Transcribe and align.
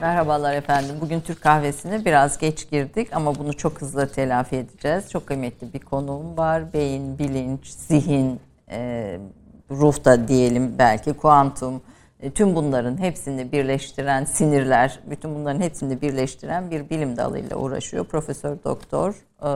Merhabalar 0.00 0.54
efendim. 0.54 0.96
Bugün 1.00 1.20
Türk 1.20 1.40
kahvesine 1.40 2.04
biraz 2.04 2.38
geç 2.38 2.70
girdik 2.70 3.08
ama 3.12 3.34
bunu 3.34 3.56
çok 3.56 3.80
hızlı 3.80 4.08
telafi 4.08 4.56
edeceğiz. 4.56 5.10
Çok 5.10 5.26
kıymetli 5.26 5.72
bir 5.72 5.78
konuğum 5.78 6.36
var. 6.36 6.72
Beyin, 6.72 7.18
bilinç, 7.18 7.66
zihin, 7.66 8.40
e, 8.70 9.18
ruh 9.70 10.04
da 10.04 10.28
diyelim 10.28 10.78
belki 10.78 11.12
kuantum. 11.12 11.82
E, 12.20 12.30
tüm 12.30 12.54
bunların 12.54 12.96
hepsini 13.00 13.52
birleştiren 13.52 14.24
sinirler, 14.24 15.00
bütün 15.10 15.34
bunların 15.34 15.60
hepsini 15.60 16.00
birleştiren 16.00 16.70
bir 16.70 16.90
bilim 16.90 17.16
dalıyla 17.16 17.56
uğraşıyor. 17.56 18.04
Profesör 18.04 18.56
Doktor, 18.64 19.14
e, 19.42 19.48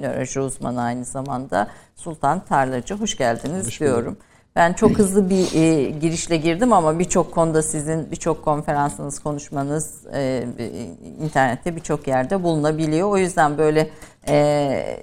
nöroloji 0.00 0.40
uzmanı 0.40 0.82
aynı 0.82 1.04
zamanda 1.04 1.68
Sultan 1.94 2.40
Tarlacı. 2.44 2.94
Hoş 2.94 3.16
geldiniz 3.16 3.66
Hoş 3.66 3.80
diyorum. 3.80 4.16
Ben 4.56 4.72
çok 4.72 4.98
hızlı 4.98 5.30
bir 5.30 5.54
e, 5.54 5.90
girişle 5.90 6.36
girdim 6.36 6.72
ama 6.72 6.98
birçok 6.98 7.34
konuda 7.34 7.62
sizin 7.62 8.10
birçok 8.10 8.44
konferansınız, 8.44 9.18
konuşmanız 9.18 10.06
e, 10.14 10.46
internette 11.20 11.76
birçok 11.76 12.08
yerde 12.08 12.42
bulunabiliyor. 12.42 13.08
O 13.10 13.16
yüzden 13.16 13.58
böyle 13.58 13.90
e, 14.28 14.98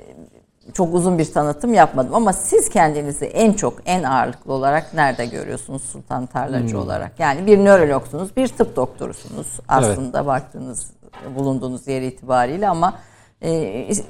çok 0.74 0.94
uzun 0.94 1.18
bir 1.18 1.34
tanıtım 1.34 1.74
yapmadım 1.74 2.16
ama 2.16 2.34
siz 2.34 2.70
kendinizi 2.70 3.26
en 3.26 3.54
çok 3.54 3.74
en 3.86 4.04
ağırlıklı 4.04 4.54
olarak 4.54 4.94
nerede 4.94 5.26
görüyorsunuz 5.26 5.84
Sultan 5.84 6.26
Tarlacı 6.26 6.74
hmm. 6.74 6.82
olarak? 6.82 7.20
Yani 7.20 7.46
bir 7.46 7.66
nörologsunuz, 7.66 8.38
bir 8.38 8.48
tıp 8.48 8.76
doktorusunuz 8.76 9.48
aslında 9.68 10.18
evet. 10.18 10.28
baktığınız 10.28 10.92
bulunduğunuz 11.36 11.88
yer 11.88 12.02
itibariyle 12.02 12.70
ama 12.70 12.94
e, 12.98 13.13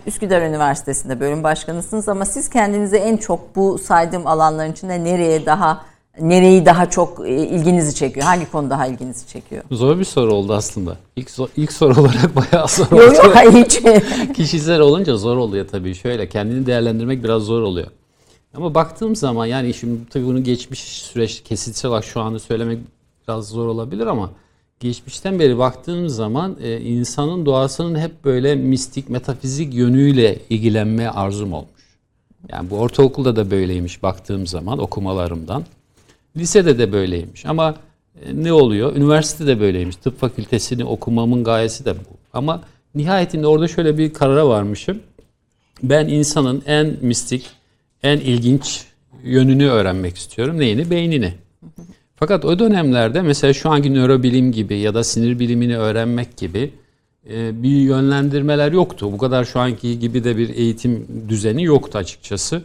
Üsküdar 0.08 0.42
Üniversitesi'nde 0.42 1.20
bölüm 1.20 1.44
başkanısınız 1.44 2.10
ama 2.10 2.26
siz 2.26 2.50
kendinizi 2.50 2.96
en 2.96 3.18
çok 3.18 3.56
bu 3.56 3.78
saydığım 3.78 4.28
alanların 4.28 4.72
içinde 4.72 5.04
nereye 5.04 5.46
daha 5.46 5.86
nereyi 6.20 6.66
daha 6.66 6.90
çok 6.90 7.28
e, 7.28 7.48
ilginizi 7.48 7.96
çekiyor? 7.96 8.26
Hangi 8.26 8.52
konu 8.52 8.70
daha 8.70 8.88
ilginizi 8.88 9.28
çekiyor? 9.28 9.64
Zor 9.72 10.00
bir 10.00 10.04
soru 10.04 10.34
oldu 10.34 10.54
aslında. 10.54 10.98
İlk, 11.16 11.32
ilk 11.58 11.72
soru 11.72 11.94
olarak 12.02 12.36
bayağı 12.36 12.68
zor 12.68 12.86
oldu. 12.86 12.96
Yok 12.96 13.16
yok 13.16 13.36
hiç. 13.36 13.82
Kişisel 14.36 14.80
olunca 14.80 15.18
zor 15.18 15.38
oluyor 15.38 15.68
tabii. 15.68 15.96
Şöyle 15.96 16.30
kendini 16.30 16.66
değerlendirmek 16.66 17.24
biraz 17.24 17.42
zor 17.44 17.62
oluyor. 17.62 17.88
Ama 18.54 18.76
baktığım 18.76 19.16
zaman 19.16 19.46
yani 19.46 19.74
şimdi 19.74 20.10
tabii 20.10 20.26
bunu 20.26 20.44
geçmiş 20.44 20.80
süreç 20.80 21.44
kesitsel 21.44 21.90
olarak 21.90 22.06
şu 22.06 22.22
anda 22.22 22.40
söylemek 22.40 22.80
biraz 23.28 23.48
zor 23.48 23.68
olabilir 23.68 24.08
ama 24.08 24.30
geçmişten 24.80 25.40
beri 25.40 25.58
baktığımız 25.58 26.16
zaman 26.16 26.58
e, 26.62 26.82
insanın 26.82 27.46
doğasının 27.46 28.00
hep 28.00 28.26
böyle 28.26 28.56
mistik, 28.56 29.10
metafizik 29.10 29.74
yönüyle 29.74 30.40
ilgilenmeye 30.50 31.10
arzum 31.10 31.54
olmuş. 31.54 31.84
Yani 32.50 32.70
bu 32.70 32.78
ortaokulda 32.78 33.36
da 33.36 33.52
böyleymiş 33.52 34.04
baktığım 34.04 34.48
zaman 34.48 34.80
okumalarımdan. 34.80 35.66
Lisede 36.38 36.78
de 36.78 36.92
böyleymiş 36.92 37.46
ama 37.46 37.76
e, 38.26 38.44
ne 38.44 38.54
oluyor? 38.54 38.96
Üniversitede 38.96 39.48
de 39.48 39.60
böyleymiş. 39.60 39.96
Tıp 39.96 40.20
fakültesini 40.20 40.86
okumamın 40.86 41.44
gayesi 41.44 41.86
de 41.86 41.96
bu. 41.96 42.18
Ama 42.34 42.62
nihayetinde 42.96 43.48
orada 43.48 43.68
şöyle 43.68 43.98
bir 43.98 44.14
karara 44.14 44.48
varmışım. 44.48 45.00
Ben 45.84 46.08
insanın 46.08 46.64
en 46.66 46.98
mistik, 47.02 47.50
en 48.04 48.18
ilginç 48.18 48.86
yönünü 49.24 49.70
öğrenmek 49.70 50.18
istiyorum. 50.18 50.60
Neyini? 50.60 50.90
Beynini. 50.90 51.34
Fakat 52.16 52.46
o 52.46 52.60
dönemlerde 52.60 53.22
mesela 53.22 53.54
şu 53.54 53.70
anki 53.70 53.94
nörobilim 53.94 54.52
gibi 54.52 54.78
ya 54.78 54.94
da 54.94 55.04
sinir 55.04 55.40
bilimini 55.40 55.78
öğrenmek 55.78 56.38
gibi 56.38 56.74
e, 57.30 57.64
bir 57.64 57.70
yönlendirmeler 57.70 58.72
yoktu. 58.72 59.12
Bu 59.12 59.18
kadar 59.18 59.46
şu 59.46 59.60
anki 59.60 60.00
gibi 60.00 60.24
de 60.24 60.38
bir 60.38 60.50
eğitim 60.50 61.08
düzeni 61.30 61.64
yoktu 61.64 61.98
açıkçası. 61.98 62.64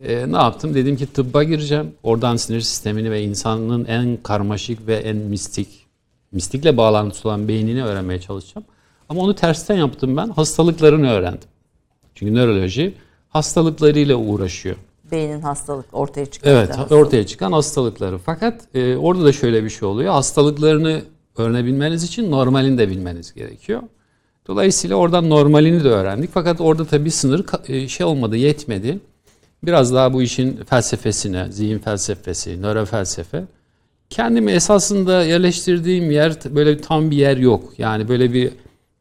E, 0.00 0.32
ne 0.32 0.36
yaptım? 0.36 0.74
Dedim 0.74 0.96
ki 0.96 1.06
tıbba 1.06 1.44
gireceğim. 1.44 1.92
Oradan 2.02 2.36
sinir 2.36 2.60
sistemini 2.60 3.10
ve 3.10 3.22
insanın 3.22 3.84
en 3.84 4.16
karmaşık 4.16 4.86
ve 4.86 4.96
en 4.96 5.16
mistik, 5.16 5.68
mistikle 6.32 6.76
bağlantısı 6.76 7.28
olan 7.28 7.48
beynini 7.48 7.84
öğrenmeye 7.84 8.20
çalışacağım. 8.20 8.66
Ama 9.08 9.20
onu 9.20 9.34
tersten 9.34 9.76
yaptım 9.76 10.16
ben. 10.16 10.28
Hastalıklarını 10.28 11.10
öğrendim. 11.10 11.48
Çünkü 12.14 12.34
nöroloji 12.34 12.94
hastalıklarıyla 13.28 14.16
uğraşıyor 14.16 14.76
beynin 15.14 15.40
hastalık 15.40 15.86
ortaya 15.92 16.26
çıkan. 16.26 16.50
Evet, 16.50 16.68
hastalık. 16.68 16.92
ortaya 16.92 17.26
çıkan 17.26 17.52
hastalıkları. 17.52 18.18
Fakat 18.18 18.60
e, 18.74 18.96
orada 18.96 19.24
da 19.24 19.32
şöyle 19.32 19.64
bir 19.64 19.70
şey 19.70 19.88
oluyor. 19.88 20.12
Hastalıklarını 20.12 21.02
öğrenebilmeniz 21.36 22.04
için 22.04 22.30
normalini 22.30 22.78
de 22.78 22.88
bilmeniz 22.88 23.34
gerekiyor. 23.34 23.82
Dolayısıyla 24.46 24.96
oradan 24.96 25.30
normalini 25.30 25.84
de 25.84 25.88
öğrendik. 25.88 26.30
Fakat 26.34 26.60
orada 26.60 26.84
tabii 26.84 27.10
sınır 27.10 27.44
e, 27.68 27.88
şey 27.88 28.06
olmadı, 28.06 28.36
yetmedi. 28.36 28.98
Biraz 29.64 29.94
daha 29.94 30.12
bu 30.12 30.22
işin 30.22 30.56
felsefesine, 30.56 31.52
zihin 31.52 31.78
felsefesi, 31.78 32.62
nöro 32.62 32.84
felsefe. 32.84 33.44
Kendimi 34.10 34.52
esasında 34.52 35.24
yerleştirdiğim 35.24 36.10
yer 36.10 36.36
böyle 36.50 36.80
tam 36.80 37.10
bir 37.10 37.16
yer 37.16 37.36
yok. 37.36 37.72
Yani 37.78 38.08
böyle 38.08 38.32
bir 38.32 38.50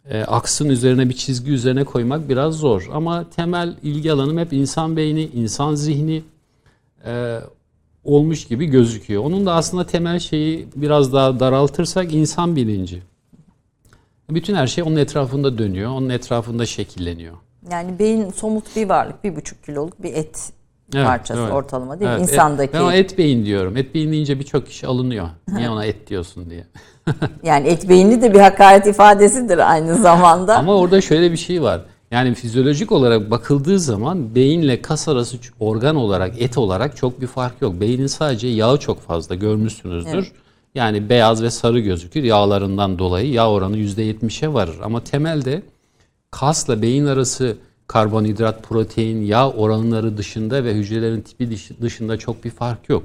e, 0.10 0.24
aksın 0.24 0.70
üzerine 0.70 1.10
bir 1.10 1.14
çizgi 1.14 1.52
üzerine 1.52 1.84
koymak 1.84 2.30
biraz 2.30 2.54
zor. 2.54 2.90
Ama 2.94 3.30
temel 3.30 3.76
ilgi 3.84 4.12
alanım 4.12 4.38
hep 4.38 4.54
insan 4.54 4.98
beyni, 4.98 5.24
insan 5.24 5.76
zihni 5.76 6.24
e, 7.06 7.40
olmuş 8.04 8.48
gibi 8.48 8.66
gözüküyor. 8.66 9.24
Onun 9.24 9.46
da 9.46 9.54
aslında 9.54 9.86
temel 9.86 10.20
şeyi 10.20 10.68
biraz 10.76 11.14
daha 11.14 11.40
daraltırsak 11.40 12.14
insan 12.14 12.56
bilinci. 12.56 13.04
Bütün 14.30 14.56
her 14.56 14.68
şey 14.68 14.84
onun 14.84 14.96
etrafında 14.96 15.58
dönüyor, 15.58 15.92
onun 15.92 16.10
etrafında 16.10 16.66
şekilleniyor. 16.66 17.36
Yani 17.72 18.00
beyin 18.00 18.30
somut 18.30 18.76
bir 18.76 18.90
varlık, 18.90 19.24
bir 19.24 19.36
buçuk 19.36 19.64
kiloluk 19.64 20.04
bir 20.04 20.14
et 20.14 20.54
evet, 20.96 21.06
parçası 21.06 21.42
evet. 21.42 21.54
ortalama 21.54 22.00
değil 22.00 22.12
mi? 22.12 22.18
Evet, 22.20 22.32
İnsandaki. 22.32 22.78
Et, 22.78 22.84
ben 22.84 22.92
et 22.92 23.18
beyin 23.18 23.46
diyorum. 23.46 23.78
Et 23.78 23.96
beyin 23.96 24.12
deyince 24.12 24.40
birçok 24.40 24.68
kişi 24.68 24.88
alınıyor. 24.88 25.30
Niye 25.48 25.70
ona 25.70 25.86
et 25.86 26.10
diyorsun 26.10 26.50
diye. 26.50 26.68
yani 27.44 27.68
et 27.68 27.90
beyni 27.90 28.22
de 28.22 28.34
bir 28.34 28.40
hakaret 28.40 28.88
ifadesidir 28.88 29.72
aynı 29.72 29.96
zamanda. 29.96 30.58
Ama 30.58 30.76
orada 30.76 31.02
şöyle 31.02 31.32
bir 31.32 31.38
şey 31.38 31.62
var. 31.62 31.82
Yani 32.12 32.34
fizyolojik 32.34 32.92
olarak 32.92 33.32
bakıldığı 33.32 33.80
zaman 33.80 34.36
beyinle 34.36 34.82
kas 34.82 35.08
arası 35.08 35.38
organ 35.60 35.96
olarak, 35.96 36.42
et 36.42 36.58
olarak 36.58 36.98
çok 36.98 37.22
bir 37.22 37.28
fark 37.28 37.62
yok. 37.62 37.82
Beynin 37.82 38.08
sadece 38.08 38.48
yağı 38.48 38.78
çok 38.78 39.02
fazla 39.02 39.36
görmüşsünüzdür. 39.36 40.14
Evet. 40.14 40.32
Yani 40.76 41.10
beyaz 41.10 41.44
ve 41.44 41.50
sarı 41.50 41.80
gözükür 41.80 42.24
yağlarından 42.24 43.00
dolayı. 43.00 43.32
Yağ 43.32 43.52
oranı 43.52 43.78
%70'e 43.78 44.54
varır. 44.54 44.76
Ama 44.84 45.04
temelde 45.04 45.62
kasla 46.32 46.82
beyin 46.82 47.06
arası 47.06 47.58
karbonhidrat, 47.94 48.64
protein, 48.64 49.22
yağ 49.22 49.50
oranları 49.50 50.18
dışında 50.18 50.64
ve 50.64 50.74
hücrelerin 50.74 51.22
tipi 51.22 51.50
dışında 51.82 52.18
çok 52.18 52.44
bir 52.44 52.50
fark 52.50 52.90
yok. 52.90 53.04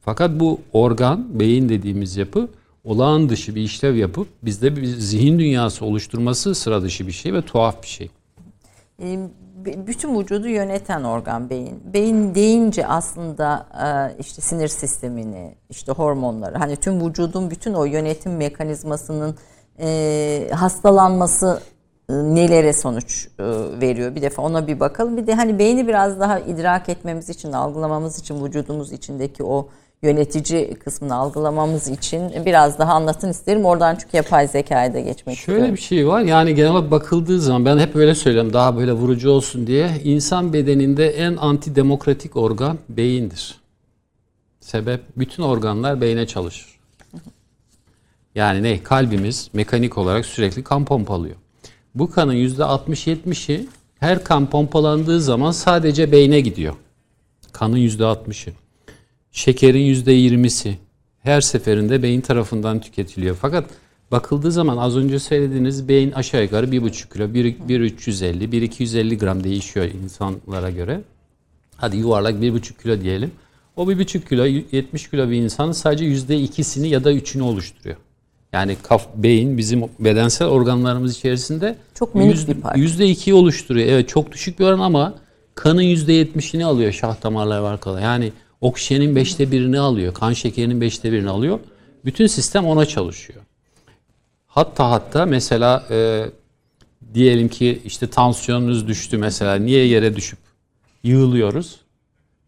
Fakat 0.00 0.40
bu 0.40 0.60
organ, 0.72 1.40
beyin 1.40 1.68
dediğimiz 1.68 2.16
yapı 2.16 2.48
olağan 2.84 3.28
dışı 3.28 3.54
bir 3.54 3.60
işlev 3.60 3.94
yapıp 3.94 4.28
bizde 4.42 4.76
bir 4.76 4.86
zihin 4.86 5.38
dünyası 5.38 5.84
oluşturması 5.84 6.54
sıra 6.54 6.82
dışı 6.82 7.06
bir 7.06 7.12
şey 7.12 7.34
ve 7.34 7.42
tuhaf 7.42 7.82
bir 7.82 7.88
şey. 7.88 8.10
Bütün 9.86 10.20
vücudu 10.20 10.48
yöneten 10.48 11.04
organ 11.04 11.50
beyin. 11.50 11.80
Beyin 11.94 12.34
deyince 12.34 12.86
aslında 12.86 13.66
e, 13.84 14.20
işte 14.20 14.42
sinir 14.42 14.68
sistemini, 14.68 15.54
işte 15.70 15.92
hormonları, 15.92 16.58
hani 16.58 16.76
tüm 16.76 17.08
vücudun 17.08 17.50
bütün 17.50 17.74
o 17.74 17.84
yönetim 17.84 18.36
mekanizmasının 18.36 19.34
e, 19.80 20.50
hastalanması 20.54 21.60
nelere 22.10 22.72
sonuç 22.72 23.28
veriyor 23.80 24.14
bir 24.14 24.22
defa 24.22 24.42
ona 24.42 24.66
bir 24.66 24.80
bakalım. 24.80 25.16
Bir 25.16 25.26
de 25.26 25.34
hani 25.34 25.58
beyni 25.58 25.88
biraz 25.88 26.20
daha 26.20 26.38
idrak 26.40 26.88
etmemiz 26.88 27.28
için, 27.28 27.52
algılamamız 27.52 28.18
için 28.18 28.44
vücudumuz 28.44 28.92
içindeki 28.92 29.44
o 29.44 29.68
yönetici 30.02 30.74
kısmını 30.74 31.14
algılamamız 31.14 31.88
için 31.88 32.32
biraz 32.46 32.78
daha 32.78 32.92
anlatın 32.94 33.28
isterim. 33.30 33.64
Oradan 33.64 33.96
çünkü 33.96 34.16
yapay 34.16 34.48
zekaya 34.48 34.94
da 34.94 35.00
geçmek 35.00 35.36
Şöyle 35.36 35.58
istiyorum. 35.58 35.74
bir 35.74 35.80
şey 35.80 36.08
var. 36.08 36.20
Yani 36.20 36.54
genel 36.54 36.90
bakıldığı 36.90 37.40
zaman 37.40 37.64
ben 37.64 37.78
hep 37.78 37.96
öyle 37.96 38.14
söylüyorum 38.14 38.52
daha 38.52 38.76
böyle 38.76 38.92
vurucu 38.92 39.30
olsun 39.30 39.66
diye. 39.66 39.90
insan 40.04 40.52
bedeninde 40.52 41.08
en 41.08 41.36
antidemokratik 41.36 42.36
organ 42.36 42.78
beyindir. 42.88 43.60
Sebep 44.60 45.00
bütün 45.16 45.42
organlar 45.42 46.00
beyne 46.00 46.26
çalışır. 46.26 46.80
Yani 48.34 48.62
ne? 48.62 48.82
Kalbimiz 48.82 49.50
mekanik 49.52 49.98
olarak 49.98 50.26
sürekli 50.26 50.64
kan 50.64 50.84
pompalıyor. 50.84 51.36
Bu 51.94 52.10
kanın 52.10 52.34
%60-70'i 52.34 53.68
her 53.98 54.24
kan 54.24 54.50
pompalandığı 54.50 55.20
zaman 55.20 55.50
sadece 55.50 56.12
beyne 56.12 56.40
gidiyor. 56.40 56.74
Kanın 57.52 57.76
%60'ı 57.76 58.52
şekerin 59.32 59.82
yüzde 59.82 60.12
yirmisi 60.12 60.78
her 61.22 61.40
seferinde 61.40 62.02
beyin 62.02 62.20
tarafından 62.20 62.80
tüketiliyor. 62.80 63.36
Fakat 63.40 63.70
bakıldığı 64.10 64.52
zaman 64.52 64.76
az 64.76 64.96
önce 64.96 65.18
söylediğiniz 65.18 65.88
beyin 65.88 66.12
aşağı 66.12 66.42
yukarı 66.42 66.66
1,5 66.66 67.12
kilo, 67.12 67.34
1,350, 67.34 68.52
1,250 68.52 69.18
gram 69.18 69.44
değişiyor 69.44 69.86
insanlara 70.02 70.70
göre. 70.70 71.00
Hadi 71.76 71.96
yuvarlak 71.96 72.34
1,5 72.34 72.82
kilo 72.82 73.00
diyelim. 73.00 73.30
O 73.76 73.90
1,5 73.90 74.28
kilo, 74.28 74.44
70 74.44 75.10
kilo 75.10 75.30
bir 75.30 75.36
insanın 75.36 75.72
sadece 75.72 76.04
yüzde 76.04 76.40
ikisini 76.40 76.88
ya 76.88 77.04
da 77.04 77.12
üçünü 77.12 77.42
oluşturuyor. 77.42 77.96
Yani 78.52 78.76
kaf, 78.82 79.08
beyin 79.14 79.58
bizim 79.58 79.82
bedensel 80.00 80.48
organlarımız 80.48 81.16
içerisinde 81.16 81.76
çok 81.94 82.14
minik 82.14 82.48
bir 82.48 82.54
parça. 82.54 82.80
Yüzde 82.80 83.06
iki 83.06 83.34
oluşturuyor. 83.34 83.88
Evet 83.88 84.08
çok 84.08 84.32
düşük 84.32 84.58
bir 84.58 84.64
oran 84.64 84.78
ama 84.78 85.14
kanın 85.54 85.82
yüzde 85.82 86.12
yetmişini 86.12 86.64
alıyor 86.64 86.92
şah 86.92 87.22
damarlar 87.22 87.58
var 87.58 87.80
kala. 87.80 88.00
Yani 88.00 88.32
Oksijenin 88.60 89.16
beşte 89.16 89.50
birini 89.50 89.80
alıyor. 89.80 90.14
Kan 90.14 90.32
şekerinin 90.32 90.80
beşte 90.80 91.12
birini 91.12 91.30
alıyor. 91.30 91.60
Bütün 92.04 92.26
sistem 92.26 92.66
ona 92.66 92.86
çalışıyor. 92.86 93.40
Hatta 94.46 94.90
hatta 94.90 95.26
mesela 95.26 95.86
e, 95.90 96.26
diyelim 97.14 97.48
ki 97.48 97.82
işte 97.84 98.06
tansiyonunuz 98.10 98.88
düştü 98.88 99.18
mesela 99.18 99.54
niye 99.54 99.86
yere 99.86 100.16
düşüp 100.16 100.38
yığılıyoruz? 101.02 101.80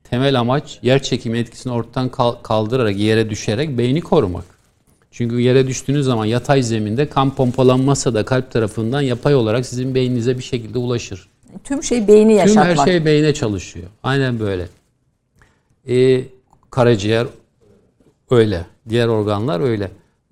Temel 0.05 0.41
amaç 0.41 0.79
yer 0.83 1.03
çekimi 1.03 1.39
etkisini 1.39 1.73
ortadan 1.73 2.09
kaldırarak 2.43 2.97
yere 2.97 3.31
düşerek 3.31 3.79
beyni 3.79 4.01
korumak. 4.01 4.45
Çünkü 5.13 5.41
yere 5.41 5.67
düştüğünüz 5.67 6.07
zaman 6.07 6.25
yatay 6.25 6.63
zeminde 6.63 7.09
kan 7.09 7.35
pompalanmazsa 7.35 8.15
da 8.15 8.25
kalp 8.25 8.51
tarafından 8.51 9.01
yapay 9.01 9.35
olarak 9.35 9.67
sizin 9.67 9.95
beyninize 9.95 10.39
bir 10.39 10.43
şekilde 10.43 10.79
ulaşır. 10.79 11.29
Tüm 11.65 11.83
şey 11.83 12.09
beyni 12.09 12.35
yaşatmak. 12.35 12.69
Tüm 12.69 12.79
her 12.79 12.87
şey 12.87 13.05
beyne 13.05 13.35
çalışıyor. 13.35 13.87
Aynen 14.03 14.41
böyle. 14.41 14.69
Ee, 15.89 16.25
karaciğer 16.71 17.27
öyle. 18.31 18.67
Diğer 18.89 19.09
organlar 19.09 19.61
öyle. 19.61 19.91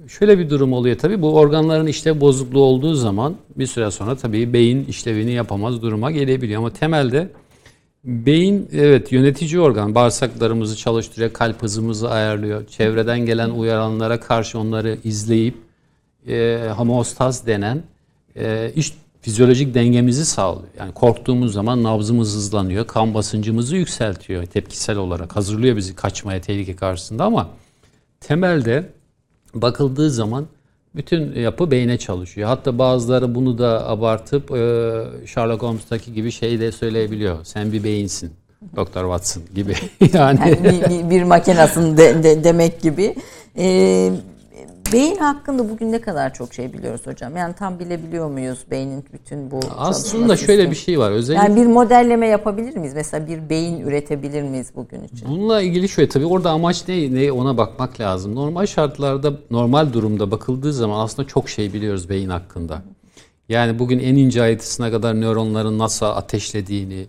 Şöyle 0.08 0.38
bir 0.38 0.50
durum 0.50 0.72
oluyor 0.72 0.98
tabii. 0.98 1.22
Bu 1.22 1.34
organların 1.34 1.86
işte 1.86 2.20
bozukluğu 2.20 2.62
olduğu 2.62 2.94
zaman 2.94 3.36
bir 3.56 3.66
süre 3.66 3.90
sonra 3.90 4.16
tabii 4.16 4.52
beyin 4.52 4.84
işlevini 4.84 5.32
yapamaz 5.32 5.82
duruma 5.82 6.10
gelebiliyor. 6.10 6.58
Ama 6.58 6.72
temelde 6.72 7.28
beyin 8.04 8.68
evet 8.72 9.12
yönetici 9.12 9.60
organ. 9.60 9.94
Bağırsaklarımızı 9.94 10.76
çalıştırıyor, 10.76 11.32
kalp 11.32 11.62
hızımızı 11.62 12.10
ayarlıyor. 12.10 12.66
Çevreden 12.66 13.20
gelen 13.20 13.50
uyaranlara 13.50 14.20
karşı 14.20 14.58
onları 14.58 14.98
izleyip 15.04 15.56
e, 16.28 16.68
homeostaz 16.76 17.46
denen 17.46 17.82
e, 18.36 18.72
iş 18.76 18.94
fizyolojik 19.20 19.74
dengemizi 19.74 20.24
sağlıyor. 20.24 20.68
Yani 20.78 20.94
korktuğumuz 20.94 21.52
zaman 21.52 21.82
nabzımız 21.82 22.34
hızlanıyor, 22.34 22.86
kan 22.86 23.14
basıncımızı 23.14 23.76
yükseltiyor 23.76 24.46
tepkisel 24.46 24.96
olarak. 24.96 25.36
Hazırlıyor 25.36 25.76
bizi 25.76 25.94
kaçmaya 25.94 26.40
tehlike 26.40 26.76
karşısında 26.76 27.24
ama 27.24 27.50
temelde 28.20 28.90
bakıldığı 29.54 30.10
zaman 30.10 30.46
bütün 30.94 31.34
yapı 31.40 31.70
beyne 31.70 31.98
çalışıyor. 31.98 32.48
Hatta 32.48 32.78
bazıları 32.78 33.34
bunu 33.34 33.58
da 33.58 33.88
abartıp 33.88 34.50
e, 34.50 35.26
Sherlock 35.26 35.62
Holmes'taki 35.62 36.12
gibi 36.12 36.32
şey 36.32 36.60
de 36.60 36.72
söyleyebiliyor. 36.72 37.44
Sen 37.44 37.72
bir 37.72 37.84
beyinsin. 37.84 38.32
Doktor 38.76 39.02
Watson 39.02 39.42
gibi. 39.54 39.74
yani, 40.12 40.40
yani 40.40 40.80
bir, 40.90 41.10
bir, 41.10 41.22
makinasın 41.22 41.96
de, 41.96 42.22
de, 42.22 42.44
demek 42.44 42.80
gibi. 42.80 43.14
Ee, 43.58 44.10
Beyin 44.92 45.16
hakkında 45.16 45.70
bugün 45.70 45.92
ne 45.92 46.00
kadar 46.00 46.34
çok 46.34 46.54
şey 46.54 46.72
biliyoruz 46.72 47.00
hocam? 47.04 47.36
Yani 47.36 47.54
tam 47.54 47.78
bilebiliyor 47.78 48.30
muyuz 48.30 48.58
beynin 48.70 49.04
bütün 49.12 49.50
bu 49.50 49.60
Aslında 49.78 50.36
şöyle 50.36 50.70
bir 50.70 50.76
şey 50.76 50.98
var. 50.98 51.10
Özellikle 51.10 51.44
Yani 51.44 51.60
bir 51.60 51.66
modelleme 51.66 52.26
yapabilir 52.26 52.76
miyiz? 52.76 52.94
Mesela 52.94 53.26
bir 53.26 53.50
beyin 53.50 53.80
üretebilir 53.80 54.42
miyiz 54.42 54.70
bugün 54.76 55.04
için? 55.04 55.28
Bununla 55.28 55.62
ilgili 55.62 55.88
şöyle 55.88 56.08
tabii 56.08 56.26
orada 56.26 56.50
amaç 56.50 56.88
ne, 56.88 57.14
ne 57.14 57.32
ona 57.32 57.56
bakmak 57.56 58.00
lazım. 58.00 58.34
Normal 58.34 58.66
şartlarda, 58.66 59.32
normal 59.50 59.92
durumda 59.92 60.30
bakıldığı 60.30 60.72
zaman 60.72 61.04
aslında 61.04 61.28
çok 61.28 61.48
şey 61.48 61.72
biliyoruz 61.72 62.08
beyin 62.08 62.28
hakkında. 62.28 62.82
Yani 63.48 63.78
bugün 63.78 63.98
en 63.98 64.14
ince 64.14 64.42
ayrıntısına 64.42 64.90
kadar 64.90 65.20
nöronların 65.20 65.78
nasıl 65.78 66.06
ateşlediğini, 66.06 67.06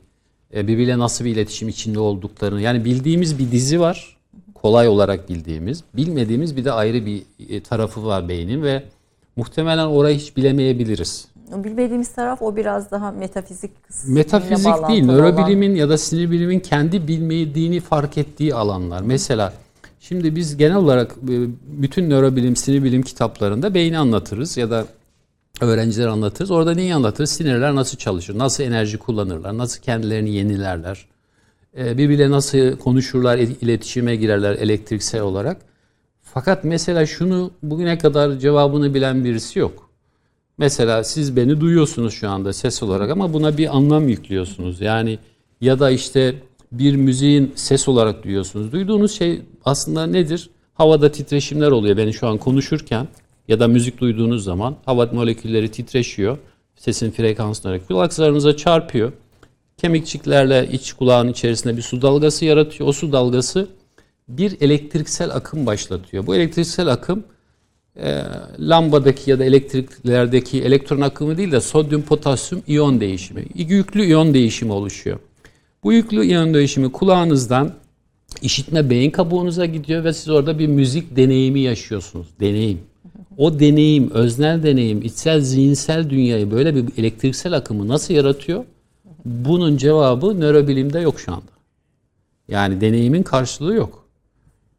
e, 0.54 0.68
birbiriyle 0.68 1.00
nasıl 1.00 1.26
bir 1.26 1.32
iletişim 1.32 1.70
içinde 1.70 2.00
olduklarını. 2.00 2.62
Yani 2.62 2.86
bildiğimiz 2.86 3.40
bir 3.40 3.52
dizi 3.52 3.80
var 3.80 4.21
kolay 4.62 4.88
olarak 4.88 5.30
bildiğimiz, 5.30 5.84
bilmediğimiz 5.94 6.58
bir 6.58 6.66
de 6.66 6.72
ayrı 6.72 7.06
bir 7.06 7.24
e, 7.50 7.64
tarafı 7.64 8.06
var 8.06 8.30
beynin 8.30 8.64
ve 8.64 8.84
muhtemelen 9.36 9.86
orayı 9.86 10.18
hiç 10.18 10.38
bilemeyebiliriz. 10.38 11.28
Bilmediğimiz 11.56 12.10
taraf 12.10 12.42
o 12.42 12.56
biraz 12.56 12.92
daha 12.92 13.12
metafizik. 13.12 13.72
Metafizik 14.08 14.88
değil, 14.90 15.06
nörobilimin 15.06 15.70
olan... 15.70 15.76
ya 15.76 15.90
da 15.90 15.98
sinir 15.98 16.32
bilimin 16.32 16.60
kendi 16.60 17.08
bilmediğini 17.08 17.80
fark 17.80 18.18
ettiği 18.18 18.56
alanlar. 18.56 19.02
Mesela 19.02 19.54
şimdi 20.00 20.36
biz 20.36 20.58
genel 20.58 20.76
olarak 20.76 21.12
e, 21.12 21.36
bütün 21.66 22.10
nörobilim, 22.10 22.56
sinir 22.56 22.84
bilim 22.84 23.02
kitaplarında 23.02 23.74
beyni 23.74 23.98
anlatırız 23.98 24.58
ya 24.58 24.72
da 24.72 24.86
öğrenciler 25.62 26.08
anlatırız. 26.08 26.52
Orada 26.52 26.74
neyi 26.74 26.96
anlatırız? 26.96 27.30
Sinirler 27.30 27.76
nasıl 27.76 27.98
çalışır, 27.98 28.38
nasıl 28.38 28.64
enerji 28.64 28.98
kullanırlar, 28.98 29.58
nasıl 29.58 29.82
kendilerini 29.82 30.30
yenilerler, 30.30 31.06
birbirle 31.76 32.32
nasıl 32.32 32.78
konuşurlar, 32.78 33.38
iletişime 33.38 34.16
girerler 34.16 34.56
elektriksel 34.56 35.22
olarak. 35.22 35.58
Fakat 36.22 36.64
mesela 36.64 37.06
şunu 37.06 37.52
bugüne 37.64 37.98
kadar 37.98 38.40
cevabını 38.40 38.94
bilen 38.94 39.26
birisi 39.26 39.60
yok. 39.60 39.90
Mesela 40.58 41.04
siz 41.04 41.36
beni 41.36 41.62
duyuyorsunuz 41.62 42.14
şu 42.14 42.30
anda 42.30 42.54
ses 42.54 42.84
olarak 42.84 43.10
ama 43.12 43.34
buna 43.34 43.58
bir 43.58 43.78
anlam 43.78 44.08
yüklüyorsunuz. 44.08 44.82
Yani 44.82 45.20
ya 45.62 45.80
da 45.80 45.92
işte 45.92 46.36
bir 46.72 46.96
müziğin 46.96 47.52
ses 47.56 47.88
olarak 47.88 48.24
duyuyorsunuz. 48.24 48.72
Duyduğunuz 48.72 49.12
şey 49.12 49.42
aslında 49.66 50.06
nedir? 50.06 50.50
Havada 50.74 51.12
titreşimler 51.12 51.72
oluyor 51.72 51.98
beni 51.98 52.14
şu 52.14 52.28
an 52.28 52.38
konuşurken 52.38 53.08
ya 53.48 53.60
da 53.60 53.68
müzik 53.68 54.00
duyduğunuz 54.00 54.44
zaman 54.44 54.76
hava 54.86 55.06
molekülleri 55.06 55.72
titreşiyor. 55.72 56.38
Sesin 56.76 57.12
frekansları 57.12 57.86
kulaklarınıza 57.86 58.58
çarpıyor 58.58 59.12
kemikçiklerle 59.82 60.70
iç 60.72 60.94
kulağın 60.94 61.28
içerisinde 61.28 61.78
bir 61.78 61.82
su 61.82 62.02
dalgası 62.02 62.46
yaratıyor. 62.46 62.90
O 62.90 62.94
su 62.94 63.12
dalgası 63.12 63.68
bir 64.28 64.62
elektriksel 64.62 65.36
akım 65.36 65.66
başlatıyor. 65.66 66.28
Bu 66.28 66.36
elektriksel 66.36 66.88
akım 66.88 67.24
e, 67.96 68.22
lambadaki 68.60 69.32
ya 69.32 69.40
da 69.40 69.46
elektriklerdeki 69.46 70.62
elektron 70.62 71.02
akımı 71.02 71.38
değil 71.38 71.52
de 71.52 71.62
sodyum 71.62 72.02
potasyum 72.02 72.62
iyon 72.68 73.00
değişimi. 73.00 73.46
Yüklü 73.56 74.06
iyon 74.06 74.34
değişimi 74.34 74.72
oluşuyor. 74.72 75.20
Bu 75.84 75.94
yüklü 75.94 76.26
iyon 76.26 76.54
değişimi 76.54 76.92
kulağınızdan 76.92 77.74
işitme 78.42 78.90
beyin 78.90 79.12
kabuğunuza 79.12 79.66
gidiyor 79.66 80.04
ve 80.04 80.14
siz 80.14 80.30
orada 80.30 80.60
bir 80.60 80.68
müzik 80.68 81.16
deneyimi 81.16 81.60
yaşıyorsunuz. 81.60 82.28
Deneyim. 82.40 82.80
O 83.38 83.60
deneyim, 83.60 84.12
öznel 84.12 84.64
deneyim, 84.64 85.02
içsel 85.02 85.42
zihinsel 85.42 86.10
dünyayı 86.10 86.52
böyle 86.52 86.76
bir 86.76 86.86
elektriksel 86.98 87.54
akımı 87.54 87.88
nasıl 87.88 88.14
yaratıyor? 88.14 88.66
Bunun 89.26 89.78
cevabı 89.78 90.40
nörobilimde 90.40 91.00
yok 91.00 91.20
şu 91.20 91.32
anda. 91.32 91.52
Yani 92.48 92.82
deneyimin 92.82 93.24
karşılığı 93.24 93.76
yok. 93.76 94.06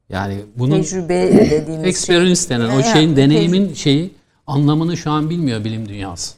Yani 0.08 0.36
bunun 0.56 0.82
tecrübe 0.82 1.50
dediğimiz 1.50 1.86
experience 1.86 2.40
şey. 2.40 2.50
denen 2.50 2.78
o 2.78 2.82
şeyin 2.82 3.16
deneyimin 3.16 3.74
şeyi 3.74 4.10
anlamını 4.46 4.96
şu 4.96 5.10
an 5.10 5.30
bilmiyor 5.30 5.64
bilim 5.64 5.88
dünyası. 5.88 6.34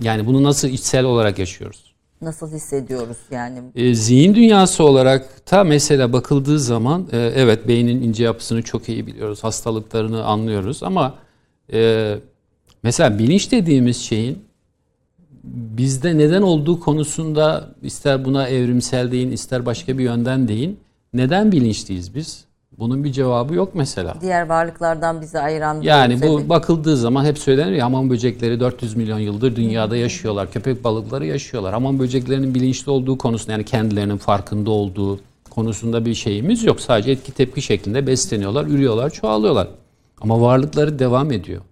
Yani 0.00 0.26
bunu 0.26 0.42
nasıl 0.42 0.68
içsel 0.68 1.04
olarak 1.04 1.38
yaşıyoruz? 1.38 1.92
Nasıl 2.22 2.52
hissediyoruz 2.52 3.16
yani? 3.30 3.58
E, 3.74 3.94
zihin 3.94 4.34
dünyası 4.34 4.84
olarak 4.84 5.46
ta 5.46 5.64
mesela 5.64 6.12
bakıldığı 6.12 6.58
zaman 6.58 7.08
e, 7.12 7.18
evet 7.18 7.68
beynin 7.68 8.02
ince 8.02 8.24
yapısını 8.24 8.62
çok 8.62 8.88
iyi 8.88 9.06
biliyoruz. 9.06 9.44
Hastalıklarını 9.44 10.24
anlıyoruz 10.24 10.82
ama 10.82 11.14
e, 11.72 12.14
mesela 12.82 13.18
bilinç 13.18 13.52
dediğimiz 13.52 13.96
şeyin 13.96 14.38
bizde 15.44 16.18
neden 16.18 16.42
olduğu 16.42 16.80
konusunda 16.80 17.68
ister 17.82 18.24
buna 18.24 18.48
evrimsel 18.48 19.12
deyin 19.12 19.30
ister 19.30 19.66
başka 19.66 19.98
bir 19.98 20.04
yönden 20.04 20.48
deyin. 20.48 20.80
Neden 21.14 21.52
bilinçliyiz 21.52 22.14
biz? 22.14 22.44
Bunun 22.78 23.04
bir 23.04 23.12
cevabı 23.12 23.54
yok 23.54 23.74
mesela. 23.74 24.14
Diğer 24.20 24.48
varlıklardan 24.48 25.20
bizi 25.20 25.38
ayıran 25.38 25.80
Yani 25.80 26.14
bu 26.14 26.18
sebebi. 26.38 26.48
bakıldığı 26.48 26.96
zaman 26.96 27.24
hep 27.24 27.38
söylenir 27.38 27.72
ya 27.72 27.84
hamam 27.84 28.10
böcekleri 28.10 28.60
400 28.60 28.96
milyon 28.96 29.18
yıldır 29.18 29.56
dünyada 29.56 29.96
yaşıyorlar. 29.96 30.52
Köpek 30.52 30.84
balıkları 30.84 31.26
yaşıyorlar. 31.26 31.72
Hamam 31.72 31.98
böceklerinin 31.98 32.54
bilinçli 32.54 32.90
olduğu 32.90 33.18
konusunda 33.18 33.52
yani 33.52 33.64
kendilerinin 33.64 34.16
farkında 34.16 34.70
olduğu 34.70 35.20
konusunda 35.50 36.04
bir 36.04 36.14
şeyimiz 36.14 36.64
yok. 36.64 36.80
Sadece 36.80 37.10
etki 37.10 37.32
tepki 37.32 37.62
şeklinde 37.62 38.06
besleniyorlar, 38.06 38.64
ürüyorlar, 38.64 39.10
çoğalıyorlar. 39.10 39.68
Ama 40.20 40.40
varlıkları 40.40 40.98
devam 40.98 41.32
ediyor. 41.32 41.62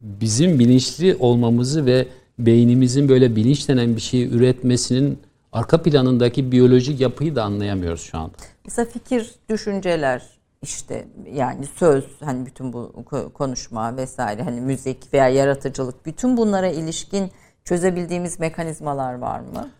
Bizim 0.00 0.58
bilinçli 0.58 1.16
olmamızı 1.20 1.86
ve 1.86 2.06
beynimizin 2.38 3.08
böyle 3.08 3.36
bilinç 3.36 3.68
denen 3.68 3.96
bir 3.96 4.00
şeyi 4.00 4.30
üretmesinin 4.30 5.18
arka 5.52 5.82
planındaki 5.82 6.52
biyolojik 6.52 7.00
yapıyı 7.00 7.36
da 7.36 7.44
anlayamıyoruz 7.44 8.02
şu 8.02 8.18
anda. 8.18 8.32
Mesela 8.64 8.88
fikir, 8.90 9.34
düşünceler 9.48 10.22
işte 10.62 11.08
yani 11.32 11.66
söz 11.76 12.04
hani 12.20 12.46
bütün 12.46 12.72
bu 12.72 13.04
konuşma 13.34 13.96
vesaire 13.96 14.42
hani 14.42 14.60
müzik 14.60 15.14
veya 15.14 15.28
yaratıcılık 15.28 16.06
bütün 16.06 16.36
bunlara 16.36 16.68
ilişkin 16.68 17.30
çözebildiğimiz 17.64 18.40
mekanizmalar 18.40 19.14
var 19.14 19.40
mı? 19.40 19.70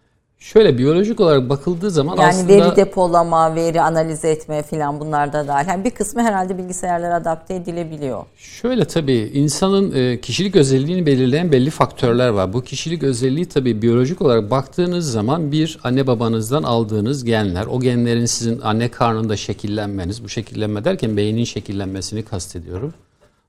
Şöyle 0.45 0.79
biyolojik 0.79 1.21
olarak 1.21 1.49
bakıldığı 1.49 1.91
zaman 1.91 2.17
yani 2.17 2.29
aslında... 2.29 2.49
veri 2.49 2.77
depolama, 2.77 3.55
veri 3.55 3.81
analiz 3.81 4.25
etme 4.25 4.63
filan 4.63 5.01
bunlar 5.01 5.33
da 5.33 5.49
dahil. 5.49 5.69
Yani 5.69 5.85
bir 5.85 5.91
kısmı 5.91 6.23
herhalde 6.23 6.59
bilgisayarlara 6.59 7.15
adapte 7.15 7.55
edilebiliyor. 7.55 8.25
Şöyle 8.37 8.85
tabii 8.85 9.31
insanın 9.35 9.93
e, 9.93 10.21
kişilik 10.21 10.57
özelliğini 10.57 11.07
belirleyen 11.07 11.53
belli 11.53 11.71
faktörler 11.71 12.29
var. 12.29 12.53
Bu 12.53 12.63
kişilik 12.63 13.03
özelliği 13.03 13.47
tabii 13.47 13.83
biyolojik 13.83 14.23
olarak 14.23 14.51
baktığınız 14.51 15.13
zaman 15.13 15.53
bir 15.53 15.79
anne 15.85 16.07
babanızdan 16.07 16.63
aldığınız 16.63 17.25
genler, 17.25 17.67
o 17.67 17.81
genlerin 17.81 18.27
sizin 18.27 18.61
anne 18.61 18.91
karnında 18.91 19.37
şekillenmeniz, 19.37 20.25
bu 20.25 20.29
şekillenme 20.29 20.85
derken 20.85 21.17
beynin 21.17 21.45
şekillenmesini 21.45 22.23
kastediyorum. 22.23 22.95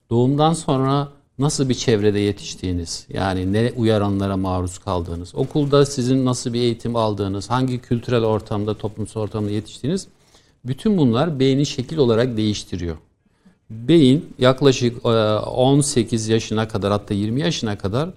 Doğumdan 0.09 0.53
sonra 0.53 1.07
nasıl 1.39 1.69
bir 1.69 1.73
çevrede 1.73 2.19
yetiştiğiniz, 2.19 3.07
yani 3.13 3.53
ne 3.53 3.71
uyaranlara 3.75 4.37
maruz 4.37 4.77
kaldığınız, 4.77 5.35
okulda 5.35 5.85
sizin 5.85 6.25
nasıl 6.25 6.53
bir 6.53 6.59
eğitim 6.61 6.95
aldığınız, 6.95 7.49
hangi 7.49 7.79
kültürel 7.79 8.23
ortamda, 8.23 8.77
toplumsal 8.77 9.21
ortamda 9.21 9.51
yetiştiğiniz, 9.51 10.07
bütün 10.65 10.97
bunlar 10.97 11.39
beyni 11.39 11.65
şekil 11.65 11.97
olarak 11.97 12.37
değiştiriyor. 12.37 12.97
beyin 13.69 14.33
yaklaşık 14.39 15.05
18 15.05 16.27
yaşına 16.27 16.67
kadar 16.67 16.91
hatta 16.91 17.13
20 17.13 17.41
yaşına 17.41 17.77
kadar 17.77 18.09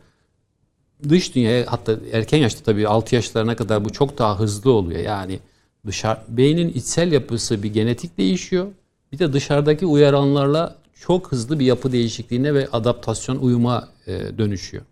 dış 1.09 1.35
dünyaya 1.35 1.65
hatta 1.69 1.97
erken 2.13 2.39
yaşta 2.39 2.65
tabii 2.65 2.89
6 2.89 3.15
yaşlarına 3.15 3.57
kadar 3.57 3.85
bu 3.85 3.91
çok 3.91 4.19
daha 4.19 4.41
hızlı 4.41 4.73
oluyor. 4.73 5.01
Yani 5.01 5.39
dışarı 5.87 6.21
beynin 6.29 6.69
içsel 6.69 7.13
yapısı 7.13 7.63
bir 7.63 7.73
genetik 7.73 8.19
değişiyor. 8.19 8.67
Bir 9.13 9.19
de 9.19 9.33
dışarıdaki 9.33 9.87
uyaranlarla 9.87 10.78
çok 11.01 11.33
hızlı 11.33 11.59
bir 11.59 11.65
yapı 11.65 11.93
değişikliğine 11.93 12.55
ve 12.55 12.69
adaptasyon 12.73 13.37
uyuma 13.37 13.89
e, 14.07 14.39
dönüşüyor. 14.39 14.83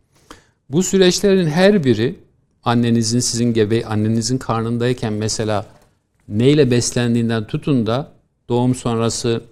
Bu 0.70 0.82
süreçlerin 0.82 1.46
her 1.46 1.84
biri 1.84 2.18
annenizin 2.64 3.20
sizin 3.20 3.52
gebe 3.52 3.84
annenizin 3.84 4.38
karnındayken 4.38 5.12
mesela 5.12 5.66
neyle 6.28 6.70
beslendiğinden 6.70 7.46
tutun 7.46 7.86
da 7.86 8.12
doğum 8.48 8.74
sonrası 8.74 9.42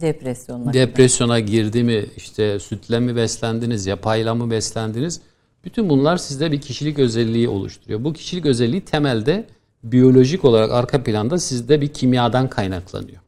depresyona 0.00 0.72
depresyona 0.72 1.40
girdi 1.40 1.82
mi 1.84 2.06
işte 2.16 2.60
sütle 2.60 3.00
mi 3.00 3.16
beslendiniz 3.16 3.86
yapayla 3.86 4.34
mı 4.34 4.50
beslendiniz 4.50 5.20
bütün 5.64 5.88
bunlar 5.88 6.16
sizde 6.16 6.52
bir 6.52 6.60
kişilik 6.60 6.98
özelliği 6.98 7.48
oluşturuyor. 7.48 8.04
Bu 8.04 8.12
kişilik 8.12 8.46
özelliği 8.46 8.80
temelde 8.80 9.46
biyolojik 9.84 10.44
olarak 10.44 10.72
arka 10.72 11.02
planda 11.02 11.38
sizde 11.38 11.80
bir 11.80 11.88
kimyadan 11.88 12.48
kaynaklanıyor. 12.48 13.23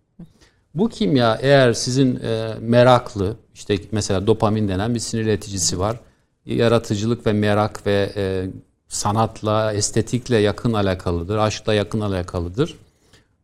Bu 0.77 0.89
kimya 0.89 1.39
eğer 1.43 1.73
sizin 1.73 2.17
e, 2.17 2.55
meraklı, 2.61 3.37
işte 3.55 3.79
mesela 3.93 4.27
dopamin 4.27 4.69
denen 4.69 4.95
bir 4.95 5.01
sinir 5.01 5.23
ileticisi 5.23 5.79
var. 5.79 6.01
Yaratıcılık 6.47 7.27
ve 7.27 7.33
merak 7.33 7.87
ve 7.87 8.13
e, 8.17 8.47
sanatla, 8.89 9.73
estetikle 9.73 10.37
yakın 10.37 10.73
alakalıdır, 10.73 11.37
aşkla 11.37 11.75
yakın 11.75 12.01
alakalıdır. 12.01 12.75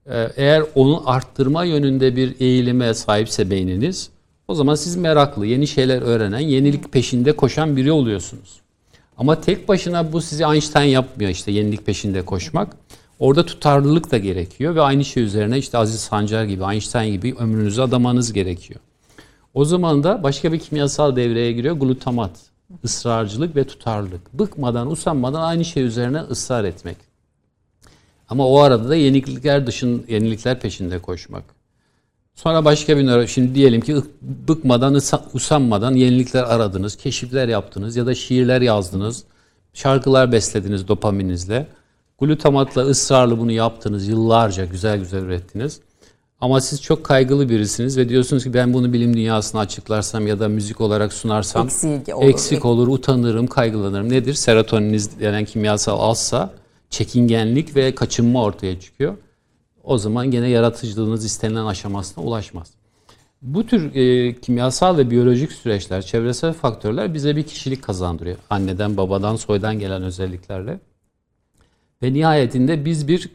E, 0.06 0.28
eğer 0.36 0.64
onu 0.74 1.10
arttırma 1.10 1.64
yönünde 1.64 2.16
bir 2.16 2.40
eğilime 2.40 2.94
sahipse 2.94 3.50
beyniniz, 3.50 4.10
o 4.48 4.54
zaman 4.54 4.74
siz 4.74 4.96
meraklı, 4.96 5.46
yeni 5.46 5.66
şeyler 5.66 6.02
öğrenen, 6.02 6.38
yenilik 6.38 6.92
peşinde 6.92 7.32
koşan 7.32 7.76
biri 7.76 7.92
oluyorsunuz. 7.92 8.60
Ama 9.16 9.40
tek 9.40 9.68
başına 9.68 10.12
bu 10.12 10.20
sizi 10.20 10.44
Einstein 10.44 10.88
yapmıyor 10.88 11.30
işte 11.30 11.52
yenilik 11.52 11.86
peşinde 11.86 12.22
koşmak. 12.22 12.76
Orada 13.22 13.46
tutarlılık 13.46 14.10
da 14.10 14.18
gerekiyor 14.18 14.74
ve 14.74 14.80
aynı 14.80 15.04
şey 15.04 15.22
üzerine 15.22 15.58
işte 15.58 15.78
Aziz 15.78 16.00
Sancar 16.00 16.44
gibi, 16.44 16.64
Einstein 16.64 17.12
gibi 17.12 17.34
ömrünüzü 17.34 17.82
adamanız 17.82 18.32
gerekiyor. 18.32 18.80
O 19.54 19.64
zaman 19.64 20.04
da 20.04 20.22
başka 20.22 20.52
bir 20.52 20.58
kimyasal 20.58 21.16
devreye 21.16 21.52
giriyor 21.52 21.76
glutamat. 21.76 22.30
ısrarcılık 22.84 23.56
ve 23.56 23.64
tutarlılık. 23.64 24.32
Bıkmadan, 24.32 24.90
usanmadan 24.90 25.42
aynı 25.42 25.64
şey 25.64 25.82
üzerine 25.82 26.20
ısrar 26.20 26.64
etmek. 26.64 26.96
Ama 28.28 28.48
o 28.48 28.58
arada 28.58 28.88
da 28.88 28.94
yenilikler 28.94 29.66
dışın 29.66 30.04
yenilikler 30.08 30.60
peşinde 30.60 30.98
koşmak. 30.98 31.44
Sonra 32.34 32.64
başka 32.64 32.96
bir 32.96 33.06
nöro, 33.06 33.26
şimdi 33.26 33.54
diyelim 33.54 33.80
ki 33.80 33.96
bıkmadan, 34.22 35.00
usanmadan 35.34 35.94
yenilikler 35.94 36.42
aradınız, 36.42 36.96
keşifler 36.96 37.48
yaptınız 37.48 37.96
ya 37.96 38.06
da 38.06 38.14
şiirler 38.14 38.60
yazdınız, 38.60 39.24
şarkılar 39.74 40.32
beslediniz 40.32 40.88
dopaminizle. 40.88 41.66
Glutamatla 42.22 42.82
ısrarlı 42.82 43.38
bunu 43.38 43.52
yaptınız, 43.52 44.08
yıllarca 44.08 44.64
güzel 44.64 44.98
güzel 44.98 45.22
ürettiniz. 45.22 45.80
Ama 46.40 46.60
siz 46.60 46.82
çok 46.82 47.04
kaygılı 47.04 47.48
birisiniz 47.48 47.98
ve 47.98 48.08
diyorsunuz 48.08 48.44
ki 48.44 48.54
ben 48.54 48.74
bunu 48.74 48.92
bilim 48.92 49.16
dünyasına 49.16 49.60
açıklarsam 49.60 50.26
ya 50.26 50.40
da 50.40 50.48
müzik 50.48 50.80
olarak 50.80 51.12
sunarsam 51.12 51.66
eksik 51.66 52.16
olur, 52.16 52.28
eksik 52.28 52.64
olur 52.64 52.88
utanırım, 52.88 53.46
kaygılanırım. 53.46 54.08
Nedir? 54.08 54.34
Serotoniniz 54.34 55.20
denen 55.20 55.44
kimyasal 55.44 56.10
azsa 56.10 56.50
çekingenlik 56.90 57.76
ve 57.76 57.94
kaçınma 57.94 58.42
ortaya 58.42 58.80
çıkıyor. 58.80 59.16
O 59.84 59.98
zaman 59.98 60.30
gene 60.30 60.48
yaratıcılığınız 60.48 61.24
istenilen 61.24 61.66
aşamasına 61.66 62.24
ulaşmaz. 62.24 62.70
Bu 63.42 63.66
tür 63.66 63.94
e, 63.94 64.34
kimyasal 64.40 64.96
ve 64.96 65.10
biyolojik 65.10 65.52
süreçler, 65.52 66.02
çevresel 66.02 66.52
faktörler 66.52 67.14
bize 67.14 67.36
bir 67.36 67.42
kişilik 67.42 67.82
kazandırıyor. 67.82 68.36
Anneden, 68.50 68.96
babadan, 68.96 69.36
soydan 69.36 69.78
gelen 69.78 70.02
özelliklerle. 70.02 70.80
Ve 72.02 72.12
nihayetinde 72.12 72.84
biz 72.84 73.08
bir 73.08 73.28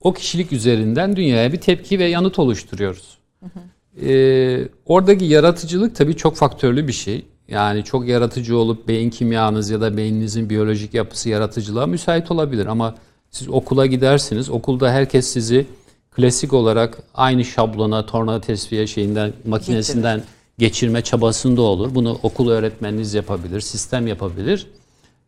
o 0.00 0.12
kişilik 0.12 0.52
üzerinden 0.52 1.16
dünyaya 1.16 1.52
bir 1.52 1.60
tepki 1.60 1.98
ve 1.98 2.04
yanıt 2.04 2.38
oluşturuyoruz. 2.38 3.18
Hı 3.40 3.46
hı. 3.46 3.60
Ee, 4.06 4.68
oradaki 4.86 5.24
yaratıcılık 5.24 5.96
tabii 5.96 6.16
çok 6.16 6.36
faktörlü 6.36 6.88
bir 6.88 6.92
şey. 6.92 7.24
Yani 7.48 7.84
çok 7.84 8.08
yaratıcı 8.08 8.56
olup 8.56 8.88
beyin 8.88 9.10
kimyanız 9.10 9.70
ya 9.70 9.80
da 9.80 9.96
beyninizin 9.96 10.50
biyolojik 10.50 10.94
yapısı 10.94 11.28
yaratıcılığa 11.28 11.86
müsait 11.86 12.30
olabilir. 12.30 12.66
Ama 12.66 12.94
siz 13.30 13.48
okula 13.48 13.86
gidersiniz. 13.86 14.50
Okulda 14.50 14.90
herkes 14.90 15.26
sizi 15.26 15.66
klasik 16.10 16.52
olarak 16.52 16.98
aynı 17.14 17.44
şablona, 17.44 18.06
tornado 18.06 18.40
tesviye 18.40 18.86
şeyinden, 18.86 19.32
makinesinden 19.46 20.16
Getirir. 20.16 20.34
geçirme 20.58 21.02
çabasında 21.02 21.62
olur. 21.62 21.94
Bunu 21.94 22.18
okul 22.22 22.50
öğretmeniniz 22.50 23.14
yapabilir, 23.14 23.60
sistem 23.60 24.06
yapabilir. 24.06 24.66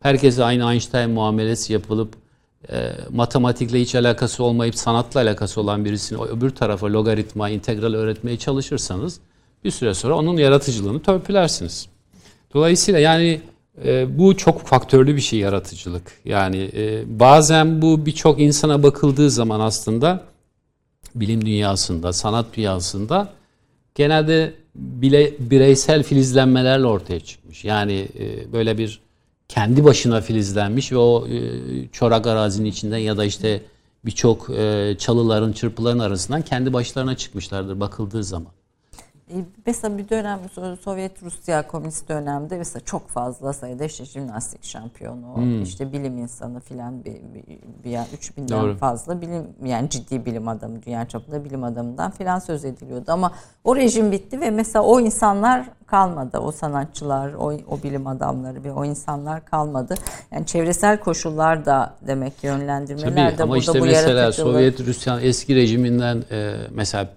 Herkese 0.01 0.45
aynı 0.45 0.73
Einstein 0.73 1.11
muamelesi 1.11 1.73
yapılıp 1.73 2.24
e, 2.73 2.93
matematikle 3.11 3.81
hiç 3.81 3.95
alakası 3.95 4.45
olmayıp 4.45 4.75
sanatla 4.75 5.21
alakası 5.21 5.61
olan 5.61 5.85
birisini 5.85 6.23
öbür 6.23 6.51
tarafa 6.51 6.93
logaritma, 6.93 7.49
integral 7.49 7.95
öğretmeye 7.95 8.37
çalışırsanız 8.37 9.21
bir 9.65 9.71
süre 9.71 9.95
sonra 9.95 10.15
onun 10.15 10.37
yaratıcılığını 10.37 11.03
törpülersiniz. 11.03 11.89
Dolayısıyla 12.55 13.01
yani 13.01 13.41
e, 13.85 14.19
bu 14.19 14.37
çok 14.37 14.67
faktörlü 14.67 15.17
bir 15.17 15.21
şey 15.21 15.39
yaratıcılık. 15.39 16.13
Yani 16.25 16.71
e, 16.75 17.05
bazen 17.21 17.83
bu 17.83 18.07
birçok 18.07 18.41
insana 18.41 18.83
bakıldığı 18.83 19.31
zaman 19.31 19.61
aslında 19.61 20.25
bilim 21.15 21.47
dünyasında, 21.47 22.13
sanat 22.13 22.47
dünyasında 22.57 23.33
genelde 23.95 24.55
bile 24.75 25.33
bireysel 25.39 26.03
filizlenmelerle 26.03 26.87
ortaya 26.87 27.21
çıkmış. 27.21 27.65
Yani 27.65 28.09
e, 28.19 28.53
böyle 28.53 28.79
bir 28.79 29.04
kendi 29.55 29.85
başına 29.85 30.21
filizlenmiş 30.21 30.93
ve 30.93 30.97
o 30.97 31.27
e, 31.27 31.39
çorak 31.93 32.27
arazinin 32.27 32.69
içinden 32.69 32.99
ya 32.99 33.17
da 33.17 33.25
işte 33.25 33.63
birçok 34.05 34.51
e, 34.51 34.97
çalıların, 34.99 35.53
çırpıların 35.53 35.99
arasından 35.99 36.43
kendi 36.43 36.73
başlarına 36.73 37.17
çıkmışlardır 37.17 37.81
bakıldığı 37.81 38.25
zaman. 38.25 38.53
E, 39.31 39.35
mesela 39.67 39.99
bir 39.99 40.09
dönem 40.09 40.41
Sovyet 40.85 41.23
Rusya 41.23 41.67
komünist 41.67 42.09
dönemde 42.09 42.59
mesela 42.59 42.85
çok 42.85 43.09
fazla 43.09 43.53
sayıda 43.53 43.85
işte 43.85 44.05
jimnastik 44.05 44.65
şampiyonu, 44.65 45.37
hmm. 45.37 45.63
işte 45.63 45.93
bilim 45.93 46.19
insanı 46.19 46.61
filan 46.61 47.05
bir, 47.05 47.15
bir, 47.15 47.59
bir 47.85 47.91
yani 47.91 48.07
3000'den 48.21 48.49
Doğru. 48.49 48.77
fazla 48.77 49.21
bilim 49.21 49.47
yani 49.65 49.91
ciddi 49.91 50.27
bilim 50.27 50.49
adamı 50.49 50.83
dünya 50.83 51.09
çapında 51.09 51.45
bilim 51.45 51.65
adamından 51.65 52.11
filan 52.11 52.39
söz 52.39 52.65
ediliyordu 52.65 53.13
ama 53.13 53.33
o 53.65 53.77
rejim 53.77 54.13
bitti 54.13 54.41
ve 54.41 54.51
mesela 54.51 54.85
o 54.85 55.01
insanlar 55.01 55.67
kalmadı. 55.87 56.39
O 56.39 56.53
sanatçılar, 56.53 57.33
o, 57.35 57.53
o 57.69 57.83
bilim 57.83 58.07
adamları 58.07 58.65
ve 58.65 58.73
o 58.73 58.85
insanlar 58.85 59.45
kalmadı. 59.45 59.95
Yani 60.33 60.47
çevresel 60.47 61.01
koşullar 61.01 61.67
da 61.67 61.95
demek 62.07 62.39
ki 62.39 62.47
yönlendirmeler 62.47 63.29
Tabii, 63.29 63.39
de 63.39 63.43
ama 63.43 63.55
burada 63.55 63.59
işte 63.59 63.81
bu 63.81 63.85
mesela 63.85 64.33
Sovyet 64.33 64.81
Rusya 64.81 65.21
eski 65.21 65.55
rejiminden 65.55 66.25
e, 66.31 66.55
mesela 66.71 67.09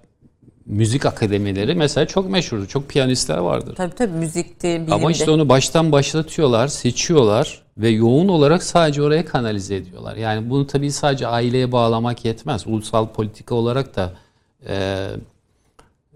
müzik 0.68 1.06
akademileri 1.06 1.74
mesela 1.74 2.06
çok 2.06 2.30
meşhurdu. 2.30 2.66
Çok 2.66 2.88
piyanistler 2.88 3.38
vardır. 3.38 3.74
Tabii 3.76 3.94
tabii 3.94 4.12
müzikte, 4.12 4.76
bilimde. 4.76 4.94
Ama 4.94 5.10
işte 5.10 5.30
onu 5.30 5.48
baştan 5.48 5.92
başlatıyorlar, 5.92 6.68
seçiyorlar 6.68 7.62
ve 7.78 7.88
yoğun 7.88 8.28
olarak 8.28 8.62
sadece 8.62 9.02
oraya 9.02 9.24
kanalize 9.24 9.76
ediyorlar. 9.76 10.16
Yani 10.16 10.50
bunu 10.50 10.66
tabii 10.66 10.92
sadece 10.92 11.26
aileye 11.26 11.72
bağlamak 11.72 12.24
yetmez. 12.24 12.66
Ulusal 12.66 13.08
politika 13.08 13.54
olarak 13.54 13.96
da 13.96 14.12
e, 14.68 15.06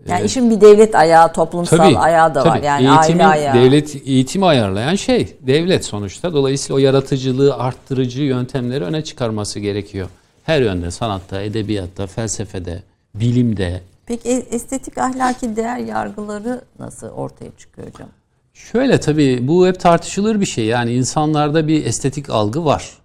yani 0.06 0.23
e, 0.23 0.25
işin 0.25 0.50
bir 0.50 0.61
devlet 0.61 0.94
ayağı, 0.94 1.32
toplumsal 1.32 1.76
tabii, 1.76 1.99
ayağı 1.99 2.35
da 2.35 2.42
tabii. 2.42 2.59
var. 2.59 2.62
Yani 2.62 2.87
Eğitimin, 2.87 3.18
aile 3.18 3.26
ayağı. 3.26 3.54
Devlet 3.54 3.97
eğitimi 4.06 4.47
ayarlayan 4.47 4.94
şey 4.94 5.37
devlet 5.40 5.85
sonuçta. 5.85 6.32
Dolayısıyla 6.32 6.76
o 6.76 6.78
yaratıcılığı 6.78 7.56
arttırıcı 7.56 8.23
yöntemleri 8.23 8.85
öne 8.85 9.04
çıkarması 9.04 9.61
gerekiyor. 9.61 10.09
Her 10.44 10.61
yönde 10.61 10.90
sanatta, 10.90 11.42
edebiyatta, 11.42 12.06
felsefede, 12.06 12.82
bilimde, 13.14 13.80
Peki 14.12 14.28
e, 14.28 14.33
estetik 14.33 14.99
ahlaki 14.99 15.57
değer 15.57 15.78
yargıları 15.78 16.61
nasıl 16.78 17.07
ortaya 17.07 17.50
çıkıyor 17.59 17.88
hocam? 17.88 18.09
Şöyle 18.54 19.00
tabii 19.00 19.49
bu 19.49 19.66
hep 19.66 19.81
tartışılır 19.81 20.40
bir 20.40 20.47
şey. 20.47 20.64
Yani 20.64 20.95
insanlarda 20.95 21.69
bir 21.69 21.87
estetik 21.87 22.31
algı 22.31 22.64
var. 22.64 22.99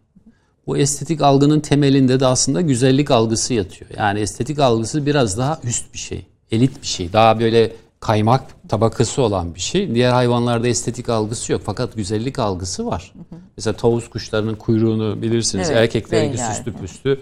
Bu 0.68 0.78
estetik 0.78 1.22
algının 1.22 1.60
temelinde 1.60 2.20
de 2.20 2.26
aslında 2.26 2.62
güzellik 2.62 3.12
algısı 3.12 3.54
yatıyor. 3.54 3.92
Yani 3.98 4.20
estetik 4.20 4.60
algısı 4.60 5.06
biraz 5.06 5.38
daha 5.38 5.60
üst 5.64 5.94
bir 5.94 5.98
şey. 5.98 6.26
Elit 6.52 6.82
bir 6.82 6.88
şey. 6.88 7.14
Daha 7.14 7.40
böyle 7.40 7.72
kaymak 8.00 8.44
tabakası 8.70 9.22
olan 9.22 9.56
bir 9.56 9.60
şey. 9.60 9.96
Diğer 9.96 10.12
hayvanlarda 10.12 10.68
estetik 10.68 11.10
algısı 11.10 11.52
yok 11.52 11.62
fakat 11.66 11.96
güzellik 11.96 12.40
algısı 12.40 12.86
var. 12.86 13.14
Hı 13.14 13.36
hı. 13.36 13.40
Mesela 13.58 13.74
tavus 13.78 14.10
kuşlarının 14.10 14.56
kuyruğunu 14.56 15.22
bilirsiniz. 15.22 15.70
Evet, 15.70 15.80
Erkekleri 15.80 16.38
süslü 16.38 16.74
püslü. 16.74 17.20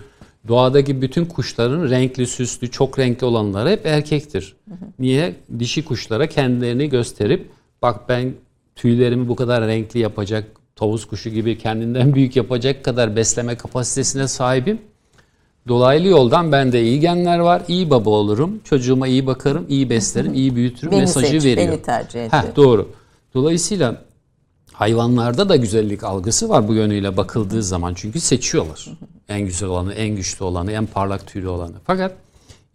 Doğadaki 0.48 1.02
bütün 1.02 1.26
kuşların 1.26 1.90
renkli, 1.90 2.28
süslü, 2.28 2.72
çok 2.72 3.00
renkli 3.00 3.26
olanları 3.26 3.70
hep 3.70 3.86
erkektir. 3.86 4.56
Hı 4.70 4.74
hı. 4.74 4.86
Niye? 5.00 5.36
Dişi 5.60 5.86
kuşlara 5.86 6.28
kendilerini 6.28 6.90
gösterip 6.90 7.50
bak 7.82 8.10
ben 8.10 8.34
tüylerimi 8.76 9.28
bu 9.28 9.36
kadar 9.36 9.68
renkli 9.68 10.00
yapacak, 10.00 10.48
tavus 10.76 11.06
kuşu 11.06 11.30
gibi 11.30 11.58
kendinden 11.58 12.14
büyük 12.14 12.36
yapacak 12.36 12.84
kadar 12.84 13.16
besleme 13.16 13.58
kapasitesine 13.58 14.28
sahibim. 14.28 14.82
Dolaylı 15.68 16.08
yoldan 16.08 16.52
bende 16.52 16.84
iyi 16.84 17.00
genler 17.00 17.40
var. 17.40 17.62
iyi 17.68 17.90
baba 17.90 18.10
olurum. 18.10 18.60
Çocuğuma 18.64 19.08
iyi 19.08 19.28
bakarım, 19.28 19.66
iyi 19.70 19.90
beslerim, 19.90 20.34
iyi 20.34 20.56
büyütürüm 20.56 20.92
beni 20.92 21.00
mesajı 21.00 21.28
seç, 21.28 21.46
veriyor. 21.46 21.68
Beni 21.68 21.82
tercih 21.82 22.26
ediyor. 22.26 22.44
Heh, 22.44 22.56
doğru. 22.56 22.90
Dolayısıyla 23.34 24.02
hayvanlarda 24.76 25.50
da 25.50 25.56
güzellik 25.56 26.04
algısı 26.04 26.50
var 26.50 26.68
bu 26.68 26.74
yönüyle 26.74 27.18
bakıldığı 27.18 27.64
zaman. 27.64 27.94
Çünkü 27.94 28.20
seçiyorlar. 28.20 28.88
En 29.30 29.42
güzel 29.42 29.70
olanı, 29.70 29.94
en 29.94 30.16
güçlü 30.16 30.46
olanı, 30.46 30.72
en 30.72 30.86
parlak 30.86 31.28
tüylü 31.28 31.48
olanı. 31.48 31.74
Fakat 31.86 32.16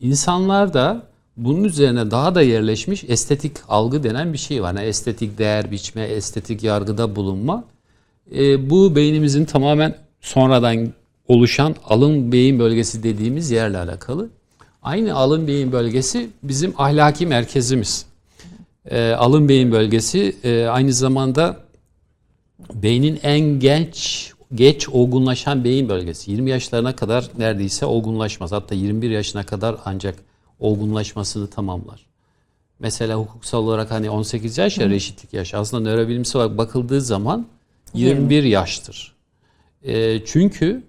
insanlarda 0.01 1.03
bunun 1.37 1.65
üzerine 1.65 2.11
daha 2.11 2.35
da 2.35 2.43
yerleşmiş 2.43 3.05
estetik 3.09 3.57
algı 3.69 4.03
denen 4.03 4.33
bir 4.33 4.39
şey 4.39 4.63
var. 4.63 4.75
Yani 4.75 4.87
estetik 4.87 5.39
değer 5.39 5.71
biçme, 5.71 6.03
estetik 6.03 6.63
yargıda 6.63 7.17
bulunma. 7.17 7.65
E, 8.35 8.71
bu 8.71 8.97
beynimizin 8.97 9.45
tamamen 9.45 9.95
sonradan 10.21 10.93
oluşan 11.29 11.75
alın 11.85 12.33
beyin 12.33 12.59
bölgesi 12.59 13.03
dediğimiz 13.03 13.51
yerle 13.51 13.79
alakalı. 13.79 14.29
Aynı 14.83 15.15
alın 15.15 15.47
beyin 15.47 15.73
bölgesi 15.73 16.31
bizim 16.43 16.75
ahlaki 16.79 17.27
merkezimiz. 17.27 18.07
E, 18.91 19.11
alın 19.11 19.49
beyin 19.49 19.73
bölgesi 19.73 20.37
e, 20.45 20.67
aynı 20.67 20.93
zamanda 20.93 21.57
beynin 22.75 23.21
en 23.23 23.41
genç 23.41 24.33
geç 24.55 24.89
olgunlaşan 24.89 25.65
beyin 25.65 25.89
bölgesi. 25.89 26.31
20 26.31 26.51
yaşlarına 26.51 26.97
kadar 26.97 27.31
neredeyse 27.39 27.87
olgunlaşmaz. 27.87 28.53
Hatta 28.53 28.75
21 28.75 29.11
yaşına 29.11 29.47
kadar 29.47 29.77
ancak 29.85 30.15
olgunlaşmasını 30.61 31.51
tamamlar. 31.51 32.07
Mesela 32.79 33.17
hukuksal 33.17 33.59
olarak 33.59 33.91
hani 33.91 34.11
18 34.11 34.59
yaş 34.59 34.79
ya 34.79 34.89
reşitlik 34.89 35.33
yaş. 35.33 35.55
Aslında 35.55 35.91
nörobilimsel 35.91 36.43
olarak 36.43 36.59
bakıldığı 36.59 37.01
zaman 37.01 37.47
21 37.95 38.43
yaştır. 38.43 39.13
E, 39.83 40.25
çünkü 40.25 40.83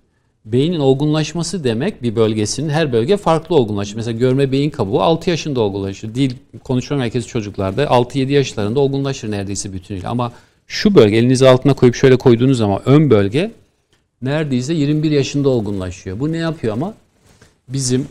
beynin 0.46 0.80
olgunlaşması 0.80 1.64
demek 1.64 2.04
bir 2.04 2.16
bölgesinin 2.16 2.70
her 2.70 2.94
bölge 2.94 3.18
farklı 3.18 3.56
olgunlaşır. 3.56 3.96
Mesela 3.96 4.18
görme 4.18 4.52
beyin 4.52 4.70
kabuğu 4.70 5.02
6 5.02 5.30
yaşında 5.30 5.62
olgunlaşır. 5.62 6.16
Dil 6.16 6.36
konuşma 6.64 6.98
merkezi 6.98 7.28
çocuklarda 7.28 7.84
6-7 7.84 8.32
yaşlarında 8.32 8.80
olgunlaşır 8.80 9.32
neredeyse 9.32 9.74
bütünüyle. 9.74 10.08
Ama 10.08 10.32
şu 10.72 10.96
bölge 10.96 11.18
elinizi 11.18 11.50
altına 11.50 11.74
koyup 11.74 11.96
şöyle 11.96 12.18
koyduğunuz 12.18 12.58
zaman 12.58 12.82
ön 12.86 13.10
bölge 13.10 13.52
neredeyse 14.22 14.74
21 14.74 15.12
yaşında 15.12 15.50
olgunlaşıyor. 15.50 16.20
Bu 16.20 16.32
ne 16.32 16.38
yapıyor 16.38 16.74
ama? 16.74 16.94
Bizim 17.70 18.08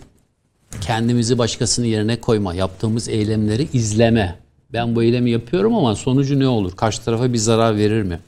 kendimizi 0.80 1.38
başkasının 1.38 1.86
yerine 1.86 2.20
koyma, 2.20 2.54
yaptığımız 2.54 3.08
eylemleri 3.08 3.68
izleme. 3.72 4.36
Ben 4.72 4.96
bu 4.96 5.02
eylemi 5.02 5.30
yapıyorum 5.30 5.74
ama 5.74 5.94
sonucu 5.94 6.38
ne 6.38 6.48
olur? 6.48 6.76
Karşı 6.76 7.04
tarafa 7.04 7.32
bir 7.32 7.38
zarar 7.38 7.76
verir 7.76 8.02
mi? 8.02 8.20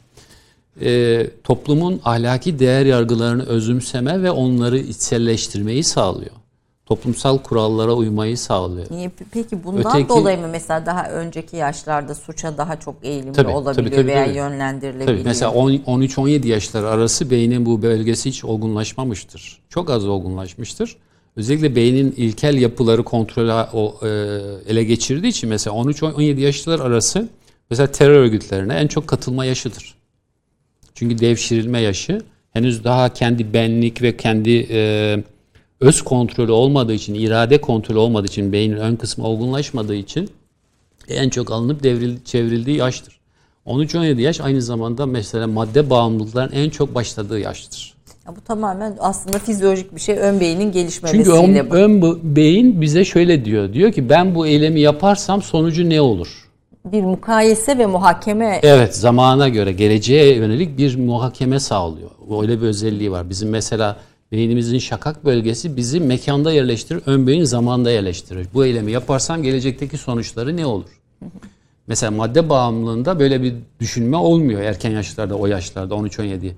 Ee, 0.83 1.27
toplumun 1.45 2.01
ahlaki 2.05 2.59
değer 2.59 2.87
yargılarını 2.87 3.43
özümseme 3.43 4.23
ve 4.23 4.31
onları 4.31 4.79
içselleştirmeyi 4.79 5.85
sağlıyor. 5.85 6.33
Toplumsal 6.87 7.39
kurallara 7.39 7.93
uymayı 7.95 8.39
sağlıyor. 8.39 8.87
Niye? 8.91 9.11
Peki 9.33 9.65
bundan 9.65 9.93
Öteki- 9.97 10.09
dolayı 10.09 10.39
mı 10.39 10.49
mesela 10.49 10.87
daha 10.87 11.11
önceki 11.11 11.57
yaşlarda 11.57 12.15
suça 12.15 12.59
daha 12.59 12.81
çok 12.81 12.95
eğilimli 13.03 13.33
Tabii, 13.33 13.51
olabiliyor 13.51 13.87
tabii, 13.87 13.97
tabii, 13.97 14.07
veya 14.07 14.25
tabii. 14.27 14.37
yönlendirilebiliyor? 14.37 15.19
Tabii 15.19 15.25
mesela 15.29 15.53
10 15.53 15.71
13-17 15.73 16.49
yaşları 16.49 16.89
arası 16.89 17.31
beynin 17.31 17.67
bu 17.67 17.83
bölgesi 17.83 18.29
hiç 18.31 18.45
olgunlaşmamıştır. 18.45 19.61
Çok 19.69 19.91
az 19.91 20.07
olgunlaşmıştır. 20.09 20.97
Özellikle 21.37 21.77
beynin 21.77 22.13
ilkel 22.17 22.55
yapıları 22.55 23.03
kontrol 23.05 23.49
o, 23.73 24.07
e, 24.07 24.09
ele 24.69 24.85
geçirdiği 24.85 25.29
için 25.29 25.49
mesela 25.51 25.77
13-17 25.77 26.41
yaşlar 26.41 26.81
arası 26.81 27.29
mesela 27.71 27.87
terör 27.87 28.15
örgütlerine 28.15 28.75
en 28.75 28.87
çok 28.87 29.07
katılma 29.07 29.45
yaşıdır. 29.45 29.95
Çünkü 30.95 31.19
devşirilme 31.19 31.81
yaşı 31.81 32.21
henüz 32.53 32.85
daha 32.85 33.09
kendi 33.13 33.53
benlik 33.53 34.03
ve 34.03 34.17
kendi 34.17 34.67
e, 34.71 35.17
öz 35.83 36.03
kontrolü 36.03 36.53
olmadığı 36.53 36.93
için, 36.93 37.15
irade 37.15 37.61
kontrolü 37.61 37.99
olmadığı 37.99 38.27
için, 38.27 38.53
beynin 38.53 38.77
ön 38.77 38.97
kısmı 38.97 39.27
olgunlaşmadığı 39.27 39.95
için 39.95 40.31
en 41.09 41.29
çok 41.29 41.51
alınıp 41.53 41.83
devril, 41.83 42.17
çevrildiği 42.25 42.77
yaştır. 42.77 43.21
13-17 43.67 44.21
yaş 44.21 44.41
aynı 44.41 44.63
zamanda 44.63 45.07
mesela 45.07 45.47
madde 45.47 45.91
bağımlılıkların 45.91 46.53
en 46.53 46.71
çok 46.71 46.95
başladığı 46.95 47.39
yaştır. 47.39 47.95
Ya 48.27 48.37
bu 48.37 48.41
tamamen 48.41 48.97
aslında 49.01 49.39
fizyolojik 49.39 49.95
bir 49.95 50.01
şey 50.01 50.17
ön 50.19 50.41
beynin 50.41 50.61
Çünkü 50.61 50.73
gelişmemesiyle. 50.73 51.61
ön, 51.61 52.03
bu. 52.03 52.07
ön 52.07 52.37
beyin 52.37 52.81
bize 52.81 53.05
şöyle 53.05 53.45
diyor. 53.45 53.73
Diyor 53.73 53.93
ki 53.93 54.09
ben 54.09 54.35
bu 54.35 54.47
eylemi 54.47 54.81
yaparsam 54.81 55.43
sonucu 55.43 55.91
ne 55.91 56.01
olur? 56.01 56.43
bir 56.85 57.03
mukayese 57.03 57.79
ve 57.79 57.87
muhakeme 57.87 58.61
Evet 58.63 58.97
zamana 58.97 59.49
göre 59.49 59.73
geleceğe 59.73 60.35
yönelik 60.35 60.79
bir 60.79 60.97
muhakeme 60.97 61.61
sağlıyor. 61.61 62.11
Öyle 62.43 62.61
bir 62.61 62.67
özelliği 62.67 63.13
var. 63.13 63.31
Bizim 63.31 63.49
mesela 63.49 63.97
beynimizin 64.33 64.79
şakak 64.79 65.25
bölgesi 65.25 65.77
bizi 65.77 66.01
mekanda 66.01 66.53
yerleştirir, 66.53 67.03
ön 67.07 67.27
beyin 67.27 67.45
zamanda 67.45 67.91
yerleştirir. 67.91 68.47
Bu 68.55 68.65
eylemi 68.65 68.93
yaparsam 68.93 69.43
gelecekteki 69.43 69.97
sonuçları 69.97 70.57
ne 70.57 70.67
olur? 70.67 71.01
Mesela 71.87 72.11
madde 72.11 72.49
bağımlılığında 72.49 73.19
böyle 73.19 73.43
bir 73.43 73.55
düşünme 73.81 74.17
olmuyor 74.17 74.61
erken 74.61 74.91
yaşlarda, 74.91 75.35
o 75.35 75.47
yaşlarda 75.47 75.95
13-17 75.95 76.53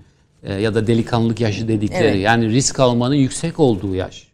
Ee, 0.44 0.54
ya 0.54 0.74
da 0.74 0.86
delikanlılık 0.86 1.40
yaşı 1.40 1.68
dedikleri. 1.68 2.04
Evet. 2.04 2.24
Yani 2.24 2.48
risk 2.48 2.80
almanın 2.80 3.14
yüksek 3.14 3.60
olduğu 3.60 3.94
yaş. 3.94 4.28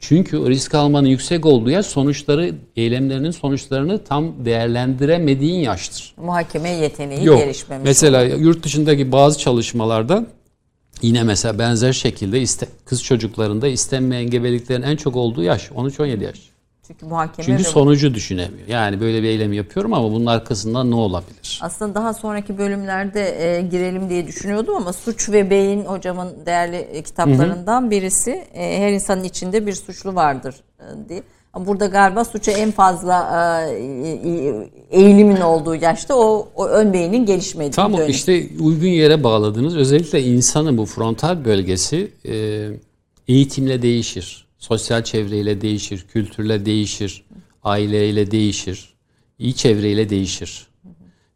Çünkü 0.00 0.48
risk 0.50 0.74
almanın 0.74 1.08
yüksek 1.08 1.46
olduğu 1.46 1.70
yaş 1.70 1.86
sonuçları, 1.86 2.54
eylemlerinin 2.76 3.30
sonuçlarını 3.30 4.04
tam 4.04 4.44
değerlendiremediğin 4.44 5.60
yaştır. 5.60 6.14
muhakeme 6.16 6.70
yeteneği 6.70 7.24
Yok. 7.24 7.38
gelişmemiş. 7.38 7.84
Mesela 7.84 8.22
yurt 8.22 8.64
dışındaki 8.64 9.12
bazı 9.12 9.38
çalışmalarda 9.38 10.26
yine 11.02 11.22
mesela 11.22 11.58
benzer 11.58 11.92
şekilde 11.92 12.40
iste, 12.40 12.66
kız 12.84 13.02
çocuklarında 13.02 13.68
istenmeyen 13.68 14.30
gebeliklerin 14.30 14.82
en 14.82 14.96
çok 14.96 15.16
olduğu 15.16 15.42
yaş 15.42 15.68
13-17 15.68 16.24
yaş. 16.24 16.52
Çünkü 16.86 17.06
muhakeme 17.06 17.46
Çünkü 17.46 17.64
sonucu 17.64 18.14
düşünemiyor. 18.14 18.68
Yani 18.68 19.00
böyle 19.00 19.22
bir 19.22 19.28
eylem 19.28 19.52
yapıyorum 19.52 19.94
ama 19.94 20.12
bunun 20.12 20.26
arkasından 20.26 20.90
ne 20.90 20.94
olabilir? 20.94 21.60
Aslında 21.62 21.94
daha 21.94 22.14
sonraki 22.14 22.58
bölümlerde 22.58 23.56
e, 23.56 23.62
girelim 23.62 24.08
diye 24.10 24.26
düşünüyordum 24.26 24.74
ama 24.74 24.92
Suç 24.92 25.28
ve 25.28 25.50
Beyin 25.50 25.84
hocamın 25.84 26.46
değerli 26.46 26.76
e, 26.76 27.02
kitaplarından 27.02 27.90
birisi. 27.90 28.30
E, 28.54 28.78
her 28.78 28.92
insanın 28.92 29.24
içinde 29.24 29.66
bir 29.66 29.72
suçlu 29.72 30.14
vardır 30.14 30.54
e, 30.80 31.08
diye. 31.08 31.22
Burada 31.56 31.86
galiba 31.86 32.24
suça 32.24 32.52
en 32.52 32.70
fazla 32.70 33.28
e, 33.68 33.72
e, 33.72 34.70
eğilimin 34.90 35.40
olduğu 35.40 35.74
yaşta 35.74 36.14
o, 36.14 36.48
o 36.56 36.66
ön 36.66 36.92
beynin 36.92 37.26
gelişmediği 37.26 37.70
Tam 37.70 37.94
o 37.94 37.98
dönem. 37.98 38.10
işte 38.10 38.46
uygun 38.60 38.86
yere 38.86 39.24
bağladınız. 39.24 39.76
Özellikle 39.76 40.22
insanın 40.22 40.78
bu 40.78 40.86
frontal 40.86 41.44
bölgesi 41.44 42.12
e, 42.28 42.68
eğitimle 43.28 43.82
değişir. 43.82 44.46
Sosyal 44.58 45.04
çevreyle 45.04 45.60
değişir, 45.60 46.06
kültürle 46.12 46.66
değişir, 46.66 47.24
aileyle 47.64 48.30
değişir, 48.30 48.94
iyi 49.38 49.54
çevreyle 49.54 50.10
değişir. 50.10 50.66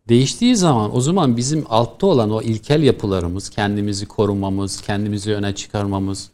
Değiştiği 0.08 0.56
zaman 0.56 0.96
o 0.96 1.00
zaman 1.00 1.36
bizim 1.36 1.64
altta 1.68 2.06
olan 2.06 2.30
o 2.30 2.42
ilkel 2.42 2.82
yapılarımız, 2.82 3.50
kendimizi 3.50 4.06
korumamız, 4.06 4.80
kendimizi 4.80 5.34
öne 5.34 5.54
çıkarmamız, 5.54 6.30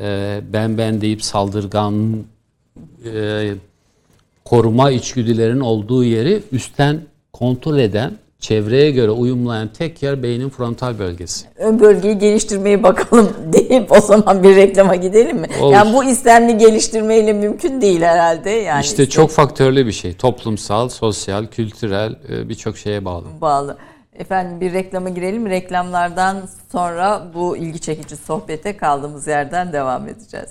e, 0.00 0.40
ben 0.52 0.78
ben 0.78 1.00
deyip 1.00 1.24
saldırgan 1.24 2.24
e, 3.14 3.50
koruma 4.44 4.90
içgüdülerin 4.90 5.60
olduğu 5.60 6.04
yeri 6.04 6.42
üstten 6.52 7.00
kontrol 7.32 7.78
eden, 7.78 8.12
çevreye 8.40 8.90
göre 8.90 9.10
uyumlayan 9.10 9.68
tek 9.68 10.02
yer 10.02 10.22
beynin 10.22 10.48
frontal 10.48 10.98
bölgesi. 10.98 11.46
ön 11.56 11.80
bölgeyi 11.80 12.18
geliştirmeyi 12.18 12.82
bakalım 12.82 13.32
deyip 13.52 13.92
o 13.92 14.00
zaman 14.00 14.42
bir 14.42 14.56
reklama 14.56 14.94
gidelim 14.94 15.36
mi? 15.38 15.46
Olur. 15.60 15.72
Yani 15.72 15.94
bu 15.94 16.04
istemli 16.04 16.58
geliştirmeyle 16.58 17.32
mümkün 17.32 17.80
değil 17.80 18.00
herhalde. 18.02 18.50
Yani 18.50 18.80
işte 18.84 19.02
istem- 19.02 19.10
çok 19.22 19.30
faktörlü 19.30 19.86
bir 19.86 19.92
şey. 19.92 20.14
Toplumsal, 20.14 20.88
sosyal, 20.88 21.46
kültürel 21.46 22.16
e, 22.28 22.48
birçok 22.48 22.76
şeye 22.78 23.04
bağlı. 23.04 23.24
bağlı. 23.40 23.76
Efendim 24.18 24.60
bir 24.60 24.72
reklama 24.72 25.08
girelim. 25.08 25.46
Reklamlardan 25.46 26.36
sonra 26.72 27.22
bu 27.34 27.56
ilgi 27.56 27.80
çekici 27.80 28.16
sohbete 28.16 28.76
kaldığımız 28.76 29.26
yerden 29.26 29.72
devam 29.72 30.08
edeceğiz. 30.08 30.50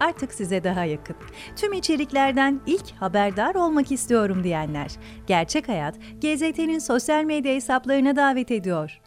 artık 0.00 0.34
size 0.34 0.64
daha 0.64 0.84
yakın. 0.84 1.16
Tüm 1.56 1.72
içeriklerden 1.72 2.60
ilk 2.66 2.90
haberdar 3.00 3.54
olmak 3.54 3.92
istiyorum 3.92 4.44
diyenler. 4.44 4.90
Gerçek 5.26 5.68
Hayat, 5.68 5.94
GZT'nin 6.22 6.78
sosyal 6.78 7.24
medya 7.24 7.54
hesaplarına 7.54 8.16
davet 8.16 8.50
ediyor. 8.50 9.00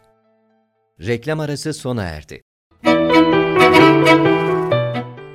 Reklam 1.00 1.40
arası 1.40 1.72
sona 1.74 2.02
erdi. 2.02 2.42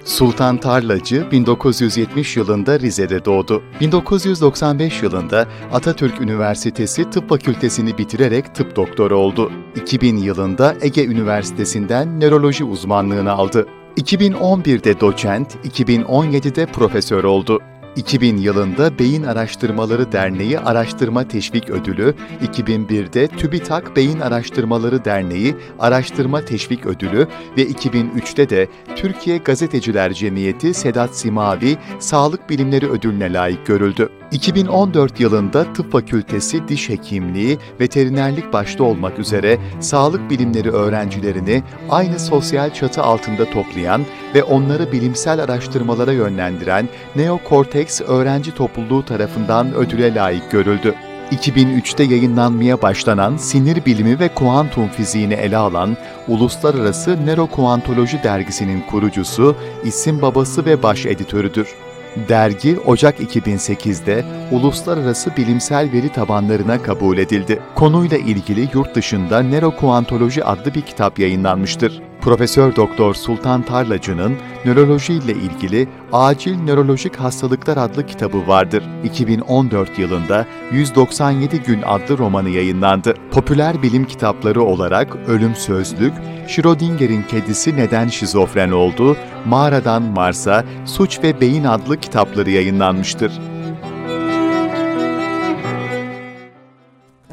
Sultan 0.05 0.57
Tarlacı 0.57 1.31
1970 1.31 2.37
yılında 2.37 2.79
Rize'de 2.79 3.25
doğdu. 3.25 3.63
1995 3.81 5.03
yılında 5.03 5.47
Atatürk 5.71 6.21
Üniversitesi 6.21 7.09
Tıp 7.09 7.29
Fakültesini 7.29 7.97
bitirerek 7.97 8.55
tıp 8.55 8.75
doktoru 8.75 9.17
oldu. 9.17 9.51
2000 9.75 10.17
yılında 10.17 10.75
Ege 10.81 11.05
Üniversitesi'nden 11.05 12.19
nöroloji 12.19 12.63
uzmanlığını 12.63 13.31
aldı. 13.31 13.67
2011'de 13.97 14.99
doçent, 14.99 15.57
2017'de 15.65 16.65
profesör 16.65 17.23
oldu. 17.23 17.59
2000 17.95 18.37
yılında 18.37 18.99
Beyin 18.99 19.23
Araştırmaları 19.23 20.11
Derneği 20.11 20.59
Araştırma 20.59 21.27
Teşvik 21.27 21.69
Ödülü, 21.69 22.13
2001'de 22.43 23.27
TÜBİTAK 23.27 23.95
Beyin 23.95 24.19
Araştırmaları 24.19 25.05
Derneği 25.05 25.55
Araştırma 25.79 26.45
Teşvik 26.45 26.85
Ödülü 26.85 27.27
ve 27.57 27.63
2003'te 27.63 28.49
de 28.49 28.67
Türkiye 28.95 29.37
Gazeteciler 29.37 30.13
Cemiyeti 30.13 30.73
Sedat 30.73 31.15
Simavi 31.15 31.77
Sağlık 31.99 32.49
Bilimleri 32.49 32.89
Ödülüne 32.89 33.33
layık 33.33 33.65
görüldü. 33.65 34.09
2014 34.31 35.19
yılında 35.19 35.73
Tıp 35.73 35.91
Fakültesi 35.91 36.67
Diş 36.67 36.89
Hekimliği, 36.89 37.57
Veterinerlik 37.79 38.53
başta 38.53 38.83
olmak 38.83 39.19
üzere 39.19 39.57
sağlık 39.79 40.29
bilimleri 40.29 40.71
öğrencilerini 40.71 41.63
aynı 41.89 42.19
sosyal 42.19 42.73
çatı 42.73 43.01
altında 43.01 43.45
toplayan 43.45 44.01
ve 44.35 44.43
onları 44.43 44.91
bilimsel 44.91 45.43
araştırmalara 45.43 46.11
yönlendiren 46.11 46.89
Neokortex 47.15 47.78
Öğrenci 48.07 48.55
Topluluğu 48.55 49.05
tarafından 49.05 49.73
ödüle 49.73 50.15
layık 50.15 50.51
görüldü. 50.51 50.95
2003'te 51.31 52.03
yayınlanmaya 52.03 52.81
başlanan 52.81 53.37
sinir 53.37 53.85
bilimi 53.85 54.19
ve 54.19 54.27
kuantum 54.27 54.87
fiziğini 54.87 55.33
ele 55.33 55.57
alan 55.57 55.97
Uluslararası 56.27 57.25
Nörokuantoloji 57.25 58.23
dergisinin 58.23 58.81
kurucusu, 58.81 59.55
isim 59.83 60.21
babası 60.21 60.65
ve 60.65 60.83
baş 60.83 61.05
editörüdür. 61.05 61.67
Dergi 62.29 62.79
Ocak 62.85 63.19
2008'de 63.19 64.25
uluslararası 64.51 65.37
bilimsel 65.37 65.91
veri 65.93 66.09
tabanlarına 66.09 66.81
kabul 66.81 67.17
edildi. 67.17 67.59
Konuyla 67.75 68.17
ilgili 68.17 68.69
yurt 68.73 68.95
dışında 68.95 69.43
Nörokuantoloji 69.43 70.43
adlı 70.43 70.73
bir 70.73 70.81
kitap 70.81 71.19
yayınlanmıştır. 71.19 72.08
Profesör 72.21 72.75
Doktor 72.75 73.13
Sultan 73.13 73.61
Tarlacı'nın 73.61 74.37
nöroloji 74.65 75.13
ile 75.13 75.31
ilgili 75.31 75.87
Acil 76.13 76.59
Nörolojik 76.63 77.15
Hastalıklar 77.15 77.77
adlı 77.77 78.05
kitabı 78.05 78.47
vardır. 78.47 78.83
2014 79.03 79.99
yılında 79.99 80.45
197 80.71 81.61
Gün 81.63 81.81
adlı 81.81 82.17
romanı 82.17 82.49
yayınlandı. 82.49 83.13
Popüler 83.31 83.81
bilim 83.81 84.05
kitapları 84.05 84.61
olarak 84.63 85.15
Ölüm 85.27 85.55
Sözlük, 85.55 86.13
Schrödinger'in 86.47 87.23
kedisi 87.23 87.75
neden 87.75 88.07
şizofren 88.07 88.71
oldu, 88.71 89.17
Mağaradan 89.45 90.03
Mars'a, 90.03 90.65
Suç 90.85 91.23
ve 91.23 91.41
Beyin 91.41 91.63
adlı 91.63 91.97
kitapları 91.97 92.49
yayınlanmıştır. 92.49 93.31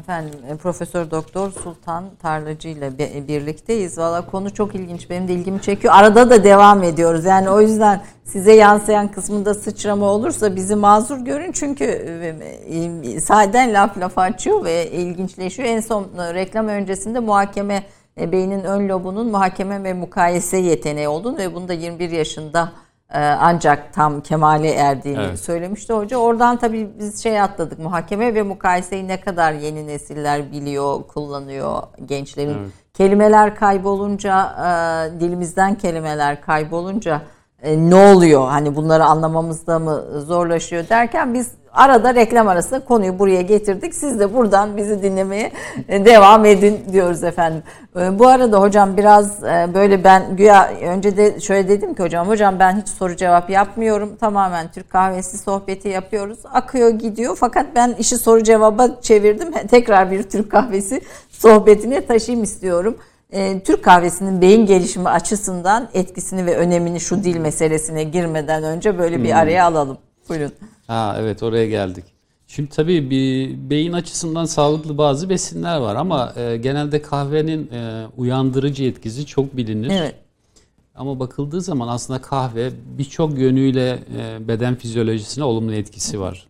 Efendim 0.07 0.39
e, 0.49 0.55
Profesör 0.55 1.11
Doktor 1.11 1.51
Sultan 1.51 2.03
Tarlacı 2.21 2.67
ile 2.67 2.97
birlikteyiz. 3.27 3.97
Valla 3.97 4.25
konu 4.25 4.53
çok 4.53 4.75
ilginç. 4.75 5.09
Benim 5.09 5.27
de 5.27 5.33
ilgimi 5.33 5.61
çekiyor. 5.61 5.93
Arada 5.97 6.29
da 6.29 6.43
devam 6.43 6.83
ediyoruz. 6.83 7.25
Yani 7.25 7.49
o 7.49 7.61
yüzden 7.61 8.01
size 8.23 8.53
yansıyan 8.53 9.07
kısmında 9.07 9.53
sıçrama 9.53 10.05
olursa 10.05 10.55
bizi 10.55 10.75
mazur 10.75 11.17
görün. 11.17 11.51
Çünkü 11.51 11.83
e, 11.83 12.35
e, 13.13 13.19
sahiden 13.19 13.73
laf 13.73 13.97
laf 13.97 14.17
açıyor 14.17 14.65
ve 14.65 14.91
ilginçleşiyor. 14.91 15.69
En 15.69 15.79
son 15.79 16.07
reklam 16.17 16.67
öncesinde 16.67 17.19
muhakeme 17.19 17.83
beynin 18.17 18.63
ön 18.63 18.89
lobunun 18.89 19.27
muhakeme 19.31 19.83
ve 19.83 19.93
mukayese 19.93 20.57
yeteneği 20.57 21.07
olduğunu 21.07 21.37
ve 21.37 21.55
bunu 21.55 21.67
da 21.67 21.73
21 21.73 22.09
yaşında 22.09 22.71
ancak 23.19 23.93
tam 23.93 24.21
kemale 24.21 24.71
erdiğini 24.71 25.19
Evet. 25.21 25.39
söylemişti 25.39 25.93
hoca. 25.93 26.17
Oradan 26.17 26.57
tabii 26.57 26.89
biz 26.99 27.23
şey 27.23 27.41
atladık. 27.41 27.79
Muhakeme 27.79 28.33
ve 28.33 28.43
mukayeseyi 28.43 29.07
ne 29.07 29.21
kadar 29.21 29.51
yeni 29.53 29.87
nesiller 29.87 30.51
biliyor, 30.51 31.03
kullanıyor 31.07 31.83
gençlerin. 32.05 32.57
Kelimeler 32.93 33.55
kaybolunca, 33.55 34.43
e, 35.15 35.19
dilimizden 35.19 35.75
kelimeler 35.75 36.41
kaybolunca 36.41 37.21
e, 37.63 37.89
ne 37.89 37.95
oluyor? 37.95 38.47
Hani 38.47 38.75
bunları 38.75 39.05
anlamamızda 39.05 39.79
mı 39.79 40.03
zorlaşıyor 40.25 40.89
derken 40.89 41.33
biz 41.33 41.47
arada 41.73 42.15
reklam 42.15 42.47
arasında 42.47 42.79
konuyu 42.79 43.19
buraya 43.19 43.41
getirdik. 43.41 43.95
Siz 43.95 44.19
de 44.19 44.33
buradan 44.33 44.77
bizi 44.77 45.03
dinlemeye 45.03 45.51
e, 45.87 46.05
devam 46.05 46.45
edin 46.45 46.79
diyoruz 46.91 47.23
efendim. 47.23 47.63
E, 47.99 48.19
Bu 48.19 48.27
arada 48.27 48.61
hocam 48.61 48.97
biraz 48.97 49.43
e, 49.43 49.69
böyle 49.73 50.03
ben 50.03 50.35
güya 50.35 50.71
önce 50.81 51.17
de 51.17 51.39
şöyle 51.39 51.69
dedim 51.69 51.93
ki 51.93 52.03
hocam 52.03 52.27
hocam 52.27 52.59
ben 52.59 52.81
hiç 52.81 52.87
soru 52.89 53.15
cevap 53.15 53.49
yapmıyorum. 53.49 54.15
Tamamen 54.15 54.71
Türk 54.71 54.89
kahvesi 54.89 55.37
sohbeti 55.37 55.89
yapıyoruz. 55.89 56.39
Akıyor 56.53 56.89
gidiyor 56.89 57.37
fakat 57.39 57.65
ben 57.75 57.95
işi 57.99 58.17
soru 58.17 58.43
cevaba 58.43 58.87
çevirdim. 59.01 59.51
Tekrar 59.67 60.11
bir 60.11 60.23
Türk 60.23 60.51
kahvesi 60.51 61.01
sohbetine 61.29 62.05
taşıyayım 62.05 62.43
istiyorum. 62.43 62.97
E, 63.31 63.61
Türk 63.65 63.83
kahvesinin 63.83 64.41
beyin 64.41 64.65
gelişimi 64.65 65.09
açısından 65.09 65.89
etkisini 65.93 66.45
ve 66.45 66.57
önemini 66.57 66.99
şu 66.99 67.23
dil 67.23 67.37
meselesine 67.37 68.03
girmeden 68.03 68.63
önce 68.63 68.97
böyle 68.97 69.23
bir 69.23 69.39
araya 69.39 69.65
alalım. 69.65 69.97
Buyurun. 70.29 70.51
Ha 70.87 71.15
evet 71.19 71.43
oraya 71.43 71.67
geldik. 71.67 72.05
Şimdi 72.47 72.69
tabii 72.69 73.09
bir 73.09 73.55
beyin 73.69 73.93
açısından 73.93 74.45
sağlıklı 74.45 74.97
bazı 74.97 75.29
besinler 75.29 75.77
var 75.77 75.95
ama 75.95 76.33
e, 76.35 76.57
genelde 76.57 77.01
kahvenin 77.01 77.71
e, 77.71 78.05
uyandırıcı 78.17 78.83
etkisi 78.83 79.25
çok 79.25 79.57
bilinir. 79.57 79.89
Evet. 79.89 80.15
Ama 80.95 81.19
bakıldığı 81.19 81.61
zaman 81.61 81.87
aslında 81.87 82.21
kahve 82.21 82.71
birçok 82.97 83.39
yönüyle 83.39 83.99
e, 84.17 84.47
beden 84.47 84.75
fizyolojisine 84.75 85.43
olumlu 85.43 85.73
etkisi 85.73 86.19
var. 86.19 86.47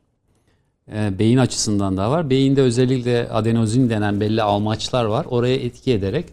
E, 0.94 1.20
beyin 1.20 1.38
açısından 1.38 1.98
da 1.98 2.12
var. 2.12 2.30
Beyinde 2.30 2.62
özellikle 2.62 3.30
adenozin 3.30 3.90
denen 3.90 4.20
belli 4.20 4.42
almaçlar 4.42 5.06
var. 5.06 5.26
Oraya 5.30 5.56
etki 5.56 5.94
ederek 5.94 6.26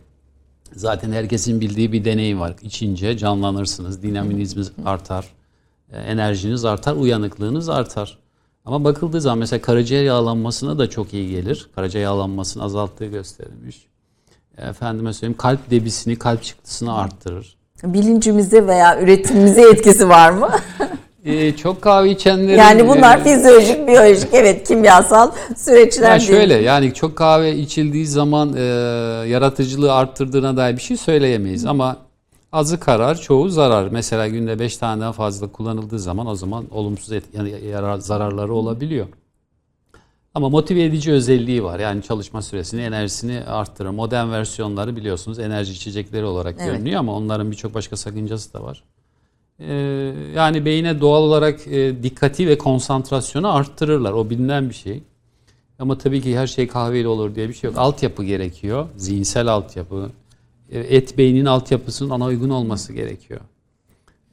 zaten 0.77 1.13
herkesin 1.13 1.61
bildiği 1.61 1.93
bir 1.93 2.05
deneyim 2.05 2.41
var. 2.41 2.55
İçince 2.63 3.19
canlanırsınız, 3.19 4.03
dinamizminiz 4.03 4.73
artar, 4.85 5.27
e, 5.93 5.99
enerjiniz 5.99 6.65
artar, 6.65 6.97
uyanıklığınız 6.97 7.69
artar. 7.69 8.19
Ama 8.65 8.85
bakıldığı 8.85 9.21
zaman 9.21 9.39
mesela 9.39 9.63
karaciğer 9.63 10.05
yağlanmasına 10.05 10.79
da 10.79 10.91
çok 10.91 11.15
iyi 11.15 11.31
gelir. 11.31 11.69
Karaciğer 11.75 12.05
yağlanmasını 12.05 12.63
azalttığı 12.63 13.07
gösterilmiş. 13.07 13.87
Efendime 14.59 15.13
söyleyeyim 15.13 15.37
kalp 15.37 15.71
debisini, 15.71 16.17
kalp 16.17 16.43
çıktısını 16.43 16.95
arttırır. 16.95 17.57
Bilincimize 17.85 18.67
veya 18.67 19.01
üretimimize 19.01 19.63
etkisi 19.71 20.09
var 20.09 20.31
mı? 20.31 20.51
Ee, 21.25 21.57
çok 21.57 21.83
kahve 21.83 22.11
içenlerin... 22.11 22.59
Yani 22.59 22.89
bunlar 22.89 23.19
e, 23.19 23.23
fizyolojik, 23.25 23.89
biyolojik, 23.89 24.29
evet 24.33 24.69
kimyasal 24.69 25.31
süreçler 25.57 26.13
Ya 26.13 26.19
değil. 26.19 26.31
şöyle 26.31 26.55
yani 26.55 26.95
çok 26.95 27.17
kahve 27.17 27.57
içildiği 27.57 28.07
zaman 28.07 28.57
e, 28.57 28.61
yaratıcılığı 29.29 29.93
arttırdığına 29.93 30.57
dair 30.57 30.77
bir 30.77 30.83
şey 30.83 30.97
söyleyemeyiz 30.97 31.67
ama 31.67 31.97
azı 32.53 32.81
karar 32.81 33.21
çoğu 33.21 33.49
zarar. 33.49 33.89
Mesela 33.89 34.29
günde 34.29 34.59
5 34.59 34.77
taneden 34.77 35.13
fazla 35.13 35.53
kullanıldığı 35.53 35.99
zaman 35.99 36.27
o 36.27 36.35
zaman 36.35 36.65
olumsuz 36.71 37.13
et, 37.13 37.25
yani 37.33 37.55
yarar, 37.71 37.99
zararları 37.99 38.55
olabiliyor. 38.55 39.07
Ama 40.35 40.49
motive 40.49 40.85
edici 40.85 41.13
özelliği 41.13 41.65
var. 41.65 41.79
Yani 41.79 42.03
çalışma 42.03 42.43
süresini, 42.43 42.83
enerjisini 42.83 43.41
arttırır. 43.45 43.91
Modern 43.91 44.31
versiyonları 44.31 44.97
biliyorsunuz 44.97 45.39
enerji 45.39 45.73
içecekleri 45.73 46.25
olarak 46.25 46.55
Evet. 46.59 46.73
görünüyor 46.73 47.01
ama 47.01 47.17
onların 47.17 47.51
birçok 47.51 47.75
başka 47.75 47.97
sakıncası 47.97 48.53
da 48.53 48.63
var. 48.63 48.83
Ee, 49.61 50.13
yani 50.35 50.65
beyine 50.65 51.01
doğal 51.01 51.23
olarak 51.23 51.67
e, 51.69 52.03
dikkati 52.03 52.49
ve 52.49 52.59
konsantrasyonu 52.59 53.55
arttırırlar. 53.55 54.13
O 54.13 54.31
bilinen 54.31 54.69
bir 54.69 54.75
şey. 54.75 55.03
Ama 55.79 55.99
tabii 55.99 56.21
ki 56.23 56.39
her 56.39 56.47
şey 56.47 56.69
kahveyle 56.69 57.09
olur 57.09 57.35
diye 57.35 57.49
bir 57.49 57.55
şey 57.55 57.71
yok. 57.71 57.79
Altyapı 57.79 58.25
gerekiyor. 58.25 58.87
Zihinsel 58.97 59.47
altyapı. 59.49 60.11
E, 60.71 60.79
Et 60.81 61.19
beynin 61.19 61.45
altyapısının 61.45 62.11
ona 62.11 62.25
uygun 62.25 62.51
olması 62.51 62.93
gerekiyor. 62.93 63.41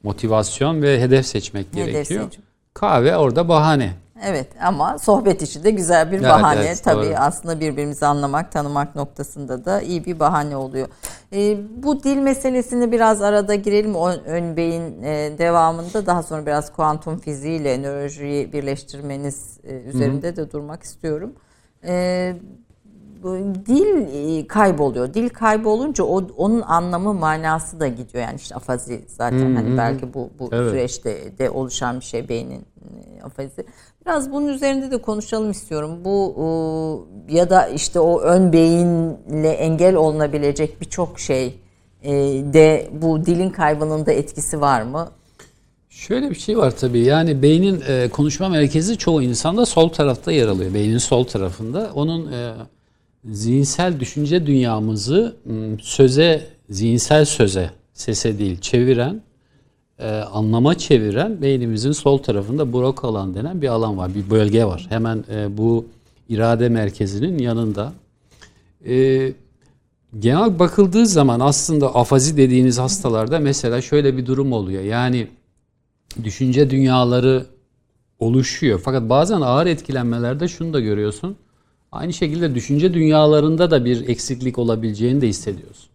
Motivasyon 0.02 0.82
ve 0.82 1.00
hedef 1.00 1.26
seçmek 1.26 1.66
Hedef 1.72 1.86
gerekiyor. 1.92 2.24
seçim. 2.24 2.42
Kahve 2.74 3.16
orada 3.16 3.48
bahane. 3.48 3.94
Evet 4.24 4.46
ama 4.62 4.98
sohbet 4.98 5.42
için 5.42 5.64
de 5.64 5.70
güzel 5.70 6.12
bir 6.12 6.18
Evet, 6.18 6.28
bahane. 6.30 6.60
evet, 6.60 6.84
Tabii 6.84 7.06
doğru. 7.06 7.14
aslında 7.16 7.60
birbirimizi 7.60 8.06
anlamak, 8.06 8.52
tanımak 8.52 8.96
noktasında 8.96 9.64
da 9.64 9.80
iyi 9.80 10.04
bir 10.04 10.20
bahane 10.20 10.56
oluyor. 10.56 10.88
Ee, 11.32 11.56
bu 11.82 12.02
dil 12.02 12.16
meselesini 12.16 12.92
biraz 12.92 13.22
arada 13.22 13.54
girelim. 13.54 13.96
O 13.96 14.10
ön 14.10 14.56
beyin 14.56 15.02
e, 15.02 15.38
devamında 15.38 16.06
daha 16.06 16.22
sonra 16.22 16.46
biraz 16.46 16.72
kuantum 16.72 17.18
fiziğiyle 17.18 17.82
nörolojiyi 17.82 18.52
birleştirmeniz 18.52 19.58
e, 19.64 19.74
üzerinde 19.74 20.36
de 20.36 20.50
durmak 20.52 20.82
istiyorum. 20.82 21.32
Bu 21.82 21.86
dil 23.66 23.96
e, 24.38 24.46
kayboluyor. 24.46 25.14
Dil 25.14 25.28
kaybolunca 25.28 26.04
o, 26.04 26.22
onun 26.36 26.60
anlamı 26.60 27.14
manası 27.14 27.80
da 27.80 27.88
gidiyor. 27.88 28.24
Yani 28.24 28.36
işte 28.36 28.54
afazi 28.54 29.04
zaten 29.06 29.54
hani 29.54 29.78
belki 29.78 30.14
bu 30.14 30.30
bu 30.38 30.48
Evet. 30.52 30.70
süreçte 30.70 31.38
de 31.38 31.50
oluşan 31.50 32.00
bir 32.00 32.04
şey 32.04 32.28
beynin 32.28 32.60
e, 32.60 33.22
afazi. 33.22 33.64
Biraz 34.06 34.32
bunun 34.32 34.48
üzerinde 34.48 34.90
de 34.90 34.98
konuşalım 34.98 35.50
istiyorum. 35.50 35.98
Bu 36.04 37.06
ya 37.28 37.50
da 37.50 37.66
işte 37.66 38.00
o 38.00 38.20
ön 38.20 38.52
beyinle 38.52 39.50
engel 39.50 39.94
olunabilecek 39.94 40.80
birçok 40.80 41.20
şey 41.20 41.54
e, 42.02 42.12
de 42.52 42.88
bu 43.02 43.26
dilin 43.26 43.50
kaybının 43.50 44.06
da 44.06 44.12
etkisi 44.12 44.60
var 44.60 44.82
mı? 44.82 45.08
Şöyle 45.90 46.30
bir 46.30 46.34
şey 46.34 46.58
var 46.58 46.70
tabii. 46.80 46.98
Yani 46.98 47.42
beynin 47.42 47.82
e, 47.88 48.08
konuşma 48.08 48.48
merkezi 48.48 48.98
çoğu 48.98 49.22
insanda 49.22 49.66
sol 49.66 49.88
tarafta 49.88 50.32
yer 50.32 50.48
alıyor. 50.48 50.74
Beynin 50.74 50.98
sol 50.98 51.24
tarafında. 51.24 51.90
Onun 51.94 52.32
e, 52.32 52.52
zihinsel 53.24 54.00
düşünce 54.00 54.46
dünyamızı 54.46 55.36
m, 55.44 55.76
söze, 55.82 56.46
zihinsel 56.70 57.24
söze, 57.24 57.70
sese 57.92 58.38
değil 58.38 58.60
çeviren, 58.60 59.22
e, 59.98 60.08
anlama 60.10 60.78
çeviren 60.78 61.42
beynimizin 61.42 61.92
sol 61.92 62.18
tarafında 62.18 62.72
Broca 62.72 63.02
alan 63.02 63.34
denen 63.34 63.62
bir 63.62 63.68
alan 63.68 63.98
var. 63.98 64.14
Bir 64.14 64.30
bölge 64.30 64.64
var. 64.64 64.86
Hemen 64.88 65.24
e, 65.34 65.56
bu 65.56 65.86
irade 66.28 66.68
merkezinin 66.68 67.38
yanında. 67.38 67.92
E, 68.86 69.32
genel 70.18 70.58
bakıldığı 70.58 71.06
zaman 71.06 71.40
aslında 71.40 71.94
afazi 71.94 72.36
dediğiniz 72.36 72.78
hastalarda 72.78 73.38
mesela 73.38 73.80
şöyle 73.80 74.16
bir 74.16 74.26
durum 74.26 74.52
oluyor. 74.52 74.82
Yani 74.82 75.28
düşünce 76.24 76.70
dünyaları 76.70 77.46
oluşuyor. 78.18 78.80
Fakat 78.84 79.08
bazen 79.08 79.40
ağır 79.40 79.66
etkilenmelerde 79.66 80.48
şunu 80.48 80.72
da 80.72 80.80
görüyorsun. 80.80 81.36
Aynı 81.92 82.12
şekilde 82.12 82.54
düşünce 82.54 82.94
dünyalarında 82.94 83.70
da 83.70 83.84
bir 83.84 84.08
eksiklik 84.08 84.58
olabileceğini 84.58 85.20
de 85.20 85.28
hissediyorsun. 85.28 85.88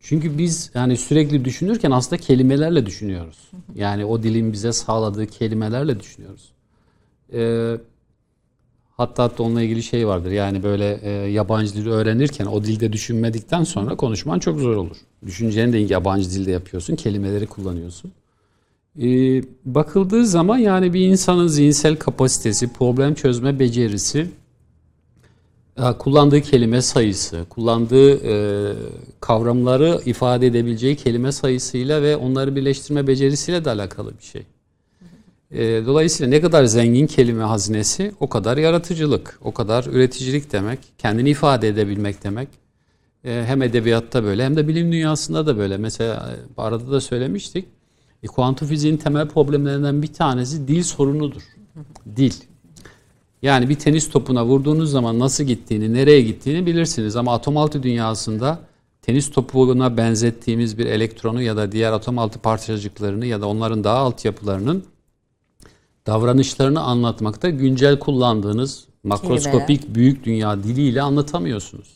Çünkü 0.00 0.38
biz 0.38 0.70
yani 0.74 0.96
sürekli 0.96 1.44
düşünürken 1.44 1.90
aslında 1.90 2.22
kelimelerle 2.22 2.86
düşünüyoruz. 2.86 3.38
Yani 3.74 4.04
o 4.04 4.22
dilin 4.22 4.52
bize 4.52 4.72
sağladığı 4.72 5.26
kelimelerle 5.26 6.00
düşünüyoruz. 6.00 6.52
Ee, 7.32 7.76
hatta 8.96 9.22
hatta 9.22 9.42
onunla 9.42 9.62
ilgili 9.62 9.82
şey 9.82 10.06
vardır. 10.06 10.30
Yani 10.30 10.62
böyle 10.62 11.00
e, 11.02 11.10
yabancı 11.10 11.74
dili 11.74 11.90
öğrenirken 11.90 12.46
o 12.46 12.64
dilde 12.64 12.92
düşünmedikten 12.92 13.64
sonra 13.64 13.96
konuşman 13.96 14.38
çok 14.38 14.60
zor 14.60 14.76
olur. 14.76 14.96
Düşünceni 15.26 15.72
de 15.72 15.78
yabancı 15.78 16.30
dilde 16.30 16.50
yapıyorsun, 16.50 16.96
kelimeleri 16.96 17.46
kullanıyorsun. 17.46 18.12
Ee, 19.02 19.42
bakıldığı 19.64 20.26
zaman 20.26 20.58
yani 20.58 20.92
bir 20.92 21.00
insanın 21.00 21.46
zihinsel 21.46 21.96
kapasitesi, 21.96 22.72
problem 22.72 23.14
çözme 23.14 23.58
becerisi, 23.58 24.30
kullandığı 25.98 26.40
kelime 26.40 26.82
sayısı, 26.82 27.44
kullandığı 27.50 28.10
e, 28.10 28.74
kavramları 29.20 30.00
ifade 30.06 30.46
edebileceği 30.46 30.96
kelime 30.96 31.32
sayısıyla 31.32 32.02
ve 32.02 32.16
onları 32.16 32.56
birleştirme 32.56 33.06
becerisiyle 33.06 33.64
de 33.64 33.70
alakalı 33.70 34.12
bir 34.18 34.24
şey. 34.24 34.42
E, 35.50 35.86
dolayısıyla 35.86 36.30
ne 36.30 36.40
kadar 36.40 36.64
zengin 36.64 37.06
kelime 37.06 37.42
hazinesi 37.42 38.12
o 38.20 38.28
kadar 38.28 38.56
yaratıcılık, 38.56 39.38
o 39.44 39.52
kadar 39.52 39.84
üreticilik 39.84 40.52
demek, 40.52 40.78
kendini 40.98 41.30
ifade 41.30 41.68
edebilmek 41.68 42.24
demek. 42.24 42.48
E, 43.24 43.44
hem 43.46 43.62
edebiyatta 43.62 44.24
böyle 44.24 44.44
hem 44.44 44.56
de 44.56 44.68
bilim 44.68 44.92
dünyasında 44.92 45.46
da 45.46 45.58
böyle. 45.58 45.76
Mesela 45.76 46.36
arada 46.56 46.90
da 46.90 47.00
söylemiştik. 47.00 47.68
E, 48.22 48.26
kuantum 48.26 48.68
fiziğin 48.68 48.96
temel 48.96 49.28
problemlerinden 49.28 50.02
bir 50.02 50.12
tanesi 50.12 50.68
dil 50.68 50.82
sorunudur. 50.82 51.42
Dil. 52.16 52.32
Yani 53.44 53.68
bir 53.68 53.74
tenis 53.74 54.10
topuna 54.10 54.46
vurduğunuz 54.46 54.90
zaman 54.90 55.18
nasıl 55.18 55.44
gittiğini, 55.44 55.94
nereye 55.94 56.20
gittiğini 56.20 56.66
bilirsiniz. 56.66 57.16
Ama 57.16 57.34
atom 57.34 57.56
altı 57.56 57.82
dünyasında 57.82 58.58
tenis 59.02 59.30
topuna 59.30 59.96
benzettiğimiz 59.96 60.78
bir 60.78 60.86
elektronu 60.86 61.42
ya 61.42 61.56
da 61.56 61.72
diğer 61.72 61.92
atom 61.92 62.18
altı 62.18 62.38
parçacıklarını 62.38 63.26
ya 63.26 63.40
da 63.40 63.48
onların 63.48 63.84
daha 63.84 63.98
alt 63.98 64.24
yapılarının 64.24 64.84
davranışlarını 66.06 66.80
anlatmakta 66.80 67.50
güncel 67.50 67.98
kullandığınız 67.98 68.84
makroskopik 69.02 69.66
Kelimeler. 69.66 69.94
büyük 69.94 70.24
dünya 70.24 70.62
diliyle 70.62 71.02
anlatamıyorsunuz. 71.02 71.88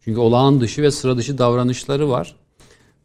Çünkü 0.00 0.20
olağan 0.20 0.60
dışı 0.60 0.82
ve 0.82 0.90
sıra 0.90 1.16
dışı 1.16 1.38
davranışları 1.38 2.10
var. 2.10 2.36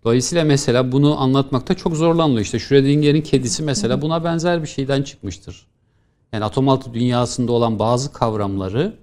Dolayısıyla 0.04 0.44
mesela 0.44 0.92
bunu 0.92 1.22
anlatmakta 1.22 1.74
çok 1.74 1.96
zorlanıyor. 1.96 2.40
İşte 2.40 2.60
Schrödinger'in 2.60 3.22
kedisi 3.22 3.64
mesela 3.64 4.02
buna 4.02 4.24
benzer 4.24 4.62
bir 4.62 4.68
şeyden 4.68 5.04
çıkmıştır. 5.04 5.72
Yani 6.34 6.46
atom 6.46 6.70
altı 6.70 6.94
dünyasında 6.94 7.52
olan 7.52 7.80
bazı 7.80 8.14
kavramları 8.14 8.94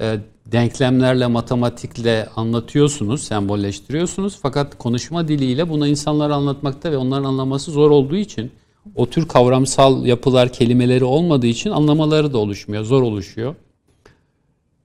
e, 0.00 0.18
denklemlerle, 0.46 1.26
matematikle 1.26 2.28
anlatıyorsunuz, 2.36 3.22
sembolleştiriyorsunuz. 3.22 4.38
Fakat 4.42 4.78
konuşma 4.78 5.28
diliyle 5.28 5.68
bunu 5.68 5.86
insanlara 5.86 6.34
anlatmakta 6.34 6.92
ve 6.92 6.96
onların 6.96 7.24
anlaması 7.24 7.70
zor 7.70 7.90
olduğu 7.90 8.16
için 8.16 8.52
o 8.94 9.06
tür 9.06 9.28
kavramsal 9.28 10.06
yapılar, 10.06 10.52
kelimeleri 10.52 11.04
olmadığı 11.04 11.46
için 11.46 11.70
anlamaları 11.70 12.32
da 12.32 12.38
oluşmuyor, 12.38 12.84
zor 12.84 13.02
oluşuyor. 13.02 13.54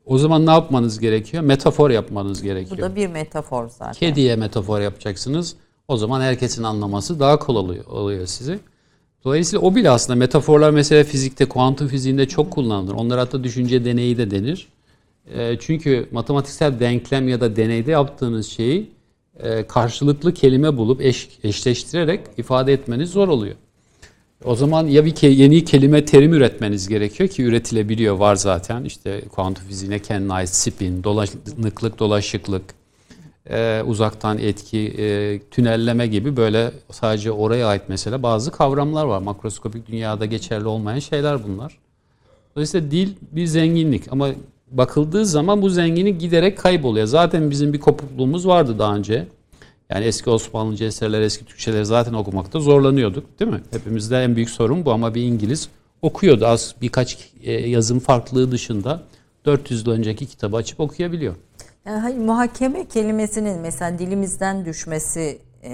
O 0.05 0.17
zaman 0.17 0.45
ne 0.45 0.51
yapmanız 0.51 0.99
gerekiyor? 0.99 1.43
Metafor 1.43 1.89
yapmanız 1.89 2.41
gerekiyor. 2.41 2.77
Bu 2.77 2.81
da 2.81 2.95
bir 2.95 3.07
metafor 3.07 3.69
zaten. 3.69 3.93
Kediye 3.93 4.35
metafor 4.35 4.81
yapacaksınız. 4.81 5.55
O 5.87 5.97
zaman 5.97 6.21
herkesin 6.21 6.63
anlaması 6.63 7.19
daha 7.19 7.39
kolay 7.39 7.81
oluyor 7.87 8.25
sizi. 8.25 8.59
Dolayısıyla 9.25 9.65
o 9.65 9.75
bile 9.75 9.89
aslında 9.89 10.19
metaforlar 10.19 10.69
mesela 10.69 11.03
fizikte, 11.03 11.45
kuantum 11.45 11.87
fiziğinde 11.87 12.27
çok 12.27 12.51
kullanılır. 12.51 12.93
Onlar 12.93 13.19
hatta 13.19 13.43
düşünce 13.43 13.85
deneyi 13.85 14.17
de 14.17 14.31
denir. 14.31 14.67
E, 15.33 15.57
çünkü 15.59 16.07
matematiksel 16.11 16.79
denklem 16.79 17.27
ya 17.27 17.41
da 17.41 17.55
deneyde 17.55 17.91
yaptığınız 17.91 18.47
şeyi 18.47 18.89
e, 19.39 19.67
karşılıklı 19.67 20.33
kelime 20.33 20.77
bulup 20.77 21.01
eş, 21.01 21.29
eşleştirerek 21.43 22.21
ifade 22.37 22.73
etmeniz 22.73 23.09
zor 23.09 23.27
oluyor. 23.27 23.55
O 24.43 24.55
zaman 24.55 24.87
ya 24.87 25.05
bir 25.05 25.15
ke 25.15 25.27
yeni 25.27 25.65
kelime 25.65 26.05
terim 26.05 26.33
üretmeniz 26.33 26.87
gerekiyor 26.87 27.29
ki 27.29 27.43
üretilebiliyor 27.43 28.15
var 28.15 28.35
zaten. 28.35 28.83
İşte 28.83 29.21
kuantum 29.21 29.63
fiziğine 29.67 29.99
kendine 29.99 30.33
ait 30.33 30.49
spin, 30.49 31.03
dolanıklık, 31.03 31.99
dolaşıklık, 31.99 32.63
e, 33.49 33.81
uzaktan 33.85 34.37
etki, 34.37 34.79
e, 34.79 35.39
tünelleme 35.51 36.07
gibi 36.07 36.37
böyle 36.37 36.71
sadece 36.91 37.31
oraya 37.31 37.67
ait 37.67 37.81
mesela 37.87 38.23
bazı 38.23 38.51
kavramlar 38.51 39.05
var. 39.05 39.21
Makroskopik 39.21 39.87
dünyada 39.87 40.25
geçerli 40.25 40.67
olmayan 40.67 40.99
şeyler 40.99 41.43
bunlar. 41.43 41.77
Dolayısıyla 42.55 42.91
dil 42.91 43.09
bir 43.31 43.45
zenginlik 43.45 44.11
ama 44.11 44.29
bakıldığı 44.71 45.25
zaman 45.25 45.61
bu 45.61 45.69
zenginlik 45.69 46.21
giderek 46.21 46.57
kayboluyor. 46.57 47.07
Zaten 47.07 47.51
bizim 47.51 47.73
bir 47.73 47.79
kopukluğumuz 47.79 48.47
vardı 48.47 48.79
daha 48.79 48.95
önce. 48.95 49.27
Yani 49.89 50.05
eski 50.05 50.29
Osmanlıca 50.29 50.85
eserler, 50.85 51.21
eski 51.21 51.45
Türkçeleri 51.45 51.85
zaten 51.85 52.13
okumakta 52.13 52.59
zorlanıyorduk 52.59 53.39
değil 53.39 53.51
mi? 53.51 53.61
Hepimizde 53.71 54.23
en 54.23 54.35
büyük 54.35 54.49
sorun 54.49 54.85
bu 54.85 54.91
ama 54.91 55.15
bir 55.15 55.23
İngiliz 55.23 55.69
okuyordu 56.01 56.45
az 56.45 56.75
birkaç 56.81 57.17
e, 57.43 57.51
yazım 57.51 57.99
farklılığı 57.99 58.51
dışında 58.51 59.03
400 59.45 59.87
yıl 59.87 59.93
önceki 59.93 60.25
kitabı 60.25 60.57
açıp 60.57 60.79
okuyabiliyor. 60.79 61.35
Yani 61.85 61.99
hayır, 61.99 62.17
muhakeme 62.17 62.87
kelimesinin 62.87 63.59
mesela 63.59 63.99
dilimizden 63.99 64.65
düşmesi 64.65 65.41
e, 65.63 65.71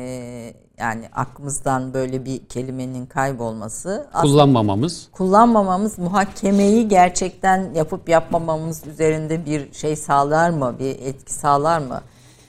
yani 0.80 1.10
aklımızdan 1.14 1.94
böyle 1.94 2.26
bir 2.26 2.46
kelimenin 2.46 3.06
kaybolması 3.06 4.08
kullanmamamız. 4.22 5.10
kullanmamamız 5.12 6.00
muhakemeyi 6.00 6.88
gerçekten 6.88 7.74
yapıp 7.74 8.10
yapmamamız 8.10 8.88
üzerinde 8.88 9.46
bir 9.46 9.74
şey 9.74 9.96
sağlar 9.96 10.50
mı 10.50 10.76
bir 10.80 10.90
etki 10.90 11.34
sağlar 11.34 11.80
mı? 11.80 12.02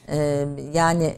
Ee, 0.08 0.46
yani 0.72 1.14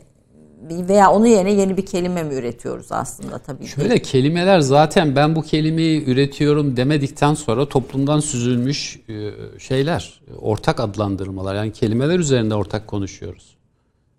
veya 0.71 1.11
onun 1.11 1.27
yerine 1.27 1.53
yeni 1.53 1.77
bir 1.77 1.87
kelime 1.87 2.23
mi 2.23 2.35
üretiyoruz 2.35 2.93
aslında 2.93 3.39
tabii 3.39 3.67
Şöyle 3.67 3.99
ki. 3.99 4.11
kelimeler 4.11 4.61
zaten 4.61 5.17
ben 5.17 5.37
bu 5.37 5.43
kelimeyi 5.43 6.05
üretiyorum 6.05 6.77
demedikten 6.77 7.35
sonra 7.35 7.69
toplumdan 7.69 8.21
süzülmüş 8.21 9.01
e, 9.09 9.31
şeyler, 9.59 10.21
ortak 10.41 10.81
adlandırmalar. 10.81 11.55
Yani 11.55 11.73
kelimeler 11.73 12.19
üzerinde 12.19 12.55
ortak 12.55 12.87
konuşuyoruz. 12.87 13.55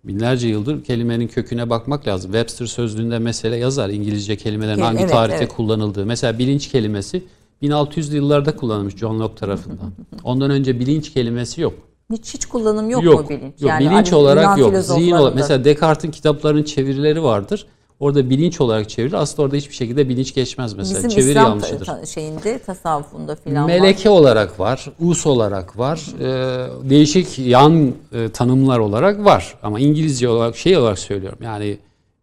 Binlerce 0.04 0.48
yıldır 0.48 0.84
kelimenin 0.84 1.28
köküne 1.28 1.70
bakmak 1.70 2.06
lazım. 2.06 2.32
Webster 2.32 2.66
sözlüğünde 2.66 3.18
mesela 3.18 3.56
yazar 3.56 3.88
İngilizce 3.88 4.36
kelimelerin 4.36 4.80
hangi 4.80 5.00
evet, 5.00 5.10
tarihte 5.10 5.38
evet. 5.38 5.52
kullanıldığı. 5.52 6.06
Mesela 6.06 6.38
bilinç 6.38 6.68
kelimesi 6.68 7.22
1600'lü 7.62 8.14
yıllarda 8.14 8.56
kullanılmış 8.56 8.96
John 8.96 9.20
Locke 9.20 9.34
tarafından. 9.34 9.92
Ondan 10.24 10.50
önce 10.50 10.80
bilinç 10.80 11.12
kelimesi 11.12 11.60
yok. 11.60 11.74
Hiç 12.12 12.34
hiç 12.34 12.46
kullanım 12.46 12.90
yok, 12.90 13.04
yok 13.04 13.20
mu 13.20 13.28
bilinç? 13.28 13.42
Yok, 13.60 13.70
yani 13.70 13.80
bilinç 13.80 14.06
hani 14.12 14.14
olarak 14.14 14.58
yok. 14.58 14.74
Zihin 14.76 15.12
olarak. 15.12 15.34
Mesela 15.34 15.64
Descartes'in 15.64 16.10
kitaplarının 16.10 16.62
çevirileri 16.62 17.22
vardır. 17.22 17.66
Orada 18.00 18.30
bilinç 18.30 18.60
olarak 18.60 18.88
çevirilir. 18.90 19.16
Aslında 19.16 19.42
orada 19.42 19.56
hiçbir 19.56 19.74
şekilde 19.74 20.08
bilinç 20.08 20.34
geçmez 20.34 20.74
mesela. 20.74 20.98
Bizim 20.98 21.10
Çeviri 21.10 21.30
İslam 21.30 21.44
yanlışıdır. 21.46 21.86
Ta- 21.86 22.06
şeyinde, 22.06 22.58
tasavvufunda 22.58 23.36
filan 23.36 23.66
Meleke 23.66 24.10
var. 24.10 24.14
olarak 24.14 24.60
var, 24.60 24.92
us 25.00 25.26
olarak 25.26 25.78
var. 25.78 26.00
E, 26.20 26.90
değişik 26.90 27.38
yan 27.38 27.92
e, 28.12 28.28
tanımlar 28.28 28.78
olarak 28.78 29.24
var. 29.24 29.54
Ama 29.62 29.80
İngilizce 29.80 30.28
olarak 30.28 30.56
şey 30.56 30.76
olarak 30.76 30.98
söylüyorum. 30.98 31.38
Yani 31.42 31.78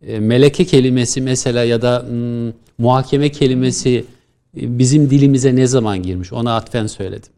e, 0.07 0.19
meleke 0.19 0.65
kelimesi 0.65 1.21
mesela 1.21 1.63
ya 1.63 1.81
da 1.81 2.05
m, 2.11 2.51
muhakeme 2.77 3.29
kelimesi 3.31 4.05
e, 4.57 4.79
bizim 4.79 5.09
dilimize 5.09 5.55
ne 5.55 5.67
zaman 5.67 6.03
girmiş? 6.03 6.33
Ona 6.33 6.55
atfen 6.55 6.87
söyledim. 6.87 7.32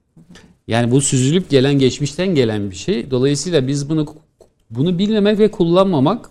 Yani 0.68 0.92
bu 0.92 1.02
süzülüp 1.02 1.50
gelen 1.50 1.74
geçmişten 1.74 2.28
gelen 2.28 2.72
bir 2.72 2.76
şey. 2.76 3.12
Dolayısıyla 3.12 3.68
biz 3.68 3.90
bunu 3.90 4.06
bunu 4.70 5.00
bilmemek 5.00 5.40
ve 5.40 5.52
kullanmamak 5.52 6.30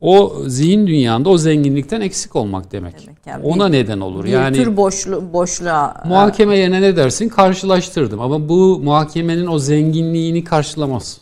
o 0.00 0.34
zihin 0.46 0.86
dünyanda 0.86 1.28
o 1.28 1.38
zenginlikten 1.38 2.00
eksik 2.00 2.36
olmak 2.36 2.72
demek. 2.72 2.94
demek 3.02 3.26
yani 3.26 3.44
Ona 3.44 3.66
bir, 3.68 3.72
neden 3.72 4.00
olur. 4.00 4.24
Bir 4.24 4.28
yani 4.28 4.56
tür 4.56 4.76
boşlu, 4.76 5.32
boşluğa 5.32 6.02
muhakeme 6.08 6.58
yerine 6.58 6.82
ne 6.82 6.96
dersin? 6.96 7.28
Karşılaştırdım 7.28 8.20
ama 8.20 8.48
bu 8.48 8.80
muhakemenin 8.84 9.46
o 9.46 9.58
zenginliğini 9.58 10.44
karşılamaz. 10.44 11.20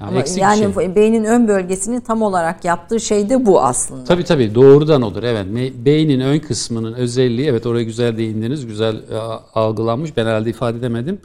Yani 0.00 0.10
Ama 0.10 0.20
eksik 0.20 0.42
yani 0.42 0.74
şey. 0.74 0.94
beynin 0.94 1.24
ön 1.24 1.48
bölgesini 1.48 2.00
tam 2.00 2.22
olarak 2.22 2.64
yaptığı 2.64 3.00
şey 3.00 3.30
de 3.30 3.46
bu 3.46 3.62
aslında. 3.62 4.04
Tabii 4.04 4.24
tabii 4.24 4.54
doğrudan 4.54 5.02
odur. 5.02 5.22
Evet 5.22 5.46
beynin 5.84 6.20
ön 6.20 6.38
kısmının 6.38 6.92
özelliği 6.92 7.48
evet 7.48 7.66
oraya 7.66 7.84
güzel 7.84 8.18
değindiniz. 8.18 8.66
Güzel 8.66 8.94
e, 8.94 9.16
algılanmış. 9.54 10.16
Ben 10.16 10.26
herhalde 10.26 10.50
ifade 10.50 10.78
edemedim. 10.78 11.18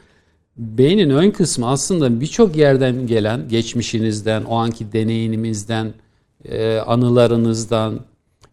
Beynin 0.57 1.09
ön 1.09 1.31
kısmı 1.31 1.69
aslında 1.69 2.21
birçok 2.21 2.55
yerden 2.55 3.07
gelen 3.07 3.49
geçmişinizden, 3.49 4.43
o 4.43 4.55
anki 4.55 4.93
deneyimimizden, 4.93 5.93
e, 6.45 6.77
anılarınızdan, 6.77 7.99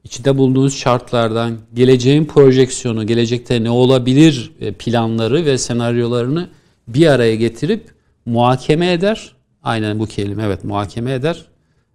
içinde 0.05 0.39
bulunduğunuz 0.39 0.77
şartlardan, 0.77 1.59
geleceğin 1.75 2.25
projeksiyonu, 2.25 3.07
gelecekte 3.07 3.65
ne 3.65 3.71
olabilir 3.71 4.53
e, 4.61 4.73
planları 4.73 5.47
ve 5.47 5.59
senaryolarını 5.59 6.49
bir 6.89 7.07
araya 7.07 7.35
getirip 7.35 7.91
muhakeme 8.27 8.93
eder. 8.93 9.40
Aynen 9.63 9.99
bu 9.99 10.07
kelime 10.07 10.43
evet 10.43 10.65
muhakeme 10.65 11.13
eder. 11.13 11.45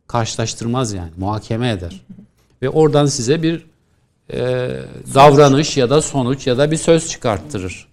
Karşılaştırmaz 0.08 0.93
yani 0.93 1.12
muhakeme 1.17 1.69
eder. 1.69 2.01
Ve 2.62 2.69
oradan 2.69 3.06
size 3.06 3.43
bir 3.43 3.65
e, 4.34 4.69
davranış 5.13 5.78
ya 5.78 5.89
da 5.89 6.01
sonuç 6.01 6.47
ya 6.47 6.58
da 6.58 6.71
bir 6.71 6.78
söz 6.78 7.10
çıkarttırır. 7.10 7.88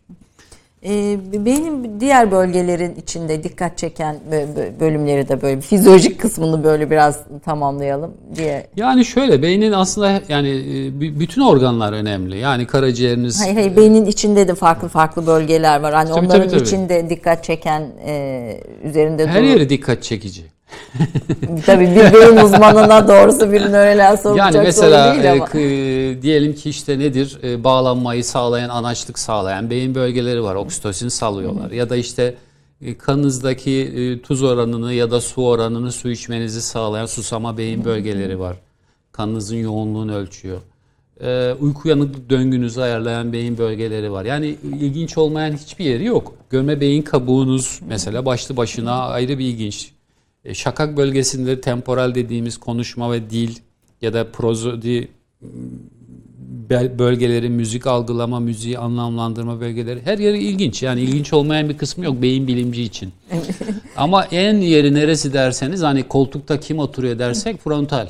Ee, 0.87 1.19
beynin 1.45 2.01
diğer 2.01 2.31
bölgelerin 2.31 2.95
içinde 2.95 3.43
dikkat 3.43 3.79
çeken 3.79 4.17
bö- 4.31 4.55
bö- 4.57 4.81
bölümleri 4.81 5.29
de 5.29 5.43
böyle 5.43 5.61
fizyolojik 5.61 6.21
kısmını 6.21 6.65
böyle 6.65 6.91
biraz 6.91 7.21
tamamlayalım 7.45 8.11
diye. 8.37 8.67
Yani 8.77 9.05
şöyle 9.05 9.43
beynin 9.43 9.73
aslında 9.73 10.21
yani 10.29 10.49
e, 10.49 11.01
bütün 11.21 11.43
organlar 11.43 11.93
önemli. 11.93 12.39
Yani 12.39 12.67
karaciğeriniz 12.67 13.41
Hayır 13.43 13.55
hayır 13.55 13.77
beynin 13.77 14.07
içinde 14.07 14.49
de 14.49 14.55
farklı 14.55 14.89
farklı 14.89 15.27
bölgeler 15.27 15.81
var. 15.81 15.95
Hani 15.95 16.09
Tabii, 16.09 16.27
onların 16.27 16.41
tabii, 16.43 16.51
tabii. 16.51 16.63
içinde 16.63 17.11
dikkat 17.11 17.45
çeken 17.45 17.83
e, 18.07 18.61
üzerinde 18.85 19.27
her 19.27 19.43
duru- 19.43 19.47
yeri 19.49 19.69
dikkat 19.69 20.03
çekici. 20.03 20.43
Tabii 21.67 21.91
bir 21.91 22.13
beyin 22.15 22.37
uzmanına 22.37 23.09
doğrusu 23.09 23.53
bir 23.53 23.61
nörolog 23.61 24.21
soracak 24.21 24.55
Yani 24.55 24.65
mesela 24.65 25.15
değil 25.15 25.25
e, 25.25 25.31
ama. 25.31 25.45
k- 25.45 26.23
diyelim 26.23 26.55
ki 26.55 26.71
işte 26.71 26.99
nedir 26.99 27.39
E, 27.43 27.65
bağlanmayı 27.65 28.25
sağlayan, 28.25 28.69
anaçlık 28.69 29.19
sağlayan 29.19 29.71
beyin 29.71 29.95
bölgeleri 29.95 30.43
var. 30.43 30.55
Oksitosin 30.55 31.09
salıyorlar. 31.09 31.71
Ya 31.71 31.91
da 31.91 31.97
işte 31.97 32.35
e, 32.83 32.99
kanınızdaki 32.99 33.71
e, 33.97 34.23
tuz 34.23 34.43
oranını 34.43 34.93
ya 34.93 35.11
da 35.11 35.21
su 35.21 35.47
oranını 35.47 35.93
su 35.93 36.11
içmenizi 36.11 36.63
sağlayan 36.63 37.07
susama 37.07 37.59
beyin 37.59 37.85
bölgeleri 37.85 38.39
var. 38.41 38.57
Kanınızın 39.13 39.57
yoğunluğunu 39.57 40.15
ölçüyor. 40.15 40.59
E, 41.25 41.53
uyku 41.61 41.81
uyanıklık 41.85 42.31
döngünüzü 42.31 42.81
ayarlayan 42.81 43.33
beyin 43.33 43.59
bölgeleri 43.59 44.13
var. 44.13 44.25
Yani 44.25 44.57
ilginç 44.81 45.19
olmayan 45.19 45.53
hiçbir 45.57 45.85
yeri 45.85 46.05
yok. 46.05 46.35
Göme 46.51 46.81
beyin 46.81 47.03
kabuğunuz 47.03 47.81
mesela 47.89 48.25
başlı 48.27 48.57
başına 48.57 48.93
ayrı 49.07 49.39
bir 49.39 49.45
ilginç. 49.45 49.92
E, 50.45 50.55
Şakak 50.55 50.97
bölgesinde 50.97 51.61
temporal 51.61 52.15
dediğimiz 52.15 52.57
konuşma 52.57 53.13
ve 53.13 53.31
dil 53.31 53.57
ya 54.03 54.13
da 54.13 54.33
prozodi 54.33 55.09
bölgeleri, 56.99 57.51
müzik 57.51 57.87
algılama, 57.87 58.41
müziği 58.41 58.79
anlamlandırma 58.79 59.61
bölgeleri 59.61 60.01
her 60.05 60.19
yeri 60.19 60.39
ilginç. 60.39 60.83
Yani 60.83 61.01
ilginç 61.01 61.33
olmayan 61.33 61.69
bir 61.69 61.79
kısmı 61.79 62.05
yok 62.05 62.23
beyin 62.23 62.47
bilimci 62.47 62.83
için. 62.83 63.13
Ama 63.97 64.25
en 64.25 64.57
yeri 64.57 64.95
neresi 64.95 65.33
derseniz 65.33 65.83
hani 65.83 66.03
koltukta 66.03 66.61
kim 66.61 66.79
oturuyor 66.79 67.19
dersek 67.19 67.61
frontal. 67.61 68.09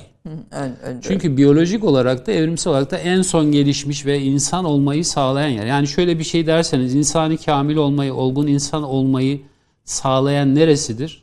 Çünkü 1.02 1.36
biyolojik 1.36 1.84
olarak 1.84 2.26
da 2.26 2.32
evrimsel 2.32 2.70
olarak 2.70 2.90
da 2.90 2.98
en 2.98 3.22
son 3.22 3.52
gelişmiş 3.52 4.06
ve 4.06 4.20
insan 4.20 4.64
olmayı 4.64 5.04
sağlayan 5.04 5.48
yer. 5.48 5.66
Yani 5.66 5.88
şöyle 5.88 6.18
bir 6.18 6.24
şey 6.24 6.46
derseniz 6.46 6.94
insani 6.94 7.36
kamil 7.36 7.76
olmayı, 7.76 8.14
olgun 8.14 8.46
insan 8.46 8.82
olmayı 8.82 9.40
sağlayan 9.84 10.54
neresidir? 10.54 11.22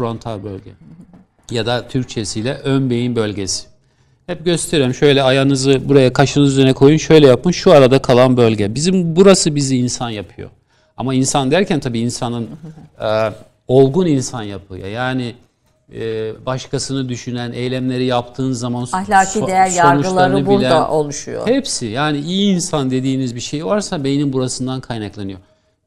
Frontal 0.00 0.44
bölge. 0.44 0.70
Ya 1.50 1.66
da 1.66 1.88
Türkçesiyle 1.88 2.54
ön 2.54 2.90
beyin 2.90 3.16
bölgesi. 3.16 3.66
Hep 4.26 4.44
gösteriyorum. 4.44 4.94
Şöyle 4.94 5.22
ayağınızı 5.22 5.88
buraya 5.88 6.12
kaşınız 6.12 6.52
üzerine 6.52 6.72
koyun. 6.72 6.96
Şöyle 6.96 7.26
yapın. 7.26 7.50
Şu 7.50 7.72
arada 7.72 8.02
kalan 8.02 8.36
bölge. 8.36 8.74
Bizim 8.74 9.16
burası 9.16 9.54
bizi 9.54 9.76
insan 9.76 10.10
yapıyor. 10.10 10.50
Ama 10.96 11.14
insan 11.14 11.50
derken 11.50 11.80
tabii 11.80 11.98
insanın 12.00 12.48
e, 13.00 13.32
olgun 13.68 14.06
insan 14.06 14.42
yapıyor. 14.42 14.88
Yani 14.88 15.34
e, 15.94 16.00
başkasını 16.46 17.08
düşünen, 17.08 17.52
eylemleri 17.52 18.04
yaptığın 18.04 18.52
zaman 18.52 18.86
ahlaki 18.92 19.38
so- 19.38 19.46
değer 19.46 19.66
yargıları 19.70 20.02
sonuçlarını 20.04 20.46
burada 20.46 20.60
bilen- 20.60 20.88
oluşuyor. 20.88 21.46
Hepsi 21.48 21.86
yani 21.86 22.18
iyi 22.18 22.54
insan 22.54 22.90
dediğiniz 22.90 23.34
bir 23.34 23.40
şey 23.40 23.66
varsa 23.66 24.04
beynin 24.04 24.32
burasından 24.32 24.80
kaynaklanıyor. 24.80 25.38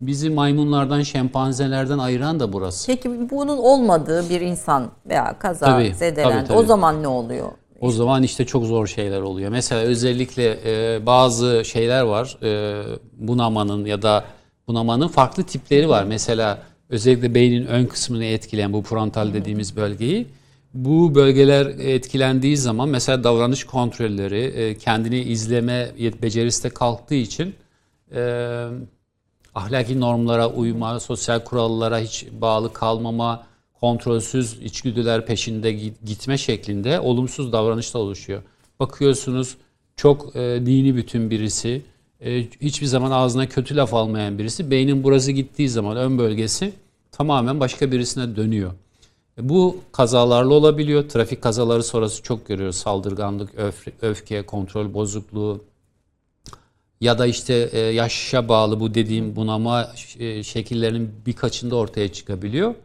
Bizi 0.01 0.29
maymunlardan, 0.29 1.01
şempanzelerden 1.01 1.97
ayıran 1.97 2.39
da 2.39 2.53
burası. 2.53 2.87
Peki 2.87 3.29
bunun 3.29 3.57
olmadığı 3.57 4.29
bir 4.29 4.41
insan 4.41 4.91
veya 5.09 5.39
kaza 5.39 5.65
Tabii, 5.65 5.93
zedelendi. 5.95 6.33
tabii, 6.33 6.47
tabii. 6.47 6.57
O 6.57 6.63
zaman 6.63 7.03
ne 7.03 7.07
oluyor? 7.07 7.47
O 7.81 7.91
zaman 7.91 8.23
işte 8.23 8.45
çok 8.45 8.65
zor 8.65 8.87
şeyler 8.87 9.21
oluyor. 9.21 9.51
Mesela 9.51 9.81
özellikle 9.81 10.59
e, 10.65 11.05
bazı 11.05 11.65
şeyler 11.65 12.01
var. 12.01 12.37
E, 12.43 12.83
bunamanın 13.17 13.85
ya 13.85 14.01
da 14.01 14.25
bunamanın 14.67 15.07
farklı 15.07 15.43
tipleri 15.43 15.89
var. 15.89 16.03
Mesela 16.03 16.59
özellikle 16.89 17.35
beynin 17.35 17.65
ön 17.65 17.85
kısmını 17.85 18.25
etkileyen 18.25 18.73
bu 18.73 18.81
frontal 18.81 19.33
dediğimiz 19.33 19.75
bölgeyi. 19.75 20.27
Bu 20.73 21.15
bölgeler 21.15 21.65
etkilendiği 21.65 22.57
zaman 22.57 22.89
mesela 22.89 23.23
davranış 23.23 23.63
kontrolleri, 23.63 24.41
e, 24.43 24.77
kendini 24.77 25.19
izleme 25.19 25.89
becerisi 26.21 26.63
de 26.63 26.69
kalktığı 26.69 27.15
için 27.15 27.55
e, 28.15 28.21
ahlaki 29.55 29.99
normlara 29.99 30.49
uyma, 30.49 30.99
sosyal 30.99 31.39
kurallara 31.43 31.99
hiç 31.99 32.25
bağlı 32.41 32.73
kalmama, 32.73 33.43
kontrolsüz 33.81 34.53
içgüdüler 34.61 35.25
peşinde 35.25 35.71
git- 35.71 36.05
gitme 36.05 36.37
şeklinde 36.37 36.99
olumsuz 36.99 37.51
davranışlar 37.53 37.99
oluşuyor. 38.01 38.41
Bakıyorsunuz 38.79 39.57
çok 39.95 40.35
e, 40.35 40.39
dini 40.65 40.95
bütün 40.95 41.29
birisi, 41.29 41.81
e, 42.21 42.41
hiçbir 42.61 42.85
zaman 42.85 43.11
ağzına 43.11 43.49
kötü 43.49 43.75
laf 43.75 43.93
almayan 43.93 44.37
birisi, 44.37 44.71
beynin 44.71 45.03
burası 45.03 45.31
gittiği 45.31 45.69
zaman 45.69 45.97
ön 45.97 46.17
bölgesi 46.17 46.73
tamamen 47.11 47.59
başka 47.59 47.91
birisine 47.91 48.35
dönüyor. 48.35 48.71
E, 49.37 49.49
Bu 49.49 49.77
kazalarla 49.91 50.53
olabiliyor. 50.53 51.09
Trafik 51.09 51.41
kazaları 51.41 51.83
sonrası 51.83 52.23
çok 52.23 52.47
görüyoruz. 52.47 52.75
Saldırganlık, 52.75 53.53
öf- 53.53 53.91
öfke, 54.01 54.45
kontrol 54.45 54.93
bozukluğu, 54.93 55.63
ya 57.01 57.19
da 57.19 57.25
işte 57.25 57.69
e, 57.71 57.79
yaşa 57.79 58.49
bağlı 58.49 58.79
bu 58.79 58.93
dediğim 58.93 59.35
bunama 59.35 59.93
e, 60.19 60.43
şekillerinin 60.43 61.11
birkaçında 61.25 61.75
ortaya 61.75 62.13
çıkabiliyor. 62.13 62.75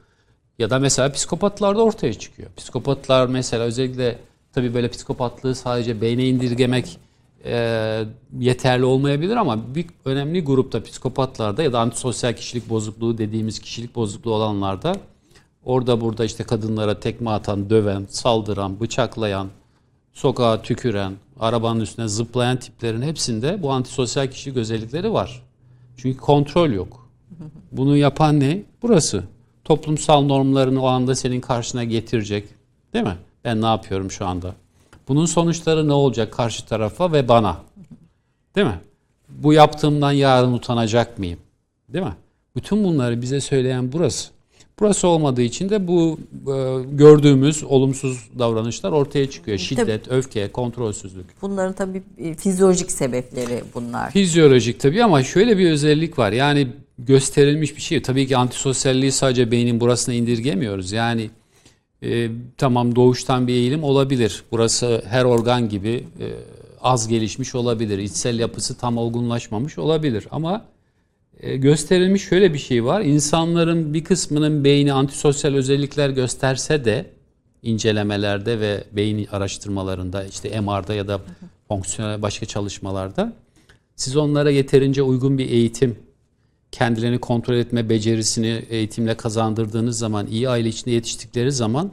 Ya 0.58 0.70
da 0.70 0.78
mesela 0.78 1.12
psikopatlarda 1.12 1.82
ortaya 1.82 2.14
çıkıyor. 2.14 2.50
Psikopatlar 2.56 3.26
mesela 3.26 3.64
özellikle 3.64 4.18
tabii 4.52 4.74
böyle 4.74 4.88
psikopatlığı 4.88 5.54
sadece 5.54 6.00
beyne 6.00 6.28
indirgemek 6.28 6.98
e, 7.44 8.04
yeterli 8.38 8.84
olmayabilir 8.84 9.36
ama 9.36 9.74
bir 9.74 9.86
önemli 10.04 10.44
grupta 10.44 10.82
psikopatlarda 10.82 11.62
ya 11.62 11.72
da 11.72 11.80
antisosyal 11.80 12.32
kişilik 12.32 12.68
bozukluğu 12.68 13.18
dediğimiz 13.18 13.58
kişilik 13.58 13.94
bozukluğu 13.94 14.34
olanlarda 14.34 14.96
orada 15.64 16.00
burada 16.00 16.24
işte 16.24 16.44
kadınlara 16.44 17.00
tekme 17.00 17.30
atan, 17.30 17.70
döven, 17.70 18.06
saldıran, 18.10 18.80
bıçaklayan, 18.80 19.48
sokağa 20.12 20.62
tüküren, 20.62 21.12
arabanın 21.40 21.80
üstüne 21.80 22.08
zıplayan 22.08 22.56
tiplerin 22.56 23.02
hepsinde 23.02 23.62
bu 23.62 23.72
antisosyal 23.72 24.26
kişilik 24.26 24.56
özellikleri 24.56 25.12
var. 25.12 25.42
Çünkü 25.96 26.18
kontrol 26.18 26.70
yok. 26.70 27.08
Bunu 27.72 27.96
yapan 27.96 28.40
ne? 28.40 28.62
Burası. 28.82 29.24
Toplumsal 29.64 30.22
normlarını 30.22 30.82
o 30.82 30.86
anda 30.86 31.14
senin 31.14 31.40
karşına 31.40 31.84
getirecek. 31.84 32.48
Değil 32.92 33.04
mi? 33.04 33.16
Ben 33.44 33.62
ne 33.62 33.66
yapıyorum 33.66 34.10
şu 34.10 34.26
anda? 34.26 34.54
Bunun 35.08 35.26
sonuçları 35.26 35.88
ne 35.88 35.92
olacak 35.92 36.32
karşı 36.32 36.66
tarafa 36.66 37.12
ve 37.12 37.28
bana? 37.28 37.56
Değil 38.56 38.66
mi? 38.66 38.80
Bu 39.28 39.52
yaptığımdan 39.52 40.12
yarın 40.12 40.52
utanacak 40.52 41.18
mıyım? 41.18 41.38
Değil 41.88 42.04
mi? 42.04 42.14
Bütün 42.56 42.84
bunları 42.84 43.22
bize 43.22 43.40
söyleyen 43.40 43.92
burası. 43.92 44.33
Burası 44.80 45.08
olmadığı 45.08 45.42
için 45.42 45.70
de 45.70 45.88
bu 45.88 46.18
e, 46.32 46.82
gördüğümüz 46.92 47.64
olumsuz 47.64 48.28
davranışlar 48.38 48.92
ortaya 48.92 49.30
çıkıyor. 49.30 49.58
Şiddet, 49.58 50.10
öfke, 50.10 50.52
kontrolsüzlük. 50.52 51.26
Bunların 51.42 51.72
tabii 51.72 52.02
e, 52.18 52.34
fizyolojik 52.34 52.92
sebepleri 52.92 53.62
bunlar. 53.74 54.10
Fizyolojik 54.10 54.80
tabii 54.80 55.04
ama 55.04 55.22
şöyle 55.22 55.58
bir 55.58 55.70
özellik 55.70 56.18
var. 56.18 56.32
Yani 56.32 56.68
gösterilmiş 56.98 57.76
bir 57.76 57.82
şey. 57.82 58.02
Tabii 58.02 58.26
ki 58.26 58.36
antisosyalliği 58.36 59.12
sadece 59.12 59.50
beynin 59.50 59.80
burasına 59.80 60.14
indirgemiyoruz. 60.14 60.92
Yani 60.92 61.30
e, 62.02 62.30
tamam 62.56 62.96
doğuştan 62.96 63.46
bir 63.46 63.52
eğilim 63.52 63.84
olabilir. 63.84 64.42
Burası 64.52 65.02
her 65.08 65.24
organ 65.24 65.68
gibi 65.68 66.04
e, 66.20 66.26
az 66.82 67.08
gelişmiş 67.08 67.54
olabilir. 67.54 67.98
İçsel 67.98 68.38
yapısı 68.38 68.78
tam 68.78 68.96
olgunlaşmamış 68.96 69.78
olabilir. 69.78 70.26
Ama 70.30 70.64
gösterilmiş 71.56 72.22
şöyle 72.22 72.54
bir 72.54 72.58
şey 72.58 72.84
var. 72.84 73.00
İnsanların 73.00 73.94
bir 73.94 74.04
kısmının 74.04 74.64
beyni 74.64 74.92
antisosyal 74.92 75.54
özellikler 75.54 76.10
gösterse 76.10 76.84
de 76.84 77.10
incelemelerde 77.62 78.60
ve 78.60 78.84
beyin 78.92 79.26
araştırmalarında 79.32 80.24
işte 80.24 80.60
MR'da 80.60 80.94
ya 80.94 81.08
da 81.08 81.20
fonksiyonel 81.68 82.22
başka 82.22 82.46
çalışmalarda 82.46 83.32
siz 83.96 84.16
onlara 84.16 84.50
yeterince 84.50 85.02
uygun 85.02 85.38
bir 85.38 85.50
eğitim, 85.50 85.96
kendilerini 86.72 87.18
kontrol 87.18 87.54
etme 87.54 87.88
becerisini 87.88 88.62
eğitimle 88.70 89.14
kazandırdığınız 89.16 89.98
zaman, 89.98 90.26
iyi 90.26 90.48
aile 90.48 90.68
içinde 90.68 90.90
yetiştikleri 90.90 91.52
zaman 91.52 91.92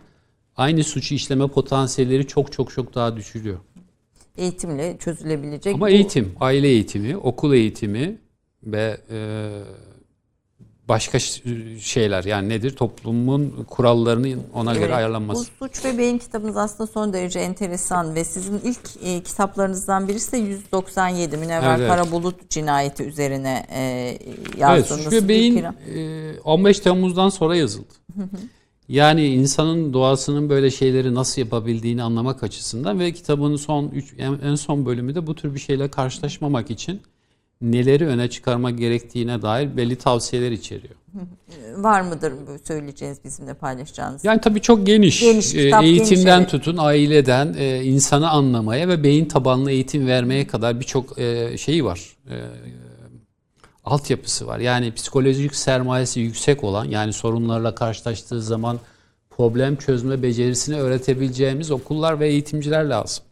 aynı 0.55 0.83
suçu 0.83 1.15
işleme 1.15 1.47
potansiyelleri 1.47 2.27
çok 2.27 2.51
çok 2.51 2.71
çok 2.71 2.95
daha 2.95 3.17
düşülüyor. 3.17 3.57
Eğitimle 4.37 4.97
çözülebilecek. 4.99 5.75
Ama 5.75 5.85
bu- 5.85 5.89
eğitim, 5.89 6.31
aile 6.39 6.67
eğitimi, 6.67 7.17
okul 7.17 7.53
eğitimi 7.53 8.17
ve 8.63 8.97
e, 9.11 9.49
başka 10.91 11.19
şeyler 11.79 12.23
yani 12.23 12.49
nedir? 12.49 12.75
Toplumun 12.75 13.65
kurallarının 13.69 14.43
ona 14.53 14.73
göre 14.73 14.85
Evet, 14.85 14.95
ayarlanması. 14.95 15.51
Bu 15.59 15.65
Suç 15.65 15.85
ve 15.85 15.97
Beyin 15.97 16.17
kitabınız 16.17 16.57
aslında 16.57 16.87
son 16.87 17.13
derece 17.13 17.39
enteresan 17.39 18.15
ve 18.15 18.23
sizin 18.23 18.59
ilk 18.59 18.79
e, 19.03 19.23
kitaplarınızdan 19.23 20.07
birisi 20.07 20.31
de 20.31 20.37
197 20.37 21.37
Münevver 21.37 21.79
Evet. 21.79 21.89
Karabulut 21.89 22.49
cinayeti 22.49 23.03
üzerine 23.03 23.65
e, 23.69 23.81
Evet, 23.81 24.57
yazdığınız 24.57 25.03
Suç 25.03 25.13
ve 25.13 25.27
Beyin 25.27 25.63
e, 25.95 26.39
15 26.43 26.79
Temmuz'dan 26.79 27.29
sonra 27.29 27.55
yazıldı. 27.55 27.93
Yani 28.87 29.27
insanın 29.27 29.93
doğasının 29.93 30.49
böyle 30.49 30.71
şeyleri 30.71 31.15
nasıl 31.15 31.41
yapabildiğini 31.41 32.03
anlamak 32.03 32.43
açısından 32.43 32.99
ve 32.99 33.11
kitabın 33.11 33.55
son 33.55 33.87
üç, 33.87 34.13
en 34.43 34.55
son 34.55 34.85
bölümü 34.85 35.15
de 35.15 35.27
bu 35.27 35.35
tür 35.35 35.55
bir 35.55 35.59
şeyle 35.59 35.91
karşılaşmamak 35.91 36.71
için 36.71 37.01
neleri 37.61 38.07
öne 38.07 38.29
çıkarmak 38.29 38.77
gerektiğine 38.77 39.41
dair 39.41 39.77
belli 39.77 39.95
tavsiyeler 39.95 40.51
içeriyor. 40.51 40.95
Var 41.75 42.01
mıdır 42.01 42.33
söyleyeceğiniz 42.67 43.23
bizimle 43.23 43.53
paylaşacağınız? 43.53 44.25
Yani 44.25 44.41
tabii 44.41 44.61
çok 44.61 44.85
geniş. 44.85 45.21
Geniş, 45.21 45.55
Ee, 45.55 45.65
kitap 45.65 45.83
Eğitimden 45.83 46.39
geniş, 46.39 46.51
tutun, 46.51 46.77
aileden, 46.77 47.55
e, 47.57 47.83
insanı 47.83 48.29
anlamaya 48.29 48.87
ve 48.87 49.03
beyin 49.03 49.25
tabanlı 49.25 49.71
eğitim 49.71 50.07
vermeye 50.07 50.47
kadar 50.47 50.79
birçok 50.79 51.19
e, 51.19 51.57
şeyi 51.57 51.85
var. 51.85 52.17
E, 52.29 52.35
altyapısı 53.83 54.47
var. 54.47 54.59
Yani 54.59 54.93
psikolojik 54.93 55.55
sermayesi 55.55 56.19
yüksek 56.19 56.63
olan, 56.63 56.85
yani 56.85 57.13
sorunlarla 57.13 57.75
karşılaştığı 57.75 58.41
zaman 58.41 58.79
problem 59.29 59.75
çözme 59.75 60.23
becerisini 60.23 60.75
öğretebileceğimiz 60.75 61.71
okullar 61.71 62.19
ve 62.19 62.27
eğitimciler 62.27 62.83
lazım. 62.83 63.23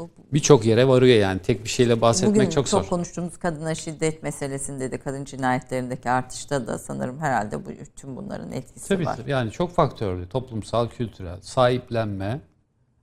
Bu- 0.00 0.34
Birçok 0.34 0.66
yere 0.66 0.88
varıyor 0.88 1.18
yani. 1.18 1.38
Tek 1.40 1.64
bir 1.64 1.68
şeyle 1.68 2.00
bahsetmek 2.00 2.36
Bugün 2.36 2.50
çok 2.50 2.66
çok, 2.66 2.82
zor. 2.82 2.88
konuştuğumuz 2.88 3.36
kadına 3.38 3.74
şiddet 3.74 4.22
meselesinde 4.22 4.92
de 4.92 4.98
kadın 4.98 5.24
cinayetlerindeki 5.24 6.10
artışta 6.10 6.66
da 6.66 6.78
sanırım 6.78 7.18
herhalde 7.18 7.66
bu 7.66 7.70
tüm 7.96 8.16
bunların 8.16 8.52
etkisi 8.52 8.88
Tabii 8.88 9.06
var. 9.06 9.16
tabii. 9.16 9.30
Yani 9.30 9.50
çok 9.50 9.72
faktörlü. 9.74 10.28
Toplumsal, 10.28 10.88
kültürel, 10.88 11.40
sahiplenme 11.40 12.40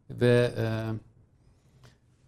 ve 0.10 0.52
e, 0.58 0.64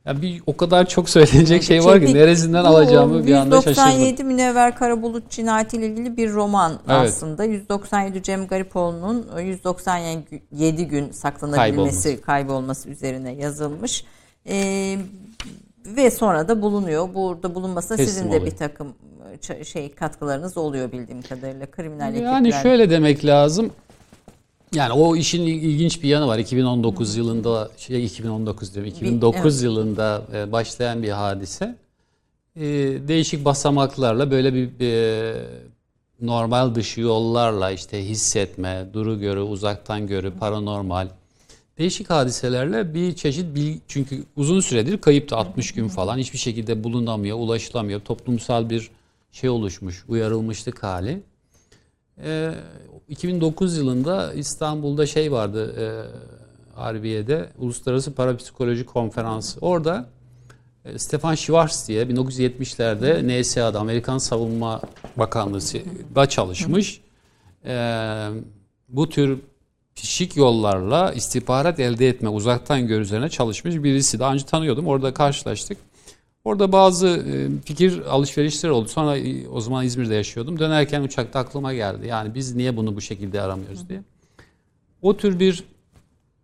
ya 0.06 0.22
bir 0.22 0.42
o 0.46 0.58
kadar 0.58 0.86
çok 0.90 1.10
söylenecek 1.10 1.64
şey 1.64 1.86
var 1.86 2.00
ki 2.06 2.14
neresinden 2.14 2.64
alacağımı 2.64 3.26
bir 3.28 3.34
anda 3.34 3.56
şaşırdım. 3.62 3.84
197 3.84 4.24
Münevver 4.24 4.76
Karabulut 4.76 5.30
cinayetiyle 5.30 5.88
ilgili 5.88 6.18
bir 6.18 6.32
roman 6.34 6.72
Evet. 6.72 7.10
aslında. 7.10 7.44
197 7.44 8.24
Cem 8.24 8.48
Garipoğlu'nun 8.48 9.28
197 9.40 10.88
gün 10.88 11.12
saklanabilmesi, 11.12 11.58
Kaybolması. 11.76 12.22
kaybolması 12.22 12.90
üzerine 12.90 13.32
yazılmış. 13.34 14.04
Ee, 14.50 14.98
ve 15.86 16.12
sonra 16.12 16.48
da 16.48 16.62
bulunuyor. 16.62 17.14
Burada 17.14 17.56
bulunmasına 17.56 17.98
Teslim 17.98 18.14
sizin 18.14 18.26
de 18.26 18.28
oluyor. 18.38 18.46
bir 18.46 18.58
takım 18.58 18.94
şey 19.64 19.92
katkılarınız 19.92 20.58
oluyor 20.58 20.92
bildiğim 20.92 21.22
kadarıyla. 21.22 21.72
Kriminal 21.72 22.16
Yani 22.16 22.48
ekipler. 22.48 22.62
şöyle 22.64 22.90
demek 22.90 23.26
lazım. 23.26 23.72
Yani 24.76 24.94
o 24.94 25.16
işin 25.16 25.42
il- 25.42 25.64
ilginç 25.64 26.04
bir 26.04 26.10
yanı 26.10 26.28
var. 26.28 26.38
2019 26.40 27.16
yılında 27.16 27.70
şey 27.78 28.06
2019 28.06 28.74
diyorum. 28.76 28.92
2009 28.92 29.62
yılında 29.62 30.22
e, 30.34 30.52
başlayan 30.52 31.04
bir 31.04 31.10
hadise. 31.10 31.76
E, 32.56 32.64
değişik 33.08 33.46
basamaklarla 33.46 34.32
böyle 34.32 34.54
bir 34.54 34.70
e, 34.82 35.34
normal 36.22 36.76
dışı 36.76 37.02
yollarla 37.02 37.72
işte 37.72 38.06
hissetme, 38.06 38.86
duru 38.94 39.20
görü, 39.20 39.40
uzaktan 39.40 40.08
görü, 40.08 40.32
paranormal 40.32 41.08
değişik 41.80 42.10
hadiselerle 42.10 42.94
bir 42.94 43.16
çeşit 43.16 43.56
bilgi 43.56 43.80
çünkü 43.88 44.24
uzun 44.36 44.60
süredir 44.60 45.02
kayıptı 45.02 45.36
60 45.36 45.72
gün 45.72 45.88
falan 45.88 46.18
hiçbir 46.18 46.38
şekilde 46.38 46.84
bulunamıyor, 46.84 47.38
ulaşılamıyor. 47.38 48.00
Toplumsal 48.00 48.70
bir 48.70 48.92
şey 49.32 49.50
oluşmuş, 49.50 50.04
uyarılmışlık 50.08 50.84
hali. 50.84 51.22
Ee, 52.24 52.52
2009 53.08 53.78
yılında 53.78 54.34
İstanbul'da 54.34 55.06
şey 55.06 55.32
vardı 55.32 55.76
e, 55.80 55.86
Harbiye'de 56.80 57.50
Uluslararası 57.58 58.14
Parapsikoloji 58.14 58.86
Konferansı. 58.86 59.60
Orada 59.60 60.10
e, 60.86 61.00
Stefan 61.00 61.36
Schwartz 61.36 61.88
diye 61.88 62.04
1970'lerde 62.04 63.42
NSA'da 63.42 63.80
Amerikan 63.80 64.18
Savunma 64.18 64.82
Bakanlığı'da 65.18 66.30
çalışmış. 66.30 67.02
Ee, 67.66 68.30
bu 68.90 69.10
tür 69.10 69.40
pişik 70.02 70.38
yollarla 70.38 71.14
istihbarat 71.14 71.80
elde 71.80 72.10
etme, 72.10 72.30
uzaktan 72.30 72.88
gör 72.88 73.02
üzerine 73.02 73.30
çalışmış 73.30 73.76
birisi. 73.76 74.20
Daha 74.20 74.34
önce 74.34 74.46
tanıyordum. 74.46 74.88
Orada 74.88 75.14
karşılaştık. 75.14 75.78
Orada 76.44 76.72
bazı 76.72 77.08
e, 77.08 77.62
fikir 77.66 78.02
alışverişleri 78.02 78.72
oldu. 78.72 78.88
Sonra 78.88 79.18
e, 79.18 79.48
o 79.48 79.62
zaman 79.62 79.86
İzmir'de 79.86 80.16
yaşıyordum. 80.16 80.60
Dönerken 80.60 81.02
uçakta 81.02 81.40
aklıma 81.40 81.74
geldi. 81.74 82.08
Yani 82.08 82.36
biz 82.36 82.56
niye 82.56 82.78
bunu 82.78 82.96
bu 82.96 83.02
şekilde 83.02 83.42
aramıyoruz 83.42 83.90
diye. 83.90 84.04
O 85.02 85.18
tür 85.18 85.40
bir 85.40 85.64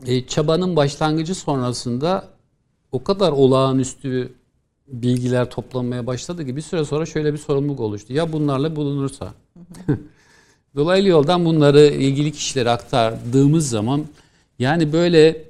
e, 0.05 0.27
çabanın 0.27 0.75
başlangıcı 0.75 1.35
sonrasında 1.35 2.29
o 2.91 3.03
kadar 3.03 3.31
olağanüstü 3.31 4.33
bilgiler 4.87 5.49
toplanmaya 5.49 6.07
başladı 6.07 6.45
ki 6.45 6.55
bir 6.55 6.61
süre 6.61 6.85
sonra 6.85 7.05
şöyle 7.05 7.33
bir 7.33 7.37
sorumluluk 7.37 7.79
oluştu. 7.79 8.13
Ya 8.13 8.33
bunlarla 8.33 8.75
bulunursa? 8.75 9.33
Dolaylı 10.75 11.07
yoldan 11.07 11.45
bunları 11.45 11.85
ilgili 11.85 12.31
kişilere 12.31 12.69
aktardığımız 12.69 13.69
zaman 13.69 14.05
yani 14.59 14.93
böyle 14.93 15.45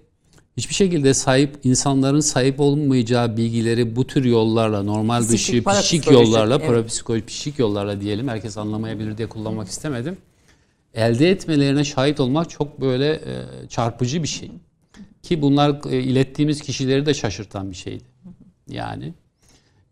hiçbir 0.58 0.74
şekilde 0.74 1.14
sahip 1.14 1.60
insanların 1.64 2.20
sahip 2.20 2.60
olmayacağı 2.60 3.38
bilgileri 3.38 3.96
bu 3.96 4.08
tür 4.08 4.24
yollarla 4.24 4.84
normal 4.84 5.22
Psikik, 5.22 5.66
dışı 5.66 5.82
pişik 5.82 6.12
yollarla 6.12 6.56
evet. 6.56 6.68
parapsikolojik 6.68 7.28
pişik 7.28 7.60
yollarla 7.60 8.02
diyelim 8.02 8.28
herkes 8.28 8.58
anlamayabilir 8.58 9.18
diye 9.18 9.30
kullanmak 9.30 9.68
istemedim. 9.68 10.18
Elde 10.94 11.30
etmelerine 11.30 11.84
şahit 11.84 12.20
olmak 12.20 12.50
çok 12.50 12.82
böyle 12.82 13.12
e, 13.12 13.46
çarpıcı 13.70 14.24
bir 14.24 14.28
şey. 14.28 14.52
Ki 15.24 15.42
bunlar 15.42 15.92
e, 15.92 16.00
ilettiğimiz 16.00 16.62
kişileri 16.62 17.06
de 17.06 17.14
şaşırtan 17.14 17.72
bir 17.72 17.76
şeydi. 17.76 18.04
Yani 18.70 19.14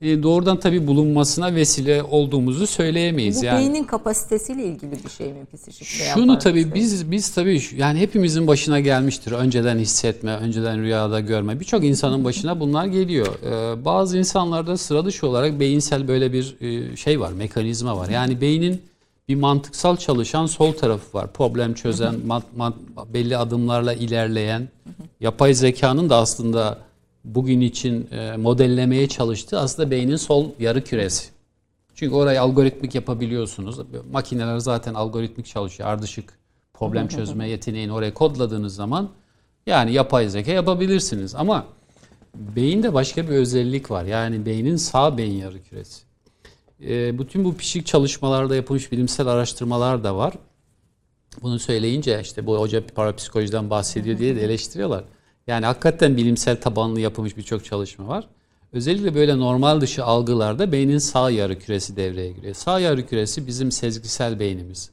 doğrudan 0.02 0.60
tabii 0.60 0.88
bulunmasına 0.88 1.56
vesile 1.56 2.04
olduğumuzu 2.04 2.68
söyleyemeyiz. 2.68 3.42
Bu 3.42 3.46
yani. 3.46 3.60
beynin 3.60 3.84
kapasitesiyle 3.84 4.66
ilgili 4.66 4.92
bir 4.92 5.10
şey 5.10 5.28
mi 5.28 5.46
psikik 5.54 6.00
veya 6.02 6.14
Şunu 6.14 6.26
tabii 6.40 6.62
parapsikolojik? 6.64 6.76
biz 6.76 7.12
biz 7.12 7.30
tabii 7.34 7.60
şu- 7.60 7.76
yani 7.76 8.00
hepimizin 8.00 8.48
başına 8.48 8.80
gelmiştir. 8.80 9.32
Önceden 9.32 9.78
hissetme, 9.78 10.32
önceden 10.36 10.82
rüyada 10.82 11.20
görme. 11.20 11.60
Birçok 11.60 11.84
insanın 11.84 12.24
başına 12.26 12.60
bunlar 12.60 12.86
geliyor. 12.86 13.28
Ee, 13.44 13.86
bazı 13.86 14.18
insanlarda 14.18 14.78
sıra 14.78 15.06
dışı 15.06 15.28
olarak 15.28 15.60
beyinsel 15.60 16.08
böyle 16.08 16.34
bir 16.34 16.56
e, 16.62 16.96
şey 16.96 17.20
var, 17.20 17.32
mekanizma 17.32 17.98
var. 17.98 18.10
Yani 18.10 18.42
beynin 18.42 18.82
bir 19.30 19.36
mantıksal 19.36 19.96
çalışan 19.98 20.46
sol 20.46 20.74
tarafı 20.74 21.18
var. 21.18 21.34
Problem 21.34 21.74
çözen, 21.74 22.16
mat- 22.28 22.44
mat- 22.58 23.14
belli 23.14 23.38
adımlarla 23.38 23.94
ilerleyen. 23.94 24.70
Yapay 25.20 25.54
zekanın 25.54 26.10
da 26.10 26.16
aslında 26.18 26.78
bugün 27.24 27.62
için 27.62 28.08
e, 28.12 28.38
modellemeye 28.38 29.08
çalıştığı 29.08 29.60
aslında 29.60 29.92
beynin 29.92 30.16
sol 30.16 30.50
yarı 30.60 30.84
küresi. 30.84 31.30
Çünkü 31.96 32.16
orayı 32.16 32.42
algoritmik 32.42 32.96
yapabiliyorsunuz. 32.96 33.80
Makineler 34.12 34.58
zaten 34.58 34.94
algoritmik 34.94 35.46
çalışıyor. 35.46 35.90
Ardışık 35.90 36.34
problem 36.74 37.08
çözme 37.08 37.50
yeteneğini 37.50 37.94
oraya 37.94 38.14
kodladığınız 38.14 38.76
zaman 38.76 39.10
yani 39.68 39.94
yapay 39.94 40.30
zeka 40.30 40.52
yapabilirsiniz. 40.52 41.36
Ama 41.36 41.66
beyinde 42.36 42.94
başka 42.94 43.24
bir 43.24 43.34
özellik 43.34 43.92
var. 43.92 44.06
Yani 44.06 44.46
beynin 44.46 44.76
sağ 44.76 45.18
beyin 45.18 45.38
yarı 45.38 45.64
küresi. 45.64 46.02
E, 46.82 47.20
bütün 47.20 47.46
bu 47.46 47.56
pişik 47.56 47.86
çalışmalarda 47.86 48.56
yapılmış 48.56 48.92
bilimsel 48.92 49.28
araştırmalar 49.28 50.04
da 50.04 50.18
var. 50.18 50.34
Bunu 51.42 51.60
söyleyince 51.60 52.22
işte 52.22 52.46
bu 52.46 52.60
hoca 52.60 52.88
parapsikolojiden 52.88 53.70
bahsediyor 53.70 54.18
diye 54.18 54.36
de 54.36 54.44
eleştiriyorlar. 54.44 55.04
Yani 55.48 55.66
hakikaten 55.66 56.18
bilimsel 56.18 56.62
tabanlı 56.62 57.00
yapılmış 57.00 57.38
birçok 57.38 57.66
çalışma 57.66 58.08
var. 58.08 58.28
Özellikle 58.74 59.16
böyle 59.16 59.38
normal 59.40 59.82
dışı 59.82 60.06
algılarda 60.06 60.72
beynin 60.72 60.98
sağ 60.98 61.30
yarı 61.30 61.60
küresi 61.60 61.96
devreye 61.96 62.32
giriyor. 62.32 62.54
Sağ 62.54 62.80
yarı 62.80 63.08
küresi 63.08 63.48
bizim 63.48 63.72
sezgisel 63.72 64.40
beynimiz. 64.40 64.90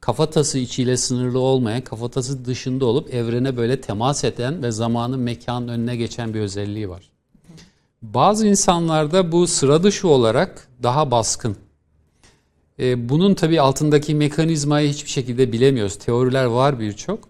Kafatası 0.00 0.58
içiyle 0.58 0.96
sınırlı 0.96 1.38
olmayan, 1.38 1.80
kafatası 1.80 2.44
dışında 2.44 2.86
olup 2.86 3.14
evrene 3.14 3.56
böyle 3.56 3.80
temas 3.80 4.24
eden 4.24 4.62
ve 4.62 4.70
zamanın 4.70 5.20
mekanın 5.20 5.68
önüne 5.68 5.96
geçen 5.96 6.34
bir 6.34 6.40
özelliği 6.40 6.88
var. 6.88 7.10
Bazı 8.02 8.46
insanlarda 8.46 9.32
bu 9.32 9.46
sıra 9.46 9.82
dışı 9.82 10.08
olarak 10.08 10.68
daha 10.82 11.10
baskın. 11.10 11.56
E, 12.78 13.08
bunun 13.08 13.34
tabii 13.34 13.60
altındaki 13.60 14.14
mekanizmayı 14.14 14.90
hiçbir 14.90 15.10
şekilde 15.10 15.52
bilemiyoruz. 15.52 15.98
Teoriler 15.98 16.44
var 16.44 16.80
birçok. 16.80 17.28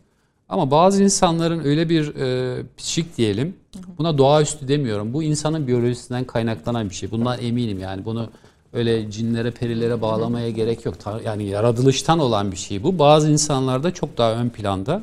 Ama 0.48 0.70
bazı 0.70 1.02
insanların 1.02 1.64
öyle 1.64 1.88
bir 1.88 2.16
e, 2.16 2.62
psikik 2.76 3.16
diyelim, 3.16 3.56
buna 3.98 4.18
doğaüstü 4.18 4.68
demiyorum. 4.68 5.12
Bu 5.12 5.22
insanın 5.22 5.66
biyolojisinden 5.66 6.24
kaynaklanan 6.24 6.90
bir 6.90 6.94
şey. 6.94 7.10
Bundan 7.10 7.38
eminim 7.40 7.78
yani. 7.78 8.04
Bunu 8.04 8.30
öyle 8.72 9.10
cinlere 9.10 9.50
perilere 9.50 10.00
bağlamaya 10.00 10.50
gerek 10.50 10.84
yok. 10.84 10.94
Yani 11.24 11.44
yaratılıştan 11.44 12.18
olan 12.18 12.52
bir 12.52 12.56
şey 12.56 12.82
bu. 12.82 12.98
Bazı 12.98 13.30
insanlarda 13.30 13.94
çok 13.94 14.18
daha 14.18 14.32
ön 14.32 14.48
planda. 14.48 15.02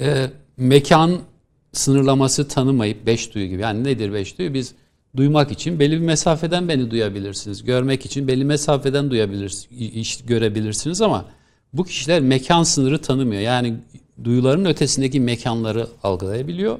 Ee, 0.00 0.30
mekan 0.56 1.18
sınırlaması 1.72 2.48
tanımayıp 2.48 3.06
beş 3.06 3.34
duyu 3.34 3.46
gibi. 3.46 3.62
Yani 3.62 3.84
nedir 3.84 4.12
beş 4.12 4.38
duyu? 4.38 4.54
Biz 4.54 4.74
duymak 5.16 5.52
için 5.52 5.78
belli 5.78 5.92
bir 5.92 6.06
mesafeden 6.06 6.68
beni 6.68 6.90
duyabilirsiniz. 6.90 7.64
Görmek 7.64 8.06
için 8.06 8.28
belli 8.28 8.44
mesafeden 8.44 9.10
duyabilirsiniz, 9.10 10.26
görebilirsiniz 10.26 11.02
ama 11.02 11.24
bu 11.72 11.84
kişiler 11.84 12.20
mekan 12.20 12.62
sınırı 12.62 13.02
tanımıyor. 13.02 13.42
Yani 13.42 13.74
duyuların 14.24 14.64
ötesindeki 14.64 15.20
mekanları 15.20 15.88
algılayabiliyor. 16.02 16.78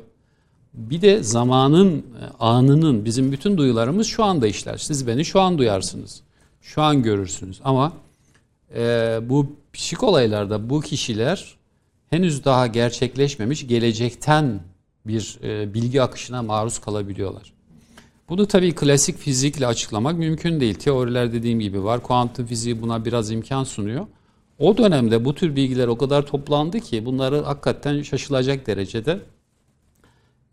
Bir 0.75 1.03
de 1.03 1.23
zamanın, 1.23 2.07
anının, 2.41 3.05
bizim 3.05 3.33
bütün 3.33 3.57
duyularımız 3.57 4.07
şu 4.07 4.25
anda 4.25 4.47
işler. 4.47 4.77
Siz 4.77 5.07
beni 5.07 5.25
şu 5.25 5.41
an 5.41 5.59
duyarsınız. 5.59 6.23
Şu 6.61 6.83
an 6.83 7.03
görürsünüz. 7.03 7.61
Ama 7.65 7.93
e, 8.75 9.19
bu 9.23 9.47
psik 9.73 10.03
olaylarda 10.03 10.71
bu 10.71 10.81
kişiler 10.81 11.57
henüz 12.11 12.45
daha 12.45 12.67
gerçekleşmemiş 12.67 13.67
gelecekten 13.67 14.61
bir 15.07 15.39
e, 15.43 15.75
bilgi 15.75 16.03
akışına 16.03 16.43
maruz 16.43 16.79
kalabiliyorlar. 16.79 17.53
Bunu 18.29 18.47
tabii 18.47 18.75
klasik 18.75 19.19
fizikle 19.19 19.67
açıklamak 19.67 20.19
mümkün 20.19 20.61
değil. 20.61 20.75
Teoriler 20.75 21.33
dediğim 21.33 21.61
gibi 21.61 21.85
var. 21.85 22.03
Kuantum 22.03 22.47
fiziği 22.47 22.83
buna 22.83 23.05
biraz 23.05 23.31
imkan 23.31 23.65
sunuyor. 23.65 24.07
O 24.59 24.77
dönemde 24.77 25.25
bu 25.25 25.35
tür 25.35 25.57
bilgiler 25.57 25.89
o 25.89 25.99
kadar 25.99 26.27
toplandı 26.27 26.81
ki 26.81 27.07
bunları 27.07 27.43
hakikaten 27.43 28.03
şaşılacak 28.03 28.67
derecede 28.67 29.19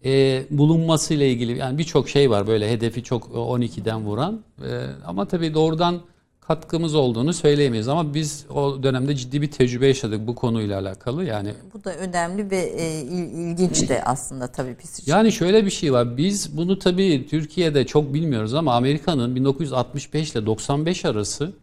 e, 0.05 0.43
bulunmasıyla 0.49 1.25
ilgili 1.25 1.57
yani 1.57 1.77
birçok 1.77 2.09
şey 2.09 2.29
var 2.29 2.47
böyle 2.47 2.71
hedefi 2.71 3.03
çok 3.03 3.23
12'den 3.27 4.01
vuran 4.05 4.41
E, 4.61 4.69
ama 5.05 5.27
tabii 5.27 5.53
doğrudan 5.53 6.01
katkımız 6.41 6.95
olduğunu 6.95 7.33
söyleyemeyiz 7.33 7.87
ama 7.87 8.13
biz 8.13 8.45
o 8.55 8.83
dönemde 8.83 9.15
ciddi 9.15 9.41
bir 9.41 9.51
tecrübe 9.51 9.87
yaşadık 9.87 10.27
bu 10.27 10.35
konuyla 10.35 10.79
alakalı 10.79 11.25
yani 11.25 11.53
Bu 11.73 11.83
da 11.83 11.95
önemli 11.95 12.51
ve 12.51 12.57
e, 12.57 13.01
il- 13.01 13.33
ilginç 13.51 13.89
de 13.89 14.03
aslında 14.03 14.47
tabii 14.47 14.75
psikolojik. 14.75 15.07
yani 15.07 15.31
şöyle 15.31 15.65
bir 15.65 15.71
şey 15.71 15.93
var. 15.93 16.17
Biz 16.17 16.57
bunu 16.57 16.79
tabii 16.79 17.27
Türkiye'de 17.29 17.85
çok 17.85 18.13
bilmiyoruz 18.13 18.53
ama 18.53 18.73
Amerika'nın 18.75 19.35
1965 19.35 20.31
ile 20.31 20.45
95 20.45 21.05
arası 21.05 21.53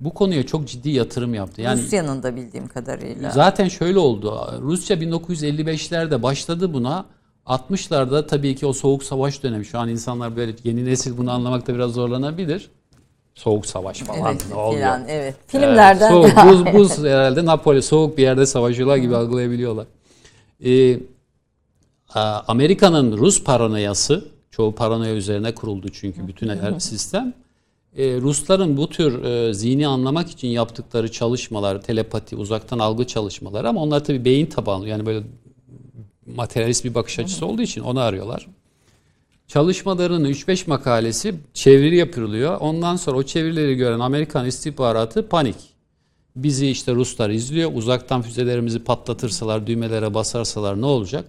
bu 0.00 0.14
konuya 0.14 0.46
çok 0.46 0.68
ciddi 0.68 0.90
yatırım 0.90 1.34
yaptı. 1.34 1.62
Yani 1.62 1.82
Rusya'nın 1.82 2.22
da 2.22 2.36
bildiğim 2.36 2.68
kadarıyla. 2.68 3.30
zaten 3.30 3.68
şöyle 3.68 3.98
oldu. 3.98 4.54
Rusya 4.62 4.96
1955'lerde 4.96 6.22
başladı 6.22 6.72
buna. 6.72 7.06
60'larda 7.46 8.26
tabii 8.26 8.56
ki 8.56 8.66
o 8.66 8.72
soğuk 8.72 9.04
savaş 9.04 9.42
dönemi. 9.42 9.64
Şu 9.64 9.78
an 9.78 9.88
insanlar 9.88 10.36
böyle 10.36 10.52
yeni 10.64 10.84
nesil 10.84 11.16
bunu 11.16 11.30
anlamakta 11.30 11.74
biraz 11.74 11.92
zorlanabilir. 11.92 12.70
Soğuk 13.34 13.66
savaş 13.66 14.00
falan 14.00 14.32
evet, 14.32 14.46
ne 14.50 14.54
oluyor? 14.54 14.98
evet. 15.08 15.34
Filmlerden 15.46 16.08
soğuk, 16.08 16.36
buz, 16.46 16.66
buz 16.74 16.98
herhalde 16.98 17.44
Napoli 17.44 17.82
soğuk 17.82 18.18
bir 18.18 18.22
yerde 18.22 18.46
savaşıyorlar 18.46 18.96
gibi 18.96 19.16
algılayabiliyorlar. 19.16 19.86
Ee, 20.64 20.98
Amerika'nın 22.48 23.18
Rus 23.18 23.44
paranoyası, 23.44 24.28
çoğu 24.50 24.74
paranoya 24.74 25.14
üzerine 25.14 25.54
kuruldu 25.54 25.88
çünkü 25.92 26.28
bütün 26.28 26.48
her 26.48 26.80
sistem. 26.80 27.34
Ee, 27.96 28.20
Rusların 28.20 28.76
bu 28.76 28.88
tür 28.88 29.24
e, 29.24 29.54
zihni 29.54 29.86
anlamak 29.86 30.30
için 30.30 30.48
yaptıkları 30.48 31.12
çalışmalar, 31.12 31.82
telepati, 31.82 32.36
uzaktan 32.36 32.78
algı 32.78 33.04
çalışmaları 33.06 33.68
ama 33.68 33.82
onlar 33.82 34.04
tabii 34.04 34.24
beyin 34.24 34.46
tabanlı 34.46 34.88
yani 34.88 35.06
böyle 35.06 35.26
materyalist 36.26 36.84
bir 36.84 36.94
bakış 36.94 37.18
açısı 37.18 37.46
olduğu 37.46 37.62
için 37.62 37.80
onu 37.80 38.00
arıyorlar. 38.00 38.46
Çalışmalarının 39.48 40.30
3-5 40.30 40.68
makalesi 40.68 41.34
çeviri 41.54 41.96
yapılıyor. 41.96 42.56
Ondan 42.60 42.96
sonra 42.96 43.16
o 43.16 43.22
çevirileri 43.22 43.74
gören 43.74 44.00
Amerikan 44.00 44.46
istihbaratı 44.46 45.28
panik. 45.28 45.56
Bizi 46.36 46.68
işte 46.68 46.94
Ruslar 46.94 47.30
izliyor. 47.30 47.70
Uzaktan 47.74 48.22
füzelerimizi 48.22 48.84
patlatırsalar, 48.84 49.66
düğmelere 49.66 50.14
basarsalar 50.14 50.80
ne 50.80 50.86
olacak? 50.86 51.24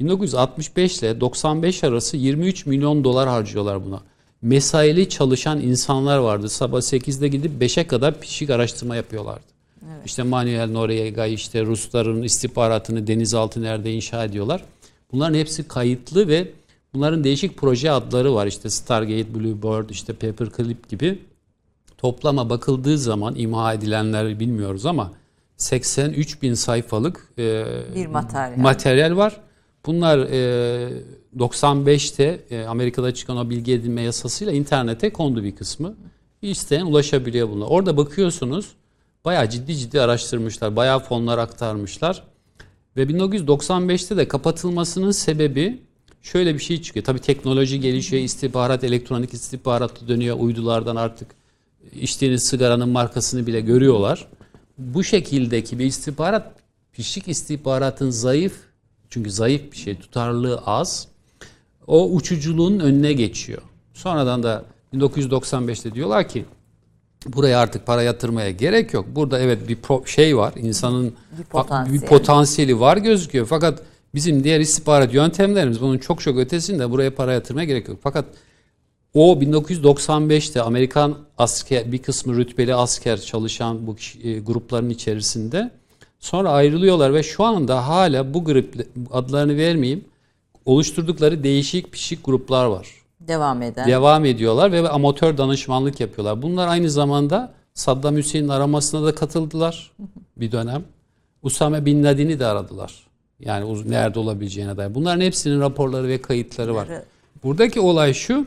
1965 0.00 0.98
ile 0.98 1.20
95 1.20 1.84
arası 1.84 2.16
23 2.16 2.66
milyon 2.66 3.04
dolar 3.04 3.28
harcıyorlar 3.28 3.84
buna. 3.84 4.02
Mesaili 4.42 5.08
çalışan 5.08 5.60
insanlar 5.60 6.18
vardı. 6.18 6.48
Sabah 6.48 6.78
8'de 6.78 7.28
gidip 7.28 7.62
5'e 7.62 7.86
kadar 7.86 8.20
pişik 8.20 8.50
araştırma 8.50 8.96
yapıyorlardı. 8.96 9.50
İşte 10.04 10.22
Manuel 10.22 10.70
Noriega 10.70 11.26
işte 11.26 11.64
Rusların 11.66 12.22
istihbaratını 12.22 13.06
denizaltı 13.06 13.62
nerede 13.62 13.92
inşa 13.92 14.24
ediyorlar. 14.24 14.64
Bunların 15.12 15.34
hepsi 15.34 15.68
kayıtlı 15.68 16.28
ve 16.28 16.50
bunların 16.94 17.24
değişik 17.24 17.56
proje 17.56 17.90
adları 17.90 18.34
var. 18.34 18.46
İşte 18.46 18.70
Stargate, 18.70 19.34
Bluebird, 19.34 19.90
işte 19.90 20.12
Paperclip 20.12 20.88
gibi. 20.88 21.18
Toplama 21.98 22.50
bakıldığı 22.50 22.98
zaman 22.98 23.34
imha 23.36 23.74
edilenleri 23.74 24.40
bilmiyoruz 24.40 24.86
ama 24.86 25.12
83 25.56 26.42
bin 26.42 26.54
sayfalık 26.54 27.28
e, 27.38 27.64
bir 27.94 28.06
materyal. 28.06 28.56
materyal 28.56 29.16
var. 29.16 29.40
Bunlar 29.86 30.18
e, 30.18 30.88
95'te 31.38 32.40
e, 32.50 32.64
Amerika'da 32.64 33.14
çıkan 33.14 33.36
o 33.36 33.50
bilgi 33.50 33.72
edinme 33.72 34.02
yasasıyla 34.02 34.52
internete 34.52 35.12
kondu 35.12 35.44
bir 35.44 35.56
kısmı. 35.56 35.94
İsteyen 36.42 36.86
ulaşabiliyor 36.86 37.50
buna. 37.50 37.64
Orada 37.64 37.96
bakıyorsunuz 37.96 38.68
bayağı 39.24 39.50
ciddi 39.50 39.76
ciddi 39.76 40.00
araştırmışlar. 40.00 40.76
Bayağı 40.76 41.00
fonlar 41.00 41.38
aktarmışlar. 41.38 42.22
Ve 42.96 43.02
1995'te 43.02 44.16
de 44.16 44.28
kapatılmasının 44.28 45.10
sebebi 45.10 45.78
şöyle 46.22 46.54
bir 46.54 46.58
şey 46.58 46.82
çıkıyor. 46.82 47.04
Tabii 47.04 47.18
teknoloji 47.18 47.80
gelişiyor, 47.80 48.22
istihbarat, 48.22 48.84
elektronik 48.84 49.34
istihbarat 49.34 50.08
dönüyor. 50.08 50.36
Uydulardan 50.40 50.96
artık 50.96 51.28
içtiğiniz 51.92 52.42
sigaranın 52.42 52.88
markasını 52.88 53.46
bile 53.46 53.60
görüyorlar. 53.60 54.28
Bu 54.78 55.04
şekildeki 55.04 55.78
bir 55.78 55.84
istihbarat, 55.84 56.52
pişik 56.92 57.28
istihbaratın 57.28 58.10
zayıf, 58.10 58.54
çünkü 59.10 59.30
zayıf 59.30 59.72
bir 59.72 59.76
şey, 59.76 59.98
tutarlılığı 59.98 60.58
az. 60.58 61.08
O 61.90 62.10
uçuculuğun 62.10 62.78
önüne 62.78 63.12
geçiyor. 63.12 63.62
Sonradan 63.94 64.42
da 64.42 64.64
1995'te 64.94 65.94
diyorlar 65.94 66.28
ki 66.28 66.44
buraya 67.26 67.60
artık 67.60 67.86
para 67.86 68.02
yatırmaya 68.02 68.50
gerek 68.50 68.94
yok. 68.94 69.06
Burada 69.14 69.40
evet 69.40 69.68
bir 69.68 69.78
şey 70.06 70.36
var. 70.36 70.52
insanın 70.56 71.14
Bir 71.38 71.44
potansiyel. 71.44 72.02
bir 72.02 72.06
potansiyeli 72.06 72.80
var 72.80 72.96
gözüküyor. 72.96 73.46
Fakat 73.46 73.82
bizim 74.14 74.44
diğer 74.44 74.60
istihbarat 74.60 75.14
yöntemlerimiz 75.14 75.80
bunun 75.80 75.98
çok 75.98 76.20
çok 76.20 76.38
ötesinde 76.38 76.90
buraya 76.90 77.14
para 77.14 77.32
yatırmaya 77.32 77.64
gerek 77.64 77.88
yok. 77.88 77.98
Fakat 78.02 78.24
o 79.14 79.34
1995'te 79.40 80.62
Amerikan 80.62 81.16
asker 81.38 81.92
bir 81.92 81.98
kısmı 81.98 82.36
rütbeli 82.36 82.74
asker 82.74 83.20
çalışan 83.20 83.86
bu 83.86 83.96
e, 84.22 84.38
grupların 84.38 84.90
içerisinde 84.90 85.70
sonra 86.20 86.50
ayrılıyorlar 86.50 87.14
ve 87.14 87.22
şu 87.22 87.44
anda 87.44 87.88
hala 87.88 88.34
bu 88.34 88.44
grup 88.44 88.74
adlarını 89.12 89.56
vermeyeyim 89.56 90.04
oluşturdukları 90.70 91.44
değişik 91.44 91.92
pişik 91.92 92.24
gruplar 92.24 92.66
var 92.66 92.88
Devam 93.20 93.62
eden. 93.62 93.88
devam 93.88 94.24
ediyorlar 94.24 94.72
ve 94.72 94.88
amatör 94.88 95.38
danışmanlık 95.38 96.00
yapıyorlar. 96.00 96.42
Bunlar 96.42 96.68
aynı 96.68 96.90
zamanda 96.90 97.52
Saddam 97.74 98.16
Hüseyin'in 98.16 98.48
aramasına 98.48 99.06
da 99.06 99.14
katıldılar 99.14 99.92
bir 100.36 100.52
dönem. 100.52 100.84
Usame 101.42 101.84
Bin 101.86 102.04
Laden'i 102.04 102.38
de 102.38 102.46
aradılar. 102.46 103.06
Yani 103.40 103.90
nerede 103.90 104.18
olabileceğine 104.18 104.76
dair. 104.76 104.94
Bunların 104.94 105.20
hepsinin 105.20 105.60
raporları 105.60 106.08
ve 106.08 106.22
kayıtları 106.22 106.74
var. 106.74 106.88
Buradaki 107.44 107.80
olay 107.80 108.14
şu. 108.14 108.46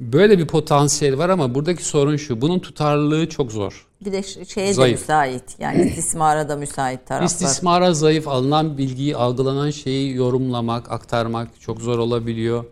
Böyle 0.00 0.38
bir 0.38 0.46
potansiyel 0.46 1.18
var 1.18 1.28
ama 1.28 1.54
buradaki 1.54 1.84
sorun 1.84 2.16
şu. 2.16 2.40
Bunun 2.40 2.58
tutarlılığı 2.58 3.28
çok 3.28 3.52
zor. 3.52 3.86
Bir 4.04 4.12
de 4.12 4.22
şeye 4.22 4.72
Zayıf. 4.74 4.98
de 4.98 5.00
müsait. 5.02 5.42
Yani 5.58 5.82
istismara 5.88 6.48
da 6.48 6.56
müsait 6.56 7.06
taraflar. 7.06 7.26
İstismara 7.26 7.94
zayıf 7.94 8.28
alınan 8.28 8.78
bilgiyi, 8.78 9.16
algılanan 9.16 9.70
şeyi 9.70 10.14
yorumlamak, 10.14 10.92
aktarmak 10.92 11.60
çok 11.60 11.80
zor 11.80 11.98
olabiliyor. 11.98 12.64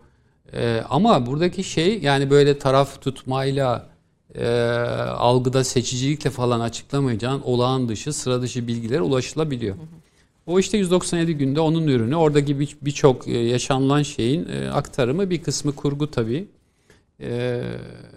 Ee, 0.53 0.81
ama 0.89 1.25
buradaki 1.25 1.63
şey 1.63 1.99
yani 1.99 2.29
böyle 2.29 2.59
taraf 2.59 3.01
tutmayla, 3.01 3.89
e, 4.35 4.47
algıda 5.17 5.63
seçicilikle 5.63 6.29
falan 6.29 6.59
açıklamayacağın 6.59 7.41
olağan 7.41 7.89
dışı, 7.89 8.13
sıra 8.13 8.41
dışı 8.41 8.67
bilgilere 8.67 9.01
ulaşılabiliyor. 9.01 9.75
O 10.47 10.59
işte 10.59 10.77
197 10.77 11.33
günde 11.37 11.59
onun 11.59 11.87
ürünü. 11.87 12.15
Oradaki 12.15 12.59
bir- 12.59 12.77
birçok 12.81 13.27
e, 13.27 13.37
yaşanılan 13.37 14.03
şeyin 14.03 14.47
e, 14.49 14.69
aktarımı 14.69 15.29
bir 15.29 15.43
kısmı 15.43 15.75
kurgu 15.75 16.11
tabii. 16.11 16.47
Ee, 17.21 17.61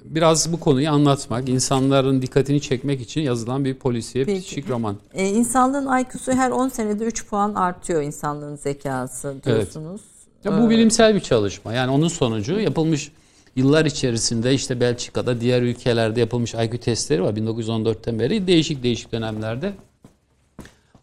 biraz 0.04 0.52
bu 0.52 0.60
konuyu 0.60 0.90
anlatmak, 0.90 1.48
insanların 1.48 2.22
dikkatini 2.22 2.60
çekmek 2.60 3.00
için 3.00 3.20
yazılan 3.20 3.64
bir 3.64 3.74
polisiye 3.74 4.24
Peki. 4.24 4.40
psikik 4.40 4.70
roman. 4.70 4.96
Ee, 5.14 5.28
insanlığın 5.28 5.98
IQ'su 5.98 6.32
her 6.32 6.50
10 6.50 6.68
senede 6.68 7.04
3 7.04 7.26
puan 7.26 7.54
artıyor 7.54 8.02
insanlığın 8.02 8.56
zekası 8.56 9.34
diyorsunuz. 9.44 10.00
Ya 10.44 10.62
bu 10.62 10.70
bilimsel 10.70 11.14
bir 11.14 11.20
çalışma. 11.20 11.72
Yani 11.72 11.90
onun 11.90 12.08
sonucu 12.08 12.60
yapılmış 12.60 13.12
yıllar 13.56 13.84
içerisinde 13.84 14.54
işte 14.54 14.80
Belçika'da 14.80 15.40
diğer 15.40 15.62
ülkelerde 15.62 16.20
yapılmış 16.20 16.54
IQ 16.54 16.78
testleri 16.78 17.22
var 17.22 17.34
1914'ten 17.34 18.18
beri 18.18 18.46
değişik 18.46 18.82
değişik 18.82 19.12
dönemlerde. 19.12 19.72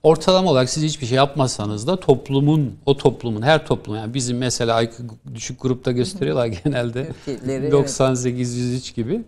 Ortalama 0.03 0.51
olarak 0.51 0.69
siz 0.69 0.83
hiçbir 0.83 1.05
şey 1.05 1.15
yapmasanız 1.15 1.87
da 1.87 1.99
toplumun, 1.99 2.75
o 2.85 2.97
toplumun, 2.97 3.41
her 3.41 3.65
toplum 3.65 3.95
yani 3.95 4.13
bizim 4.13 4.37
mesela 4.37 4.81
IQ 4.81 4.93
düşük 5.35 5.61
grupta 5.61 5.91
gösteriyorlar 5.91 6.45
genelde. 6.45 7.07
Ülkeleri, 7.27 7.61
evet. 7.61 7.71
98 7.71 8.55
103 8.57 8.95
gibi. 8.95 9.21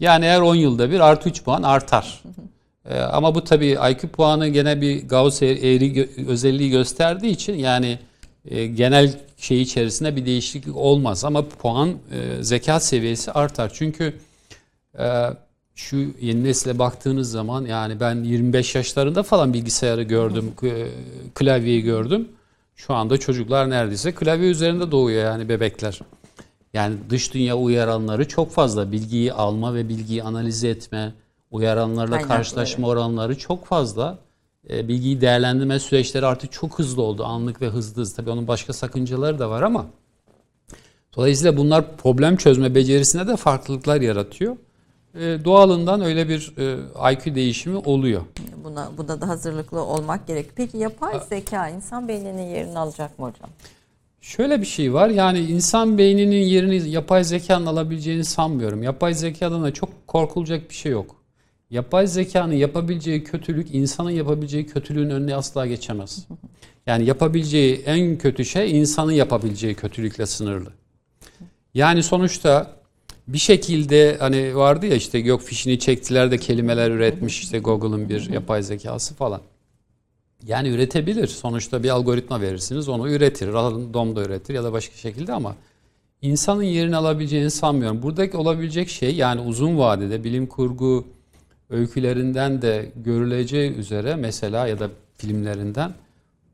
Yani 0.00 0.24
eğer 0.24 0.40
10 0.40 0.54
yılda 0.54 0.90
bir 0.90 1.00
artı 1.00 1.28
3 1.28 1.44
puan 1.44 1.62
artar. 1.62 2.22
Ee, 2.88 2.98
ama 2.98 3.34
bu 3.34 3.44
tabii 3.44 3.78
IQ 3.90 4.08
puanı 4.08 4.48
gene 4.48 4.80
bir 4.80 5.08
Gauss 5.08 5.42
eğri 5.42 5.92
gö- 5.92 6.26
özelliği 6.26 6.70
gösterdiği 6.70 7.30
için 7.30 7.54
yani 7.54 7.98
e, 8.44 8.66
genel 8.66 9.12
şey 9.36 9.62
içerisinde 9.62 10.16
bir 10.16 10.26
değişiklik 10.26 10.76
olmaz. 10.76 11.24
Ama 11.24 11.48
puan 11.48 11.88
e, 11.88 12.42
zeka 12.42 12.80
seviyesi 12.80 13.32
artar. 13.32 13.70
Çünkü 13.74 14.14
e, 14.98 15.04
şu 15.78 15.96
yeni 16.20 16.44
nesile 16.44 16.78
baktığınız 16.78 17.30
zaman 17.30 17.64
yani 17.64 18.00
ben 18.00 18.24
25 18.24 18.74
yaşlarında 18.74 19.22
falan 19.22 19.52
bilgisayarı 19.52 20.02
gördüm, 20.02 20.52
klavyeyi 21.34 21.82
gördüm. 21.82 22.28
Şu 22.76 22.94
anda 22.94 23.18
çocuklar 23.18 23.70
neredeyse 23.70 24.12
klavye 24.12 24.50
üzerinde 24.50 24.90
doğuyor 24.90 25.24
yani 25.24 25.48
bebekler. 25.48 26.00
Yani 26.74 26.96
dış 27.10 27.34
dünya 27.34 27.56
uyaranları 27.56 28.28
çok 28.28 28.50
fazla. 28.50 28.92
Bilgiyi 28.92 29.32
alma 29.32 29.74
ve 29.74 29.88
bilgiyi 29.88 30.22
analiz 30.22 30.64
etme, 30.64 31.14
uyaranlarla 31.50 32.10
Kaynakları. 32.10 32.38
karşılaşma 32.38 32.88
oranları 32.88 33.38
çok 33.38 33.66
fazla. 33.66 34.18
E, 34.70 34.88
bilgiyi 34.88 35.20
değerlendirme 35.20 35.78
süreçleri 35.78 36.26
artık 36.26 36.52
çok 36.52 36.78
hızlı 36.78 37.02
oldu. 37.02 37.24
Anlık 37.24 37.62
ve 37.62 37.68
hızlı 37.68 38.02
hızlı. 38.02 38.16
Tabii 38.16 38.30
onun 38.30 38.48
başka 38.48 38.72
sakıncaları 38.72 39.38
da 39.38 39.50
var 39.50 39.62
ama 39.62 39.86
dolayısıyla 41.16 41.56
bunlar 41.56 41.96
problem 41.96 42.36
çözme 42.36 42.74
becerisine 42.74 43.26
de 43.28 43.36
farklılıklar 43.36 44.00
yaratıyor. 44.00 44.56
E, 45.14 45.44
doğalından 45.44 46.00
öyle 46.00 46.28
bir 46.28 46.52
e, 46.58 47.12
IQ 47.12 47.34
değişimi 47.34 47.76
oluyor. 47.76 48.22
Buna, 48.64 48.90
buna 48.98 49.20
da 49.20 49.28
hazırlıklı 49.28 49.84
olmak 49.84 50.26
gerek. 50.26 50.46
Peki 50.56 50.76
yapay 50.76 51.20
zeka 51.28 51.68
insan 51.68 52.08
beyninin 52.08 52.54
yerini 52.54 52.78
alacak 52.78 53.18
mı 53.18 53.26
hocam? 53.26 53.50
Şöyle 54.20 54.60
bir 54.60 54.66
şey 54.66 54.94
var 54.94 55.08
yani 55.08 55.38
insan 55.38 55.98
beyninin 55.98 56.42
yerini 56.42 56.90
yapay 56.90 57.24
zekanın 57.24 57.66
alabileceğini 57.66 58.24
sanmıyorum. 58.24 58.82
Yapay 58.82 59.14
zekadan 59.14 59.62
da 59.62 59.72
çok 59.72 60.06
korkulacak 60.06 60.70
bir 60.70 60.74
şey 60.74 60.92
yok. 60.92 61.16
Yapay 61.70 62.06
zekanın 62.06 62.52
yapabileceği 62.52 63.24
kötülük 63.24 63.74
insanın 63.74 64.10
yapabileceği 64.10 64.66
kötülüğün 64.66 65.10
önüne 65.10 65.36
asla 65.36 65.66
geçemez. 65.66 66.26
Yani 66.86 67.04
yapabileceği 67.04 67.82
en 67.86 68.18
kötü 68.18 68.44
şey 68.44 68.80
insanın 68.80 69.12
yapabileceği 69.12 69.74
kötülükle 69.74 70.26
sınırlı. 70.26 70.72
Yani 71.74 72.02
sonuçta 72.02 72.77
bir 73.28 73.38
şekilde 73.38 74.16
hani 74.20 74.56
vardı 74.56 74.86
ya 74.86 74.94
işte 74.94 75.18
yok 75.18 75.42
fişini 75.42 75.78
çektiler 75.78 76.30
de 76.30 76.38
kelimeler 76.38 76.90
üretmiş 76.90 77.40
işte 77.40 77.58
Google'ın 77.58 78.08
bir 78.08 78.30
yapay 78.30 78.62
zekası 78.62 79.14
falan. 79.14 79.40
Yani 80.46 80.68
üretebilir. 80.68 81.26
Sonuçta 81.26 81.82
bir 81.82 81.88
algoritma 81.88 82.40
verirsiniz 82.40 82.88
onu 82.88 83.10
üretir. 83.10 83.52
Random 83.52 84.16
da 84.16 84.22
üretir 84.22 84.54
ya 84.54 84.64
da 84.64 84.72
başka 84.72 84.96
şekilde 84.96 85.32
ama 85.32 85.56
insanın 86.22 86.62
yerini 86.62 86.96
alabileceğini 86.96 87.50
sanmıyorum. 87.50 88.02
Buradaki 88.02 88.36
olabilecek 88.36 88.88
şey 88.88 89.14
yani 89.14 89.40
uzun 89.40 89.78
vadede 89.78 90.24
bilim 90.24 90.46
kurgu 90.46 91.04
öykülerinden 91.70 92.62
de 92.62 92.92
görüleceği 92.96 93.70
üzere 93.72 94.16
mesela 94.16 94.66
ya 94.66 94.78
da 94.78 94.90
filmlerinden 95.16 95.94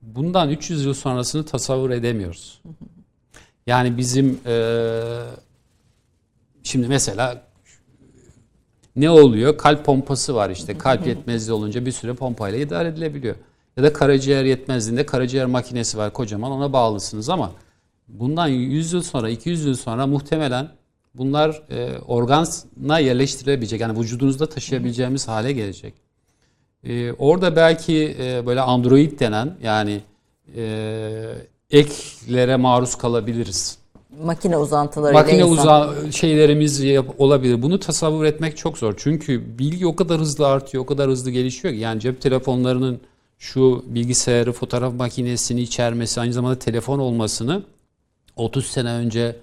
bundan 0.02 0.50
300 0.50 0.84
yıl 0.84 0.94
sonrasını 0.94 1.44
tasavvur 1.46 1.90
edemiyoruz. 1.90 2.60
Yani 3.66 3.96
bizim 3.98 4.38
eee, 4.46 5.22
şimdi 6.64 6.88
mesela 6.88 7.42
ne 8.96 9.10
oluyor? 9.10 9.58
Kalp 9.58 9.84
pompası 9.84 10.34
var 10.34 10.50
işte. 10.50 10.78
Kalp 10.78 11.06
yetmezliği 11.06 11.54
olunca 11.54 11.86
bir 11.86 11.92
süre 11.92 12.14
pompayla 12.14 12.58
idare 12.58 12.88
edilebiliyor. 12.88 13.36
Ya 13.76 13.82
da 13.82 13.92
karaciğer 13.92 14.44
yetmezliğinde 14.44 15.06
karaciğer 15.06 15.46
makinesi 15.46 15.98
var 15.98 16.12
kocaman 16.12 16.52
ona 16.52 16.72
bağlısınız 16.72 17.28
ama 17.28 17.52
bundan 18.08 18.46
100 18.46 18.92
yıl 18.92 19.02
sonra 19.02 19.28
200 19.28 19.64
yıl 19.64 19.74
sonra 19.74 20.06
muhtemelen 20.06 20.68
bunlar 21.14 21.62
e, 21.70 21.98
organa 21.98 22.98
yerleştirilebilecek 22.98 23.80
yani 23.80 24.00
vücudunuzda 24.00 24.48
taşıyabileceğimiz 24.48 25.28
hale 25.28 25.52
gelecek. 25.52 25.94
E, 26.84 27.12
orada 27.12 27.56
belki 27.56 28.16
e, 28.20 28.46
böyle 28.46 28.60
android 28.60 29.20
denen 29.20 29.56
yani 29.62 30.00
e, 30.56 31.34
eklere 31.70 32.56
maruz 32.56 32.94
kalabiliriz. 32.94 33.78
Makine 34.22 34.56
uzantılarıyla 34.56 35.20
Makine 35.22 35.38
insan. 35.42 35.52
uza 35.52 36.12
şeylerimiz 36.12 36.84
olabilir. 37.18 37.62
Bunu 37.62 37.80
tasavvur 37.80 38.24
etmek 38.24 38.56
çok 38.56 38.78
zor. 38.78 38.94
Çünkü 38.96 39.58
bilgi 39.58 39.86
o 39.86 39.96
kadar 39.96 40.20
hızlı 40.20 40.46
artıyor, 40.46 40.84
o 40.84 40.86
kadar 40.86 41.10
hızlı 41.10 41.30
gelişiyor 41.30 41.74
ki. 41.74 41.80
Yani 41.80 42.00
cep 42.00 42.20
telefonlarının 42.20 43.00
şu 43.38 43.84
bilgisayarı, 43.86 44.52
fotoğraf 44.52 44.94
makinesini 44.94 45.60
içermesi, 45.60 46.20
aynı 46.20 46.32
zamanda 46.32 46.58
telefon 46.58 46.98
olmasını 46.98 47.62
30 48.36 48.66
sene 48.66 48.90
önce 48.92 49.36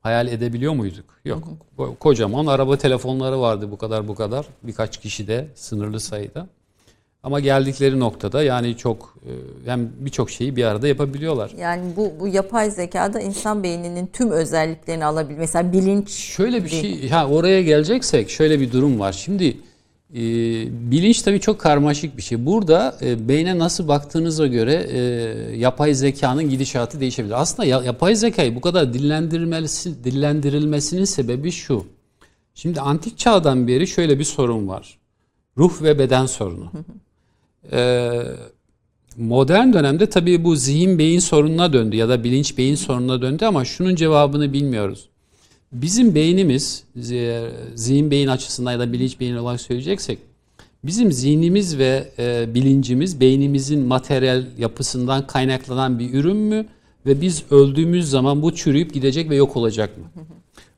hayal 0.00 0.28
edebiliyor 0.28 0.72
muyduk? 0.72 1.04
Yok. 1.24 1.44
Ko- 1.78 1.96
Kocaman 1.96 2.46
araba 2.46 2.76
telefonları 2.76 3.40
vardı 3.40 3.70
bu 3.70 3.78
kadar 3.78 4.08
bu 4.08 4.14
kadar. 4.14 4.46
Birkaç 4.62 5.00
kişi 5.00 5.26
de 5.28 5.48
sınırlı 5.54 6.00
sayıda. 6.00 6.46
Ama 7.24 7.40
geldikleri 7.40 8.00
noktada 8.00 8.42
yani 8.42 8.76
çok 8.76 9.16
e, 9.26 9.30
hem 9.70 9.90
birçok 9.98 10.30
şeyi 10.30 10.56
bir 10.56 10.64
arada 10.64 10.88
yapabiliyorlar. 10.88 11.50
Yani 11.58 11.82
bu, 11.96 12.12
bu 12.20 12.28
yapay 12.28 12.70
zekada 12.70 13.20
insan 13.20 13.62
beyninin 13.62 14.06
tüm 14.12 14.30
özelliklerini 14.30 15.04
alabil. 15.04 15.34
Mesela 15.36 15.72
bilinç. 15.72 16.10
Şöyle 16.10 16.64
bir 16.64 16.68
şey, 16.68 17.08
ha 17.08 17.26
oraya 17.28 17.62
geleceksek 17.62 18.30
şöyle 18.30 18.60
bir 18.60 18.72
durum 18.72 19.00
var. 19.00 19.12
Şimdi 19.12 19.56
e, 20.14 20.20
bilinç 20.90 21.22
tabii 21.22 21.40
çok 21.40 21.58
karmaşık 21.60 22.16
bir 22.16 22.22
şey. 22.22 22.46
Burada 22.46 22.96
e, 23.02 23.28
beyne 23.28 23.58
nasıl 23.58 23.88
baktığınıza 23.88 24.46
göre 24.46 24.86
e, 24.90 25.00
yapay 25.56 25.94
zekanın 25.94 26.50
gidişatı 26.50 27.00
değişebilir. 27.00 27.40
Aslında 27.42 27.68
ya- 27.68 27.82
yapay 27.82 28.14
zekayı 28.14 28.54
bu 28.54 28.60
kadar 28.60 28.94
dillendirilmesi, 28.94 30.04
dillendirilmesinin 30.04 31.04
sebebi 31.04 31.50
şu. 31.50 31.84
Şimdi 32.54 32.80
antik 32.80 33.18
çağdan 33.18 33.68
beri 33.68 33.86
şöyle 33.86 34.18
bir 34.18 34.24
sorun 34.24 34.68
var. 34.68 34.98
Ruh 35.58 35.82
ve 35.82 35.98
beden 35.98 36.26
sorunu. 36.26 36.70
Ee, 37.72 38.22
modern 39.16 39.72
dönemde 39.72 40.06
tabii 40.10 40.44
bu 40.44 40.56
zihin 40.56 40.98
beyin 40.98 41.18
sorununa 41.18 41.72
döndü 41.72 41.96
ya 41.96 42.08
da 42.08 42.24
bilinç 42.24 42.58
beyin 42.58 42.74
sorununa 42.74 43.22
döndü 43.22 43.44
ama 43.44 43.64
şunun 43.64 43.94
cevabını 43.94 44.52
bilmiyoruz. 44.52 45.08
Bizim 45.72 46.14
beynimiz 46.14 46.84
zi- 46.96 47.50
zihin 47.74 48.10
beyin 48.10 48.28
açısından 48.28 48.72
ya 48.72 48.78
da 48.78 48.92
bilinç 48.92 49.20
beyin 49.20 49.36
olarak 49.36 49.60
söyleyeceksek 49.60 50.18
bizim 50.84 51.12
zihnimiz 51.12 51.78
ve 51.78 52.08
e, 52.18 52.54
bilincimiz 52.54 53.20
beynimizin 53.20 53.80
materyal 53.80 54.44
yapısından 54.58 55.26
kaynaklanan 55.26 55.98
bir 55.98 56.14
ürün 56.14 56.36
mü 56.36 56.66
ve 57.06 57.20
biz 57.20 57.42
öldüğümüz 57.50 58.10
zaman 58.10 58.42
bu 58.42 58.54
çürüyüp 58.54 58.94
gidecek 58.94 59.30
ve 59.30 59.36
yok 59.36 59.56
olacak 59.56 59.98
mı? 59.98 60.04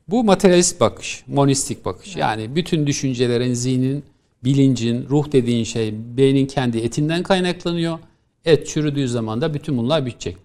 Bu 0.07 0.23
materyalist 0.23 0.79
bakış, 0.79 1.23
monistik 1.27 1.85
bakış. 1.85 2.15
Yani 2.15 2.55
bütün 2.55 2.87
düşüncelerin, 2.87 3.53
zihnin, 3.53 4.03
bilincin, 4.43 5.05
ruh 5.09 5.31
dediğin 5.31 5.63
şey 5.63 5.93
beynin 6.17 6.45
kendi 6.45 6.77
etinden 6.77 7.23
kaynaklanıyor. 7.23 7.99
Et 8.45 8.67
çürüdüğü 8.67 9.07
zaman 9.07 9.41
da 9.41 9.53
bütün 9.53 9.77
bunlar 9.77 10.05
bitecek. 10.05 10.37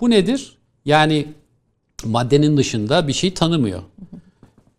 Bu 0.00 0.10
nedir? 0.10 0.56
Yani 0.84 1.26
maddenin 2.04 2.56
dışında 2.56 3.08
bir 3.08 3.12
şey 3.12 3.34
tanımıyor. 3.34 3.82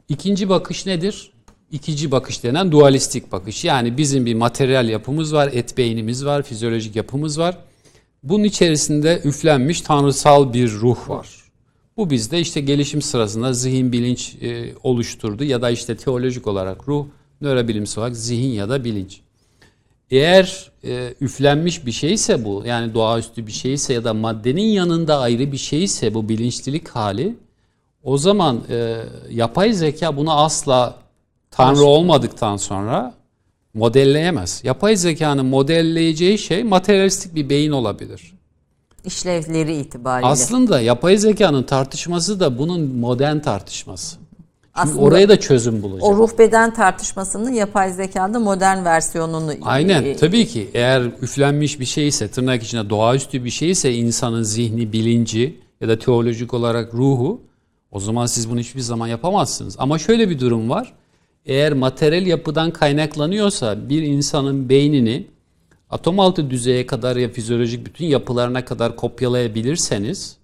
İkinci 0.10 0.50
bakış 0.50 0.86
nedir? 0.86 1.32
İkinci 1.72 2.12
bakış 2.12 2.44
denen 2.44 2.72
dualistik 2.72 3.32
bakış. 3.32 3.66
Yani 3.66 3.98
bizim 3.98 4.26
bir 4.26 4.34
materyal 4.34 4.90
yapımız 4.90 5.34
var, 5.34 5.50
et 5.54 5.78
beynimiz 5.78 6.26
var, 6.26 6.44
fizyolojik 6.44 6.96
yapımız 6.96 7.40
var. 7.40 7.58
Bunun 8.24 8.44
içerisinde 8.44 9.22
üflenmiş 9.24 9.82
tanrısal 9.82 10.54
bir 10.54 10.72
ruh 10.72 11.10
var. 11.10 11.30
Bu 11.98 12.10
bizde 12.10 12.40
işte 12.40 12.62
gelişim 12.62 13.02
sırasında 13.02 13.54
zihin 13.54 13.92
bilinç 13.92 14.36
e, 14.42 14.74
oluşturdu 14.84 15.44
ya 15.44 15.62
da 15.62 15.70
işte 15.70 15.98
teolojik 15.98 16.48
olarak 16.48 16.88
ruh, 16.88 17.06
nörobilimsel 17.42 18.02
olarak 18.02 18.18
zihin 18.18 18.50
ya 18.50 18.70
da 18.70 18.84
bilinç. 18.84 19.22
Eğer 20.12 20.72
e, 20.84 21.14
üflenmiş 21.22 21.86
bir 21.86 21.92
şeyse 21.92 22.46
bu 22.46 22.64
yani 22.66 22.94
doğaüstü 22.94 23.48
bir 23.48 23.52
şeyse 23.52 23.94
ya 23.94 24.04
da 24.04 24.14
maddenin 24.14 24.68
yanında 24.68 25.20
ayrı 25.20 25.52
bir 25.52 25.58
şeyse 25.58 26.14
bu 26.14 26.30
bilinçlilik 26.30 26.90
hali 26.90 27.36
o 28.04 28.18
zaman 28.18 28.62
e, 28.70 28.98
yapay 29.30 29.74
zeka 29.74 30.18
bunu 30.18 30.40
asla 30.40 30.96
tanrı 31.52 31.84
olmadıktan 31.84 32.58
sonra 32.58 33.14
modelleyemez. 33.74 34.62
Yapay 34.64 34.96
zekanın 34.96 35.46
modelleyeceği 35.46 36.38
şey 36.38 36.64
materyalistik 36.64 37.36
bir 37.36 37.50
beyin 37.50 37.72
olabilir. 37.72 38.34
işlevleri 39.06 39.76
itibariyle. 39.76 40.28
Aslında 40.28 40.82
yapay 40.82 41.18
zekanın 41.18 41.64
tartışması 41.64 42.40
da 42.40 42.58
bunun 42.58 42.82
modern 42.82 43.40
tartışması. 43.40 44.21
Aslında 44.74 45.02
oraya 45.02 45.30
da 45.30 45.40
çözüm 45.40 45.82
bulacak. 45.82 46.04
o 46.04 46.18
ruh 46.18 46.30
beden 46.40 46.74
tartışmasının 46.74 47.54
yapay 47.54 47.94
zekada 47.94 48.40
modern 48.40 48.86
versiyonunu 48.86 49.54
Aynen 49.62 50.04
e, 50.04 50.16
tabii 50.16 50.48
ki 50.48 50.70
eğer 50.74 51.02
üflenmiş 51.22 51.80
bir 51.80 51.86
şeyse 51.86 52.28
tırnak 52.28 52.64
içinde 52.64 52.90
doğaüstü 52.90 53.44
bir 53.46 53.50
şeyse 53.50 53.94
insanın 53.94 54.44
zihni, 54.44 54.94
bilinci 54.94 55.60
ya 55.82 55.88
da 55.88 56.00
teolojik 56.00 56.54
olarak 56.54 56.94
ruhu 56.94 57.42
o 57.92 58.00
zaman 58.00 58.26
siz 58.26 58.50
bunu 58.50 58.60
hiçbir 58.60 58.82
zaman 58.82 59.08
yapamazsınız. 59.08 59.76
Ama 59.80 60.00
şöyle 60.00 60.30
bir 60.30 60.40
durum 60.40 60.70
var. 60.70 60.94
Eğer 61.46 61.74
materyal 61.74 62.28
yapıdan 62.28 62.72
kaynaklanıyorsa 62.72 63.90
bir 63.90 64.02
insanın 64.02 64.70
beynini 64.70 65.28
atom 65.90 66.20
altı 66.20 66.50
düzeye 66.50 66.86
kadar 66.86 67.16
ya 67.16 67.30
fizyolojik 67.30 67.86
bütün 67.86 68.06
yapılarına 68.06 68.66
kadar 68.66 68.96
kopyalayabilirseniz 68.96 70.38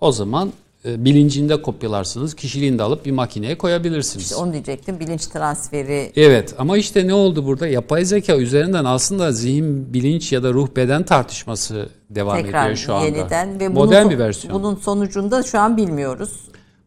o 0.00 0.12
zaman 0.12 0.52
e, 0.84 1.04
bilincini 1.04 1.48
de 1.48 1.62
kopyalarsınız, 1.62 2.34
kişiliğini 2.34 2.78
de 2.78 2.82
alıp 2.82 3.06
bir 3.06 3.10
makineye 3.10 3.58
koyabilirsiniz. 3.58 4.24
İşte 4.24 4.36
onu 4.36 4.52
diyecektim. 4.52 5.00
Bilinç 5.00 5.26
transferi 5.26 6.12
Evet 6.16 6.54
ama 6.58 6.78
işte 6.78 7.06
ne 7.06 7.14
oldu 7.14 7.46
burada? 7.46 7.66
Yapay 7.66 8.04
zeka 8.04 8.36
üzerinden 8.36 8.84
aslında 8.84 9.32
zihin, 9.32 9.92
bilinç 9.92 10.32
ya 10.32 10.42
da 10.42 10.52
ruh 10.52 10.68
beden 10.76 11.02
tartışması 11.02 11.88
devam 12.10 12.42
tekrar 12.42 12.64
ediyor 12.64 12.76
şu 12.76 12.94
anda. 12.94 13.06
yeniden 13.06 13.60
ve 13.60 13.68
Modern 13.68 14.04
bunun, 14.04 14.10
bir 14.14 14.18
versiyon. 14.18 14.54
Bunun 14.54 14.74
sonucunda 14.74 15.42
şu 15.42 15.58
an 15.58 15.76
bilmiyoruz. 15.76 16.30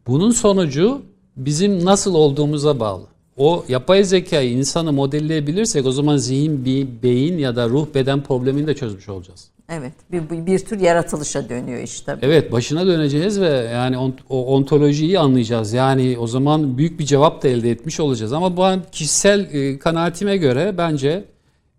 Bunun 0.06 0.30
sonucu 0.30 1.02
bizim 1.36 1.84
nasıl 1.84 2.14
olduğumuza 2.14 2.80
bağlı. 2.80 3.06
O 3.36 3.64
yapay 3.68 4.04
zekayı 4.04 4.50
insanı 4.50 4.92
modelleyebilirsek 4.92 5.86
o 5.86 5.92
zaman 5.92 6.16
zihin, 6.16 6.64
bir 6.64 7.02
beyin 7.02 7.38
ya 7.38 7.56
da 7.56 7.68
ruh 7.68 7.86
beden 7.94 8.22
problemini 8.22 8.66
de 8.66 8.74
çözmüş 8.74 9.08
olacağız. 9.08 9.50
Evet. 9.72 9.92
Bir, 10.12 10.46
bir, 10.46 10.58
tür 10.58 10.80
yaratılışa 10.80 11.48
dönüyor 11.48 11.82
işte. 11.82 12.16
Evet 12.22 12.52
başına 12.52 12.86
döneceğiz 12.86 13.40
ve 13.40 13.48
yani 13.72 13.98
on, 13.98 14.14
o 14.28 14.46
ontolojiyi 14.46 15.18
anlayacağız. 15.18 15.72
Yani 15.72 16.16
o 16.18 16.26
zaman 16.26 16.78
büyük 16.78 16.98
bir 16.98 17.04
cevap 17.04 17.42
da 17.42 17.48
elde 17.48 17.70
etmiş 17.70 18.00
olacağız. 18.00 18.32
Ama 18.32 18.56
bu 18.56 18.90
kişisel 18.92 19.54
e, 19.54 19.78
kanaatime 19.78 20.36
göre 20.36 20.74
bence 20.78 21.24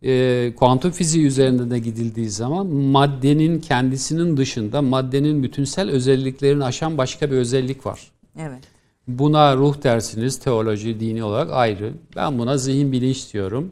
e, 0.03 0.53
kuantum 0.55 0.91
fiziği 0.91 1.25
üzerinde 1.25 1.69
de 1.69 1.79
gidildiği 1.79 2.29
zaman 2.29 2.67
maddenin 2.67 3.59
kendisinin 3.59 4.37
dışında 4.37 4.81
maddenin 4.81 5.43
bütünsel 5.43 5.89
özelliklerini 5.89 6.63
aşan 6.63 6.97
başka 6.97 7.31
bir 7.31 7.35
özellik 7.35 7.85
var. 7.85 8.11
Evet. 8.39 8.63
Buna 9.07 9.55
ruh 9.55 9.83
dersiniz, 9.83 10.39
teoloji, 10.39 10.99
dini 10.99 11.23
olarak 11.23 11.51
ayrı. 11.51 11.93
Ben 12.15 12.39
buna 12.39 12.57
zihin 12.57 12.91
bilinç 12.91 13.33
diyorum. 13.33 13.71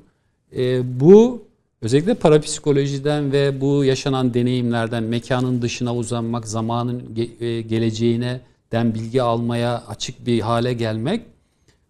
E, 0.55 0.99
bu 0.99 1.50
özellikle 1.81 2.13
parapsikolojiden 2.13 3.31
ve 3.31 3.61
bu 3.61 3.85
yaşanan 3.85 4.33
deneyimlerden 4.33 5.03
mekanın 5.03 5.61
dışına 5.61 5.95
uzanmak, 5.95 6.47
zamanın 6.47 6.99
ge- 7.15 7.43
e, 7.45 7.61
geleceğine 7.61 8.41
den 8.71 8.93
bilgi 8.93 9.21
almaya 9.21 9.83
açık 9.87 10.25
bir 10.25 10.39
hale 10.39 10.73
gelmek 10.73 11.21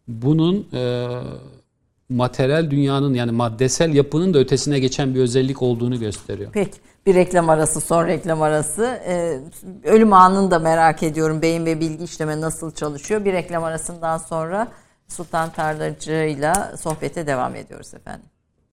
bunun 0.07 0.67
e, 0.73 1.07
materyal 2.09 2.71
dünyanın 2.71 3.13
yani 3.13 3.31
maddesel 3.31 3.93
yapının 3.93 4.33
da 4.33 4.39
ötesine 4.39 4.79
geçen 4.79 5.15
bir 5.15 5.19
özellik 5.19 5.61
olduğunu 5.61 5.99
gösteriyor. 5.99 6.49
Peki. 6.53 6.77
Bir 7.05 7.15
reklam 7.15 7.49
arası, 7.49 7.81
son 7.81 8.07
reklam 8.07 8.41
arası. 8.41 8.99
Ee, 9.07 9.39
ölüm 9.83 10.13
anını 10.13 10.51
da 10.51 10.59
merak 10.59 11.03
ediyorum. 11.03 11.41
Beyin 11.41 11.65
ve 11.65 11.79
bilgi 11.79 12.03
işleme 12.03 12.41
nasıl 12.41 12.71
çalışıyor? 12.71 13.25
Bir 13.25 13.33
reklam 13.33 13.63
arasından 13.63 14.17
sonra 14.17 14.67
Sultan 15.07 15.49
Tarlacı 15.51 16.11
ile 16.11 16.53
sohbete 16.77 17.27
devam 17.27 17.55
ediyoruz 17.55 17.93
efendim. 17.93 18.25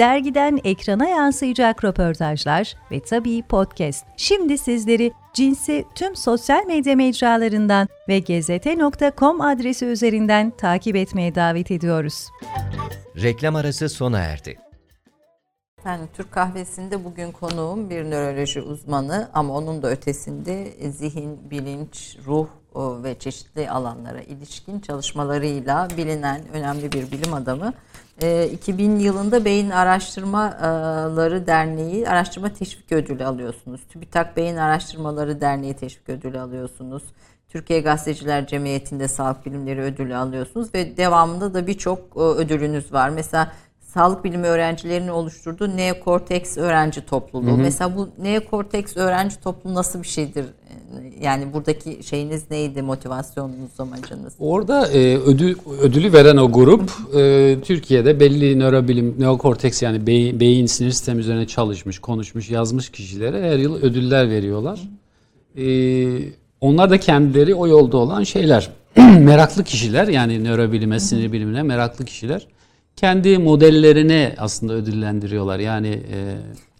dergiden 0.00 0.60
ekrana 0.64 1.08
yansıyacak 1.08 1.84
röportajlar 1.84 2.74
ve 2.90 3.00
tabii 3.00 3.42
podcast. 3.42 4.06
Şimdi 4.16 4.58
sizleri 4.58 5.12
cinsi 5.34 5.84
tüm 5.94 6.16
sosyal 6.16 6.66
medya 6.66 6.96
mecralarından 6.96 7.88
ve 8.08 8.18
gezete.com 8.18 9.40
adresi 9.40 9.86
üzerinden 9.86 10.50
takip 10.50 10.96
etmeye 10.96 11.34
davet 11.34 11.70
ediyoruz. 11.70 12.28
Reklam 13.22 13.56
arası 13.56 13.88
sona 13.88 14.18
erdi. 14.18 14.58
Efendim 15.78 16.08
Türk 16.12 16.32
kahvesinde 16.32 17.04
bugün 17.04 17.32
konuğum 17.32 17.90
bir 17.90 18.04
nöroloji 18.04 18.60
uzmanı 18.60 19.30
ama 19.34 19.54
onun 19.54 19.82
da 19.82 19.90
ötesinde 19.90 20.72
zihin, 20.90 21.50
bilinç, 21.50 22.16
ruh 22.26 22.46
o, 22.74 23.02
ve 23.02 23.18
çeşitli 23.18 23.70
alanlara 23.70 24.20
ilişkin 24.20 24.80
çalışmalarıyla 24.80 25.88
bilinen 25.96 26.48
önemli 26.52 26.92
bir 26.92 27.10
bilim 27.10 27.34
adamı. 27.34 27.72
E, 28.22 28.48
2000 28.52 28.98
yılında 28.98 29.44
Beyin 29.44 29.70
Araştırmaları 29.70 31.46
Derneği 31.46 32.08
Araştırma 32.08 32.52
Teşvik 32.52 32.92
Ödülü 32.92 33.24
alıyorsunuz. 33.24 33.80
TÜBİTAK 33.88 34.36
Beyin 34.36 34.56
Araştırmaları 34.56 35.40
Derneği 35.40 35.74
Teşvik 35.74 36.08
Ödülü 36.08 36.40
alıyorsunuz. 36.40 37.02
Türkiye 37.48 37.80
Gazeteciler 37.80 38.46
Cemiyeti'nde 38.46 39.08
Sağlık 39.08 39.46
Bilimleri 39.46 39.80
Ödülü 39.80 40.16
alıyorsunuz 40.16 40.74
ve 40.74 40.96
devamında 40.96 41.54
da 41.54 41.66
birçok 41.66 42.16
e, 42.16 42.20
ödülünüz 42.20 42.92
var. 42.92 43.08
Mesela 43.08 43.52
sağlık 43.94 44.24
bilimi 44.24 44.46
öğrencilerinin 44.46 45.08
oluşturduğu 45.08 45.76
neokorteks 45.76 46.58
öğrenci 46.58 47.06
topluluğu. 47.06 47.50
Hı 47.50 47.54
hı. 47.54 47.56
Mesela 47.56 47.96
bu 47.96 48.08
neokorteks 48.22 48.96
öğrenci 48.96 49.40
topluluğu 49.40 49.74
nasıl 49.74 50.02
bir 50.02 50.08
şeydir? 50.08 50.44
Yani 51.20 51.52
buradaki 51.52 52.00
şeyiniz 52.02 52.50
neydi, 52.50 52.82
motivasyonunuz, 52.82 53.70
amacınız? 53.78 54.34
Orada 54.38 54.86
e, 54.86 55.16
ödül, 55.16 55.56
ödülü 55.82 56.12
veren 56.12 56.36
o 56.36 56.52
grup 56.52 56.92
e, 57.14 57.56
Türkiye'de 57.64 58.20
belli 58.20 58.58
nörobilim, 58.58 59.14
neokorteks 59.18 59.82
yani 59.82 60.06
beyin, 60.06 60.40
beyin 60.40 60.66
sinir 60.66 60.90
sistemi 60.90 61.20
üzerine 61.20 61.46
çalışmış, 61.46 61.98
konuşmuş, 61.98 62.50
yazmış 62.50 62.90
kişilere 62.90 63.50
her 63.50 63.58
yıl 63.58 63.74
ödüller 63.74 64.30
veriyorlar. 64.30 64.80
E, 65.56 65.66
onlar 66.60 66.90
da 66.90 67.00
kendileri 67.00 67.54
o 67.54 67.66
yolda 67.66 67.96
olan 67.96 68.22
şeyler. 68.22 68.70
meraklı 68.96 69.64
kişiler 69.64 70.08
yani 70.08 70.44
nörobilime, 70.44 71.00
sinir 71.00 71.32
bilimine 71.32 71.62
meraklı 71.62 72.04
kişiler 72.04 72.46
kendi 73.00 73.38
modellerini 73.38 74.34
aslında 74.38 74.72
ödüllendiriyorlar. 74.72 75.58
Yani 75.58 75.88
e, 75.88 76.36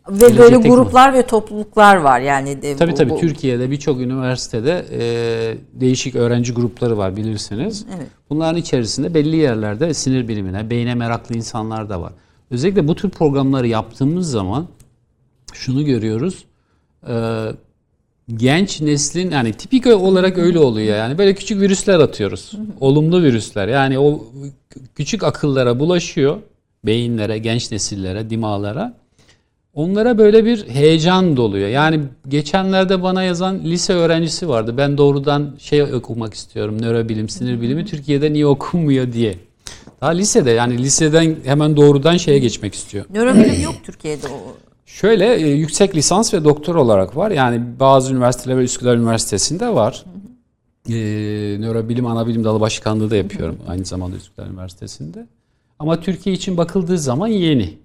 ve 0.08 0.38
böyle 0.38 0.56
gruplar 0.56 1.14
ve 1.14 1.26
topluluklar 1.26 1.96
var 1.96 2.20
yani. 2.20 2.62
De, 2.62 2.76
tabii 2.76 2.92
bu, 2.92 2.94
tabii 2.94 3.10
bu. 3.10 3.18
Türkiye'de 3.18 3.70
birçok 3.70 4.00
üniversitede 4.00 4.86
e, 4.92 5.00
değişik 5.80 6.16
öğrenci 6.16 6.52
grupları 6.52 6.98
var 6.98 7.16
bilirsiniz. 7.16 7.86
Evet. 7.96 8.06
Bunların 8.30 8.56
içerisinde 8.56 9.14
belli 9.14 9.36
yerlerde 9.36 9.94
sinir 9.94 10.28
bilimine, 10.28 10.70
beyne 10.70 10.94
meraklı 10.94 11.34
insanlar 11.34 11.88
da 11.88 12.00
var. 12.00 12.12
Özellikle 12.50 12.88
bu 12.88 12.94
tür 12.94 13.10
programları 13.10 13.68
yaptığımız 13.68 14.30
zaman 14.30 14.68
şunu 15.52 15.84
görüyoruz. 15.84 16.44
E, 17.08 17.14
genç 18.36 18.80
neslin 18.80 19.30
yani 19.30 19.52
tipik 19.52 19.86
olarak 19.86 20.38
öyle 20.38 20.58
oluyor 20.58 20.96
yani 20.96 21.18
böyle 21.18 21.34
küçük 21.34 21.60
virüsler 21.60 22.00
atıyoruz. 22.00 22.52
Olumlu 22.80 23.22
virüsler. 23.22 23.68
Yani 23.68 23.98
o 23.98 24.24
küçük 24.94 25.22
akıllara 25.22 25.78
bulaşıyor. 25.80 26.36
Beyinlere, 26.84 27.38
genç 27.38 27.72
nesillere, 27.72 28.30
dimalara. 28.30 29.00
Onlara 29.74 30.18
böyle 30.18 30.44
bir 30.44 30.68
heyecan 30.68 31.36
doluyor. 31.36 31.68
Yani 31.68 32.00
geçenlerde 32.28 33.02
bana 33.02 33.22
yazan 33.22 33.60
lise 33.64 33.92
öğrencisi 33.92 34.48
vardı. 34.48 34.74
Ben 34.76 34.98
doğrudan 34.98 35.54
şey 35.58 35.82
okumak 35.82 36.34
istiyorum. 36.34 36.82
Nörobilim, 36.82 37.28
sinir 37.28 37.60
bilimi 37.60 37.84
Türkiye'de 37.84 38.32
niye 38.32 38.46
okunmuyor 38.46 39.12
diye. 39.12 39.34
Daha 40.00 40.10
lisede 40.10 40.50
yani 40.50 40.78
liseden 40.78 41.36
hemen 41.44 41.76
doğrudan 41.76 42.16
şeye 42.16 42.38
geçmek 42.38 42.74
istiyor. 42.74 43.04
Nörobilim 43.10 43.62
yok 43.62 43.74
Türkiye'de 43.84 44.26
o. 44.28 44.69
Şöyle 44.94 45.34
e, 45.34 45.48
yüksek 45.48 45.96
lisans 45.96 46.34
ve 46.34 46.44
doktor 46.44 46.74
olarak 46.74 47.16
var. 47.16 47.30
Yani 47.30 47.62
bazı 47.80 48.12
üniversiteler 48.12 48.58
ve 48.58 48.62
Üsküdar 48.62 48.96
Üniversitesi'nde 48.96 49.74
var. 49.74 50.04
Ee, 50.88 50.92
nörobilim 51.60 52.06
ana 52.06 52.26
bilim 52.26 52.44
dalı 52.44 52.60
başkanlığı 52.60 53.10
da 53.10 53.16
yapıyorum 53.16 53.58
aynı 53.68 53.84
zamanda 53.84 54.16
Üsküdar 54.16 54.46
Üniversitesi'nde. 54.46 55.26
Ama 55.78 56.00
Türkiye 56.00 56.34
için 56.34 56.56
bakıldığı 56.56 56.98
zaman 56.98 57.26
yeni. 57.26 57.62
Yani, 57.62 57.78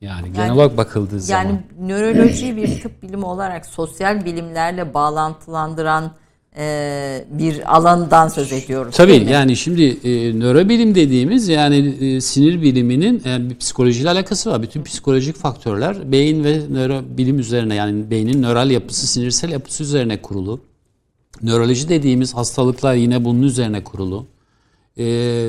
yani 0.00 0.32
genel 0.32 0.52
olarak 0.52 0.76
bakıldığı 0.76 1.14
yani 1.14 1.22
zaman. 1.22 1.44
Yani 1.44 1.62
nöroloji 1.80 2.56
bir 2.56 2.80
tıp 2.80 3.02
bilimi 3.02 3.24
olarak 3.24 3.66
sosyal 3.66 4.24
bilimlerle 4.24 4.94
bağlantılandıran 4.94 6.12
e, 6.56 7.24
bir 7.30 7.76
alandan 7.76 8.28
söz 8.28 8.52
ediyoruz. 8.52 8.96
Tabii 8.96 9.26
yani 9.30 9.56
şimdi 9.56 9.82
e, 9.82 10.38
nörobilim 10.38 10.94
dediğimiz 10.94 11.48
yani 11.48 11.76
e, 11.76 12.20
sinir 12.20 12.62
biliminin 12.62 13.22
e, 13.26 13.50
bir 13.50 13.56
psikolojiyle 13.56 14.10
alakası 14.10 14.50
var. 14.50 14.62
Bütün 14.62 14.82
psikolojik 14.82 15.36
faktörler 15.36 16.12
beyin 16.12 16.44
ve 16.44 16.60
nörobilim 16.70 17.38
üzerine 17.38 17.74
yani 17.74 18.10
beynin 18.10 18.42
nöral 18.42 18.70
yapısı, 18.70 19.06
sinirsel 19.06 19.50
yapısı 19.50 19.82
üzerine 19.82 20.22
kurulu. 20.22 20.60
Nöroloji 21.42 21.88
dediğimiz 21.88 22.34
hastalıklar 22.34 22.94
yine 22.94 23.24
bunun 23.24 23.42
üzerine 23.42 23.84
kurulu. 23.84 24.26
E, 24.98 25.04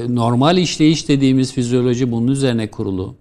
normal 0.10 0.58
işleyiş 0.58 1.08
dediğimiz 1.08 1.54
fizyoloji 1.54 2.12
bunun 2.12 2.28
üzerine 2.28 2.72
kurulu. 2.72 3.16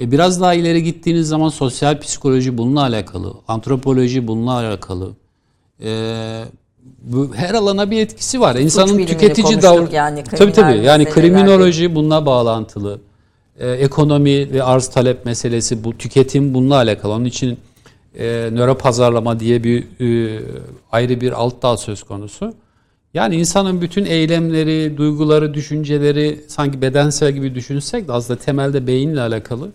E, 0.00 0.12
biraz 0.12 0.40
daha 0.40 0.54
ileri 0.54 0.82
gittiğiniz 0.82 1.28
zaman 1.28 1.48
sosyal 1.48 2.00
psikoloji 2.00 2.58
bununla 2.58 2.80
alakalı, 2.80 3.34
antropoloji 3.48 4.26
bununla 4.26 4.52
alakalı. 4.52 5.12
E, 5.82 6.44
bu 7.02 7.34
her 7.34 7.54
alana 7.54 7.90
bir 7.90 8.00
etkisi 8.00 8.40
var. 8.40 8.56
İnsanın 8.56 9.06
tüketici 9.06 9.62
davranışı 9.62 9.94
yani 9.94 10.24
tabii 10.24 10.52
tabii 10.52 10.78
yani 10.78 11.04
kriminoloji 11.04 11.94
bununla 11.94 12.26
bağlantılı. 12.26 13.00
Ee, 13.58 13.70
ekonomi 13.70 14.52
ve 14.52 14.62
arz 14.62 14.88
talep 14.88 15.24
meselesi 15.24 15.84
bu 15.84 15.98
tüketim 15.98 16.54
bununla 16.54 16.74
alakalı. 16.76 17.12
Onun 17.12 17.24
için 17.24 17.58
e, 18.18 18.48
nöro 18.52 18.78
pazarlama 18.78 19.40
diye 19.40 19.64
bir 19.64 19.82
e, 20.00 20.40
ayrı 20.92 21.20
bir 21.20 21.32
alt 21.32 21.62
dal 21.62 21.76
söz 21.76 22.02
konusu. 22.02 22.54
Yani 23.14 23.36
insanın 23.36 23.80
bütün 23.80 24.04
eylemleri, 24.04 24.96
duyguları, 24.96 25.54
düşünceleri 25.54 26.40
sanki 26.48 26.82
bedensel 26.82 27.32
gibi 27.32 27.54
düşünsek 27.54 28.08
de 28.08 28.12
aslında 28.12 28.40
temelde 28.40 28.86
beyinle 28.86 29.20
alakalı. 29.20 29.68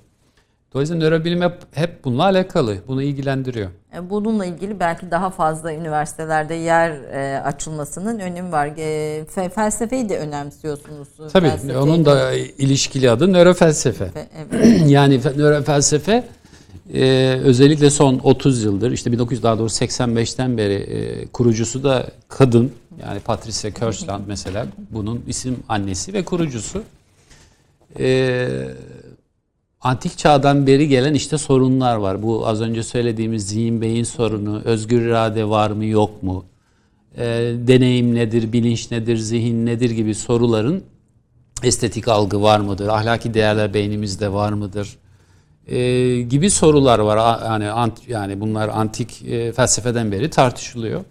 Dolayısıyla 0.76 1.04
nörobilim 1.10 1.42
hep, 1.42 1.54
hep 1.72 2.04
bununla 2.06 2.24
alakalı. 2.24 2.78
Bunu 2.88 3.04
ilgilendiriyor. 3.04 3.70
E, 3.96 4.10
Bununla 4.10 4.46
ilgili 4.46 4.80
belki 4.80 5.12
daha 5.12 5.30
fazla 5.30 5.74
üniversitelerde 5.74 6.54
yer 6.54 6.90
e, 6.92 7.42
açılmasının 7.44 8.20
önemi 8.20 8.52
var. 8.52 8.68
E, 8.78 9.24
fe- 9.36 9.50
felsefeyi 9.50 10.10
de 10.10 10.18
önemsiyorsunuz. 10.20 11.08
Tabii 11.34 11.48
Felsefe- 11.48 11.78
onun 11.78 12.06
da 12.06 12.34
ilişkili 12.34 13.10
adı 13.12 13.34
nörofelsefe. 13.34 14.06
Fe- 14.06 14.26
evet. 14.54 14.82
yani 14.90 15.16
fe- 15.16 15.38
nörofelsefe 15.38 16.24
e, 16.94 17.04
özellikle 17.44 17.90
son 17.90 18.20
30 18.24 18.64
yıldır 18.64 18.92
işte 18.92 19.12
1900 19.12 19.44
daha 19.44 19.60
doğrusu 19.60 19.86
85'ten 19.86 20.58
beri 20.58 20.74
e, 20.74 21.26
kurucusu 21.28 21.84
da 21.84 22.08
kadın 22.28 22.72
yani 23.08 23.20
Patricia 23.20 23.72
Kirchland 23.72 24.24
mesela 24.28 24.66
bunun 24.92 25.24
isim 25.28 25.58
annesi 25.70 26.14
ve 26.14 26.26
kurucusu. 26.26 26.84
E, 28.00 28.48
antik 29.86 30.18
çağdan 30.18 30.68
beri 30.68 30.88
gelen 30.88 31.14
işte 31.14 31.38
sorunlar 31.38 31.96
var. 31.96 32.24
Bu 32.24 32.48
az 32.48 32.62
önce 32.62 32.84
söylediğimiz 32.84 33.48
zihin 33.48 33.82
beyin 33.82 34.04
sorunu, 34.04 34.62
özgür 34.66 35.02
irade 35.02 35.50
var 35.50 35.72
mı 35.72 35.86
yok 35.86 36.24
mu? 36.24 36.46
E, 37.18 37.26
deneyim 37.68 38.16
nedir, 38.16 38.54
bilinç 38.54 38.92
nedir, 38.92 39.18
zihin 39.18 39.66
nedir 39.66 39.90
gibi 39.90 40.16
soruların 40.16 40.84
estetik 41.64 42.08
algı 42.08 42.42
var 42.42 42.60
mıdır? 42.60 42.88
Ahlaki 42.88 43.34
değerler 43.34 43.74
beynimizde 43.74 44.34
var 44.34 44.54
mıdır? 44.54 44.98
Ee, 45.68 46.22
gibi 46.22 46.50
sorular 46.50 47.00
var. 47.00 47.40
Yani 47.46 47.70
ant, 47.72 48.08
yani 48.08 48.42
bunlar 48.42 48.70
antik 48.70 49.22
e, 49.26 49.52
felsefeden 49.52 50.12
beri 50.12 50.30
tartışılıyor. 50.30 51.04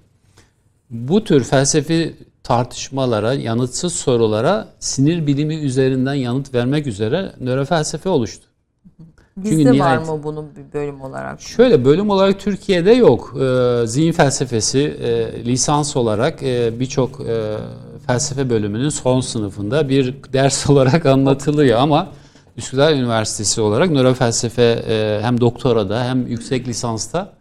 Bu 0.90 1.24
tür 1.24 1.44
felsefi 1.44 2.16
tartışmalara, 2.42 3.34
yanıtsız 3.34 3.92
sorulara 3.92 4.68
sinir 4.80 5.26
bilimi 5.26 5.54
üzerinden 5.54 6.14
yanıt 6.14 6.54
vermek 6.54 6.86
üzere 6.86 7.32
nörofelsefe 7.40 8.08
oluştu. 8.08 8.53
Çünkü 9.42 9.58
Bizde 9.58 9.78
var 9.78 9.98
mı 9.98 10.20
bunun 10.22 10.46
bir 10.56 10.72
bölüm 10.78 11.00
olarak? 11.00 11.40
Şöyle 11.40 11.84
bölüm 11.84 12.10
olarak 12.10 12.40
Türkiye'de 12.40 12.92
yok. 12.92 13.36
Ee, 13.40 13.86
zihin 13.86 14.12
felsefesi 14.12 14.80
e, 14.80 15.44
lisans 15.44 15.96
olarak 15.96 16.42
e, 16.42 16.80
birçok 16.80 17.20
e, 17.20 17.56
felsefe 18.06 18.50
bölümünün 18.50 18.88
son 18.88 19.20
sınıfında 19.20 19.88
bir 19.88 20.14
ders 20.32 20.70
olarak 20.70 21.06
anlatılıyor 21.06 21.78
ama 21.78 22.08
Üsküdar 22.56 22.92
Üniversitesi 22.92 23.60
olarak 23.60 23.90
nörofelsefe 23.90 24.84
e, 24.88 25.18
hem 25.22 25.40
doktorada 25.40 26.04
hem 26.04 26.26
yüksek 26.26 26.68
lisansta 26.68 27.32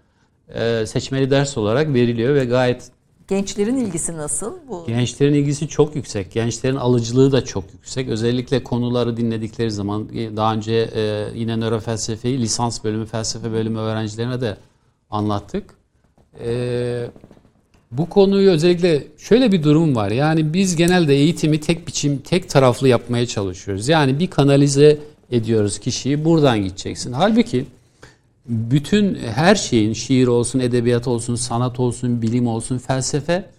e, 0.55 0.85
seçmeli 0.85 1.31
ders 1.31 1.57
olarak 1.57 1.93
veriliyor 1.93 2.35
ve 2.35 2.45
gayet 2.45 2.91
Gençlerin 3.27 3.77
ilgisi 3.77 4.17
nasıl? 4.17 4.53
Bu 4.67 4.85
Gençlerin 4.87 5.33
ilgisi 5.33 5.67
çok 5.67 5.95
yüksek. 5.95 6.31
Gençlerin 6.31 6.75
alıcılığı 6.75 7.31
da 7.31 7.45
çok 7.45 7.63
yüksek. 7.73 8.09
Özellikle 8.09 8.63
konuları 8.63 9.17
dinledikleri 9.17 9.71
zaman 9.71 10.07
e, 10.13 10.37
daha 10.37 10.53
önce 10.53 10.89
e, 10.95 11.25
yine 11.35 11.59
nörofelsefeyi 11.59 12.41
lisans 12.41 12.83
bölümü, 12.83 13.05
felsefe 13.05 13.51
bölümü 13.51 13.79
öğrencilerine 13.79 14.41
de 14.41 14.57
anlattık. 15.09 15.63
E, 16.45 17.09
bu 17.91 18.09
konuyu 18.09 18.51
özellikle 18.51 19.07
şöyle 19.17 19.51
bir 19.51 19.63
durum 19.63 19.95
var. 19.95 20.11
Yani 20.11 20.53
biz 20.53 20.75
genelde 20.75 21.13
eğitimi 21.15 21.59
tek 21.59 21.87
biçim, 21.87 22.17
tek 22.17 22.49
taraflı 22.49 22.87
yapmaya 22.87 23.25
çalışıyoruz. 23.25 23.87
Yani 23.87 24.19
bir 24.19 24.27
kanalize 24.27 24.99
ediyoruz 25.31 25.79
kişiyi 25.79 26.25
buradan 26.25 26.63
gideceksin. 26.63 27.13
Halbuki 27.13 27.65
bütün 28.45 29.15
her 29.15 29.55
şeyin 29.55 29.93
şiir 29.93 30.27
olsun, 30.27 30.59
edebiyat 30.59 31.07
olsun, 31.07 31.35
sanat 31.35 31.79
olsun, 31.79 32.21
bilim 32.21 32.47
olsun, 32.47 32.77
felsefe 32.77 33.49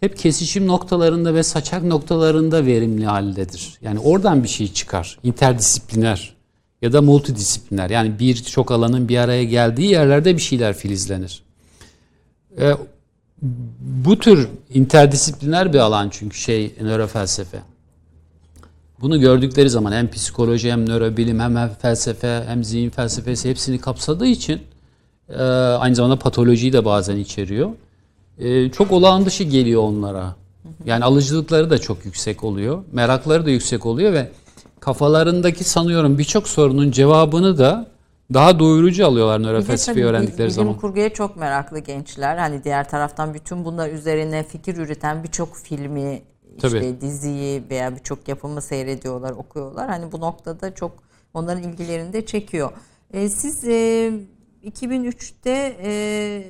hep 0.00 0.18
kesişim 0.18 0.66
noktalarında 0.66 1.34
ve 1.34 1.42
saçak 1.42 1.84
noktalarında 1.84 2.66
verimli 2.66 3.06
haldedir. 3.06 3.78
Yani 3.82 3.98
oradan 3.98 4.42
bir 4.42 4.48
şey 4.48 4.72
çıkar. 4.72 5.18
İnterdisipliner 5.22 6.34
ya 6.82 6.92
da 6.92 7.02
multidisipliner. 7.02 7.90
Yani 7.90 8.18
birçok 8.18 8.70
alanın 8.70 9.08
bir 9.08 9.16
araya 9.18 9.44
geldiği 9.44 9.90
yerlerde 9.90 10.36
bir 10.36 10.42
şeyler 10.42 10.74
filizlenir. 10.76 11.42
E, 12.60 12.72
bu 13.80 14.18
tür 14.18 14.48
interdisipliner 14.74 15.72
bir 15.72 15.78
alan 15.78 16.08
çünkü 16.10 16.38
şey 16.38 16.74
nörofelsefe. 16.80 17.58
Bunu 19.04 19.20
gördükleri 19.20 19.70
zaman 19.70 19.92
hem 19.92 20.10
psikoloji 20.10 20.72
hem 20.72 20.88
nörobilim 20.88 21.40
hem 21.40 21.68
felsefe 21.82 22.44
hem 22.46 22.64
zihin 22.64 22.90
felsefesi 22.90 23.50
hepsini 23.50 23.80
kapsadığı 23.80 24.26
için 24.26 24.60
e, 25.28 25.42
aynı 25.42 25.94
zamanda 25.94 26.18
patolojiyi 26.18 26.72
de 26.72 26.84
bazen 26.84 27.16
içeriyor. 27.16 27.70
E, 28.38 28.70
çok 28.70 28.92
olağan 28.92 29.26
dışı 29.26 29.44
geliyor 29.44 29.82
onlara. 29.82 30.34
Yani 30.84 31.04
alıcılıkları 31.04 31.70
da 31.70 31.78
çok 31.78 32.04
yüksek 32.04 32.44
oluyor. 32.44 32.82
Merakları 32.92 33.46
da 33.46 33.50
yüksek 33.50 33.86
oluyor 33.86 34.12
ve 34.12 34.30
kafalarındaki 34.80 35.64
sanıyorum 35.64 36.18
birçok 36.18 36.48
sorunun 36.48 36.90
cevabını 36.90 37.58
da 37.58 37.86
daha 38.34 38.58
doyurucu 38.58 39.06
alıyorlar 39.06 39.42
nörofelsefeyi 39.42 40.06
öğrendikleri 40.06 40.38
bilim 40.38 40.50
zaman. 40.50 40.76
kurguya 40.76 41.08
çok 41.08 41.36
meraklı 41.36 41.78
gençler. 41.78 42.36
Hani 42.36 42.64
diğer 42.64 42.88
taraftan 42.88 43.34
bütün 43.34 43.64
bunlar 43.64 43.90
üzerine 43.90 44.42
fikir 44.42 44.76
üreten 44.76 45.22
birçok 45.24 45.56
filmi, 45.56 46.22
işte 46.56 46.68
Tabii. 46.68 47.00
diziyi 47.00 47.62
veya 47.70 47.96
birçok 47.96 48.28
yapımı 48.28 48.62
seyrediyorlar, 48.62 49.30
okuyorlar. 49.30 49.88
Hani 49.88 50.12
bu 50.12 50.20
noktada 50.20 50.74
çok 50.74 50.92
onların 51.34 51.62
ilgilerini 51.62 52.12
de 52.12 52.26
çekiyor. 52.26 52.70
Ee, 53.12 53.28
siz 53.28 53.64
e, 53.64 54.12
2003'te 54.64 55.76
e, 55.82 56.44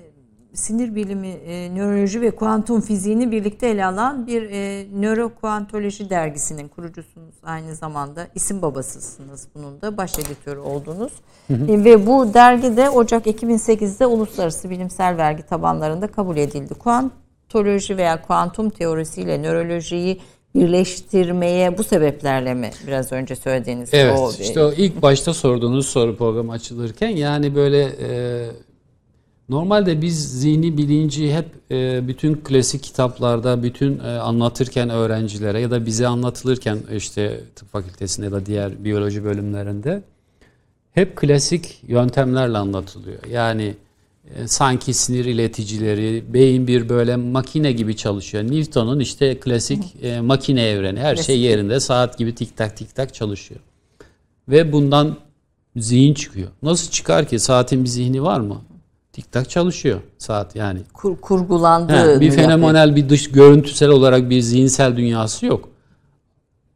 sinir 0.55 0.95
bilimi, 0.95 1.29
e, 1.29 1.75
nöroloji 1.75 2.21
ve 2.21 2.31
kuantum 2.31 2.81
fiziğini 2.81 3.33
birlikte 3.33 3.69
ele 3.69 3.85
alan 3.85 4.27
bir 4.27 4.51
e, 4.51 4.87
nörokuantoloji 5.01 6.11
dergisinin 6.11 6.69
kurucusunuz 6.69 7.35
aynı 7.43 7.75
zamanda. 7.75 8.27
isim 8.35 8.63
babasısınız 8.63 9.49
bunun 9.55 9.81
da 9.81 9.97
baş 9.97 10.19
editörü 10.19 10.61
oldunuz. 10.61 11.13
E, 11.51 11.85
ve 11.85 12.07
bu 12.07 12.35
dergide 12.35 12.91
Ocak 12.91 13.27
2008'de 13.27 14.07
uluslararası 14.07 14.71
bilimsel 14.71 15.17
vergi 15.17 15.43
tabanlarında 15.43 16.07
kabul 16.07 16.37
edildi. 16.37 16.75
Kuantoloji 17.55 17.97
veya 17.97 18.23
kuantum 18.23 18.71
teorisiyle 18.71 19.43
nörolojiyi 19.43 20.21
birleştirmeye 20.55 21.79
bu 21.79 21.85
sebeplerle 21.85 22.55
mi 22.55 22.71
biraz 22.87 23.13
önce 23.13 23.37
söylediğiniz 23.37 23.95
Evet 23.95 24.19
o 24.19 24.33
işte 24.41 24.65
o 24.65 24.73
ilk 24.73 25.03
başta 25.03 25.35
sorduğunuz 25.35 25.87
soru 25.87 26.17
program 26.17 26.51
açılırken 26.51 27.09
yani 27.09 27.55
böyle 27.55 27.83
e, 27.83 28.09
normalde 29.49 30.03
biz 30.03 30.41
zihni 30.41 30.79
bilinci 30.79 31.35
hep 31.35 31.47
e, 31.71 32.09
bütün 32.09 32.35
klasik 32.35 32.83
kitaplarda 32.83 33.63
bütün 33.63 33.99
e, 33.99 34.03
anlatırken 34.03 34.91
öğrencilere 34.91 35.61
ya 35.61 35.71
da 35.71 35.87
bize 35.87 36.07
anlatılırken 36.07 36.79
işte 36.97 37.41
tıp 37.57 37.73
fakültesinde 37.73 38.27
ya 38.27 38.33
da 38.33 38.47
diğer 38.47 38.85
biyoloji 38.85 39.25
bölümlerinde 39.25 40.03
hep 40.93 41.17
klasik 41.17 41.81
yöntemlerle 41.87 42.59
anlatılıyor. 42.59 43.19
Yani 43.31 43.75
sanki 44.47 44.95
sinir 44.95 45.25
ileticileri, 45.25 46.25
beyin 46.35 46.67
bir 46.67 46.89
böyle 46.89 47.17
makine 47.17 47.73
gibi 47.73 47.97
çalışıyor. 47.97 48.45
Newton'un 48.45 49.01
işte 49.01 49.41
klasik 49.41 49.97
e, 50.03 50.21
makine 50.21 50.63
evreni. 50.63 51.01
Her 51.01 51.17
şey 51.17 51.25
Klasik. 51.25 51.45
yerinde 51.45 51.81
saat 51.81 52.19
gibi 52.19 52.35
tik 52.35 52.57
tak 52.57 52.77
tik 52.77 52.95
tak 52.95 53.15
çalışıyor. 53.15 53.61
Ve 54.49 54.73
bundan 54.73 55.17
zihin 55.77 56.15
çıkıyor. 56.15 56.49
Nasıl 56.63 56.91
çıkar 56.91 57.29
ki? 57.29 57.39
Saatin 57.39 57.85
bir 57.85 57.89
zihni 57.89 58.23
var 58.23 58.41
mı? 58.41 58.61
Tik 59.13 59.33
tak 59.33 59.51
çalışıyor 59.51 60.01
saat 60.19 60.57
yani. 60.57 60.81
kur, 60.93 61.17
kurgulandığı 61.17 62.17
He, 62.17 62.21
bir 62.21 62.31
fenomenal 62.31 62.97
bir 62.97 63.09
dış 63.09 63.31
görüntüsel 63.31 63.89
olarak 63.89 64.31
bir 64.31 64.41
zihinsel 64.41 64.97
dünyası 64.97 65.47
yok. 65.47 65.69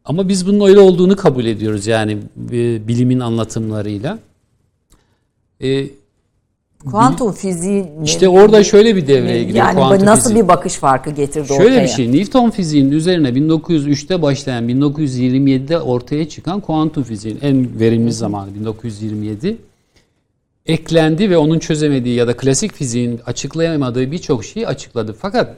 Ama 0.05 0.29
biz 0.29 0.47
bunun 0.47 0.69
öyle 0.69 0.81
olduğunu 0.81 1.17
kabul 1.17 1.45
ediyoruz 1.45 1.87
yani 1.87 2.19
e, 2.53 2.89
bilimin 2.89 3.21
anlatımlarıyla. 3.21 4.19
E, 5.63 5.91
Kuantum 6.87 7.33
fiziği 7.33 7.87
işte 8.05 8.29
orada 8.29 8.65
şöyle 8.65 8.97
bir 8.97 9.07
devreye 9.07 9.45
giriyor 9.45 9.67
yani 9.67 9.75
kuantum 9.75 10.07
nasıl 10.07 10.23
fiziği. 10.23 10.43
bir 10.43 10.49
bakış 10.49 10.75
farkı 10.75 11.11
getirdi 11.11 11.49
Şöyle 11.49 11.63
ortaya? 11.63 11.83
bir 11.83 11.89
şey, 11.89 12.13
Newton 12.13 12.51
fiziğinin 12.51 12.93
üzerine 12.93 13.29
1903'te 13.29 14.23
başlayan 14.23 14.69
1927'de 14.69 15.79
ortaya 15.81 16.29
çıkan 16.29 16.61
kuantum 16.61 17.03
fiziğin 17.03 17.39
en 17.43 17.81
verimli 17.81 18.13
zamanı 18.13 18.55
1927 18.55 19.57
eklendi 20.67 21.31
ve 21.31 21.37
onun 21.39 21.59
çözemediği 21.59 22.15
ya 22.15 22.27
da 22.27 22.37
klasik 22.37 22.73
fiziğin 22.73 23.21
açıklayamadığı 23.27 24.11
birçok 24.11 24.45
şeyi 24.45 24.67
açıkladı. 24.67 25.17
Fakat 25.21 25.57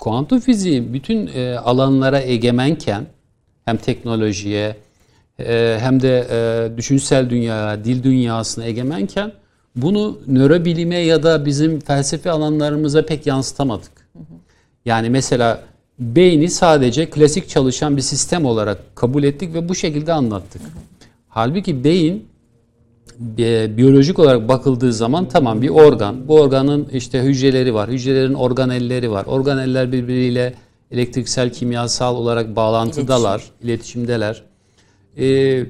kuantum 0.00 0.40
fiziği 0.40 0.92
bütün 0.92 1.30
e, 1.34 1.56
alanlara 1.58 2.20
egemenken 2.20 3.06
hem 3.64 3.76
teknolojiye 3.76 4.76
e, 5.38 5.78
hem 5.80 6.02
de 6.02 6.26
e, 6.30 6.76
düşünsel 6.76 7.30
dünyaya, 7.30 7.84
dil 7.84 8.02
dünyasına 8.02 8.64
egemenken 8.64 9.32
bunu 9.76 10.18
nörobilime 10.26 10.96
ya 10.96 11.22
da 11.22 11.46
bizim 11.46 11.80
felsefi 11.80 12.30
alanlarımıza 12.30 13.06
pek 13.06 13.26
yansıtamadık. 13.26 13.92
Yani 14.84 15.10
mesela 15.10 15.62
beyni 15.98 16.50
sadece 16.50 17.10
klasik 17.10 17.48
çalışan 17.48 17.96
bir 17.96 18.02
sistem 18.02 18.44
olarak 18.44 18.96
kabul 18.96 19.24
ettik 19.24 19.54
ve 19.54 19.68
bu 19.68 19.74
şekilde 19.74 20.12
anlattık. 20.12 20.62
Halbuki 21.28 21.84
beyin 21.84 22.26
bi- 23.18 23.72
biyolojik 23.76 24.18
olarak 24.18 24.48
bakıldığı 24.48 24.92
zaman 24.92 25.28
tamam 25.28 25.62
bir 25.62 25.68
organ. 25.68 26.28
Bu 26.28 26.40
organın 26.40 26.88
işte 26.92 27.22
hücreleri 27.22 27.74
var. 27.74 27.90
Hücrelerin 27.90 28.34
organelleri 28.34 29.10
var. 29.10 29.24
Organeller 29.26 29.92
birbiriyle 29.92 30.54
elektriksel, 30.90 31.52
kimyasal 31.52 32.16
olarak 32.16 32.56
bağlantıdalar, 32.56 33.42
iletişimdeler. 33.62 34.42
Ee, 35.18 35.66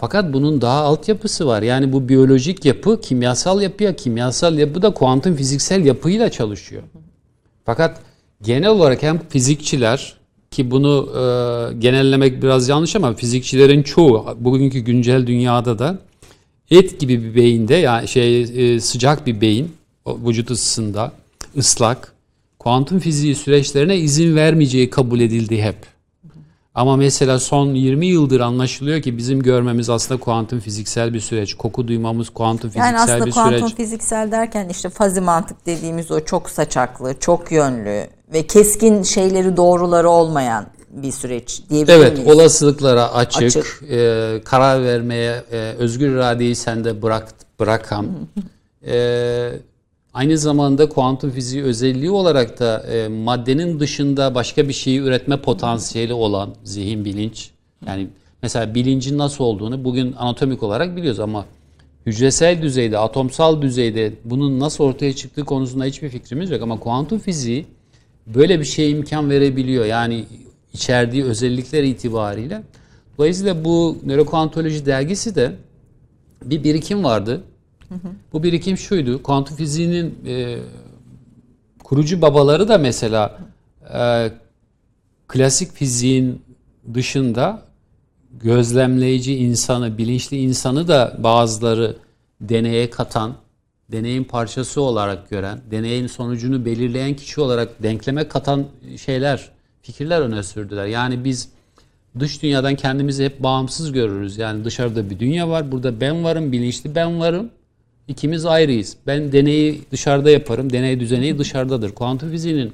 fakat 0.00 0.32
bunun 0.32 0.60
daha 0.60 0.80
altyapısı 0.80 1.46
var. 1.46 1.62
Yani 1.62 1.92
bu 1.92 2.08
biyolojik 2.08 2.64
yapı 2.64 3.00
kimyasal 3.00 3.62
yapıya, 3.62 3.96
kimyasal 3.96 4.58
yapı 4.58 4.82
da 4.82 4.90
kuantum 4.90 5.36
fiziksel 5.36 5.84
yapıyla 5.84 6.30
çalışıyor. 6.30 6.82
Fakat 7.64 8.00
genel 8.42 8.68
olarak 8.68 9.02
hem 9.02 9.20
fizikçiler 9.28 10.16
ki 10.50 10.70
bunu 10.70 11.08
e, 11.12 11.22
genellemek 11.78 12.42
biraz 12.42 12.68
yanlış 12.68 12.96
ama 12.96 13.14
fizikçilerin 13.14 13.82
çoğu 13.82 14.36
bugünkü 14.40 14.78
güncel 14.78 15.26
dünyada 15.26 15.78
da 15.78 15.98
et 16.70 17.00
gibi 17.00 17.24
bir 17.24 17.34
beyinde 17.34 17.74
yani 17.74 18.08
şey 18.08 18.42
e, 18.42 18.80
sıcak 18.80 19.26
bir 19.26 19.40
beyin 19.40 19.76
vücut 20.06 20.50
ısısında 20.50 21.12
ıslak 21.56 22.12
kuantum 22.58 22.98
fiziği 22.98 23.34
süreçlerine 23.34 23.96
izin 23.96 24.36
vermeyeceği 24.36 24.90
kabul 24.90 25.20
edildi 25.20 25.62
hep. 25.62 25.95
Ama 26.76 26.96
mesela 26.96 27.38
son 27.38 27.74
20 27.74 28.06
yıldır 28.06 28.40
anlaşılıyor 28.40 29.02
ki 29.02 29.18
bizim 29.18 29.42
görmemiz 29.42 29.90
aslında 29.90 30.20
kuantum 30.20 30.60
fiziksel 30.60 31.14
bir 31.14 31.20
süreç. 31.20 31.54
Koku 31.54 31.88
duymamız 31.88 32.30
kuantum 32.30 32.70
fiziksel 32.70 32.86
Yani 32.86 32.98
aslında 33.00 33.26
bir 33.26 33.30
kuantum 33.30 33.58
süreç. 33.58 33.74
fiziksel 33.76 34.30
derken 34.32 34.68
işte 34.68 34.88
fazi 34.88 35.20
mantık 35.20 35.66
dediğimiz 35.66 36.10
o 36.10 36.20
çok 36.20 36.50
saçaklı, 36.50 37.14
çok 37.20 37.52
yönlü 37.52 38.06
ve 38.32 38.46
keskin 38.46 39.02
şeyleri 39.02 39.56
doğruları 39.56 40.08
olmayan 40.10 40.66
bir 40.90 41.12
süreç 41.12 41.62
diyebilir 41.70 41.92
Evet, 41.96 42.18
miyiz? 42.18 42.34
olasılıklara 42.34 43.12
açık, 43.14 43.42
Açık. 43.42 43.82
e, 43.90 44.40
karar 44.44 44.84
vermeye 44.84 45.42
e, 45.52 45.56
özgür 45.78 46.08
iradeyi 46.10 46.56
sende 46.56 47.02
bırak 47.02 47.28
bırakan. 47.60 48.06
e, 48.86 49.50
aynı 50.16 50.38
zamanda 50.38 50.88
kuantum 50.88 51.30
fiziği 51.30 51.62
özelliği 51.62 52.10
olarak 52.10 52.60
da 52.60 52.80
e, 52.80 53.08
maddenin 53.08 53.80
dışında 53.80 54.34
başka 54.34 54.68
bir 54.68 54.72
şeyi 54.72 55.00
üretme 55.00 55.36
potansiyeli 55.36 56.12
olan 56.12 56.54
zihin 56.64 57.04
bilinç. 57.04 57.50
Yani 57.86 58.08
mesela 58.42 58.74
bilincin 58.74 59.18
nasıl 59.18 59.44
olduğunu 59.44 59.84
bugün 59.84 60.12
anatomik 60.12 60.62
olarak 60.62 60.96
biliyoruz 60.96 61.20
ama 61.20 61.46
hücresel 62.06 62.62
düzeyde, 62.62 62.98
atomsal 62.98 63.62
düzeyde 63.62 64.12
bunun 64.24 64.60
nasıl 64.60 64.84
ortaya 64.84 65.12
çıktığı 65.12 65.44
konusunda 65.44 65.84
hiçbir 65.84 66.08
fikrimiz 66.08 66.50
yok 66.50 66.62
ama 66.62 66.80
kuantum 66.80 67.18
fiziği 67.18 67.66
böyle 68.26 68.60
bir 68.60 68.64
şeye 68.64 68.90
imkan 68.90 69.30
verebiliyor. 69.30 69.84
Yani 69.84 70.24
içerdiği 70.72 71.24
özellikler 71.24 71.82
itibariyle. 71.82 72.62
Dolayısıyla 73.18 73.64
bu 73.64 73.98
nörokuantoloji 74.06 74.86
dergisi 74.86 75.34
de 75.34 75.52
bir 76.44 76.64
birikim 76.64 77.04
vardı. 77.04 77.42
Bu 78.32 78.42
birikim 78.42 78.76
şuydu. 78.76 79.22
Kuantum 79.22 79.56
fiziğinin 79.56 80.18
e, 80.26 80.58
kurucu 81.84 82.22
babaları 82.22 82.68
da 82.68 82.78
mesela 82.78 83.38
e, 83.94 84.32
klasik 85.28 85.72
fiziğin 85.72 86.42
dışında 86.94 87.62
gözlemleyici 88.30 89.36
insanı, 89.36 89.98
bilinçli 89.98 90.36
insanı 90.36 90.88
da 90.88 91.16
bazıları 91.18 91.96
deneye 92.40 92.90
katan, 92.90 93.34
deneyin 93.92 94.24
parçası 94.24 94.80
olarak 94.80 95.30
gören, 95.30 95.60
deneyin 95.70 96.06
sonucunu 96.06 96.64
belirleyen 96.64 97.14
kişi 97.14 97.40
olarak 97.40 97.82
denkleme 97.82 98.28
katan 98.28 98.66
şeyler, 98.96 99.48
fikirler 99.82 100.20
öne 100.20 100.42
sürdüler. 100.42 100.86
Yani 100.86 101.24
biz 101.24 101.48
dış 102.18 102.42
dünyadan 102.42 102.74
kendimizi 102.74 103.24
hep 103.24 103.42
bağımsız 103.42 103.92
görürüz. 103.92 104.38
Yani 104.38 104.64
dışarıda 104.64 105.10
bir 105.10 105.18
dünya 105.18 105.48
var, 105.48 105.72
burada 105.72 106.00
ben 106.00 106.24
varım, 106.24 106.52
bilinçli 106.52 106.94
ben 106.94 107.20
varım. 107.20 107.50
İkimiz 108.08 108.46
ayrıyız. 108.46 108.96
Ben 109.06 109.32
deneyi 109.32 109.82
dışarıda 109.90 110.30
yaparım, 110.30 110.72
deney 110.72 111.00
düzeneği 111.00 111.38
dışarıdadır. 111.38 111.94
Kuantum 111.94 112.30
fiziğinin 112.30 112.72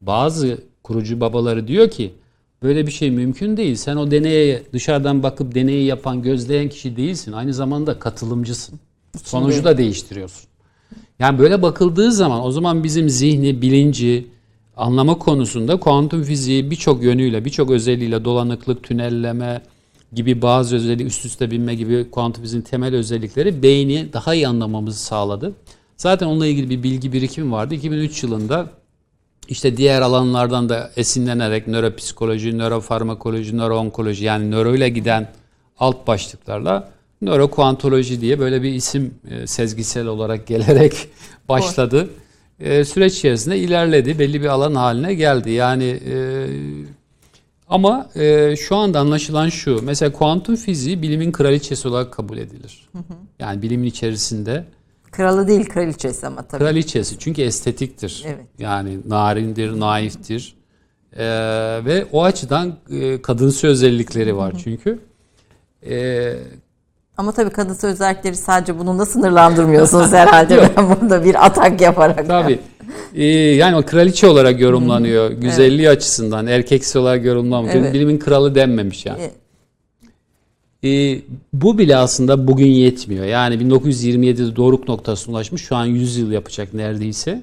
bazı 0.00 0.58
kurucu 0.82 1.20
babaları 1.20 1.68
diyor 1.68 1.90
ki 1.90 2.12
böyle 2.62 2.86
bir 2.86 2.92
şey 2.92 3.10
mümkün 3.10 3.56
değil. 3.56 3.74
Sen 3.74 3.96
o 3.96 4.10
deneye 4.10 4.62
dışarıdan 4.72 5.22
bakıp 5.22 5.54
deneyi 5.54 5.84
yapan, 5.84 6.22
gözleyen 6.22 6.68
kişi 6.68 6.96
değilsin. 6.96 7.32
Aynı 7.32 7.54
zamanda 7.54 7.98
katılımcısın. 7.98 8.80
Sonucu 9.24 9.64
da 9.64 9.78
değiştiriyorsun. 9.78 10.48
Yani 11.18 11.38
böyle 11.38 11.62
bakıldığı 11.62 12.12
zaman 12.12 12.44
o 12.44 12.50
zaman 12.50 12.84
bizim 12.84 13.08
zihni, 13.08 13.62
bilinci, 13.62 14.26
anlama 14.76 15.18
konusunda 15.18 15.80
kuantum 15.80 16.22
fiziği 16.22 16.70
birçok 16.70 17.02
yönüyle, 17.02 17.44
birçok 17.44 17.70
özelliğiyle 17.70 18.24
dolanıklık, 18.24 18.82
tünelleme 18.82 19.62
gibi 20.12 20.42
bazı 20.42 20.76
özellik, 20.76 21.06
üst 21.06 21.24
üste 21.24 21.50
binme 21.50 21.74
gibi 21.74 22.10
kuantum 22.10 22.42
fiziğin 22.42 22.62
temel 22.62 22.94
özellikleri 22.94 23.62
beyni 23.62 24.12
daha 24.12 24.34
iyi 24.34 24.48
anlamamızı 24.48 25.04
sağladı. 25.04 25.52
Zaten 25.96 26.26
onunla 26.26 26.46
ilgili 26.46 26.70
bir 26.70 26.82
bilgi 26.82 27.12
birikimi 27.12 27.52
vardı. 27.52 27.74
2003 27.74 28.22
yılında 28.22 28.70
işte 29.48 29.76
diğer 29.76 30.02
alanlardan 30.02 30.68
da 30.68 30.90
esinlenerek 30.96 31.68
nöropsikoloji, 31.68 32.58
nörofarmakoloji, 32.58 33.56
nöroonkoloji 33.56 34.24
yani 34.24 34.50
nöroyla 34.50 34.88
giden 34.88 35.28
alt 35.78 36.06
başlıklarla 36.06 36.90
nörokuantoloji 37.22 38.20
diye 38.20 38.38
böyle 38.38 38.62
bir 38.62 38.72
isim 38.72 39.14
e, 39.30 39.46
sezgisel 39.46 40.06
olarak 40.06 40.46
gelerek 40.46 41.08
başladı. 41.48 42.10
E, 42.60 42.84
süreç 42.84 43.16
içerisinde 43.16 43.58
ilerledi. 43.58 44.18
Belli 44.18 44.40
bir 44.40 44.46
alan 44.46 44.74
haline 44.74 45.14
geldi. 45.14 45.50
Yani 45.50 45.84
e, 45.84 46.46
ama 47.68 48.08
e, 48.16 48.56
şu 48.56 48.76
anda 48.76 49.00
anlaşılan 49.00 49.48
şu. 49.48 49.80
Mesela 49.82 50.12
kuantum 50.12 50.56
fiziği 50.56 51.02
bilimin 51.02 51.32
kraliçesi 51.32 51.88
olarak 51.88 52.12
kabul 52.12 52.38
edilir. 52.38 52.88
Yani 53.38 53.62
bilimin 53.62 53.86
içerisinde 53.86 54.64
Kralı 55.12 55.48
değil 55.48 55.68
kraliçesi 55.68 56.26
ama 56.26 56.42
tabii. 56.42 56.58
kraliçesi 56.64 57.18
çünkü 57.18 57.42
estetiktir. 57.42 58.22
Evet. 58.26 58.44
Yani 58.58 58.98
narindir, 59.08 59.80
naiftir. 59.80 60.56
E, 61.16 61.24
ve 61.84 62.06
o 62.12 62.24
açıdan 62.24 62.74
e, 62.90 63.22
kadınsı 63.22 63.66
özellikleri 63.66 64.36
var 64.36 64.54
çünkü. 64.64 64.98
E, 65.88 66.34
Ama 67.16 67.32
tabii 67.32 67.50
kadınsı 67.50 67.86
özellikleri 67.86 68.36
sadece 68.36 68.78
bununla 68.78 69.06
sınırlandırmıyorsunuz 69.06 70.12
herhalde. 70.12 70.70
ben 70.76 70.88
burada 70.90 71.24
bir 71.24 71.46
atak 71.46 71.80
yaparak. 71.80 72.26
Tabii. 72.26 72.58
Ee, 73.14 73.24
yani 73.24 73.76
o 73.76 73.82
kraliçe 73.82 74.26
olarak 74.26 74.60
yorumlanıyor. 74.60 75.30
Güzelliği 75.30 75.88
açısından. 75.90 76.46
Erkeksi 76.46 76.98
olarak 76.98 77.24
yorumlanmıyor. 77.24 77.76
Evet. 77.76 77.94
Bilimin 77.94 78.18
kralı 78.18 78.54
denmemiş 78.54 79.06
yani. 79.06 79.22
E, 79.22 79.28
Ee, 80.84 81.20
bu 81.52 81.78
bile 81.78 81.96
aslında 81.96 82.46
bugün 82.48 82.66
yetmiyor. 82.66 83.24
Yani 83.24 83.54
1927'de 83.54 84.56
doruk 84.56 84.88
noktasına 84.88 85.34
ulaşmış. 85.34 85.62
Şu 85.62 85.76
an 85.76 85.86
100 85.86 86.16
yıl 86.16 86.32
yapacak 86.32 86.74
neredeyse. 86.74 87.42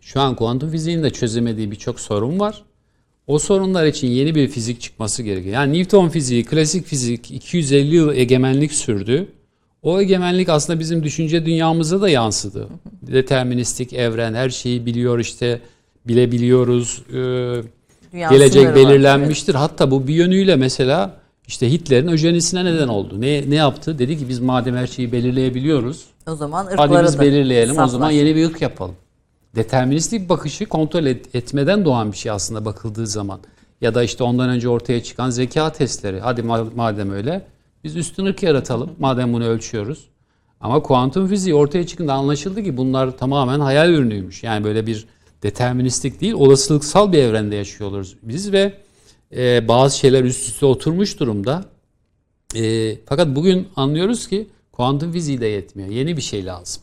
Şu 0.00 0.20
an 0.20 0.36
kuantum 0.36 0.70
fiziğinin 0.70 1.02
de 1.02 1.10
çözemediği 1.10 1.70
birçok 1.70 2.00
sorun 2.00 2.40
var. 2.40 2.62
O 3.26 3.38
sorunlar 3.38 3.86
için 3.86 4.08
yeni 4.08 4.34
bir 4.34 4.48
fizik 4.48 4.80
çıkması 4.80 5.22
gerekiyor. 5.22 5.54
Yani 5.54 5.78
Newton 5.78 6.08
fiziği, 6.08 6.44
klasik 6.44 6.86
fizik 6.86 7.30
250 7.30 7.94
yıl 7.94 8.14
egemenlik 8.14 8.72
sürdü. 8.72 9.28
O 9.84 10.00
egemenlik 10.00 10.48
aslında 10.48 10.80
bizim 10.80 11.02
düşünce 11.02 11.46
dünyamıza 11.46 12.00
da 12.00 12.08
yansıdı. 12.08 12.68
Deterministik 13.02 13.92
evren 13.92 14.34
her 14.34 14.50
şeyi 14.50 14.86
biliyor 14.86 15.18
işte 15.18 15.60
bilebiliyoruz. 16.06 17.02
Ee, 17.08 17.14
gelecek 18.12 18.52
sınırı 18.62 18.68
var. 18.68 18.74
belirlenmiştir. 18.90 19.54
Hatta 19.54 19.90
bu 19.90 20.06
bir 20.06 20.14
yönüyle 20.14 20.56
mesela 20.56 21.16
işte 21.46 21.72
Hitler'in 21.72 22.08
öjenisine 22.08 22.64
neden 22.64 22.88
oldu. 22.88 23.20
Ne 23.20 23.50
ne 23.50 23.54
yaptı? 23.54 23.98
Dedi 23.98 24.18
ki 24.18 24.28
biz 24.28 24.40
madem 24.40 24.76
her 24.76 24.86
şeyi 24.86 25.12
belirleyebiliyoruz, 25.12 26.04
Evet. 26.26 26.34
O 26.34 26.36
zaman 26.36 26.64
hadi 26.64 26.82
ırkları 26.82 27.06
biz 27.06 27.18
da 27.18 27.22
belirleyelim. 27.22 27.78
O 27.78 27.86
zaman 27.86 28.10
yeni 28.10 28.36
bir 28.36 28.46
ırk 28.46 28.62
yapalım. 28.62 28.94
Deterministik 29.56 30.28
bakışı 30.28 30.66
kontrol 30.66 31.06
et- 31.06 31.34
etmeden 31.34 31.84
doğan 31.84 32.12
bir 32.12 32.16
şey 32.16 32.32
aslında 32.32 32.64
bakıldığı 32.64 33.06
zaman. 33.06 33.40
Ya 33.80 33.94
da 33.94 34.02
işte 34.02 34.24
ondan 34.24 34.48
önce 34.48 34.68
ortaya 34.68 35.02
çıkan 35.02 35.30
zeka 35.30 35.72
testleri. 35.72 36.20
Hadi 36.20 36.40
ma- 36.40 36.74
madem 36.76 37.10
öyle 37.12 37.42
biz 37.84 37.96
üstün 37.96 38.24
ırk 38.24 38.42
yaratalım. 38.42 38.90
Madem 38.98 39.32
bunu 39.32 39.44
ölçüyoruz. 39.44 40.08
Ama 40.60 40.82
kuantum 40.82 41.28
fiziği 41.28 41.54
ortaya 41.54 41.86
çıkınca 41.86 42.12
anlaşıldı 42.12 42.62
ki 42.64 42.76
bunlar 42.76 43.16
tamamen 43.18 43.60
hayal 43.60 43.90
ürünüymüş. 43.90 44.42
Yani 44.42 44.64
böyle 44.64 44.86
bir 44.86 45.06
deterministik 45.42 46.20
değil, 46.20 46.32
olasılıksal 46.32 47.12
bir 47.12 47.18
evrende 47.18 47.56
yaşıyoruz 47.56 48.16
biz 48.22 48.52
ve 48.52 48.72
e, 49.36 49.68
bazı 49.68 49.98
şeyler 49.98 50.24
üst 50.24 50.48
üste 50.48 50.66
oturmuş 50.66 51.20
durumda. 51.20 51.64
E, 52.56 52.94
fakat 53.06 53.28
bugün 53.28 53.68
anlıyoruz 53.76 54.28
ki 54.28 54.48
kuantum 54.72 55.12
fiziği 55.12 55.40
de 55.40 55.46
yetmiyor. 55.46 55.88
Yeni 55.88 56.16
bir 56.16 56.22
şey 56.22 56.46
lazım. 56.46 56.82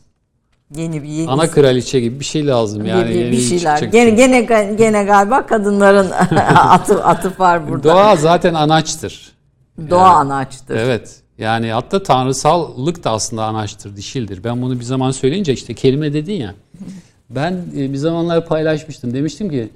Yeni 0.76 1.02
bir 1.02 1.08
yeni 1.08 1.30
Ana 1.30 1.50
kraliçe 1.50 2.00
gibi 2.00 2.20
bir 2.20 2.24
şey 2.24 2.46
lazım 2.46 2.86
yani. 2.86 3.08
bir, 3.08 3.14
bir, 3.14 3.20
yeni 3.20 3.32
bir 3.32 3.40
şeyler. 3.40 3.82
Gene, 3.82 4.16
şey. 4.16 4.16
gene 4.16 4.74
gene 4.78 5.04
galiba 5.04 5.46
kadınların 5.46 6.10
atı 6.56 7.04
atıf 7.04 7.40
var 7.40 7.68
burada. 7.68 7.88
Doğa 7.88 8.16
zaten 8.16 8.54
anaçtır. 8.54 9.31
Doğa 9.90 10.16
anaçtır. 10.16 10.76
Evet. 10.76 11.22
Yani 11.38 11.72
hatta 11.72 12.02
tanrısallık 12.02 13.04
da 13.04 13.10
aslında 13.10 13.44
anaçtır, 13.44 13.96
dişildir. 13.96 14.44
Ben 14.44 14.62
bunu 14.62 14.78
bir 14.78 14.84
zaman 14.84 15.10
söyleyince 15.10 15.52
işte 15.52 15.74
kelime 15.74 16.12
dedin 16.12 16.34
ya. 16.34 16.54
Ben 17.30 17.64
e, 17.76 17.92
bir 17.92 17.96
zamanlar 17.96 18.46
paylaşmıştım. 18.46 19.14
Demiştim 19.14 19.50
ki 19.50 19.70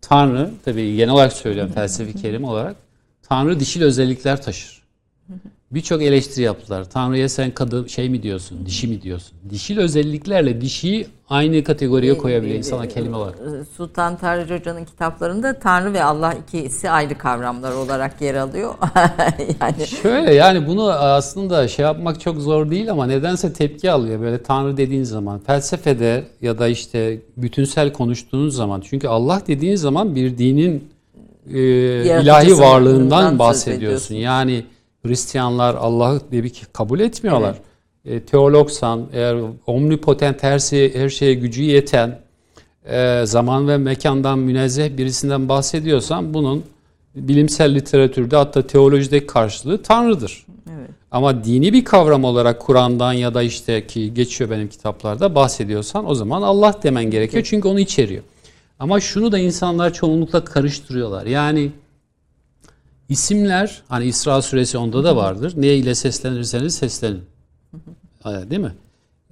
Tanrı, 0.00 0.50
tabii 0.64 0.96
genel 0.96 1.14
olarak 1.14 1.32
söylüyorum 1.32 1.72
felsefi 1.74 2.14
kelime 2.14 2.46
olarak. 2.46 2.76
Tanrı 3.22 3.60
dişil 3.60 3.82
özellikler 3.82 4.42
taşır. 4.42 4.82
Birçok 5.70 6.02
eleştiri 6.02 6.44
yaptılar. 6.44 6.84
Tanrı'ya 6.84 7.28
sen 7.28 7.50
kadın 7.50 7.86
şey 7.86 8.08
mi 8.08 8.22
diyorsun, 8.22 8.66
dişi 8.66 8.88
mi 8.88 9.02
diyorsun? 9.02 9.38
Dişil 9.50 9.78
özelliklerle 9.78 10.60
dişiyi 10.60 11.06
aynı 11.28 11.64
kategoriye 11.64 12.18
koyabilir 12.18 12.54
insana 12.54 12.88
kelime 12.88 13.16
olarak. 13.16 13.38
Sultan 13.76 14.16
Tarıcı 14.16 14.58
Hoca'nın 14.58 14.84
kitaplarında 14.84 15.58
Tanrı 15.58 15.92
ve 15.92 16.04
Allah 16.04 16.34
ikisi 16.34 16.90
ayrı 16.90 17.18
kavramlar 17.18 17.72
olarak 17.72 18.20
yer 18.20 18.34
alıyor. 18.34 18.74
yani 19.60 19.86
Şöyle 19.86 20.34
yani 20.34 20.66
bunu 20.66 20.90
aslında 20.90 21.68
şey 21.68 21.84
yapmak 21.84 22.20
çok 22.20 22.38
zor 22.38 22.70
değil 22.70 22.90
ama 22.90 23.06
nedense 23.06 23.52
tepki 23.52 23.90
alıyor 23.90 24.20
böyle 24.20 24.42
Tanrı 24.42 24.76
dediğin 24.76 25.04
zaman. 25.04 25.38
Felsefede 25.38 26.24
ya 26.42 26.58
da 26.58 26.68
işte 26.68 27.18
bütünsel 27.36 27.92
konuştuğunuz 27.92 28.56
zaman. 28.56 28.80
Çünkü 28.80 29.08
Allah 29.08 29.42
dediğin 29.46 29.76
zaman 29.76 30.14
bir 30.14 30.38
dinin 30.38 30.88
e, 31.54 31.60
ilahi 32.22 32.58
varlığından 32.58 33.38
bahsediyorsun. 33.38 33.86
ediyorsun. 33.86 34.14
Yani 34.14 34.64
Hristiyanlar 35.06 35.74
Allah'ı 35.74 36.20
bir 36.32 36.52
kabul 36.72 37.00
etmiyorlar. 37.00 37.56
E, 38.04 38.20
teologsan, 38.20 39.06
eğer 39.12 39.36
omnipotent 39.66 40.42
her, 40.42 40.58
şey, 40.58 40.94
her 40.94 41.08
şeye 41.08 41.34
gücü 41.34 41.62
yeten, 41.62 42.18
e, 42.84 43.22
zaman 43.24 43.68
ve 43.68 43.76
mekandan 43.76 44.38
münezzeh 44.38 44.96
birisinden 44.96 45.48
bahsediyorsan 45.48 46.34
bunun 46.34 46.64
bilimsel 47.14 47.74
literatürde 47.74 48.36
hatta 48.36 48.66
teolojideki 48.66 49.26
karşılığı 49.26 49.82
Tanrı'dır. 49.82 50.46
Evet. 50.70 50.90
Ama 51.10 51.44
dini 51.44 51.72
bir 51.72 51.84
kavram 51.84 52.24
olarak 52.24 52.60
Kur'an'dan 52.60 53.12
ya 53.12 53.34
da 53.34 53.42
işte 53.42 53.86
ki 53.86 54.14
geçiyor 54.14 54.50
benim 54.50 54.68
kitaplarda 54.68 55.34
bahsediyorsan 55.34 56.10
o 56.10 56.14
zaman 56.14 56.42
Allah 56.42 56.74
demen 56.82 57.04
gerekiyor 57.04 57.44
çünkü 57.46 57.68
onu 57.68 57.80
içeriyor. 57.80 58.22
Ama 58.78 59.00
şunu 59.00 59.32
da 59.32 59.38
insanlar 59.38 59.92
çoğunlukla 59.92 60.44
karıştırıyorlar. 60.44 61.26
Yani 61.26 61.70
isimler 63.08 63.82
hani 63.88 64.04
İsra 64.04 64.42
suresi 64.42 64.78
onda 64.78 65.04
da 65.04 65.16
vardır. 65.16 65.52
Ne 65.56 65.74
ile 65.74 65.94
seslenirseniz 65.94 66.74
seslenin. 66.74 67.22
Ee, 68.26 68.50
Değil 68.50 68.62
mi? 68.62 68.72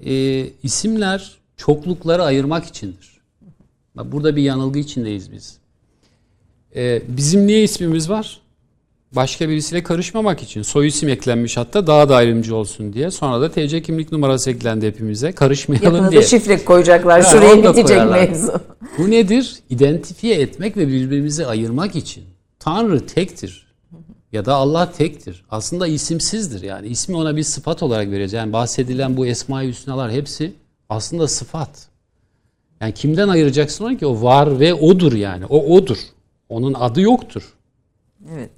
Ee, 0.06 0.46
isimler 0.62 1.32
çoklukları 1.56 2.22
ayırmak 2.22 2.64
içindir. 2.64 3.16
Bak 3.94 4.12
burada 4.12 4.36
bir 4.36 4.42
yanılgı 4.42 4.78
içindeyiz 4.78 5.32
biz. 5.32 5.56
Ee, 6.76 7.02
bizim 7.08 7.46
niye 7.46 7.62
ismimiz 7.62 8.10
var? 8.10 8.40
Başka 9.12 9.48
birisiyle 9.48 9.82
karışmamak 9.82 10.42
için. 10.42 10.62
Soy 10.62 10.86
isim 10.86 11.08
eklenmiş 11.08 11.56
hatta 11.56 11.86
daha 11.86 12.08
da 12.08 12.16
ayrımcı 12.16 12.56
olsun 12.56 12.92
diye. 12.92 13.10
Sonra 13.10 13.40
da 13.40 13.50
TC 13.50 13.82
kimlik 13.82 14.12
numarası 14.12 14.50
eklendi 14.50 14.86
hepimize. 14.86 15.32
Karışmayalım 15.32 15.94
yakında 15.94 16.10
diye. 16.10 16.22
şifre 16.22 16.64
koyacaklar. 16.64 17.22
Ha, 17.22 17.30
Şuraya 17.30 17.56
bitecek 17.58 17.86
koyarlar. 17.86 18.28
mevzu. 18.28 18.52
Bu 18.98 19.10
nedir? 19.10 19.54
İdentifiye 19.70 20.34
etmek 20.40 20.76
ve 20.76 20.88
birbirimizi 20.88 21.46
ayırmak 21.46 21.96
için. 21.96 22.24
Tanrı 22.58 23.06
tektir. 23.06 23.65
Ya 24.36 24.44
da 24.44 24.54
Allah 24.54 24.92
tektir. 24.92 25.44
Aslında 25.50 25.86
isimsizdir 25.86 26.62
yani. 26.62 26.86
İsmi 26.86 27.16
ona 27.16 27.36
bir 27.36 27.42
sıfat 27.42 27.82
olarak 27.82 28.06
vereceğiz. 28.06 28.32
Yani 28.32 28.52
bahsedilen 28.52 29.16
bu 29.16 29.26
Esma-i 29.26 29.68
Hüsnalar 29.68 30.10
hepsi 30.10 30.52
aslında 30.88 31.28
sıfat. 31.28 31.88
Yani 32.80 32.94
kimden 32.94 33.28
ayıracaksın 33.28 33.84
onu 33.84 33.96
ki? 33.96 34.06
O 34.06 34.22
var 34.22 34.60
ve 34.60 34.74
odur 34.74 35.12
yani. 35.12 35.46
O 35.46 35.74
odur. 35.76 35.98
Onun 36.48 36.74
adı 36.74 37.00
yoktur. 37.00 37.54
Evet. 38.32 38.50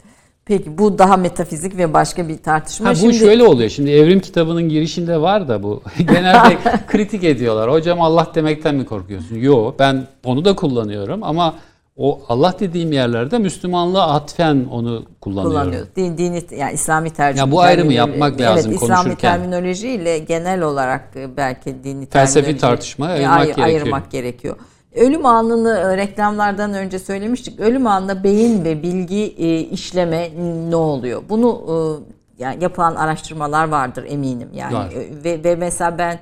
Peki 0.45 0.79
bu 0.79 0.99
daha 0.99 1.17
metafizik 1.17 1.77
ve 1.77 1.95
başka 1.95 2.29
bir 2.29 2.39
tartışma. 2.39 2.89
Ha, 2.89 2.93
bu 2.93 2.97
Şimdi 2.97 3.15
şöyle 3.15 3.43
oluyor. 3.45 3.71
Şimdi 3.71 3.91
evrim 3.91 4.21
kitabının 4.21 4.69
girişinde 4.69 5.21
var 5.21 5.49
da 5.49 5.63
bu. 5.63 5.83
Genelde 5.99 6.59
kritik 6.87 7.25
ediyorlar. 7.25 7.71
Hocam 7.73 8.01
Allah 8.01 8.33
demekten 8.35 8.75
mi 8.75 8.85
korkuyorsun? 8.85 9.37
Yo 9.37 9.75
ben 9.79 10.07
onu 10.25 10.45
da 10.45 10.57
kullanıyorum 10.57 11.23
ama 11.23 11.55
o 11.99 12.21
Allah 12.29 12.55
dediğim 12.61 12.93
yerlerde 12.93 13.39
Müslümanlığa 13.39 14.15
atfen 14.15 14.67
onu 14.71 15.05
kullanıyorum. 15.21 15.61
kullanıyor. 15.61 15.87
Din, 15.97 16.19
dini 16.19 16.43
yani 16.57 16.73
İslami 16.73 17.11
tercih. 17.11 17.39
Ya 17.41 17.51
bu 17.51 17.61
ayrımı 17.61 17.93
yapmak 17.93 18.41
lazım 18.41 18.71
Evet, 18.73 18.83
İslami 18.83 19.03
konuşurken. 19.03 19.17
terminolojiyle 19.39 20.19
genel 20.19 20.63
olarak 20.63 21.09
e, 21.17 21.37
belki 21.37 21.85
dini 21.85 22.07
Felsefi 22.07 22.57
tartışmaya 22.57 23.13
ayırmak 23.13 23.39
ay- 23.39 23.47
gerekiyor. 23.47 23.67
ayırmak 23.67 24.11
gerekiyor. 24.11 24.57
Ölüm 24.95 25.27
anını 25.27 25.79
e, 25.79 25.97
reklamlardan 25.97 26.75
önce 26.75 26.99
söylemiştik. 26.99 27.61
Ölüm 27.61 27.87
anında 27.87 28.25
beyin 28.25 28.65
ve 28.65 28.83
bilgi 28.83 29.35
e, 29.39 29.59
işleme 29.61 30.31
ne 30.71 30.77
oluyor? 30.77 31.23
Bunu 31.29 31.63
yani 32.39 32.63
yapılan 32.63 32.95
araştırmalar 32.95 33.69
vardır 33.69 34.05
eminim. 34.09 34.49
Yani 34.55 34.75
Var. 34.75 34.93
Ve, 35.25 35.45
ve 35.45 35.57
mesela 35.57 35.99
ben 35.99 36.19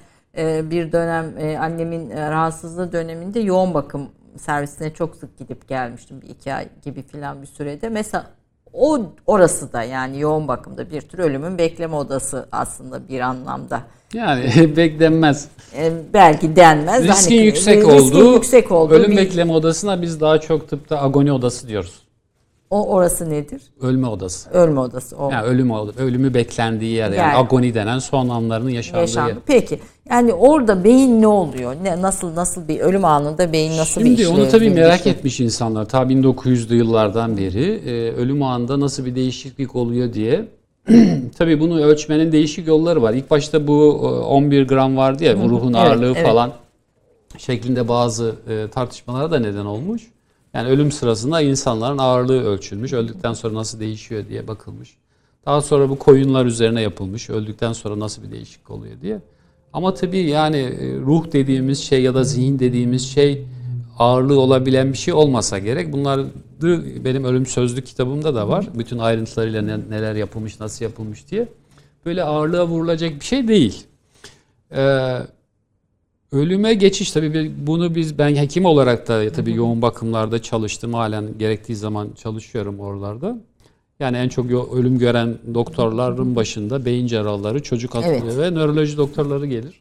bir 0.70 0.92
dönem 0.92 1.26
annemin 1.60 2.10
rahatsızlığı 2.10 2.92
döneminde 2.92 3.40
yoğun 3.40 3.74
bakım 3.74 4.08
servisine 4.38 4.94
çok 4.94 5.16
sık 5.16 5.38
gidip 5.38 5.68
gelmiştim. 5.68 6.22
Bir 6.22 6.28
iki 6.28 6.54
ay 6.54 6.68
gibi 6.84 7.02
filan 7.02 7.42
bir 7.42 7.46
sürede. 7.46 7.88
Mesela 7.88 8.26
o 8.72 9.00
orası 9.26 9.72
da 9.72 9.82
yani 9.82 10.20
yoğun 10.20 10.48
bakımda 10.48 10.90
bir 10.90 11.00
tür 11.00 11.18
ölümün 11.18 11.58
bekleme 11.58 11.96
odası 11.96 12.48
aslında 12.52 13.08
bir 13.08 13.20
anlamda. 13.20 13.80
Yani 14.14 14.52
beklenmez. 14.76 15.48
E, 15.76 15.92
belki 16.12 16.56
denmez. 16.56 17.04
Riskin 17.04 17.36
Hani, 17.36 17.46
yüksek 17.46 17.76
riskin 17.76 17.90
olduğu, 17.90 18.32
yüksek 18.34 18.72
olduğu 18.72 18.94
ölüm 18.94 19.10
bir- 19.10 19.16
bekleme 19.16 19.52
odasına 19.52 20.02
biz 20.02 20.20
daha 20.20 20.40
çok 20.40 20.68
tıpta 20.68 21.02
agoni 21.02 21.32
odası 21.32 21.68
diyoruz. 21.68 22.02
O 22.70 22.88
orası 22.94 23.30
nedir? 23.30 23.62
Ölme 23.80 24.06
odası. 24.06 24.50
Ölme 24.50 24.80
odası. 24.80 25.16
O 25.16 25.30
Yani 25.30 25.46
ölüm 25.46 25.70
ölümü 25.98 26.34
beklendiği 26.34 26.92
yer 26.92 27.04
yani, 27.04 27.16
Yani. 27.16 27.36
agoni 27.36 27.74
denen 27.74 27.98
son 27.98 28.28
anlarının 28.28 28.70
yaşandığı 28.70 29.00
yaşandı. 29.00 29.28
yer. 29.30 29.38
Peki. 29.46 29.80
Yani 30.10 30.32
orada 30.34 30.84
beyin 30.84 31.22
ne 31.22 31.26
oluyor? 31.26 31.76
Ne 31.82 32.02
nasıl 32.02 32.34
nasıl 32.34 32.68
bir 32.68 32.80
ölüm 32.80 33.04
anında 33.04 33.52
beyin 33.52 33.76
nasıl 33.76 34.00
bir 34.00 34.06
Şimdi 34.06 34.20
işlev? 34.22 34.34
onu 34.34 34.48
tabii 34.48 34.70
merak 34.70 35.00
işlev- 35.00 35.10
etmiş 35.10 35.40
insanlar. 35.40 35.88
Ta 35.88 36.02
1900'lü 36.02 36.74
yıllardan 36.74 37.36
beri 37.36 37.64
e, 37.86 38.12
ölüm 38.12 38.42
anında 38.42 38.80
nasıl 38.80 39.04
bir 39.04 39.14
değişiklik 39.14 39.76
oluyor 39.76 40.12
diye. 40.12 40.48
tabii 41.38 41.60
bunu 41.60 41.80
ölçmenin 41.82 42.32
değişik 42.32 42.66
yolları 42.68 43.02
var. 43.02 43.14
İlk 43.14 43.30
başta 43.30 43.66
bu 43.66 44.00
e, 44.02 44.06
11 44.06 44.68
gram 44.68 44.96
vardı 44.96 45.24
ya 45.24 45.34
ruhun 45.34 45.74
Evet, 45.74 45.76
ağırlığı 45.88 46.12
evet. 46.16 46.26
falan 46.26 46.52
şeklinde 47.38 47.88
bazı 47.88 48.34
e, 48.48 48.70
tartışmalara 48.70 49.30
da 49.30 49.38
neden 49.38 49.64
olmuş. 49.64 50.02
Yani 50.54 50.68
ölüm 50.68 50.92
sırasında 50.92 51.40
insanların 51.40 51.98
ağırlığı 51.98 52.44
ölçülmüş. 52.44 52.92
Öldükten 52.92 53.32
sonra 53.32 53.54
nasıl 53.54 53.80
değişiyor 53.80 54.24
diye 54.28 54.48
bakılmış. 54.48 54.96
Daha 55.46 55.60
sonra 55.60 55.88
bu 55.88 55.98
koyunlar 55.98 56.46
üzerine 56.46 56.82
yapılmış. 56.82 57.30
Öldükten 57.30 57.72
sonra 57.72 57.98
nasıl 58.00 58.22
bir 58.22 58.30
değişiklik 58.30 58.70
oluyor 58.70 58.94
diye. 59.02 59.18
Ama 59.76 59.94
tabii 59.94 60.18
yani 60.18 60.56
e, 60.56 60.94
ruh 60.98 61.32
dediğimiz 61.32 61.78
şey 61.78 62.02
ya 62.02 62.14
da 62.14 62.24
zihin 62.24 62.58
dediğimiz 62.58 63.08
şey 63.08 63.44
ağırlığı 63.98 64.40
olabilen 64.40 64.92
bir 64.92 64.98
şey 64.98 65.14
olmasa 65.14 65.58
gerek. 65.58 65.92
Bunlar 65.92 66.20
benim 67.04 67.24
ölüm 67.24 67.46
sözlük 67.46 67.86
kitabımda 67.86 68.34
da 68.34 68.48
var. 68.48 68.68
Bütün 68.74 68.98
ayrıntılarıyla 68.98 69.62
ne- 69.62 69.90
neler 69.90 70.14
yapılmış, 70.14 70.60
nasıl 70.60 70.84
yapılmış 70.84 71.30
diye. 71.30 71.48
Böyle 72.06 72.24
ağırlığa 72.24 72.66
vurulacak 72.66 73.20
bir 73.20 73.24
şey 73.24 73.48
değil. 73.48 73.84
Ee, 74.76 75.18
ölüme 76.32 76.74
geçiş 76.74 77.10
tabii 77.10 77.52
bunu 77.66 77.94
biz 77.94 78.18
ben 78.18 78.36
hekim 78.36 78.64
olarak 78.64 79.08
da 79.08 79.32
tabii 79.32 79.54
yoğun 79.54 79.82
bakımlarda 79.82 80.42
çalıştım. 80.42 80.94
Halen 80.94 81.38
gerektiği 81.38 81.76
zaman 81.76 82.08
çalışıyorum 82.22 82.80
oralarda. 82.80 83.38
Yani 84.00 84.16
en 84.16 84.28
çok 84.28 84.74
ölüm 84.74 84.98
gören 84.98 85.38
doktorların 85.54 86.36
başında 86.36 86.84
beyin 86.84 87.06
cerrahları, 87.06 87.62
çocuk 87.62 87.94
hastalığı 87.94 88.32
Evet. 88.32 88.38
ve 88.38 88.54
nöroloji 88.54 88.96
doktorları 88.96 89.46
gelir. 89.46 89.80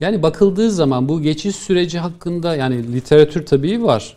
Yani 0.00 0.22
bakıldığı 0.22 0.70
zaman 0.70 1.08
bu 1.08 1.22
geçiş 1.22 1.56
süreci 1.56 1.98
hakkında 1.98 2.56
yani 2.56 2.92
literatür 2.92 3.46
tabii 3.46 3.82
var. 3.82 4.16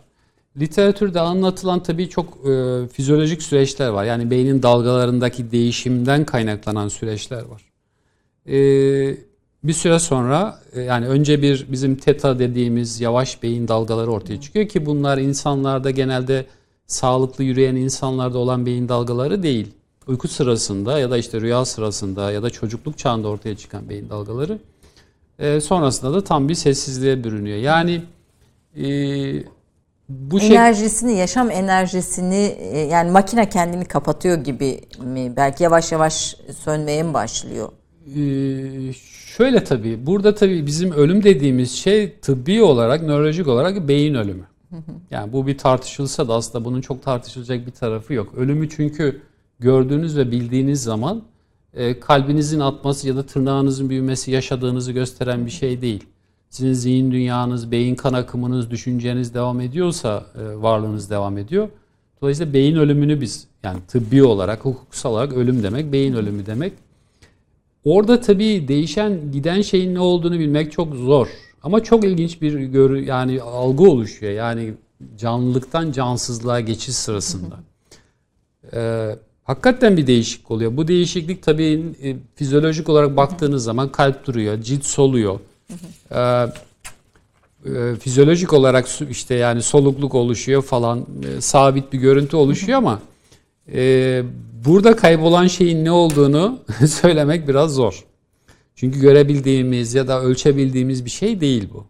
Literatürde 0.60 1.20
anlatılan 1.20 1.84
tabii 1.84 2.10
çok 2.10 2.48
e, 2.50 2.88
fizyolojik 2.88 3.44
süreçler 3.44 3.88
var. 3.90 4.06
Yani 4.06 4.32
beynin 4.32 4.64
dalgalarındaki 4.64 5.52
değişimden 5.52 6.26
kaynaklanan 6.26 6.88
süreçler 6.88 7.44
var. 7.44 7.62
E, 8.48 8.58
bir 9.64 9.74
süre 9.74 10.00
sonra 10.00 10.60
e, 10.74 10.82
yani 10.82 11.08
önce 11.08 11.42
bir 11.42 11.66
bizim 11.72 11.96
teta 11.96 12.40
dediğimiz 12.40 13.02
yavaş 13.02 13.44
beyin 13.44 13.68
dalgaları 13.68 14.12
ortaya 14.12 14.42
çıkıyor 14.42 14.68
ki 14.68 14.86
bunlar 14.86 15.18
insanlarda 15.18 15.92
genelde 15.92 16.46
sağlıklı 16.88 17.44
yürüyen 17.44 17.76
insanlarda 17.76 18.38
olan 18.38 18.66
beyin 18.66 18.90
dalgaları 18.90 19.44
değil. 19.44 19.68
Uyku 20.08 20.28
sırasında 20.28 21.00
ya 21.00 21.12
da 21.12 21.18
işte 21.18 21.42
rüya 21.42 21.66
sırasında 21.66 22.32
ya 22.32 22.44
da 22.44 22.50
çocukluk 22.50 22.98
çağında 22.98 23.28
ortaya 23.28 23.58
çıkan 23.58 23.90
beyin 23.90 24.10
dalgaları. 24.10 24.60
E, 25.40 25.62
sonrasında 25.62 26.14
da 26.14 26.24
tam 26.24 26.50
bir 26.50 26.56
sessizliğe 26.56 27.24
bürünüyor. 27.24 27.58
Yani 27.58 28.02
e, 28.78 28.88
bu 30.10 30.40
şey 30.40 30.56
enerjisini, 30.56 31.18
yaşam 31.18 31.52
enerjisini 31.52 32.56
e, 32.60 32.80
yani 32.80 33.12
makine 33.12 33.50
kendini 33.50 33.86
kapatıyor 33.86 34.38
gibi 34.44 34.82
mi? 35.04 35.34
Belki 35.36 35.64
yavaş 35.64 35.92
yavaş 35.92 36.36
sönmeye 36.64 37.04
mi 37.04 37.14
başlıyor? 37.14 37.70
Ee, 38.16 38.94
şöyle 39.38 39.64
tabii 39.64 40.06
burada 40.06 40.36
tabii 40.36 40.66
bizim 40.66 40.92
ölüm 40.92 41.24
dediğimiz 41.24 41.72
şey 41.72 42.14
tıbbi 42.20 42.64
olarak 42.64 43.02
nörolojik 43.02 43.48
olarak 43.48 43.88
beyin 43.88 44.14
ölümü. 44.14 44.44
Yani 45.12 45.34
bu 45.34 45.48
bir 45.48 45.58
tartışılsa 45.58 46.28
da 46.28 46.34
aslında 46.34 46.66
bunun 46.66 46.82
çok 46.82 47.04
tartışılacak 47.04 47.68
bir 47.68 47.72
tarafı 47.72 48.14
yok. 48.14 48.34
Ölümü 48.38 48.70
çünkü 48.70 49.22
gördüğünüz 49.60 50.18
ve 50.18 50.32
bildiğiniz 50.32 50.84
zaman 50.84 51.24
e, 51.74 52.00
kalbinizin 52.00 52.60
atması 52.60 53.08
ya 53.08 53.16
da 53.16 53.26
tırnağınızın 53.26 53.90
büyümesi 53.90 54.32
yaşadığınızı 54.32 54.92
gösteren 54.92 55.46
bir 55.46 55.52
şey 55.52 55.82
değil. 55.82 56.04
Sizin 56.50 56.74
zihin 56.74 57.12
dünyanız, 57.12 57.72
beyin 57.72 57.96
kan 57.96 58.14
akımınız, 58.14 58.72
düşünceniz 58.72 59.34
devam 59.34 59.62
ediyorsa 59.62 60.26
e, 60.36 60.62
varlığınız 60.62 61.10
devam 61.10 61.38
ediyor. 61.38 61.70
Dolayısıyla 62.22 62.54
beyin 62.54 62.76
ölümünü 62.76 63.22
biz 63.22 63.48
yani 63.64 63.80
tıbbi 63.88 64.24
olarak, 64.24 64.66
hukuksal 64.66 65.12
olarak 65.12 65.34
ölüm 65.34 65.64
demek, 65.64 65.92
beyin 65.92 66.14
ölümü 66.14 66.46
demek. 66.46 66.74
Orada 67.84 68.22
tabii 68.22 68.68
değişen, 68.68 69.32
giden 69.32 69.62
şeyin 69.62 69.96
ne 69.96 70.00
olduğunu 70.00 70.40
bilmek 70.40 70.72
çok 70.72 70.96
zor. 70.96 71.28
Ama 71.68 71.84
çok 71.84 72.04
ilginç 72.04 72.42
bir 72.42 72.54
görü 72.54 73.06
yani 73.06 73.42
algı 73.42 73.84
oluşuyor. 73.84 74.32
Yani 74.32 74.74
canlılıktan 75.18 75.92
cansızlığa 75.92 76.60
geçiş 76.60 76.96
sırasında. 76.96 77.60
Ee, 78.74 79.16
hakikaten 79.44 79.98
bir 79.98 80.08
değişiklik 80.08 80.52
oluyor. 80.52 80.78
Bu 80.78 80.88
değişiklik 80.88 81.44
tabii 81.44 81.86
e, 82.04 82.16
fizyolojik 82.36 82.90
olarak 82.90 83.18
baktığınız 83.18 83.64
zaman 83.64 83.92
kalp 83.92 84.28
duruyor, 84.28 84.62
cilt 84.62 84.86
soluyor. 84.86 85.40
Ee, 86.12 86.18
e, 86.20 87.96
fizyolojik 88.00 88.54
olarak 88.54 88.88
işte 89.10 89.36
yani 89.36 89.62
solukluk 89.62 90.16
oluşuyor 90.16 90.62
falan, 90.62 91.06
e, 91.24 91.42
sabit 91.42 91.94
bir 91.94 92.00
görüntü 92.00 92.36
oluşuyor 92.36 92.78
ama 92.78 93.00
e, 93.74 94.24
burada 94.66 94.96
kaybolan 94.96 95.48
şeyin 95.48 95.86
ne 95.86 95.92
olduğunu 95.92 96.60
söylemek 96.88 97.48
biraz 97.48 97.74
zor. 97.74 98.04
Çünkü 98.78 99.00
görebildiğimiz 99.02 99.94
ya 99.94 100.08
da 100.08 100.22
ölçebildiğimiz 100.22 101.06
bir 101.06 101.10
şey 101.10 101.42
değil 101.42 101.70
bu. 101.74 101.86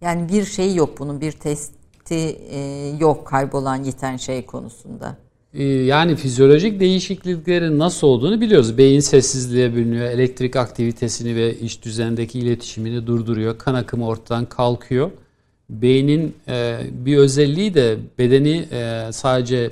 Yani 0.00 0.28
bir 0.32 0.44
şey 0.44 0.74
yok 0.74 0.98
bunun 0.98 1.20
bir 1.20 1.32
testi 1.32 2.14
e, 2.50 2.88
yok 3.00 3.26
kaybolan 3.26 3.84
yiten 3.84 4.16
şey 4.16 4.46
konusunda. 4.46 5.16
Ee, 5.54 5.64
Yani 5.64 6.16
fizyolojik 6.16 6.80
değişikliklerin 6.80 7.78
nasıl 7.78 8.06
olduğunu 8.06 8.40
biliyoruz. 8.40 8.78
Beyin 8.78 9.00
sessizliğe 9.00 9.74
bürünüyor, 9.74 10.06
elektrik 10.06 10.56
aktivitesini 10.56 11.36
ve 11.36 11.58
iç 11.58 11.82
düzendeki 11.82 12.38
iletişimini 12.38 13.06
durduruyor. 13.06 13.58
Kan 13.58 13.74
akımı 13.74 14.06
ortadan 14.06 14.46
kalkıyor. 14.46 15.10
Beynin 15.70 16.34
e, 16.48 16.80
bir 16.92 17.16
özelliği 17.16 17.74
de 17.74 17.96
bedeni 18.18 18.68
e, 18.72 19.08
sadece 19.12 19.70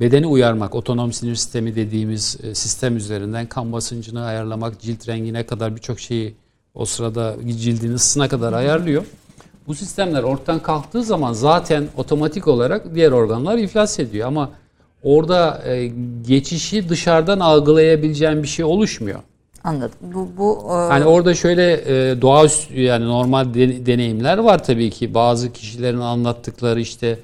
bedeni 0.00 0.26
uyarmak, 0.26 0.74
otonom 0.74 1.12
sinir 1.12 1.34
sistemi 1.34 1.76
dediğimiz 1.76 2.38
e, 2.42 2.54
sistem 2.54 2.96
üzerinden 2.96 3.46
kan 3.46 3.72
basıncını 3.72 4.24
ayarlamak, 4.24 4.80
cilt 4.80 5.08
rengine 5.08 5.46
kadar 5.46 5.76
birçok 5.76 6.00
şeyi 6.00 6.34
o 6.74 6.84
sırada 6.84 7.36
cildin 7.48 7.94
ısısına 7.94 8.28
kadar 8.28 8.52
ayarlıyor. 8.52 9.04
Bu 9.66 9.74
sistemler 9.74 10.22
ortadan 10.22 10.60
kalktığı 10.62 11.02
zaman 11.02 11.32
zaten 11.32 11.88
otomatik 11.96 12.48
olarak 12.48 12.94
diğer 12.94 13.12
organlar 13.12 13.58
iflas 13.58 13.98
ediyor 13.98 14.28
ama 14.28 14.50
orada 15.02 15.62
e, 15.66 15.86
geçişi 16.26 16.88
dışarıdan 16.88 17.40
algılayabileceğin 17.40 18.42
bir 18.42 18.48
şey 18.48 18.64
oluşmuyor. 18.64 19.18
Anladım. 19.64 19.98
Bu 20.00 20.28
bu 20.36 20.58
e, 20.68 20.72
Hani 20.72 21.04
orada 21.04 21.34
şöyle 21.34 21.72
e, 21.72 22.20
doğaüstü 22.22 22.80
yani 22.80 23.04
normal 23.04 23.54
de- 23.54 23.86
deneyimler 23.86 24.38
var 24.38 24.64
tabii 24.64 24.90
ki. 24.90 25.14
Bazı 25.14 25.52
kişilerin 25.52 26.00
anlattıkları 26.00 26.80
işte 26.80 27.18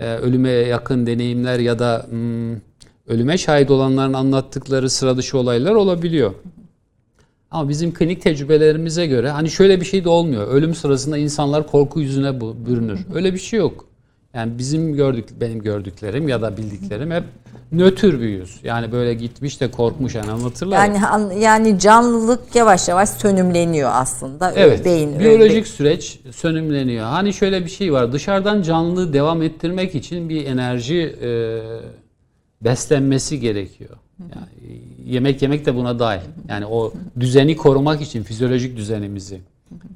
e, 0.00 0.14
ölüme 0.14 0.50
yakın 0.50 1.06
deneyimler 1.06 1.58
ya 1.58 1.78
da 1.78 2.06
hmm, 2.10 2.52
ölüme 3.06 3.38
şahit 3.38 3.70
olanların 3.70 4.12
anlattıkları 4.12 4.90
sıra 4.90 5.16
dışı 5.16 5.38
olaylar 5.38 5.74
olabiliyor. 5.74 6.34
Ama 7.50 7.68
bizim 7.68 7.94
klinik 7.94 8.22
tecrübelerimize 8.22 9.06
göre 9.06 9.30
hani 9.30 9.50
şöyle 9.50 9.80
bir 9.80 9.86
şey 9.86 10.04
de 10.04 10.08
olmuyor. 10.08 10.48
Ölüm 10.48 10.74
sırasında 10.74 11.18
insanlar 11.18 11.66
korku 11.66 12.00
yüzüne 12.00 12.40
bürünür. 12.40 13.00
Öyle 13.14 13.32
bir 13.32 13.38
şey 13.38 13.58
yok. 13.58 13.84
Yani 14.36 14.58
bizim 14.58 14.94
gördük 14.94 15.28
benim 15.40 15.62
gördüklerim 15.62 16.28
ya 16.28 16.42
da 16.42 16.56
bildiklerim 16.56 17.10
hep 17.10 17.24
nötr 17.72 18.20
bir 18.20 18.28
yüz. 18.28 18.60
Yani 18.62 18.92
böyle 18.92 19.14
gitmiş 19.14 19.60
de 19.60 19.70
korkmuş 19.70 20.14
yani 20.14 20.30
anlatırlar. 20.30 20.76
ya. 20.76 20.84
yani 20.84 21.06
an- 21.06 21.30
yani 21.30 21.78
canlılık 21.78 22.56
yavaş 22.56 22.88
yavaş 22.88 23.08
sönümleniyor 23.08 23.90
aslında. 23.92 24.52
Evet. 24.56 24.84
Beyin 24.84 25.18
biyolojik 25.18 25.66
süreç 25.66 26.20
sönümleniyor. 26.30 27.04
Hani 27.04 27.32
şöyle 27.34 27.64
bir 27.64 27.70
şey 27.70 27.92
var. 27.92 28.12
Dışarıdan 28.12 28.62
canlılığı 28.62 29.12
devam 29.12 29.42
ettirmek 29.42 29.94
için 29.94 30.28
bir 30.28 30.46
enerji 30.46 31.16
e, 31.22 31.30
beslenmesi 32.60 33.40
gerekiyor. 33.40 33.96
Yani 34.20 34.80
yemek 35.06 35.42
yemek 35.42 35.66
de 35.66 35.74
buna 35.74 35.98
dahil. 35.98 36.28
Yani 36.48 36.66
o 36.66 36.92
düzeni 37.20 37.56
korumak 37.56 38.00
için 38.02 38.22
fizyolojik 38.22 38.76
düzenimizi. 38.76 39.40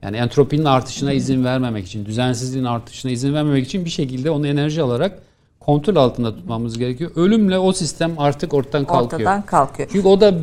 Yani 0.02 0.16
entropinin 0.16 0.64
artışına 0.64 1.12
izin 1.12 1.44
vermemek 1.44 1.86
için, 1.86 2.06
düzensizliğin 2.06 2.64
artışına 2.64 3.10
izin 3.10 3.34
vermemek 3.34 3.66
için 3.66 3.84
bir 3.84 3.90
şekilde 3.90 4.30
onu 4.30 4.46
enerji 4.46 4.82
alarak 4.82 5.22
kontrol 5.60 5.96
altında 5.96 6.36
tutmamız 6.36 6.78
gerekiyor. 6.78 7.10
Ölümle 7.16 7.58
o 7.58 7.72
sistem 7.72 8.18
artık 8.18 8.54
ortadan 8.54 8.84
kalkıyor. 8.84 9.20
ortadan 9.20 9.42
kalkıyor. 9.42 9.88
Çünkü 9.92 10.08
o 10.08 10.20
da 10.20 10.34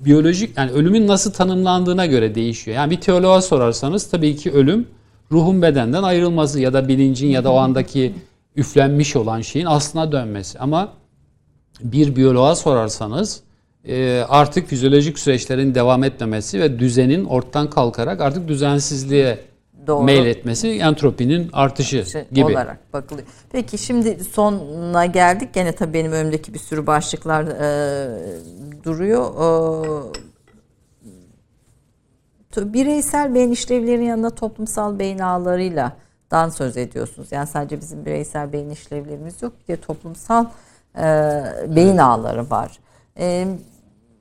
biyolojik 0.00 0.58
yani 0.58 0.70
ölümün 0.70 1.06
nasıl 1.06 1.32
tanımlandığına 1.32 2.06
göre 2.06 2.34
değişiyor. 2.34 2.76
Yani 2.76 2.90
bir 2.90 3.00
teoloğa 3.00 3.42
sorarsanız 3.42 4.10
tabii 4.10 4.36
ki 4.36 4.52
ölüm 4.52 4.88
ruhun 5.32 5.62
bedenden 5.62 6.02
ayrılması 6.02 6.60
ya 6.60 6.72
da 6.72 6.88
bilincin 6.88 7.28
ya 7.28 7.44
da 7.44 7.52
o 7.52 7.56
andaki 7.56 8.14
üflenmiş 8.56 9.16
olan 9.16 9.40
şeyin 9.40 9.66
aslına 9.66 10.12
dönmesi. 10.12 10.58
Ama 10.58 10.92
bir 11.80 12.16
biyoloğa 12.16 12.56
sorarsanız 12.56 13.40
artık 14.28 14.66
fizyolojik 14.68 15.18
süreçlerin 15.18 15.74
devam 15.74 16.04
etmemesi 16.04 16.60
ve 16.60 16.78
düzenin 16.78 17.24
ortadan 17.24 17.70
kalkarak 17.70 18.20
artık 18.20 18.48
düzensizliğe 18.48 19.38
Doğru. 19.88 20.04
meyletmesi 20.04 20.68
entropinin 20.68 21.50
artışı 21.52 22.06
şey 22.06 22.24
gibi. 22.32 22.44
olarak 22.44 22.92
bakılıyor. 22.92 23.26
Peki 23.52 23.78
şimdi 23.78 24.24
sonuna 24.24 25.06
geldik. 25.06 25.54
Gene 25.54 25.72
tabii 25.72 25.94
benim 25.94 26.12
önümdeki 26.12 26.54
bir 26.54 26.58
sürü 26.58 26.86
başlıklar 26.86 27.44
e, 27.44 28.84
duruyor. 28.84 29.24
E, 32.56 32.72
bireysel 32.72 33.34
beyin 33.34 33.50
işlevlerinin 33.50 34.04
yanında 34.04 34.30
toplumsal 34.30 34.98
beyin 34.98 35.18
ağlarıyla 35.18 35.96
dan 36.30 36.48
söz 36.48 36.76
ediyorsunuz. 36.76 37.28
Yani 37.32 37.46
sadece 37.46 37.80
bizim 37.80 38.06
bireysel 38.06 38.52
beyin 38.52 38.70
işlevlerimiz 38.70 39.42
yok. 39.42 39.52
Bir 39.68 39.76
de 39.76 39.80
toplumsal 39.80 40.46
e, 40.98 41.04
beyin 41.68 41.98
ağları 41.98 42.50
var. 42.50 42.78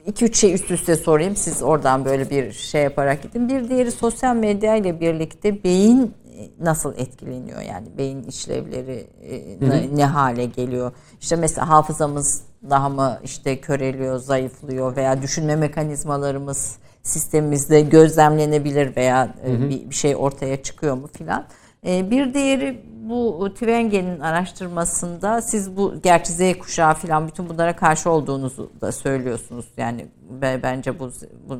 E, 0.07 0.11
2-3 0.11 0.33
şey 0.33 0.53
üst 0.53 0.71
üste 0.71 0.95
sorayım. 0.95 1.35
Siz 1.35 1.63
oradan 1.63 2.05
böyle 2.05 2.29
bir 2.29 2.51
şey 2.51 2.83
yaparak 2.83 3.23
gidin. 3.23 3.49
Bir 3.49 3.69
diğeri 3.69 3.91
sosyal 3.91 4.35
medya 4.35 4.75
ile 4.75 4.99
birlikte 4.99 5.63
beyin 5.63 6.13
nasıl 6.59 6.93
etkileniyor? 6.97 7.61
Yani 7.61 7.87
beyin 7.97 8.23
işlevleri 8.23 9.07
e, 9.21 9.69
ne, 9.69 9.97
ne 9.97 10.05
hale 10.05 10.45
geliyor? 10.45 10.91
İşte 11.21 11.35
mesela 11.35 11.69
hafızamız 11.69 12.41
daha 12.69 12.89
mı 12.89 13.19
işte 13.23 13.61
köreliyor, 13.61 14.19
zayıflıyor 14.19 14.95
veya 14.95 15.21
düşünme 15.21 15.55
mekanizmalarımız 15.55 16.77
sistemimizde 17.03 17.81
gözlemlenebilir 17.81 18.95
veya 18.95 19.35
e, 19.45 19.69
bir, 19.69 19.89
bir 19.89 19.95
şey 19.95 20.15
ortaya 20.15 20.63
çıkıyor 20.63 20.95
mu 20.95 21.07
filan. 21.07 21.45
E, 21.85 22.11
bir 22.11 22.33
diğeri 22.33 22.81
bu 23.09 23.49
Twenge'nin 23.53 24.19
araştırmasında 24.19 25.41
siz 25.41 25.77
bu 25.77 25.93
gerçi 26.03 26.33
Z 26.33 26.57
kuşağı 26.59 26.93
filan 26.93 27.27
bütün 27.27 27.49
bunlara 27.49 27.75
karşı 27.75 28.09
olduğunuzu 28.09 28.69
da 28.81 28.91
söylüyorsunuz. 28.91 29.65
Yani 29.77 30.05
be- 30.41 30.59
bence 30.63 30.99
bu, 30.99 31.09
bu 31.49 31.55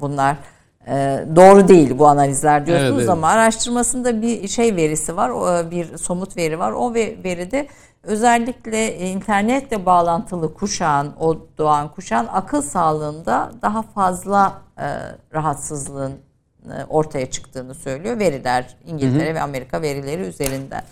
bunlar 0.00 0.36
e, 0.88 1.24
doğru 1.36 1.68
değil 1.68 1.98
bu 1.98 2.06
analizler 2.06 2.66
diyorsunuz 2.66 2.90
Evet, 2.90 3.00
evet. 3.00 3.08
ama 3.10 3.28
araştırmasında 3.28 4.22
bir 4.22 4.48
şey 4.48 4.76
verisi 4.76 5.16
var, 5.16 5.30
bir 5.70 5.96
somut 5.98 6.36
veri 6.36 6.58
var. 6.58 6.72
O 6.72 6.94
ve- 6.94 7.16
veride 7.24 7.66
özellikle 8.02 8.98
internetle 8.98 9.86
bağlantılı 9.86 10.54
kuşağın, 10.54 11.12
o 11.20 11.36
doğan 11.58 11.88
kuşağın 11.88 12.26
akıl 12.32 12.62
sağlığında 12.62 13.50
daha 13.62 13.82
fazla 13.82 14.52
e, 14.78 14.86
rahatsızlığın 15.34 16.12
e, 16.12 16.31
ortaya 16.88 17.30
çıktığını 17.30 17.74
söylüyor 17.74 18.18
veriler 18.18 18.76
İngiltere 18.86 19.34
ve 19.34 19.40
Amerika 19.40 19.82
verileri 19.82 20.22
üzerinden. 20.22 20.82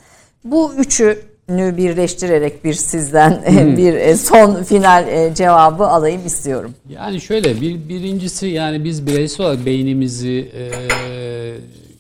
Bu 0.45 0.75
üçünü 0.75 1.77
birleştirerek 1.77 2.65
bir 2.65 2.75
sizden 2.75 3.43
e, 3.47 3.77
bir 3.77 3.95
e, 3.95 4.17
son 4.17 4.63
final 4.63 5.09
e, 5.09 5.35
cevabı 5.35 5.87
alayım 5.87 6.27
istiyorum. 6.27 6.75
Yani 6.89 7.21
şöyle 7.21 7.61
bir 7.61 7.89
birincisi 7.89 8.47
yani 8.47 8.85
biz 8.85 9.07
bireysel 9.07 9.47
olarak 9.47 9.67
beynimizi 9.67 10.53
e, 10.55 10.71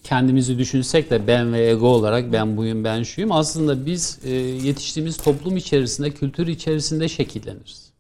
kendimizi 0.04 0.58
düşünsek 0.58 1.10
de 1.10 1.26
ben 1.26 1.52
ve 1.52 1.70
ego 1.70 1.86
olarak 1.86 2.32
ben 2.32 2.56
buyum 2.56 2.84
ben 2.84 3.02
şuyum 3.02 3.32
aslında 3.32 3.86
biz 3.86 4.18
e, 4.24 4.30
yetiştiğimiz 4.34 5.16
toplum 5.16 5.56
içerisinde 5.56 6.10
kültür 6.10 6.46
içerisinde 6.46 7.08
şekilleniriz. 7.08 7.90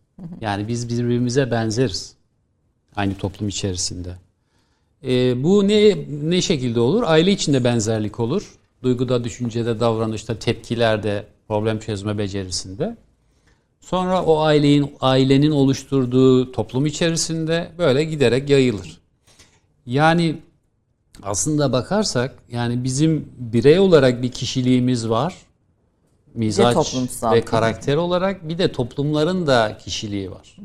Yani 0.40 0.68
biz 0.68 0.88
birbirimize 0.88 1.50
benzeriz 1.50 2.14
aynı 2.96 3.14
toplum 3.14 3.48
içerisinde. 3.48 4.08
E, 5.04 5.42
bu 5.42 5.68
ne 5.68 5.96
ne 6.22 6.42
şekilde 6.42 6.80
olur? 6.80 7.02
Aile 7.06 7.32
içinde 7.32 7.64
benzerlik 7.64 8.20
olur. 8.20 8.54
Duyguda, 8.82 9.24
düşüncede, 9.24 9.80
davranışta, 9.80 10.38
tepkilerde, 10.38 11.26
problem 11.48 11.78
çözme 11.78 12.18
becerisinde. 12.18 12.96
Sonra 13.80 14.24
o 14.24 14.40
ailenin 14.40 14.92
ailenin 15.00 15.50
oluşturduğu 15.50 16.52
toplum 16.52 16.86
içerisinde 16.86 17.72
böyle 17.78 18.04
giderek 18.04 18.50
yayılır. 18.50 19.00
Yani 19.86 20.36
aslında 21.22 21.72
bakarsak 21.72 22.34
yani 22.50 22.84
bizim 22.84 23.28
birey 23.38 23.78
olarak 23.78 24.22
bir 24.22 24.30
kişiliğimiz 24.30 25.08
var. 25.08 25.34
Mizaç 26.34 26.94
ve 27.32 27.40
karakter 27.44 27.96
olarak 27.96 28.48
bir 28.48 28.58
de 28.58 28.72
toplumların 28.72 29.46
da 29.46 29.78
kişiliği 29.84 30.30
var. 30.30 30.56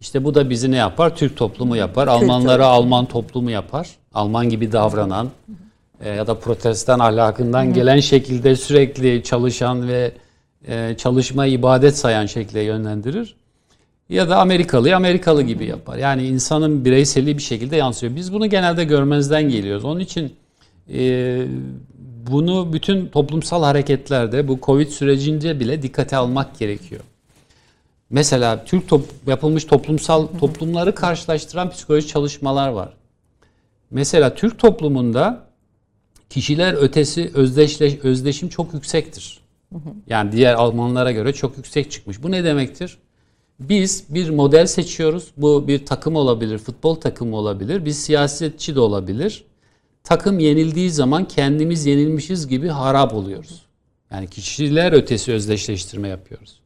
İşte 0.00 0.24
bu 0.24 0.34
da 0.34 0.50
bizi 0.50 0.70
ne 0.70 0.76
yapar? 0.76 1.16
Türk 1.16 1.36
toplumu 1.36 1.76
yapar. 1.76 2.06
Almanları 2.06 2.66
Alman 2.66 3.06
toplumu 3.06 3.50
yapar. 3.50 3.88
Alman 4.14 4.48
gibi 4.48 4.72
davranan 4.72 5.30
e, 6.00 6.10
ya 6.10 6.26
da 6.26 6.38
protestan 6.38 6.98
ahlakından 6.98 7.72
gelen 7.72 8.00
şekilde 8.00 8.56
sürekli 8.56 9.22
çalışan 9.22 9.88
ve 9.88 10.12
e, 10.68 10.94
çalışmayı 10.98 11.52
ibadet 11.52 11.96
sayan 11.96 12.26
şekle 12.26 12.60
yönlendirir. 12.60 13.36
Ya 14.08 14.28
da 14.28 14.38
Amerikalıyı 14.38 14.96
Amerikalı 14.96 15.42
gibi 15.42 15.66
yapar. 15.66 15.96
Yani 15.96 16.26
insanın 16.26 16.84
bireyselliği 16.84 17.38
bir 17.38 17.42
şekilde 17.42 17.76
yansıyor. 17.76 18.16
Biz 18.16 18.32
bunu 18.32 18.46
genelde 18.46 18.84
görmezden 18.84 19.48
geliyoruz. 19.48 19.84
Onun 19.84 20.00
için 20.00 20.32
e, 20.92 21.46
bunu 22.30 22.72
bütün 22.72 23.06
toplumsal 23.06 23.62
hareketlerde 23.62 24.48
bu 24.48 24.58
Covid 24.62 24.88
sürecince 24.88 25.60
bile 25.60 25.82
dikkate 25.82 26.16
almak 26.16 26.58
gerekiyor. 26.58 27.00
Mesela 28.10 28.64
Türk 28.64 28.88
top, 28.88 29.04
yapılmış 29.26 29.64
toplumsal 29.64 30.26
toplumları 30.26 30.94
karşılaştıran 30.94 31.70
psikoloji 31.70 32.06
çalışmalar 32.06 32.68
var. 32.68 32.92
Mesela 33.90 34.34
Türk 34.34 34.58
toplumunda 34.58 35.46
kişiler 36.30 36.74
ötesi 36.74 37.30
özdeşleş, 37.34 37.98
özdeşim 38.02 38.48
çok 38.48 38.74
yüksektir. 38.74 39.40
Yani 40.06 40.32
diğer 40.32 40.54
Almanlara 40.54 41.12
göre 41.12 41.32
çok 41.32 41.56
yüksek 41.56 41.90
çıkmış. 41.90 42.22
Bu 42.22 42.30
ne 42.30 42.44
demektir? 42.44 42.98
Biz 43.60 44.04
bir 44.08 44.30
model 44.30 44.66
seçiyoruz. 44.66 45.30
Bu 45.36 45.68
bir 45.68 45.86
takım 45.86 46.16
olabilir, 46.16 46.58
futbol 46.58 46.94
takımı 46.94 47.36
olabilir, 47.36 47.84
bir 47.84 47.90
siyasetçi 47.90 48.74
de 48.74 48.80
olabilir. 48.80 49.44
Takım 50.04 50.38
yenildiği 50.38 50.90
zaman 50.90 51.28
kendimiz 51.28 51.86
yenilmişiz 51.86 52.48
gibi 52.48 52.68
harap 52.68 53.14
oluyoruz. 53.14 53.62
Yani 54.10 54.28
kişiler 54.28 54.92
ötesi 54.92 55.32
özdeşleştirme 55.32 56.08
yapıyoruz. 56.08 56.60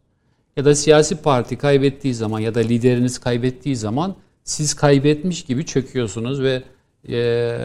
Ya 0.58 0.64
da 0.64 0.74
siyasi 0.74 1.16
parti 1.16 1.58
kaybettiği 1.58 2.14
zaman 2.14 2.40
ya 2.40 2.54
da 2.54 2.60
lideriniz 2.60 3.18
kaybettiği 3.18 3.76
zaman 3.76 4.14
siz 4.44 4.74
kaybetmiş 4.74 5.44
gibi 5.44 5.66
çöküyorsunuz 5.66 6.42
ve 6.42 6.62
e, 7.08 7.58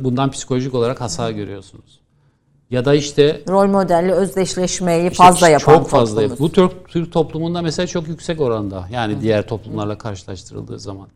bundan 0.00 0.30
psikolojik 0.30 0.74
olarak 0.74 1.00
hasar 1.00 1.30
görüyorsunuz. 1.30 2.00
Ya 2.70 2.84
da 2.84 2.94
işte 2.94 3.42
rol 3.48 3.66
modelle 3.66 4.12
özdeşleşmeyi 4.12 5.02
işte 5.02 5.14
fazla 5.14 5.48
yapan 5.48 5.74
çok 5.74 5.88
fazla 5.88 6.20
toplumuz. 6.20 6.40
Bu 6.40 6.52
Türk, 6.52 6.88
Türk 6.88 7.12
toplumunda 7.12 7.62
mesela 7.62 7.86
çok 7.86 8.08
yüksek 8.08 8.40
oranda. 8.40 8.88
Yani 8.92 9.16
Hı. 9.16 9.20
diğer 9.20 9.46
toplumlarla 9.46 9.98
karşılaştırıldığı 9.98 10.78
zaman. 10.78 11.08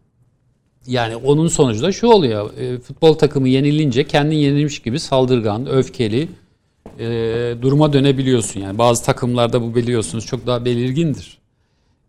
Yani 0.86 1.16
onun 1.16 1.48
sonucu 1.48 1.82
da 1.82 1.92
şu 1.92 2.06
oluyor. 2.06 2.58
E, 2.58 2.78
futbol 2.78 3.14
takımı 3.14 3.48
yenilince 3.48 4.04
kendin 4.04 4.36
yenilmiş 4.36 4.78
gibi 4.78 5.00
saldırgan, 5.00 5.66
öfkeli 5.66 6.28
e, 6.98 7.06
duruma 7.62 7.92
dönebiliyorsun. 7.92 8.60
Yani 8.60 8.78
bazı 8.78 9.04
takımlarda 9.04 9.62
bu 9.62 9.74
biliyorsunuz 9.74 10.26
çok 10.26 10.46
daha 10.46 10.64
belirgindir. 10.64 11.38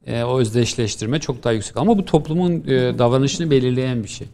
E, 0.08 0.24
o 0.24 0.40
özdeşleştirme 0.40 1.20
çok 1.20 1.44
daha 1.44 1.54
yüksek. 1.54 1.78
Ama 1.78 1.98
bu 1.98 2.06
toplumun 2.06 2.64
e, 2.68 3.00
davranışını 3.00 3.52
belirleyen 3.52 4.04
bir 4.04 4.10
şey. 4.10 4.28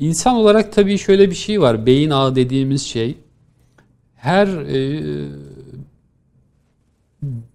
İnsan 0.00 0.36
olarak 0.36 0.72
tabii 0.72 0.98
şöyle 0.98 1.30
bir 1.30 1.34
şey 1.34 1.60
var. 1.60 1.86
Beyin 1.86 2.10
ağı 2.10 2.36
dediğimiz 2.36 2.82
şey 2.82 3.16
her 4.16 4.46
e, 4.46 5.02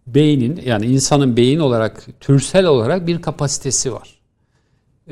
beynin 0.08 0.62
yani 0.66 0.86
insanın 0.86 1.38
beyin 1.38 1.60
olarak 1.60 2.08
türsel 2.20 2.66
olarak 2.66 3.08
bir 3.08 3.22
kapasitesi 3.22 3.94
var. 3.94 4.20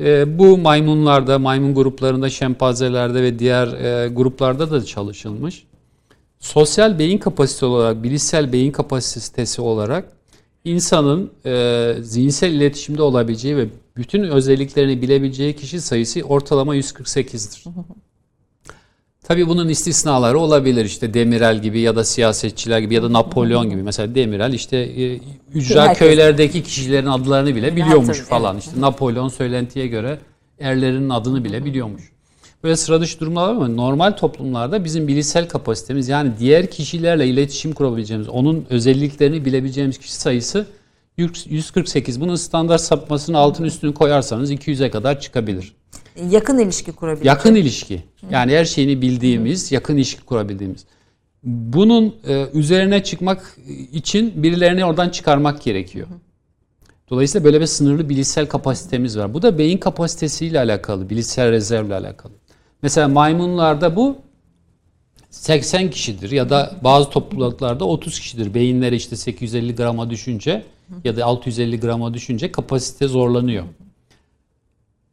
E, 0.00 0.38
bu 0.38 0.58
maymunlarda, 0.58 1.38
maymun 1.38 1.74
gruplarında, 1.74 2.30
şempanzelerde 2.30 3.22
ve 3.22 3.38
diğer 3.38 3.68
e, 3.68 4.08
gruplarda 4.08 4.70
da 4.70 4.84
çalışılmış. 4.84 5.64
Sosyal 6.40 6.98
beyin 6.98 7.18
kapasitesi 7.18 7.66
olarak, 7.66 8.02
bilişsel 8.02 8.52
beyin 8.52 8.72
kapasitesi 8.72 9.62
olarak 9.62 10.12
insanın 10.64 11.30
e, 11.46 11.94
zihinsel 12.00 12.52
iletişimde 12.52 13.02
olabileceği 13.02 13.56
ve 13.56 13.66
bütün 13.96 14.22
özelliklerini 14.22 15.02
bilebileceği 15.02 15.56
kişi 15.56 15.80
sayısı 15.80 16.20
ortalama 16.20 16.76
148'dir. 16.76 17.64
Tabii 19.22 19.48
bunun 19.48 19.68
istisnaları 19.68 20.38
olabilir 20.38 20.84
işte 20.84 21.14
Demirel 21.14 21.62
gibi 21.62 21.80
ya 21.80 21.96
da 21.96 22.04
siyasetçiler 22.04 22.78
gibi 22.78 22.94
ya 22.94 23.02
da 23.02 23.12
Napolyon 23.12 23.70
gibi. 23.70 23.82
Mesela 23.82 24.14
Demirel 24.14 24.52
işte 24.52 24.76
e, 24.76 25.20
ücra 25.54 25.82
Herkes. 25.82 25.98
köylerdeki 25.98 26.62
kişilerin 26.62 27.06
adlarını 27.06 27.56
bile 27.56 27.76
biliyormuş 27.76 28.18
falan. 28.18 28.54
Evet. 28.54 28.64
İşte 28.64 28.80
Napolyon 28.80 29.28
söylentiye 29.28 29.86
göre 29.86 30.18
erlerinin 30.60 31.08
adını 31.10 31.44
bile 31.44 31.64
biliyormuş. 31.64 32.02
Böyle 32.64 32.76
sıra 32.76 33.00
dışı 33.00 33.20
durumlar 33.20 33.48
var 33.48 33.54
ama 33.54 33.68
normal 33.68 34.10
toplumlarda 34.10 34.84
bizim 34.84 35.08
bilişsel 35.08 35.48
kapasitemiz 35.48 36.08
yani 36.08 36.32
diğer 36.38 36.70
kişilerle 36.70 37.26
iletişim 37.26 37.72
kurabileceğimiz, 37.72 38.28
onun 38.28 38.66
özelliklerini 38.70 39.44
bilebileceğimiz 39.44 39.98
kişi 39.98 40.14
sayısı 40.14 40.66
148. 41.16 42.20
Bunun 42.20 42.36
standart 42.36 42.80
sapmasını 42.80 43.38
altın 43.38 43.64
üstünü 43.64 43.94
koyarsanız 43.94 44.52
200'e 44.52 44.90
kadar 44.90 45.20
çıkabilir. 45.20 45.74
Yakın 46.30 46.58
ilişki 46.58 46.92
kurabildiğimiz. 46.92 47.26
Yakın 47.26 47.54
ilişki. 47.54 48.02
Yani 48.30 48.52
her 48.56 48.64
şeyini 48.64 49.02
bildiğimiz, 49.02 49.72
yakın 49.72 49.96
ilişki 49.96 50.22
kurabildiğimiz. 50.22 50.84
Bunun 51.44 52.14
e, 52.28 52.46
üzerine 52.54 53.04
çıkmak 53.04 53.56
için 53.92 54.42
birilerini 54.42 54.84
oradan 54.84 55.08
çıkarmak 55.08 55.62
gerekiyor. 55.62 56.06
Dolayısıyla 57.10 57.44
böyle 57.44 57.60
bir 57.60 57.66
sınırlı 57.66 58.08
bilişsel 58.08 58.46
kapasitemiz 58.46 59.18
var. 59.18 59.34
Bu 59.34 59.42
da 59.42 59.58
beyin 59.58 59.78
kapasitesiyle 59.78 60.58
alakalı, 60.58 61.10
bilişsel 61.10 61.50
rezervle 61.50 61.94
alakalı. 61.94 62.32
Mesela 62.82 63.08
maymunlarda 63.08 63.96
bu 63.96 64.16
80 65.30 65.90
kişidir 65.90 66.30
ya 66.30 66.50
da 66.50 66.76
bazı 66.84 67.10
topluluklarda 67.10 67.84
30 67.84 68.20
kişidir. 68.20 68.54
Beyinleri 68.54 68.96
işte 68.96 69.16
850 69.16 69.74
grama 69.74 70.10
düşünce 70.10 70.64
ya 71.04 71.16
da 71.16 71.24
650 71.24 71.80
grama 71.80 72.14
düşünce 72.14 72.52
kapasite 72.52 73.08
zorlanıyor. 73.08 73.64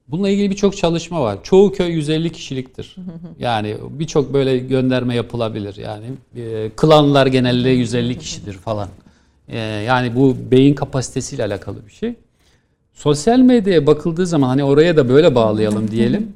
Bununla 0.08 0.30
ilgili 0.30 0.50
birçok 0.50 0.78
çalışma 0.78 1.22
var. 1.22 1.38
Çoğu 1.44 1.72
köy 1.72 1.92
150 1.92 2.32
kişiliktir. 2.32 2.96
Yani 3.40 3.78
birçok 3.90 4.34
böyle 4.34 4.58
gönderme 4.58 5.16
yapılabilir. 5.16 5.76
Yani 5.76 6.06
e, 6.36 6.72
klanlar 6.76 7.28
genelde 7.28 7.70
150 7.70 8.18
kişidir 8.18 8.54
falan. 8.54 8.90
E, 9.48 9.58
yani 9.60 10.16
bu 10.16 10.38
beyin 10.52 10.74
kapasitesiyle 10.74 11.46
alakalı 11.46 11.86
bir 11.86 11.92
şey. 11.92 12.16
Sosyal 12.94 13.40
medyaya 13.40 13.88
bakıldığı 13.88 14.28
zaman 14.28 14.48
hani 14.48 14.64
oraya 14.64 14.98
da 14.98 15.10
böyle 15.10 15.36
bağlayalım 15.36 15.92
diyelim. 15.92 16.34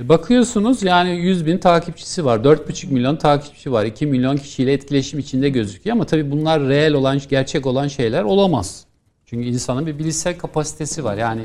E, 0.00 0.08
bakıyorsunuz 0.08 0.82
yani 0.82 1.10
100 1.10 1.46
bin 1.46 1.58
takipçisi 1.58 2.24
var. 2.24 2.38
4,5 2.38 2.86
milyon 2.86 3.16
takipçi 3.16 3.72
var. 3.72 3.84
2 3.84 4.06
milyon 4.06 4.36
kişiyle 4.36 4.72
etkileşim 4.72 5.18
içinde 5.18 5.48
gözüküyor. 5.48 5.96
Ama 5.96 6.06
tabii 6.06 6.30
bunlar 6.30 6.68
reel 6.68 6.94
olan, 6.94 7.20
gerçek 7.30 7.66
olan 7.66 7.88
şeyler 7.88 8.22
olamaz. 8.22 8.84
Çünkü 9.26 9.48
insanın 9.48 9.86
bir 9.86 9.98
bilişsel 9.98 10.38
kapasitesi 10.38 11.04
var. 11.04 11.16
Yani 11.16 11.42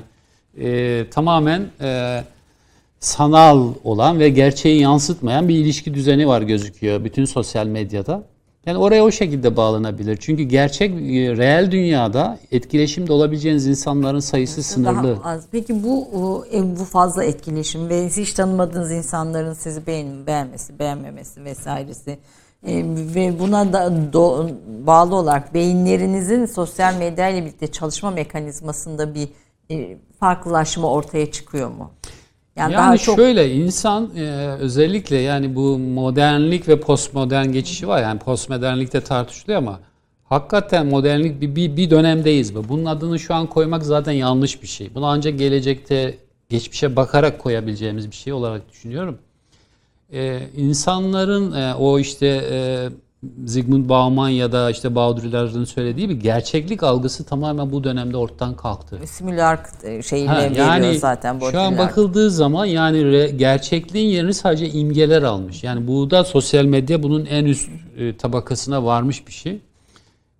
e, 0.59 1.05
tamamen 1.11 1.67
e, 1.81 2.23
sanal 2.99 3.73
olan 3.83 4.19
ve 4.19 4.29
gerçeği 4.29 4.81
yansıtmayan 4.81 5.49
bir 5.49 5.55
ilişki 5.55 5.93
düzeni 5.93 6.27
var 6.27 6.41
gözüküyor 6.41 7.03
bütün 7.03 7.25
sosyal 7.25 7.67
medyada. 7.67 8.23
Yani 8.65 8.77
oraya 8.77 9.03
o 9.03 9.11
şekilde 9.11 9.57
bağlanabilir. 9.57 10.17
Çünkü 10.17 10.43
gerçek 10.43 10.91
e, 10.91 11.37
reel 11.37 11.71
dünyada 11.71 12.39
etkileşimde 12.51 13.13
olabileceğiniz 13.13 13.67
insanların 13.67 14.19
sayısı 14.19 14.63
sınırlı. 14.63 15.17
Daha 15.19 15.29
az. 15.29 15.43
Peki 15.51 15.83
bu 15.83 16.45
e, 16.53 16.79
bu 16.79 16.85
fazla 16.85 17.23
etkileşim 17.23 17.89
ve 17.89 18.09
hiç 18.09 18.33
tanımadığınız 18.33 18.91
insanların 18.91 19.53
sizi 19.53 19.87
beğen, 19.87 20.27
beğenmesi, 20.27 20.79
beğenmemesi 20.79 21.43
vesairesi 21.43 22.17
e, 22.67 22.83
ve 23.15 23.39
buna 23.39 23.73
da 23.73 24.13
do, 24.13 24.49
bağlı 24.87 25.15
olarak 25.15 25.53
beyinlerinizin 25.53 26.45
sosyal 26.45 26.95
medya 26.95 27.29
ile 27.29 27.41
birlikte 27.41 27.67
çalışma 27.67 28.11
mekanizmasında 28.11 29.15
bir 29.15 29.29
e, 29.71 29.97
farklılaşma 30.19 30.91
ortaya 30.91 31.31
çıkıyor 31.31 31.69
mu? 31.69 31.91
Yani, 32.55 32.73
yani 32.73 32.81
daha 32.81 32.97
çok... 32.97 33.15
şöyle 33.15 33.51
insan 33.51 34.09
e, 34.17 34.21
özellikle 34.59 35.17
yani 35.17 35.55
bu 35.55 35.77
modernlik 35.79 36.67
ve 36.67 36.79
postmodern 36.79 37.51
geçişi 37.51 37.87
var. 37.87 38.01
Yani 38.01 38.19
postmodernlikte 38.19 39.01
tartışılıyor 39.01 39.57
ama 39.57 39.79
hakikaten 40.23 40.85
modernlik 40.85 41.41
bir, 41.41 41.55
bir, 41.55 41.77
bir 41.77 41.89
dönemdeyiz. 41.89 42.55
Bunun 42.55 42.85
adını 42.85 43.19
şu 43.19 43.33
an 43.33 43.47
koymak 43.47 43.83
zaten 43.83 44.11
yanlış 44.11 44.61
bir 44.61 44.67
şey. 44.67 44.95
Bunu 44.95 45.05
ancak 45.05 45.39
gelecekte 45.39 46.17
geçmişe 46.49 46.95
bakarak 46.95 47.39
koyabileceğimiz 47.39 48.11
bir 48.11 48.15
şey 48.15 48.33
olarak 48.33 48.69
düşünüyorum. 48.71 49.17
Ee, 50.13 50.39
insanların 50.57 51.51
e, 51.51 51.75
o 51.75 51.99
işte 51.99 52.27
e, 52.51 52.89
Zygmunt 53.45 53.89
Bauman 53.89 54.29
ya 54.29 54.51
da 54.51 54.71
işte 54.71 54.95
Baudrillard'ın 54.95 55.65
söylediği 55.65 56.09
bir 56.09 56.15
gerçeklik 56.15 56.83
algısı 56.83 57.23
tamamen 57.23 57.71
bu 57.71 57.83
dönemde 57.83 58.17
ortadan 58.17 58.55
kalktı. 58.55 58.99
E, 59.83 60.01
şeyine 60.03 60.29
ha, 60.29 60.41
yani 60.41 60.99
zaten. 60.99 61.39
Şu 61.51 61.59
an 61.59 61.77
bakıldığı 61.77 62.31
zaman 62.31 62.65
yani 62.65 63.11
re, 63.11 63.27
gerçekliğin 63.27 64.09
yerini 64.09 64.33
sadece 64.33 64.69
imgeler 64.69 65.23
almış. 65.23 65.63
Yani 65.63 65.87
bu 65.87 66.11
da 66.11 66.23
sosyal 66.23 66.65
medya 66.65 67.03
bunun 67.03 67.25
en 67.25 67.45
üst 67.45 67.69
e, 67.97 68.17
tabakasına 68.17 68.85
varmış 68.85 69.27
bir 69.27 69.33
şey. 69.33 69.61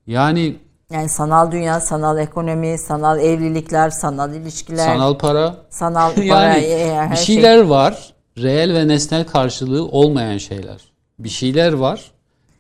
Yani 0.08 0.56
yani 0.92 1.10
sanal 1.10 1.52
dünya, 1.52 1.80
sanal 1.80 2.18
ekonomi, 2.18 2.78
sanal 2.78 3.20
evlilikler, 3.20 3.90
sanal 3.90 4.34
ilişkiler, 4.34 4.86
sanal 4.86 5.18
para, 5.18 5.56
sanal 5.70 6.14
para, 6.16 6.24
yani 6.24 6.64
e, 6.64 6.96
her 6.96 7.12
bir 7.12 7.16
şeyler 7.16 7.58
şey. 7.58 7.70
var. 7.70 8.14
Reel 8.38 8.74
ve 8.74 8.88
nesnel 8.88 9.28
karşılığı 9.28 9.86
olmayan 9.86 10.38
şeyler. 10.38 10.78
Bir 11.20 11.30
şeyler 11.30 11.74
var 11.74 12.12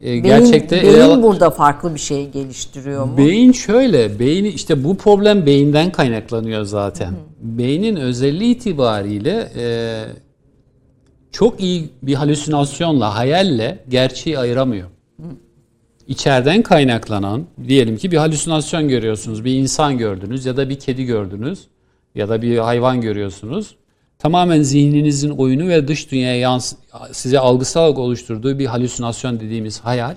e, 0.01 0.05
beyin, 0.05 0.23
gerçekte 0.23 0.81
beyin 0.83 0.95
ele, 0.95 1.23
burada 1.23 1.49
farklı 1.49 1.93
bir 1.93 1.99
şey 1.99 2.29
geliştiriyor 2.29 3.05
mu? 3.05 3.17
Beyin 3.17 3.51
şöyle, 3.51 4.19
beyni 4.19 4.47
işte 4.47 4.83
bu 4.83 4.97
problem 4.97 5.45
beyinden 5.45 5.91
kaynaklanıyor 5.91 6.63
zaten. 6.63 7.11
Hı. 7.11 7.15
Beynin 7.41 7.95
özelliği 7.95 8.55
itibariyle 8.55 9.51
e, 9.57 9.65
çok 11.31 11.61
iyi 11.61 11.89
bir 12.03 12.13
halüsinasyonla, 12.13 13.15
hayalle 13.15 13.83
gerçeği 13.89 14.39
ayıramıyor. 14.39 14.87
Hı. 15.21 15.23
içeriden 16.07 16.61
kaynaklanan 16.61 17.43
diyelim 17.67 17.97
ki 17.97 18.11
bir 18.11 18.17
halüsinasyon 18.17 18.89
görüyorsunuz. 18.89 19.45
Bir 19.45 19.53
insan 19.53 19.97
gördünüz 19.97 20.45
ya 20.45 20.57
da 20.57 20.69
bir 20.69 20.79
kedi 20.79 21.05
gördünüz 21.05 21.67
ya 22.15 22.29
da 22.29 22.41
bir 22.41 22.57
hayvan 22.57 23.01
görüyorsunuz. 23.01 23.75
Tamamen 24.19 24.61
zihninizin 24.61 25.29
oyunu 25.29 25.67
ve 25.67 25.87
dış 25.87 26.11
dünyaya 26.11 26.39
yans 26.39 26.73
size 27.11 27.39
algısal 27.39 27.95
oluşturduğu 27.95 28.59
bir 28.59 28.65
halüsinasyon 28.65 29.39
dediğimiz 29.39 29.79
hayal 29.79 30.15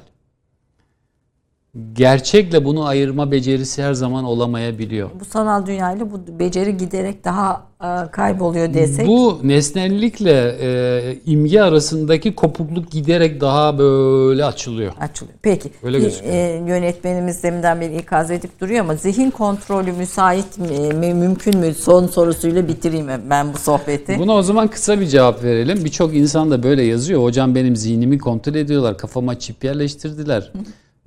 gerçekle 1.92 2.64
bunu 2.64 2.84
ayırma 2.84 3.30
becerisi 3.30 3.82
her 3.82 3.94
zaman 3.94 4.24
olamayabiliyor. 4.24 5.10
Bu 5.20 5.24
sanal 5.24 5.66
dünyayla 5.66 6.10
bu 6.10 6.38
beceri 6.38 6.76
giderek 6.76 7.24
daha 7.24 7.67
kayboluyor 8.12 8.74
desek. 8.74 9.06
Bu 9.06 9.40
nesnellikle 9.42 10.56
e, 10.60 11.18
imge 11.26 11.60
arasındaki 11.60 12.34
kopukluk 12.34 12.90
giderek 12.90 13.40
daha 13.40 13.78
böyle 13.78 14.44
açılıyor. 14.44 14.92
açılıyor. 15.00 15.38
Peki. 15.42 15.70
Öyle 15.82 15.98
gözüküyor. 15.98 16.34
e, 16.34 16.62
yönetmenimiz 16.66 17.42
deminden 17.42 17.80
beri 17.80 17.96
ikaz 17.96 18.30
edip 18.30 18.60
duruyor 18.60 18.80
ama 18.80 18.94
zihin 18.94 19.30
kontrolü 19.30 19.92
müsait 19.92 20.58
mi, 20.58 21.14
mümkün 21.14 21.56
mü? 21.58 21.74
Son 21.74 22.06
sorusuyla 22.06 22.68
bitireyim 22.68 23.06
ben 23.30 23.52
bu 23.52 23.58
sohbeti. 23.58 24.18
Buna 24.18 24.32
o 24.32 24.42
zaman 24.42 24.68
kısa 24.68 25.00
bir 25.00 25.06
cevap 25.06 25.44
verelim. 25.44 25.84
Birçok 25.84 26.16
insan 26.16 26.50
da 26.50 26.62
böyle 26.62 26.82
yazıyor. 26.82 27.22
Hocam 27.22 27.54
benim 27.54 27.76
zihnimi 27.76 28.18
kontrol 28.18 28.54
ediyorlar. 28.54 28.98
Kafama 28.98 29.38
çip 29.38 29.64
yerleştirdiler. 29.64 30.52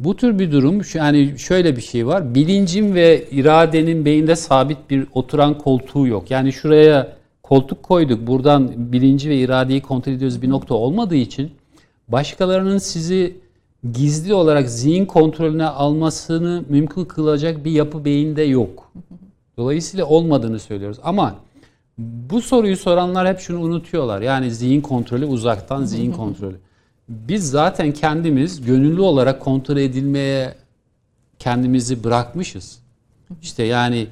Bu 0.03 0.15
tür 0.15 0.39
bir 0.39 0.51
durum 0.51 0.81
yani 0.93 1.39
şöyle 1.39 1.75
bir 1.75 1.81
şey 1.81 2.07
var. 2.07 2.35
Bilincin 2.35 2.95
ve 2.95 3.25
iradenin 3.31 4.05
beyinde 4.05 4.35
sabit 4.35 4.77
bir 4.89 5.07
oturan 5.13 5.57
koltuğu 5.57 6.07
yok. 6.07 6.31
Yani 6.31 6.53
şuraya 6.53 7.13
koltuk 7.43 7.83
koyduk. 7.83 8.27
Buradan 8.27 8.71
bilinci 8.77 9.29
ve 9.29 9.37
iradeyi 9.37 9.81
kontrol 9.81 10.13
ediyoruz 10.13 10.41
bir 10.41 10.49
nokta 10.49 10.75
olmadığı 10.75 11.15
için 11.15 11.51
başkalarının 12.07 12.77
sizi 12.77 13.37
gizli 13.93 14.33
olarak 14.33 14.69
zihin 14.69 15.05
kontrolüne 15.05 15.65
almasını 15.65 16.63
mümkün 16.69 17.05
kılacak 17.05 17.65
bir 17.65 17.71
yapı 17.71 18.05
beyinde 18.05 18.41
yok. 18.41 18.91
Dolayısıyla 19.57 20.05
olmadığını 20.05 20.59
söylüyoruz. 20.59 20.97
Ama 21.03 21.35
bu 21.97 22.41
soruyu 22.41 22.77
soranlar 22.77 23.27
hep 23.27 23.39
şunu 23.39 23.61
unutuyorlar. 23.61 24.21
Yani 24.21 24.51
zihin 24.51 24.81
kontrolü 24.81 25.25
uzaktan 25.25 25.83
zihin 25.83 26.11
kontrolü. 26.11 26.55
Biz 27.11 27.49
zaten 27.49 27.91
kendimiz 27.91 28.65
gönüllü 28.65 29.01
olarak 29.01 29.39
kontrol 29.39 29.77
edilmeye 29.77 30.55
kendimizi 31.39 32.03
bırakmışız. 32.03 32.79
İşte 33.41 33.63
yani 33.63 34.07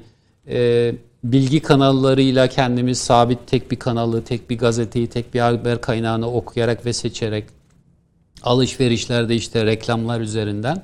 e, 0.48 0.92
bilgi 1.24 1.60
kanallarıyla 1.60 2.48
kendimiz 2.48 2.98
sabit 2.98 3.38
tek 3.46 3.70
bir 3.70 3.78
kanalı, 3.78 4.24
tek 4.24 4.50
bir 4.50 4.58
gazeteyi, 4.58 5.06
tek 5.06 5.34
bir 5.34 5.40
haber 5.40 5.80
kaynağını 5.80 6.32
okuyarak 6.32 6.86
ve 6.86 6.92
seçerek 6.92 7.44
alışverişlerde 8.42 9.34
işte 9.34 9.66
reklamlar 9.66 10.20
üzerinden. 10.20 10.82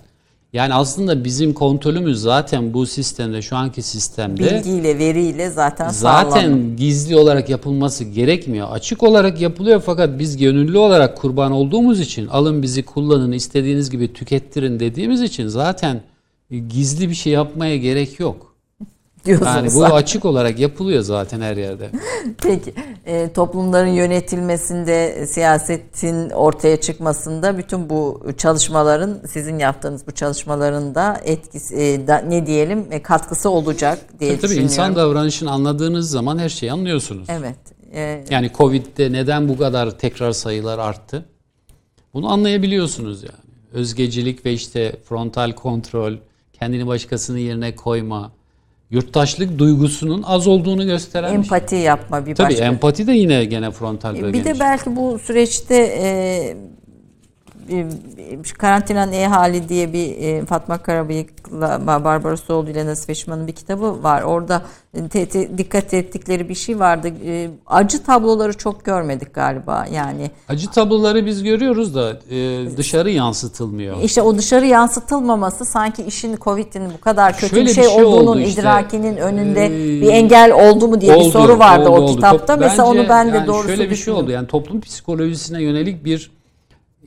Yani 0.56 0.74
aslında 0.74 1.24
bizim 1.24 1.52
kontrolümüz 1.52 2.20
zaten 2.20 2.74
bu 2.74 2.86
sistemde, 2.86 3.42
şu 3.42 3.56
anki 3.56 3.82
sistemde 3.82 4.42
Bilgiyle, 4.42 4.98
veriyle 4.98 5.50
zaten 5.50 5.88
zaten 5.88 6.76
gizli 6.76 7.16
olarak 7.16 7.48
yapılması 7.48 8.04
gerekmiyor. 8.04 8.68
Açık 8.70 9.02
olarak 9.02 9.40
yapılıyor 9.40 9.82
fakat 9.86 10.18
biz 10.18 10.36
gönüllü 10.36 10.78
olarak 10.78 11.16
kurban 11.16 11.52
olduğumuz 11.52 12.00
için 12.00 12.26
alın 12.26 12.62
bizi 12.62 12.82
kullanın, 12.82 13.32
istediğiniz 13.32 13.90
gibi 13.90 14.12
tükettirin 14.12 14.80
dediğimiz 14.80 15.22
için 15.22 15.48
zaten 15.48 16.00
gizli 16.68 17.08
bir 17.08 17.14
şey 17.14 17.32
yapmaya 17.32 17.76
gerek 17.76 18.20
yok. 18.20 18.45
Diyorsunuz. 19.26 19.54
Yani 19.56 19.74
bu 19.74 19.84
açık 19.84 20.24
olarak 20.24 20.58
yapılıyor 20.58 21.02
zaten 21.02 21.40
her 21.40 21.56
yerde. 21.56 21.90
Peki 22.42 22.74
e, 23.06 23.32
toplumların 23.32 23.88
yönetilmesinde, 23.88 25.26
siyasetin 25.26 26.30
ortaya 26.30 26.80
çıkmasında 26.80 27.58
bütün 27.58 27.90
bu 27.90 28.26
çalışmaların 28.38 29.18
sizin 29.28 29.58
yaptığınız 29.58 30.06
bu 30.06 30.12
çalışmaların 30.12 30.94
da 30.94 31.20
etkisi 31.24 31.76
e, 31.76 32.06
da, 32.06 32.18
ne 32.18 32.46
diyelim 32.46 32.86
e, 32.90 33.02
katkısı 33.02 33.50
olacak 33.50 33.98
diye 34.20 34.30
Tabii, 34.30 34.40
tabii 34.40 34.48
düşünüyorum. 34.48 34.72
insan 34.72 34.96
davranışını 34.96 35.50
anladığınız 35.50 36.10
zaman 36.10 36.38
her 36.38 36.48
şeyi 36.48 36.72
anlıyorsunuz. 36.72 37.26
Evet. 37.30 37.56
e, 37.92 38.24
Yani 38.30 38.50
Covid'de 38.58 39.12
neden 39.12 39.48
bu 39.48 39.58
kadar 39.58 39.98
tekrar 39.98 40.32
sayılar 40.32 40.78
arttı? 40.78 41.24
Bunu 42.14 42.32
anlayabiliyorsunuz 42.32 43.22
yani. 43.22 43.46
Özgecilik 43.72 44.46
ve 44.46 44.52
işte 44.52 44.96
frontal 45.08 45.52
kontrol, 45.52 46.12
kendini 46.52 46.86
başkasının 46.86 47.38
yerine 47.38 47.76
koyma, 47.76 48.32
yurttaşlık 48.90 49.58
duygusunun 49.58 50.22
az 50.22 50.46
olduğunu 50.46 50.86
gösteren 50.86 51.24
bir 51.28 51.30
şey. 51.32 51.36
empati 51.56 51.76
yapma 51.76 52.26
bir 52.26 52.34
Tabii 52.34 52.48
başka. 52.52 52.64
empati 52.64 53.06
de 53.06 53.12
yine 53.12 53.44
gene 53.44 53.70
frontal 53.70 54.14
Bir 54.14 54.22
bölgenin 54.22 54.44
de 54.44 54.50
içinde. 54.50 54.64
belki 54.64 54.96
bu 54.96 55.18
süreçte 55.18 55.74
e, 56.00 56.56
bir- 56.56 56.56
bir 56.56 56.75
karantinanın 58.58 59.12
e 59.12 59.26
hali 59.26 59.68
diye 59.68 59.92
bir 59.92 60.16
e, 60.18 60.44
Fatma 60.44 60.78
Karabıyık'la 60.78 61.86
Barbara 61.86 62.36
Soğlu 62.36 62.70
ile 62.70 62.86
Nasif 62.86 63.10
Eşman'ın 63.10 63.46
bir 63.46 63.52
kitabı 63.52 64.02
var. 64.02 64.22
Orada 64.22 64.62
te- 65.10 65.26
te- 65.26 65.58
dikkat 65.58 65.94
ettikleri 65.94 66.48
bir 66.48 66.54
şey 66.54 66.78
vardı. 66.78 67.12
E, 67.26 67.48
acı 67.66 68.02
tabloları 68.04 68.52
çok 68.56 68.84
görmedik 68.84 69.34
galiba. 69.34 69.86
Yani 69.92 70.30
Acı 70.48 70.70
tabloları 70.70 71.26
biz 71.26 71.42
görüyoruz 71.42 71.94
da 71.94 72.10
e, 72.30 72.76
dışarı 72.76 73.10
yansıtılmıyor. 73.10 73.96
işte 74.02 74.22
o 74.22 74.38
dışarı 74.38 74.66
yansıtılmaması 74.66 75.64
sanki 75.64 76.02
işin 76.02 76.36
Covid'in 76.36 76.82
bu 76.96 77.00
kadar 77.00 77.32
kötü 77.36 77.48
Şöyle 77.48 77.62
bir 77.64 77.70
bir 77.70 77.74
şey, 77.74 77.84
şey 77.84 78.04
olduğunun 78.04 78.26
oldu 78.26 78.38
işte. 78.40 78.60
idrakinin 78.60 79.16
önünde 79.16 79.66
Ee, 79.66 80.00
bir 80.02 80.08
engel 80.08 80.52
oldu 80.52 80.88
mu 80.88 81.00
diye 81.00 81.14
bir 81.14 81.20
Oldu, 81.20 81.30
soru 81.30 81.58
vardı 81.58 81.88
oldu, 81.88 82.00
o 82.00 82.02
oldu. 82.02 82.14
kitapta. 82.14 82.54
Top- 82.54 82.60
Mesela 82.60 82.88
bence 82.88 83.00
onu 83.00 83.08
ben 83.08 83.32
de 83.32 83.36
yani 83.36 83.46
doğrusu 83.46 83.68
Şöyle 83.68 83.90
bir 83.90 83.96
şey 83.96 84.14
oldu 84.14 84.30
yani 84.30 84.46
toplum 84.46 84.80
psikolojisine 84.80 85.62
yönelik 85.62 86.04
bir 86.04 86.35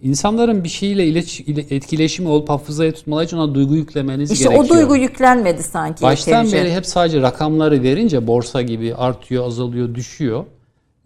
insanların 0.02 0.64
bir 0.64 0.70
şeyle 0.70 1.08
ileç, 1.08 1.40
ile- 1.40 1.76
etkileşimi 1.76 2.30
olup 2.30 2.50
hafızaya 2.50 2.94
tutmaları 2.94 3.26
için 3.26 3.38
ona 3.38 3.56
duygu 3.56 3.76
yüklemeniz 3.76 4.32
İşte 4.32 4.44
gerekiyor. 4.50 4.66
o 4.66 4.70
duygu 4.80 4.96
yüklenmedi 4.96 5.64
sanki. 5.64 6.02
Baştan 6.02 6.32
yeterince. 6.32 6.58
beri 6.58 6.74
hep 6.76 6.86
sadece 6.86 7.22
rakamları 7.22 7.84
verince 7.84 8.28
borsa 8.28 8.62
gibi 8.62 8.96
artıyor, 8.96 9.48
azalıyor, 9.48 9.96
düşüyor. 9.96 10.46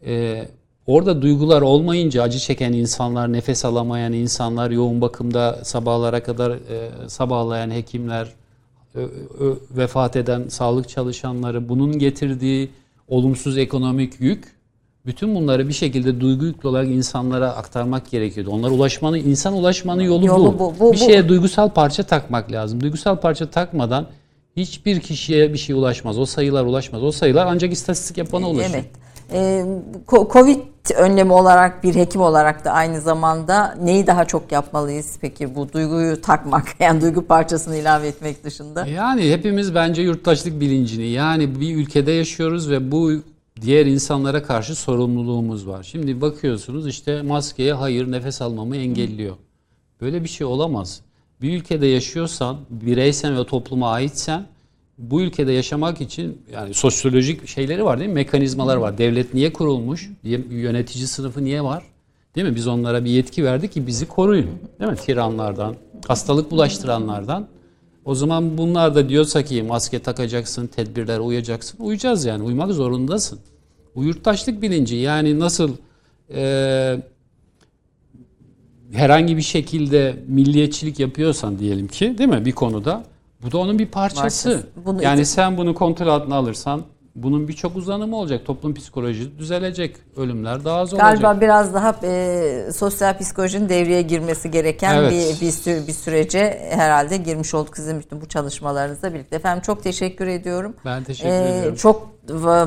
Ee, 0.05 0.47
orada 0.87 1.21
duygular 1.21 1.61
olmayınca 1.61 2.23
acı 2.23 2.39
çeken 2.39 2.73
insanlar, 2.73 3.33
nefes 3.33 3.65
alamayan 3.65 4.13
insanlar, 4.13 4.71
yoğun 4.71 5.01
bakımda 5.01 5.59
sabahlara 5.63 6.23
kadar 6.23 6.51
e, 6.51 6.89
sabahlayan 7.09 7.71
hekimler, 7.71 8.27
ö- 8.95 9.01
ö- 9.39 9.55
vefat 9.77 10.15
eden 10.15 10.47
sağlık 10.47 10.89
çalışanları, 10.89 11.69
bunun 11.69 11.99
getirdiği 11.99 12.69
olumsuz 13.07 13.57
ekonomik 13.57 14.13
yük, 14.21 14.52
bütün 15.05 15.35
bunları 15.35 15.67
bir 15.67 15.73
şekilde 15.73 16.21
duygu 16.21 16.45
yüklü 16.45 16.69
olarak 16.69 16.87
insanlara 16.87 17.51
aktarmak 17.51 18.11
gerekiyordu. 18.11 18.51
Onlara 18.51 18.71
ulaşmanın, 18.71 19.17
insan 19.17 19.53
ulaşmanın 19.53 20.01
yolu, 20.01 20.25
Yolu 20.25 20.53
bu. 20.53 20.59
bu, 20.59 20.73
bu, 20.79 20.93
bir 20.93 20.99
bu. 20.99 21.05
şeye 21.05 21.29
duygusal 21.29 21.69
parça 21.69 22.03
takmak 22.03 22.51
lazım. 22.51 22.81
Duygusal 22.81 23.15
parça 23.15 23.49
takmadan 23.49 24.07
hiçbir 24.57 24.99
kişiye 24.99 25.53
bir 25.53 25.57
şey 25.57 25.75
ulaşmaz. 25.75 26.19
O 26.19 26.25
sayılar 26.25 26.65
ulaşmaz. 26.65 27.03
O 27.03 27.11
sayılar 27.11 27.45
ancak 27.49 27.73
istatistik 27.73 28.17
yapana 28.17 28.49
ulaşır. 28.49 28.73
Evet. 28.73 28.85
Ee, 29.31 29.65
Covid 30.07 30.59
önlemi 30.95 31.33
olarak 31.33 31.83
bir 31.83 31.95
hekim 31.95 32.21
olarak 32.21 32.65
da 32.65 32.71
aynı 32.71 33.01
zamanda 33.01 33.75
neyi 33.83 34.07
daha 34.07 34.25
çok 34.25 34.51
yapmalıyız 34.51 35.17
peki 35.21 35.55
bu 35.55 35.73
duyguyu 35.73 36.21
takmak 36.21 36.67
yani 36.79 37.01
duygu 37.01 37.25
parçasını 37.25 37.75
ilave 37.75 38.07
etmek 38.07 38.43
dışında? 38.43 38.87
Yani 38.87 39.31
hepimiz 39.31 39.75
bence 39.75 40.01
yurttaşlık 40.01 40.59
bilincini 40.59 41.07
yani 41.07 41.59
bir 41.61 41.75
ülkede 41.75 42.11
yaşıyoruz 42.11 42.69
ve 42.69 42.91
bu 42.91 43.11
diğer 43.61 43.85
insanlara 43.85 44.43
karşı 44.43 44.75
sorumluluğumuz 44.75 45.67
var. 45.67 45.83
Şimdi 45.83 46.21
bakıyorsunuz 46.21 46.87
işte 46.87 47.21
maskeye 47.21 47.73
hayır 47.73 48.11
nefes 48.11 48.41
almamı 48.41 48.77
engelliyor. 48.77 49.35
Böyle 50.01 50.23
bir 50.23 50.29
şey 50.29 50.47
olamaz. 50.47 51.01
Bir 51.41 51.57
ülkede 51.57 51.87
yaşıyorsan, 51.87 52.57
bireysen 52.69 53.37
ve 53.37 53.45
topluma 53.45 53.91
aitsen 53.91 54.45
bu 54.97 55.21
ülkede 55.21 55.51
yaşamak 55.51 56.01
için 56.01 56.41
yani 56.53 56.73
sosyolojik 56.73 57.47
şeyleri 57.47 57.85
var 57.85 57.99
değil 57.99 58.09
mi? 58.09 58.13
Mekanizmalar 58.13 58.77
var. 58.77 58.97
Devlet 58.97 59.33
niye 59.33 59.53
kurulmuş? 59.53 60.09
Yönetici 60.49 61.07
sınıfı 61.07 61.43
niye 61.43 61.63
var? 61.63 61.83
Değil 62.35 62.47
mi? 62.47 62.55
Biz 62.55 62.67
onlara 62.67 63.05
bir 63.05 63.09
yetki 63.09 63.43
verdik 63.43 63.71
ki 63.71 63.87
bizi 63.87 64.07
koruyun. 64.07 64.49
Değil 64.79 64.91
mi? 64.91 64.97
Tiranlardan, 64.97 65.75
hastalık 66.07 66.51
bulaştıranlardan. 66.51 67.47
O 68.05 68.15
zaman 68.15 68.57
bunlar 68.57 68.95
da 68.95 69.09
diyorsa 69.09 69.43
ki 69.43 69.63
maske 69.63 69.99
takacaksın, 69.99 70.67
tedbirlere 70.67 71.19
uyacaksın. 71.19 71.77
Uyacağız 71.83 72.25
yani. 72.25 72.43
Uymak 72.43 72.71
zorundasın. 72.71 73.39
Bu 73.95 74.03
yurttaşlık 74.03 74.61
bilinci 74.61 74.95
yani 74.95 75.39
nasıl 75.39 75.71
eee 76.29 77.01
herhangi 78.93 79.37
bir 79.37 79.41
şekilde 79.41 80.15
milliyetçilik 80.27 80.99
yapıyorsan 80.99 81.59
diyelim 81.59 81.87
ki 81.87 82.17
değil 82.17 82.29
mi 82.29 82.45
bir 82.45 82.51
konuda 82.51 83.03
bu 83.43 83.51
da 83.51 83.57
onun 83.57 83.79
bir 83.79 83.85
parçası. 83.85 84.21
Parçası. 84.49 84.67
Bunu 84.85 85.03
yani 85.03 85.25
sen 85.25 85.57
bunu 85.57 85.73
kontrol 85.73 86.07
altına 86.07 86.35
alırsan 86.35 86.83
bunun 87.15 87.47
birçok 87.47 87.75
uzanımı 87.75 88.15
olacak. 88.15 88.45
Toplum 88.45 88.73
psikolojisi 88.73 89.37
düzelecek. 89.39 89.95
Ölümler 90.17 90.65
daha 90.65 90.77
az 90.79 90.93
olacak. 90.93 91.09
Galiba 91.11 91.41
biraz 91.41 91.73
daha 91.73 91.95
e, 92.03 92.69
sosyal 92.75 93.17
psikolojinin 93.17 93.69
devreye 93.69 94.01
girmesi 94.01 94.51
gereken 94.51 94.95
Evet. 94.95 95.11
bir, 95.11 95.45
bir, 95.47 95.51
sü- 95.51 95.87
bir 95.87 95.93
sürece 95.93 96.67
herhalde 96.69 97.17
girmiş 97.17 97.53
olduk 97.53 97.77
sizin 97.77 97.99
bütün 97.99 98.21
bu 98.21 98.27
çalışmalarınızla 98.27 99.13
birlikte. 99.13 99.35
Efendim 99.35 99.61
çok 99.61 99.83
teşekkür 99.83 100.27
ediyorum. 100.27 100.75
Ben 100.85 101.03
teşekkür 101.03 101.29
Ee, 101.33 101.49
ediyorum. 101.57 101.75
Çok 101.75 102.09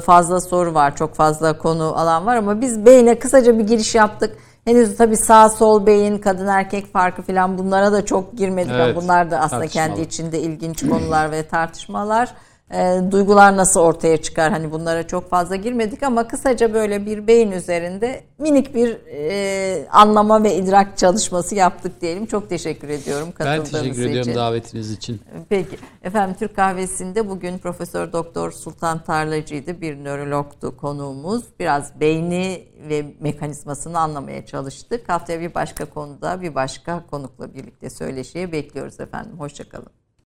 fazla 0.05 0.41
soru 0.41 0.75
var, 0.75 0.97
çok 0.97 1.15
fazla 1.15 1.59
konu 1.59 1.83
alan 1.99 2.27
var 2.27 2.37
ama 2.37 2.61
biz 2.61 2.87
beyne 2.87 3.19
kısaca 3.19 3.59
bir 3.59 3.65
giriş 3.67 3.95
yaptık. 3.95 4.37
Henüz 4.65 4.97
tabii 4.97 5.17
sağ 5.17 5.49
sol 5.49 5.87
beyin, 5.87 6.19
kadın 6.19 6.47
erkek 6.47 6.93
farkı 6.93 7.23
falan 7.23 7.59
bunlara 7.59 7.93
da 7.93 8.05
çok 8.05 8.37
girmedik. 8.39 8.73
ama 8.73 8.85
Evet, 8.85 8.97
Bunlar 8.97 9.31
da 9.31 9.39
aslında 9.41 9.67
kendi 9.67 10.01
içinde 10.01 10.41
ilginç 10.41 10.89
konular 10.89 11.31
ve 11.31 11.43
tartışmalar. 11.49 12.35
Ee, 12.75 13.01
duygular 13.11 13.57
nasıl 13.57 13.81
ortaya 13.81 14.17
çıkar? 14.23 14.51
Hani 14.53 14.73
bunlara 14.73 15.07
çok 15.07 15.31
fazla 15.31 15.57
girmedik 15.57 16.03
ama 16.03 16.29
kısaca 16.29 16.75
böyle 16.75 17.07
bir 17.07 17.27
beyin 17.27 17.53
üzerinde 17.53 18.25
minik 18.39 18.75
bir 18.75 18.97
e, 19.11 19.89
anlama 19.89 20.43
ve 20.43 20.57
idrak 20.57 20.99
çalışması 20.99 21.55
yaptık 21.55 22.01
diyelim. 22.01 22.27
Çok 22.27 22.49
teşekkür 22.49 22.89
ediyorum 22.89 23.29
Ben 23.29 23.33
katıldığınız 23.33 23.71
teşekkür 23.71 24.01
için. 24.03 24.11
ediyorum 24.11 24.35
davetiniz 24.35 24.91
için. 24.93 25.21
Peki. 25.49 25.77
Efendim 26.03 26.37
Türk 26.39 26.57
Kahvesi'nde 26.57 27.29
bugün 27.29 27.59
Profesör 27.59 28.13
Doktor 28.13 28.53
Sultan 28.53 29.05
Tarlacı'ydı. 29.05 29.81
Bir 29.81 30.05
nörologtu 30.05 30.77
konuğumuz. 30.77 31.45
Biraz 31.61 32.01
beyni 32.01 32.65
ve 32.89 33.07
mekanizmasını 33.21 33.99
anlamaya 33.99 34.47
çalıştık. 34.47 35.09
Haftaya 35.09 35.41
bir 35.41 35.55
başka 35.55 35.85
konuda 35.85 36.43
bir 36.43 36.55
başka 36.55 37.07
konukla 37.11 37.55
birlikte 37.55 37.91
söyleşiye 37.91 38.53
bekliyoruz 38.53 39.01
efendim. 39.01 39.33
Hoşçakalın. 39.39 40.06